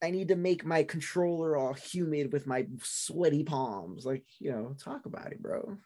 I 0.03 0.09
need 0.09 0.29
to 0.29 0.35
make 0.35 0.65
my 0.65 0.83
controller 0.83 1.55
all 1.55 1.73
humid 1.73 2.31
with 2.33 2.47
my 2.47 2.65
sweaty 2.81 3.43
palms. 3.43 4.05
Like, 4.05 4.25
you 4.39 4.51
know, 4.51 4.75
talk 4.79 5.05
about 5.05 5.31
it, 5.31 5.41
bro. 5.41 5.77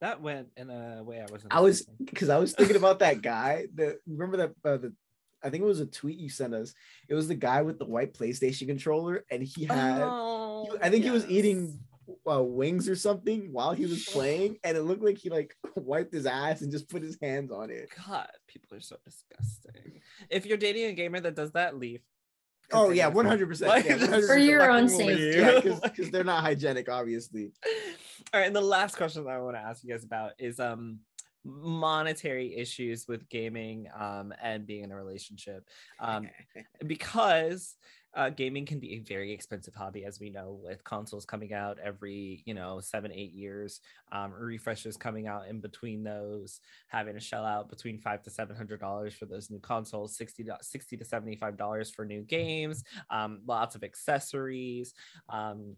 that 0.00 0.20
went 0.20 0.48
in 0.56 0.70
a 0.70 1.02
way 1.02 1.20
i 1.20 1.26
wasn't 1.30 1.52
I 1.54 1.60
was 1.60 1.86
because 2.04 2.28
I 2.28 2.38
was 2.38 2.52
thinking 2.54 2.76
about 2.76 2.98
that 3.00 3.22
guy. 3.22 3.66
The 3.74 3.98
remember 4.06 4.36
that 4.38 4.52
uh, 4.64 4.76
the 4.76 4.94
I 5.42 5.50
think 5.50 5.62
it 5.62 5.66
was 5.66 5.80
a 5.80 5.86
tweet 5.86 6.18
you 6.18 6.28
sent 6.28 6.52
us. 6.54 6.74
It 7.08 7.14
was 7.14 7.28
the 7.28 7.34
guy 7.34 7.62
with 7.62 7.78
the 7.78 7.84
white 7.86 8.12
PlayStation 8.12 8.66
controller, 8.66 9.24
and 9.30 9.42
he 9.42 9.64
had. 9.64 10.02
Oh, 10.02 10.68
he- 10.72 10.78
I 10.82 10.90
think 10.90 11.04
he 11.04 11.10
was 11.10 11.28
eating 11.30 11.78
uh, 12.30 12.42
wings 12.42 12.88
or 12.88 12.96
something 12.96 13.52
while 13.52 13.72
he 13.72 13.86
was 13.86 14.04
playing, 14.04 14.58
and 14.64 14.76
it 14.76 14.82
looked 14.82 15.02
like 15.04 15.16
he 15.18 15.30
like 15.30 15.54
wiped 15.76 16.12
his 16.12 16.26
ass 16.26 16.60
and 16.60 16.72
just 16.72 16.88
put 16.88 17.02
his 17.02 17.16
hands 17.22 17.52
on 17.52 17.70
it. 17.70 17.88
God, 18.06 18.28
people 18.48 18.76
are 18.76 18.80
so 18.80 18.96
disgusting. 19.04 20.00
If 20.28 20.44
you're 20.44 20.56
dating 20.58 20.86
a 20.86 20.92
gamer 20.92 21.20
that 21.20 21.36
does 21.36 21.52
that, 21.52 21.76
leave. 21.78 22.02
Oh 22.72 22.90
yeah, 22.90 23.06
one 23.06 23.24
hundred 23.26 23.48
percent. 23.48 23.84
For 24.26 24.36
your 24.36 24.70
own 24.70 24.88
safety. 24.88 25.14
leave. 25.14 25.36
Yeah, 25.36 25.60
because 25.82 26.10
they're 26.10 26.24
not 26.24 26.42
hygienic, 26.42 26.88
obviously. 26.88 27.52
All 28.34 28.40
right, 28.40 28.46
and 28.46 28.56
the 28.56 28.60
last 28.60 28.96
question 28.96 29.24
that 29.24 29.30
I 29.30 29.40
want 29.40 29.56
to 29.56 29.60
ask 29.60 29.82
you 29.82 29.90
guys 29.90 30.04
about 30.04 30.32
is 30.38 30.60
um 30.60 31.00
monetary 31.44 32.54
issues 32.56 33.06
with 33.08 33.26
gaming 33.30 33.86
um 33.98 34.34
and 34.42 34.66
being 34.66 34.84
in 34.84 34.92
a 34.92 34.96
relationship 34.96 35.66
um 35.98 36.28
because 36.86 37.76
uh, 38.14 38.30
gaming 38.30 38.64
can 38.64 38.78
be 38.78 38.94
a 38.94 38.98
very 39.00 39.32
expensive 39.32 39.74
hobby 39.74 40.04
as 40.04 40.18
we 40.18 40.30
know 40.30 40.58
with 40.62 40.82
consoles 40.84 41.24
coming 41.24 41.52
out 41.52 41.78
every 41.82 42.42
you 42.46 42.54
know 42.54 42.80
seven 42.80 43.12
eight 43.12 43.32
years 43.32 43.80
um, 44.12 44.32
refreshes 44.32 44.96
coming 44.96 45.26
out 45.26 45.46
in 45.48 45.60
between 45.60 46.02
those 46.02 46.60
having 46.88 47.14
to 47.14 47.20
shell 47.20 47.44
out 47.44 47.68
between 47.68 47.98
five 47.98 48.22
to 48.22 48.30
seven 48.30 48.56
hundred 48.56 48.80
dollars 48.80 49.14
for 49.14 49.26
those 49.26 49.50
new 49.50 49.60
consoles 49.60 50.16
60 50.16 50.44
to 50.44 50.56
60 50.60 50.96
to 50.96 51.04
75 51.04 51.56
dollars 51.56 51.90
for 51.90 52.04
new 52.04 52.22
games 52.22 52.82
um, 53.10 53.40
lots 53.46 53.74
of 53.74 53.84
accessories 53.84 54.94
um, 55.28 55.76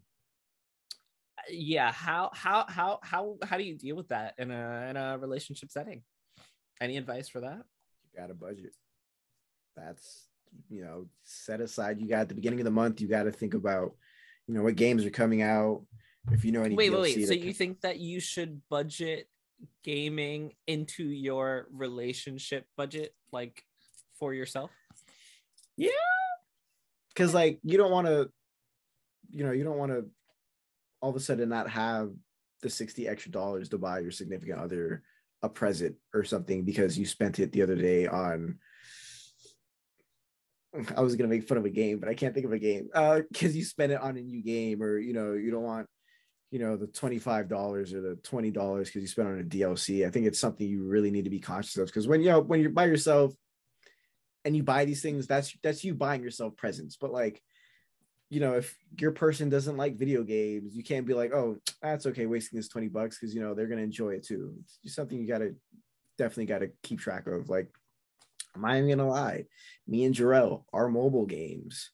yeah 1.49 1.91
how 1.91 2.29
how 2.33 2.65
how 2.69 2.99
how 3.01 3.37
how 3.43 3.57
do 3.57 3.63
you 3.63 3.75
deal 3.75 3.95
with 3.95 4.07
that 4.09 4.35
in 4.37 4.51
a 4.51 4.87
in 4.89 4.97
a 4.97 5.17
relationship 5.17 5.69
setting 5.69 6.01
any 6.79 6.97
advice 6.97 7.27
for 7.27 7.41
that 7.41 7.63
you 8.13 8.19
got 8.19 8.31
a 8.31 8.33
budget. 8.33 8.73
That's 9.75 10.27
you 10.69 10.83
know, 10.83 11.07
set 11.23 11.61
aside. 11.61 11.99
You 11.99 12.07
got 12.07 12.21
at 12.21 12.29
the 12.29 12.35
beginning 12.35 12.59
of 12.59 12.65
the 12.65 12.71
month, 12.71 13.01
you 13.01 13.07
got 13.07 13.23
to 13.23 13.31
think 13.31 13.53
about, 13.53 13.93
you 14.47 14.53
know, 14.53 14.63
what 14.63 14.75
games 14.75 15.05
are 15.05 15.11
coming 15.11 15.41
out. 15.41 15.83
If 16.31 16.45
you 16.45 16.51
know 16.51 16.61
any 16.61 16.75
wait 16.75 16.91
wait 16.91 17.15
DLC 17.15 17.15
wait 17.17 17.21
so 17.23 17.27
that 17.29 17.37
you 17.39 17.45
can- 17.45 17.53
think 17.53 17.81
that 17.81 17.99
you 17.99 18.19
should 18.19 18.61
budget 18.69 19.27
gaming 19.83 20.53
into 20.67 21.03
your 21.03 21.67
relationship 21.71 22.65
budget 22.75 23.13
like 23.31 23.63
for 24.17 24.33
yourself 24.33 24.71
yeah 25.77 25.91
because 27.13 27.33
like 27.33 27.59
you 27.63 27.77
don't 27.77 27.91
want 27.91 28.07
to, 28.07 28.29
you 29.29 29.45
know, 29.45 29.51
you 29.51 29.63
don't 29.63 29.77
want 29.77 29.91
to 29.91 30.05
all 31.01 31.09
of 31.09 31.15
a 31.15 31.19
sudden 31.19 31.49
not 31.49 31.69
have 31.69 32.11
the 32.61 32.69
60 32.69 33.07
extra 33.07 33.31
dollars 33.31 33.69
to 33.69 33.77
buy 33.77 33.99
your 33.99 34.11
significant 34.11 34.59
other 34.59 35.03
a 35.43 35.49
present 35.49 35.95
or 36.13 36.23
something 36.23 36.63
because 36.63 36.97
you 36.97 37.05
spent 37.05 37.39
it 37.39 37.51
the 37.51 37.61
other 37.61 37.75
day 37.75 38.05
on 38.07 38.59
I 40.97 41.01
was 41.01 41.15
gonna 41.15 41.29
make 41.29 41.47
fun 41.47 41.57
of 41.57 41.65
a 41.65 41.69
game, 41.69 41.99
but 41.99 42.09
I 42.09 42.13
can't 42.13 42.33
think 42.33 42.45
of 42.45 42.53
a 42.53 42.59
game. 42.59 42.89
Uh, 42.93 43.21
because 43.31 43.55
you 43.55 43.63
spend 43.63 43.91
it 43.91 44.01
on 44.01 44.17
a 44.17 44.21
new 44.21 44.41
game, 44.41 44.81
or 44.81 44.97
you 44.97 45.13
know, 45.13 45.33
you 45.33 45.51
don't 45.51 45.63
want, 45.63 45.87
you 46.49 46.59
know, 46.59 46.77
the 46.77 46.87
twenty-five 46.87 47.49
dollars 47.49 47.93
or 47.93 48.01
the 48.01 48.15
twenty 48.23 48.51
dollars 48.51 48.87
because 48.87 49.01
you 49.01 49.07
spent 49.07 49.27
on 49.27 49.39
a 49.39 49.43
DLC. 49.43 50.05
I 50.05 50.09
think 50.09 50.25
it's 50.25 50.39
something 50.39 50.67
you 50.67 50.83
really 50.83 51.11
need 51.11 51.25
to 51.25 51.29
be 51.29 51.39
conscious 51.39 51.77
of 51.77 51.87
because 51.87 52.07
when 52.07 52.21
you 52.21 52.29
know 52.29 52.39
when 52.39 52.61
you're 52.61 52.69
by 52.69 52.85
yourself 52.85 53.33
and 54.45 54.55
you 54.55 54.63
buy 54.63 54.85
these 54.85 55.01
things, 55.01 55.27
that's 55.27 55.55
that's 55.61 55.83
you 55.83 55.93
buying 55.93 56.23
yourself 56.23 56.55
presents. 56.55 56.95
But 56.95 57.11
like, 57.11 57.41
you 58.29 58.39
know, 58.39 58.53
if 58.53 58.75
your 58.97 59.11
person 59.11 59.49
doesn't 59.49 59.77
like 59.77 59.97
video 59.97 60.23
games, 60.23 60.73
you 60.73 60.83
can't 60.83 61.05
be 61.05 61.13
like, 61.13 61.33
oh, 61.33 61.57
that's 61.81 62.05
okay, 62.05 62.25
wasting 62.25 62.57
this 62.57 62.69
twenty 62.69 62.87
bucks 62.87 63.19
because 63.19 63.35
you 63.35 63.41
know 63.41 63.53
they're 63.53 63.67
gonna 63.67 63.81
enjoy 63.81 64.11
it 64.11 64.25
too. 64.25 64.55
It's 64.83 64.95
something 64.95 65.19
you 65.19 65.27
gotta 65.27 65.53
definitely 66.17 66.45
gotta 66.45 66.71
keep 66.83 66.99
track 66.99 67.27
of. 67.27 67.49
Like, 67.49 67.69
I'm 68.55 68.61
not 68.61 68.75
even 68.75 68.89
gonna 68.89 69.09
lie, 69.09 69.45
me 69.87 70.03
and 70.05 70.15
Jarrell, 70.15 70.63
our 70.73 70.89
mobile 70.89 71.25
games, 71.25 71.91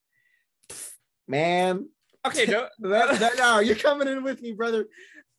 man. 1.28 1.90
okay 2.26 2.46
no 2.50 2.68
that, 2.80 3.20
that- 3.20 3.38
no, 3.38 3.60
you're 3.60 3.76
coming 3.76 4.08
in 4.08 4.24
with 4.24 4.42
me, 4.42 4.54
brother. 4.54 4.86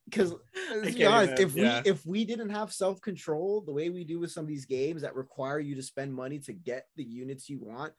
Because 0.09 0.33
let's 0.75 0.95
be 0.95 1.05
honest, 1.05 1.39
if 1.39 1.55
we 1.55 1.67
if 1.85 2.07
we 2.07 2.25
didn't 2.25 2.49
have 2.49 2.73
self 2.73 2.99
control 3.03 3.61
the 3.61 3.73
way 3.73 3.91
we 3.91 4.05
do 4.05 4.19
with 4.19 4.31
some 4.31 4.45
of 4.45 4.49
these 4.49 4.65
games 4.65 5.03
that 5.03 5.15
require 5.15 5.61
you 5.61 5.75
to 5.75 5.83
spend 5.83 6.15
money 6.15 6.39
to 6.41 6.55
get 6.55 6.87
the 6.97 7.05
units 7.05 7.51
you 7.51 7.59
want, 7.61 7.93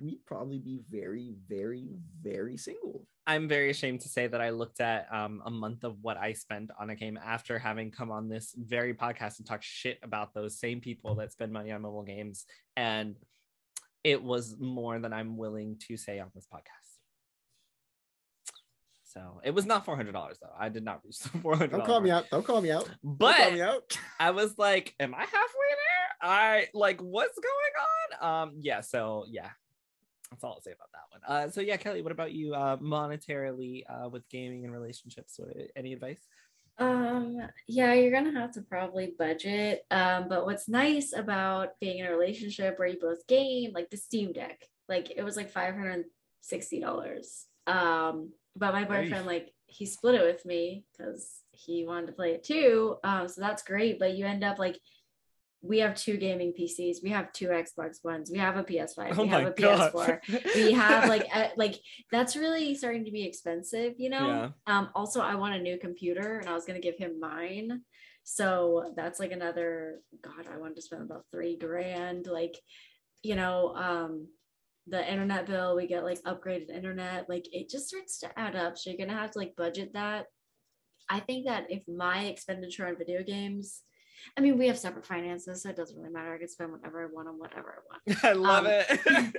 we'd 0.00 0.24
probably 0.26 0.58
be 0.58 0.82
very, 0.90 1.34
very, 1.48 1.88
very 2.22 2.56
single. 2.56 3.06
I'm 3.26 3.48
very 3.48 3.70
ashamed 3.70 4.02
to 4.02 4.08
say 4.08 4.26
that 4.26 4.40
I 4.40 4.50
looked 4.50 4.80
at 4.80 5.12
um, 5.12 5.42
a 5.44 5.50
month 5.50 5.84
of 5.84 5.96
what 6.02 6.16
I 6.16 6.32
spent 6.32 6.70
on 6.78 6.90
a 6.90 6.94
game 6.94 7.18
after 7.24 7.58
having 7.58 7.90
come 7.90 8.10
on 8.12 8.28
this 8.28 8.54
very 8.56 8.94
podcast 8.94 9.38
and 9.38 9.46
talk 9.46 9.62
shit 9.62 9.98
about 10.02 10.32
those 10.32 10.58
same 10.58 10.80
people 10.80 11.16
that 11.16 11.32
spend 11.32 11.52
money 11.52 11.72
on 11.72 11.82
mobile 11.82 12.04
games. 12.04 12.44
And 12.76 13.16
it 14.04 14.22
was 14.22 14.56
more 14.60 14.98
than 15.00 15.12
I'm 15.12 15.36
willing 15.36 15.80
to 15.88 15.96
say 15.96 16.20
on 16.20 16.30
this 16.34 16.46
podcast. 16.52 16.86
So 19.04 19.40
it 19.42 19.52
was 19.52 19.64
not 19.64 19.86
$400 19.86 20.12
though. 20.12 20.48
I 20.58 20.68
did 20.68 20.84
not 20.84 21.00
reach 21.02 21.18
the 21.20 21.28
$400. 21.38 21.70
Don't 21.70 21.84
call 21.86 22.00
me 22.00 22.10
out. 22.10 22.26
Don't 22.30 22.44
call 22.44 22.60
me 22.60 22.70
out. 22.70 22.84
Don't 22.84 23.18
call 23.18 23.18
But 23.18 23.52
me 23.54 23.62
out. 23.62 23.98
I 24.20 24.30
was 24.30 24.58
like, 24.58 24.94
am 25.00 25.14
I 25.14 25.20
halfway 25.20 25.36
there? 25.40 26.30
I 26.30 26.66
like 26.74 27.00
what's 27.00 27.38
going 27.38 27.72
on? 27.80 27.95
Um, 28.20 28.54
yeah, 28.60 28.80
so 28.80 29.24
yeah. 29.28 29.50
That's 30.30 30.42
all 30.42 30.54
I'll 30.54 30.60
say 30.60 30.72
about 30.72 30.90
that 30.92 31.06
one. 31.10 31.20
Uh, 31.26 31.50
so 31.50 31.60
yeah, 31.60 31.76
Kelly, 31.76 32.02
what 32.02 32.10
about 32.10 32.32
you 32.32 32.52
uh 32.52 32.76
monetarily 32.78 33.84
uh 33.88 34.08
with 34.08 34.28
gaming 34.28 34.64
and 34.64 34.72
relationships? 34.72 35.38
What, 35.38 35.56
any 35.76 35.92
advice? 35.92 36.26
Um, 36.78 37.38
yeah, 37.68 37.94
you're 37.94 38.10
gonna 38.10 38.38
have 38.38 38.50
to 38.52 38.62
probably 38.62 39.14
budget. 39.18 39.84
Um, 39.90 40.28
but 40.28 40.44
what's 40.44 40.68
nice 40.68 41.12
about 41.14 41.78
being 41.80 42.00
in 42.00 42.06
a 42.06 42.10
relationship 42.10 42.78
where 42.78 42.88
you 42.88 42.98
both 43.00 43.26
game, 43.28 43.70
like 43.72 43.88
the 43.88 43.96
Steam 43.96 44.32
Deck, 44.32 44.66
like 44.88 45.12
it 45.16 45.22
was 45.22 45.36
like 45.36 45.50
five 45.50 45.74
hundred 45.74 46.04
sixty 46.40 46.80
dollars. 46.80 47.46
Um, 47.66 48.32
but 48.56 48.72
my 48.72 48.84
boyfriend, 48.84 49.26
like, 49.26 49.52
he 49.66 49.86
split 49.86 50.14
it 50.14 50.22
with 50.22 50.44
me 50.44 50.84
because 50.92 51.40
he 51.50 51.84
wanted 51.84 52.06
to 52.06 52.12
play 52.12 52.32
it 52.32 52.44
too. 52.44 52.96
Um, 53.04 53.28
so 53.28 53.40
that's 53.40 53.62
great. 53.62 53.98
But 53.98 54.14
you 54.14 54.26
end 54.26 54.44
up 54.44 54.58
like 54.58 54.78
we 55.66 55.78
have 55.78 55.94
two 55.94 56.16
gaming 56.16 56.52
PCs, 56.58 56.98
we 57.02 57.10
have 57.10 57.32
two 57.32 57.48
Xbox 57.48 58.04
Ones, 58.04 58.30
we 58.30 58.38
have 58.38 58.56
a 58.56 58.64
PS5, 58.64 59.18
Oh 59.18 59.22
we 59.22 59.28
have 59.28 59.46
a 59.46 59.52
PS4 59.52 60.20
we 60.54 60.72
have 60.84 61.08
like 61.08 61.26
a, 61.34 61.50
like 61.56 61.76
that's 62.10 62.36
really 62.36 62.74
starting 62.74 63.04
to 63.04 63.10
be 63.10 63.24
expensive 63.24 63.94
you 63.98 64.10
know? 64.10 64.26
Yeah. 64.26 64.48
um 64.66 64.90
also 64.94 65.20
i 65.20 65.34
want 65.34 65.54
a 65.54 65.58
new 65.58 65.78
computer 65.78 66.38
and 66.38 66.48
i 66.48 66.52
was 66.52 66.64
going 66.64 66.80
to 66.80 66.86
give 66.86 66.98
him 66.98 67.20
mine. 67.20 67.82
So 68.28 68.92
that's 68.96 69.20
like 69.20 69.32
another 69.32 70.00
god 70.22 70.46
i 70.52 70.58
wanted 70.58 70.76
to 70.76 70.82
spend 70.82 71.02
about 71.02 71.24
three 71.30 71.56
grand 71.56 72.26
like 72.26 72.58
you 73.22 73.36
know 73.36 73.74
um 73.76 74.28
the 74.88 75.12
internet 75.12 75.46
bill 75.46 75.74
we 75.74 75.86
get 75.86 76.04
like 76.04 76.22
upgraded 76.22 76.70
internet 76.70 77.28
like 77.28 77.46
it 77.52 77.68
just 77.68 77.88
starts 77.88 78.20
to 78.20 78.38
add 78.38 78.54
up. 78.54 78.78
So 78.78 78.90
you're 78.90 78.98
gonna 78.98 79.18
have 79.18 79.32
to 79.32 79.38
like 79.38 79.56
budget 79.56 79.92
that. 79.94 80.26
I 81.08 81.20
think 81.20 81.46
that 81.46 81.66
if 81.70 81.82
my 81.88 82.24
expenditure 82.24 82.86
on 82.86 82.96
video 82.96 83.22
games 83.22 83.82
i 84.36 84.40
mean 84.40 84.58
we 84.58 84.66
have 84.66 84.78
separate 84.78 85.06
finances 85.06 85.62
so 85.62 85.68
it 85.70 85.76
doesn't 85.76 85.96
really 85.98 86.12
matter. 86.12 86.34
I 86.34 86.38
can 86.38 86.48
spend 86.48 86.72
whatever 86.72 87.02
i 87.02 87.06
want 87.12 87.28
on 87.28 87.38
whatever 87.38 87.74
i 87.76 87.80
want. 87.90 88.24
I 88.24 88.32
love 88.32 88.66
Um, 88.66 89.32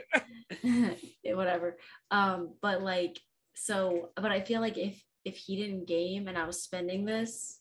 it. 0.64 0.98
Whatever. 1.36 1.78
Um 2.12 2.56
but 2.62 2.82
like 2.82 3.20
so 3.56 4.10
but 4.16 4.32
i 4.32 4.42
feel 4.42 4.62
like 4.62 4.78
if 4.78 5.02
if 5.26 5.36
he 5.36 5.56
didn't 5.56 5.88
game 5.88 6.28
and 6.28 6.38
i 6.38 6.46
was 6.46 6.62
spending 6.64 7.06
this 7.06 7.60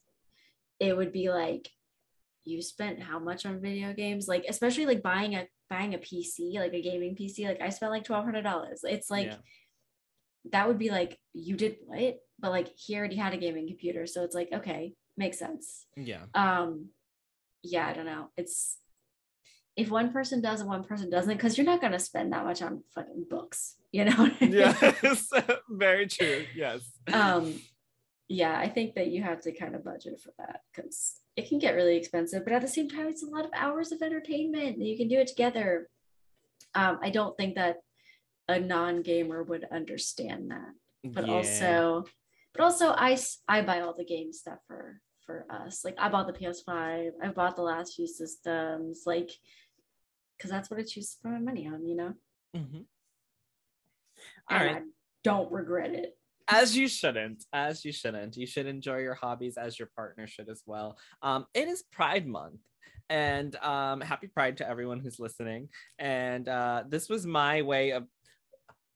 it 0.79 0.97
would 0.97 1.13
be 1.13 1.31
like 1.31 1.69
you 2.45 2.63
spent 2.63 3.03
how 3.03 3.19
much 3.19 3.45
on 3.45 3.61
video 3.61 3.93
games? 3.93 4.29
Like 4.29 4.45
especially 4.49 4.87
like 4.87 5.03
buying 5.03 5.35
a 5.35 5.49
buying 5.69 5.95
a 5.95 5.99
pc 5.99 6.55
like 6.55 6.75
a 6.75 6.83
gaming 6.83 7.17
pc 7.17 7.45
like 7.47 7.61
i 7.61 7.71
spent 7.71 7.91
like 7.91 8.05
$1200 8.07 8.79
it's 8.85 9.11
like 9.11 9.27
Yeah. 9.27 9.37
that 10.53 10.69
would 10.69 10.79
be 10.79 10.91
like 10.91 11.19
you 11.33 11.57
did 11.57 11.77
what? 11.87 12.19
But 12.39 12.51
like 12.53 12.69
he 12.77 12.97
already 12.97 13.17
had 13.17 13.35
a 13.35 13.39
gaming 13.39 13.67
computer 13.67 14.07
so 14.07 14.23
it's 14.23 14.35
like 14.35 14.51
okay 14.53 14.95
makes 15.17 15.39
sense. 15.39 15.87
Yeah. 15.97 16.25
um 16.35 16.91
yeah 17.71 17.87
i 17.89 17.93
don't 17.93 18.07
know 18.07 18.31
it's 18.37 18.79
if 19.77 19.91
one 19.91 20.11
person 20.13 20.41
does 20.41 20.61
and 20.61 20.69
one 20.71 20.85
person 20.85 21.11
doesn't 21.11 21.37
because 21.37 21.57
you're 21.59 21.67
not 21.67 21.81
going 21.81 21.93
to 21.93 21.99
spend 21.99 22.33
that 22.33 22.45
much 22.45 22.63
on 22.63 22.83
fucking 22.95 23.27
books 23.29 23.77
you 23.93 24.05
know 24.05 24.15
I 24.17 24.37
mean? 24.41 24.53
Yes. 24.53 25.31
Very 25.71 26.07
true. 26.07 26.45
Yes. 26.55 26.81
um 27.13 27.55
yeah 28.29 28.59
i 28.59 28.69
think 28.69 28.95
that 28.97 29.09
you 29.09 29.23
have 29.23 29.41
to 29.43 29.53
kind 29.53 29.75
of 29.77 29.85
budget 29.85 30.21
for 30.21 30.33
that 30.39 30.61
because 30.75 31.21
it 31.37 31.49
can 31.49 31.59
get 31.59 31.75
really 31.75 31.97
expensive 31.97 32.43
but 32.45 32.53
at 32.53 32.63
the 32.63 32.69
same 32.69 32.89
time 32.89 33.07
it's 33.07 33.23
a 33.23 33.27
lot 33.27 33.45
of 33.45 33.51
hours 33.55 33.93
of 33.93 34.03
entertainment 34.03 34.77
and 34.77 34.87
you 34.87 34.97
can 34.97 35.07
do 35.09 35.19
it 35.21 35.29
together 35.29 35.89
um 36.75 36.99
i 37.03 37.09
don't 37.11 37.37
think 37.37 37.55
that 37.55 37.77
a 38.49 38.59
non-gamer 38.59 39.43
would 39.45 39.65
understand 39.71 40.51
that 40.51 40.73
but 41.05 41.27
Yeah. 41.27 41.35
also 41.35 42.05
but 42.53 42.65
also 42.65 42.87
I 42.97 43.19
I 43.47 43.61
buy 43.63 43.81
all 43.83 43.95
the 43.97 44.05
game 44.15 44.33
stuff 44.33 44.59
for 44.67 45.01
for 45.27 45.45
us. 45.51 45.85
Like 45.85 45.97
i 45.99 46.09
bought 46.09 46.27
the 46.27 46.33
ps5 46.33 47.13
i 47.23 47.29
bought 47.29 47.57
the 47.57 47.63
last 47.63 47.95
few 47.95 48.07
systems 48.07 49.03
like 49.07 49.31
because 50.37 50.51
that's 50.51 50.71
what 50.71 50.79
i 50.81 50.83
choose 50.83 51.11
to 51.11 51.17
spend 51.19 51.35
my 51.35 51.41
money 51.41 51.67
on 51.67 51.85
you 51.87 51.97
know? 51.97 52.15
Mhm. 52.57 52.85
All 54.51 54.59
and 54.59 54.67
right. 54.67 54.77
i 54.77 54.83
don't 55.25 55.51
regret 55.51 55.93
it. 55.93 56.17
As 56.49 56.77
you 56.77 56.87
shouldn't 56.87 57.45
as 57.53 57.85
you 57.85 57.93
shouldn't. 57.93 58.37
You 58.37 58.47
should 58.47 58.67
enjoy 58.67 58.99
your 58.99 59.15
hobbies 59.15 59.57
as 59.57 59.79
your 59.79 59.91
partner 59.97 60.29
should 60.29 60.49
as 60.49 60.63
well. 60.65 60.97
Um 61.23 61.47
it 61.55 61.67
is 61.67 61.83
pride 61.91 62.27
month 62.27 62.61
and 63.09 63.57
um 63.57 64.01
happy 64.01 64.29
pride 64.29 64.57
to 64.59 64.69
everyone 64.69 65.01
who's 65.01 65.19
listening. 65.19 65.69
And 65.99 66.49
uh 66.49 66.85
this 66.89 67.09
was 67.09 67.27
my 67.27 67.63
way 67.63 67.91
of 67.91 68.05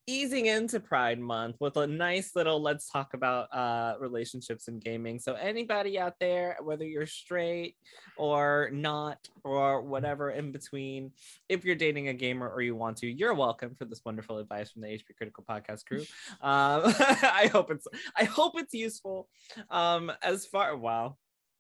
easing 0.06 0.46
into 0.46 0.80
pride 0.80 1.20
month 1.20 1.56
with 1.60 1.76
a 1.76 1.86
nice 1.86 2.34
little 2.34 2.60
let's 2.60 2.90
talk 2.90 3.14
about 3.14 3.54
uh 3.54 3.94
relationships 4.00 4.68
and 4.68 4.82
gaming. 4.82 5.18
So 5.18 5.34
anybody 5.34 5.98
out 5.98 6.14
there 6.18 6.56
whether 6.62 6.84
you're 6.84 7.06
straight 7.06 7.76
or 8.16 8.70
not 8.72 9.18
or 9.44 9.82
whatever 9.82 10.30
in 10.30 10.52
between 10.52 11.12
if 11.48 11.64
you're 11.64 11.76
dating 11.76 12.08
a 12.08 12.14
gamer 12.14 12.48
or 12.48 12.62
you 12.62 12.74
want 12.74 12.98
to 12.98 13.06
you're 13.06 13.34
welcome 13.34 13.74
for 13.74 13.84
this 13.84 14.02
wonderful 14.04 14.38
advice 14.38 14.70
from 14.70 14.82
the 14.82 14.88
hp 14.88 15.16
critical 15.16 15.44
podcast 15.48 15.84
crew. 15.86 16.04
Um 16.42 16.82
i 17.22 17.48
hope 17.52 17.70
it's 17.70 17.86
i 18.16 18.24
hope 18.24 18.54
it's 18.56 18.74
useful. 18.74 19.28
Um 19.70 20.12
as 20.22 20.46
far 20.46 20.76
wow 20.76 21.16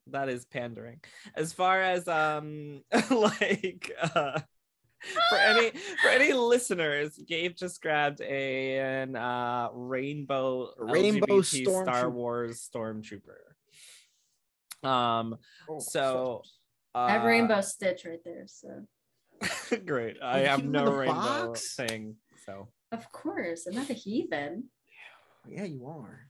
that 0.08 0.28
is 0.28 0.44
pandering. 0.44 1.00
As 1.34 1.52
far 1.52 1.80
as 1.80 2.08
um 2.08 2.82
like 3.10 3.92
uh 4.14 4.40
for 5.28 5.38
any 5.38 5.70
for 6.02 6.08
any 6.08 6.32
listeners 6.32 7.18
gabe 7.26 7.56
just 7.56 7.80
grabbed 7.80 8.20
a 8.20 8.78
an 8.78 9.16
uh 9.16 9.68
rainbow 9.72 10.70
Rainbow 10.78 11.26
LGBT 11.26 11.64
stormtrooper. 11.66 11.82
star 11.84 12.10
wars 12.10 12.68
stormtrooper 12.72 13.40
um 14.88 15.38
Oh, 15.68 15.78
so 15.78 16.42
uh, 16.94 16.98
i 16.98 17.12
have 17.12 17.24
rainbow 17.24 17.60
stitch 17.60 18.04
right 18.04 18.20
there 18.24 18.46
so 18.46 18.86
great 19.86 20.16
i 20.22 20.40
have 20.40 20.64
no 20.64 20.84
rainbow 20.92 21.48
box? 21.48 21.74
thing 21.74 22.16
so 22.46 22.68
of 22.92 23.10
course 23.12 23.66
i'm 23.66 23.74
not 23.74 23.90
a 23.90 23.94
heathen 23.94 24.64
Yeah, 25.48 25.64
you 25.64 25.86
are. 25.86 26.29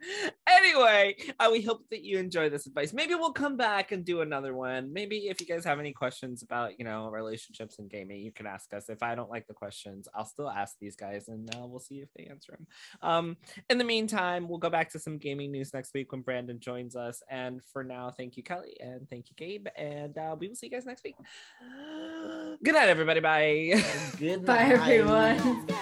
anyway, 0.48 1.16
uh, 1.38 1.48
we 1.50 1.62
hope 1.62 1.88
that 1.90 2.02
you 2.02 2.18
enjoy 2.18 2.48
this 2.48 2.66
advice. 2.66 2.92
Maybe 2.92 3.14
we'll 3.14 3.32
come 3.32 3.56
back 3.56 3.92
and 3.92 4.04
do 4.04 4.20
another 4.20 4.54
one. 4.54 4.92
Maybe 4.92 5.28
if 5.28 5.40
you 5.40 5.46
guys 5.46 5.64
have 5.64 5.78
any 5.78 5.92
questions 5.92 6.42
about, 6.42 6.78
you 6.78 6.84
know, 6.84 7.08
relationships 7.08 7.78
and 7.78 7.90
gaming, 7.90 8.20
you 8.20 8.32
can 8.32 8.46
ask 8.46 8.72
us. 8.72 8.88
If 8.88 9.02
I 9.02 9.14
don't 9.14 9.30
like 9.30 9.46
the 9.46 9.54
questions, 9.54 10.08
I'll 10.14 10.24
still 10.24 10.50
ask 10.50 10.76
these 10.80 10.96
guys 10.96 11.28
and 11.28 11.52
uh, 11.54 11.66
we'll 11.66 11.80
see 11.80 11.96
if 11.96 12.08
they 12.16 12.24
answer 12.24 12.52
them. 12.52 12.66
Um, 13.02 13.36
in 13.68 13.78
the 13.78 13.84
meantime, 13.84 14.48
we'll 14.48 14.58
go 14.58 14.70
back 14.70 14.90
to 14.92 14.98
some 14.98 15.18
gaming 15.18 15.50
news 15.50 15.74
next 15.74 15.94
week 15.94 16.12
when 16.12 16.22
Brandon 16.22 16.60
joins 16.60 16.96
us. 16.96 17.22
And 17.30 17.60
for 17.72 17.84
now, 17.84 18.10
thank 18.10 18.36
you, 18.36 18.42
Kelly, 18.42 18.76
and 18.80 19.08
thank 19.08 19.28
you, 19.30 19.36
Gabe. 19.36 19.66
And 19.76 20.16
uh, 20.16 20.36
we 20.38 20.48
will 20.48 20.54
see 20.54 20.66
you 20.66 20.72
guys 20.72 20.86
next 20.86 21.04
week. 21.04 21.16
Good 22.62 22.74
night, 22.74 22.88
everybody. 22.88 23.20
Bye. 23.20 23.82
Good 24.18 24.42
night. 24.42 24.46
bye 24.46 24.74
everyone 24.74 25.66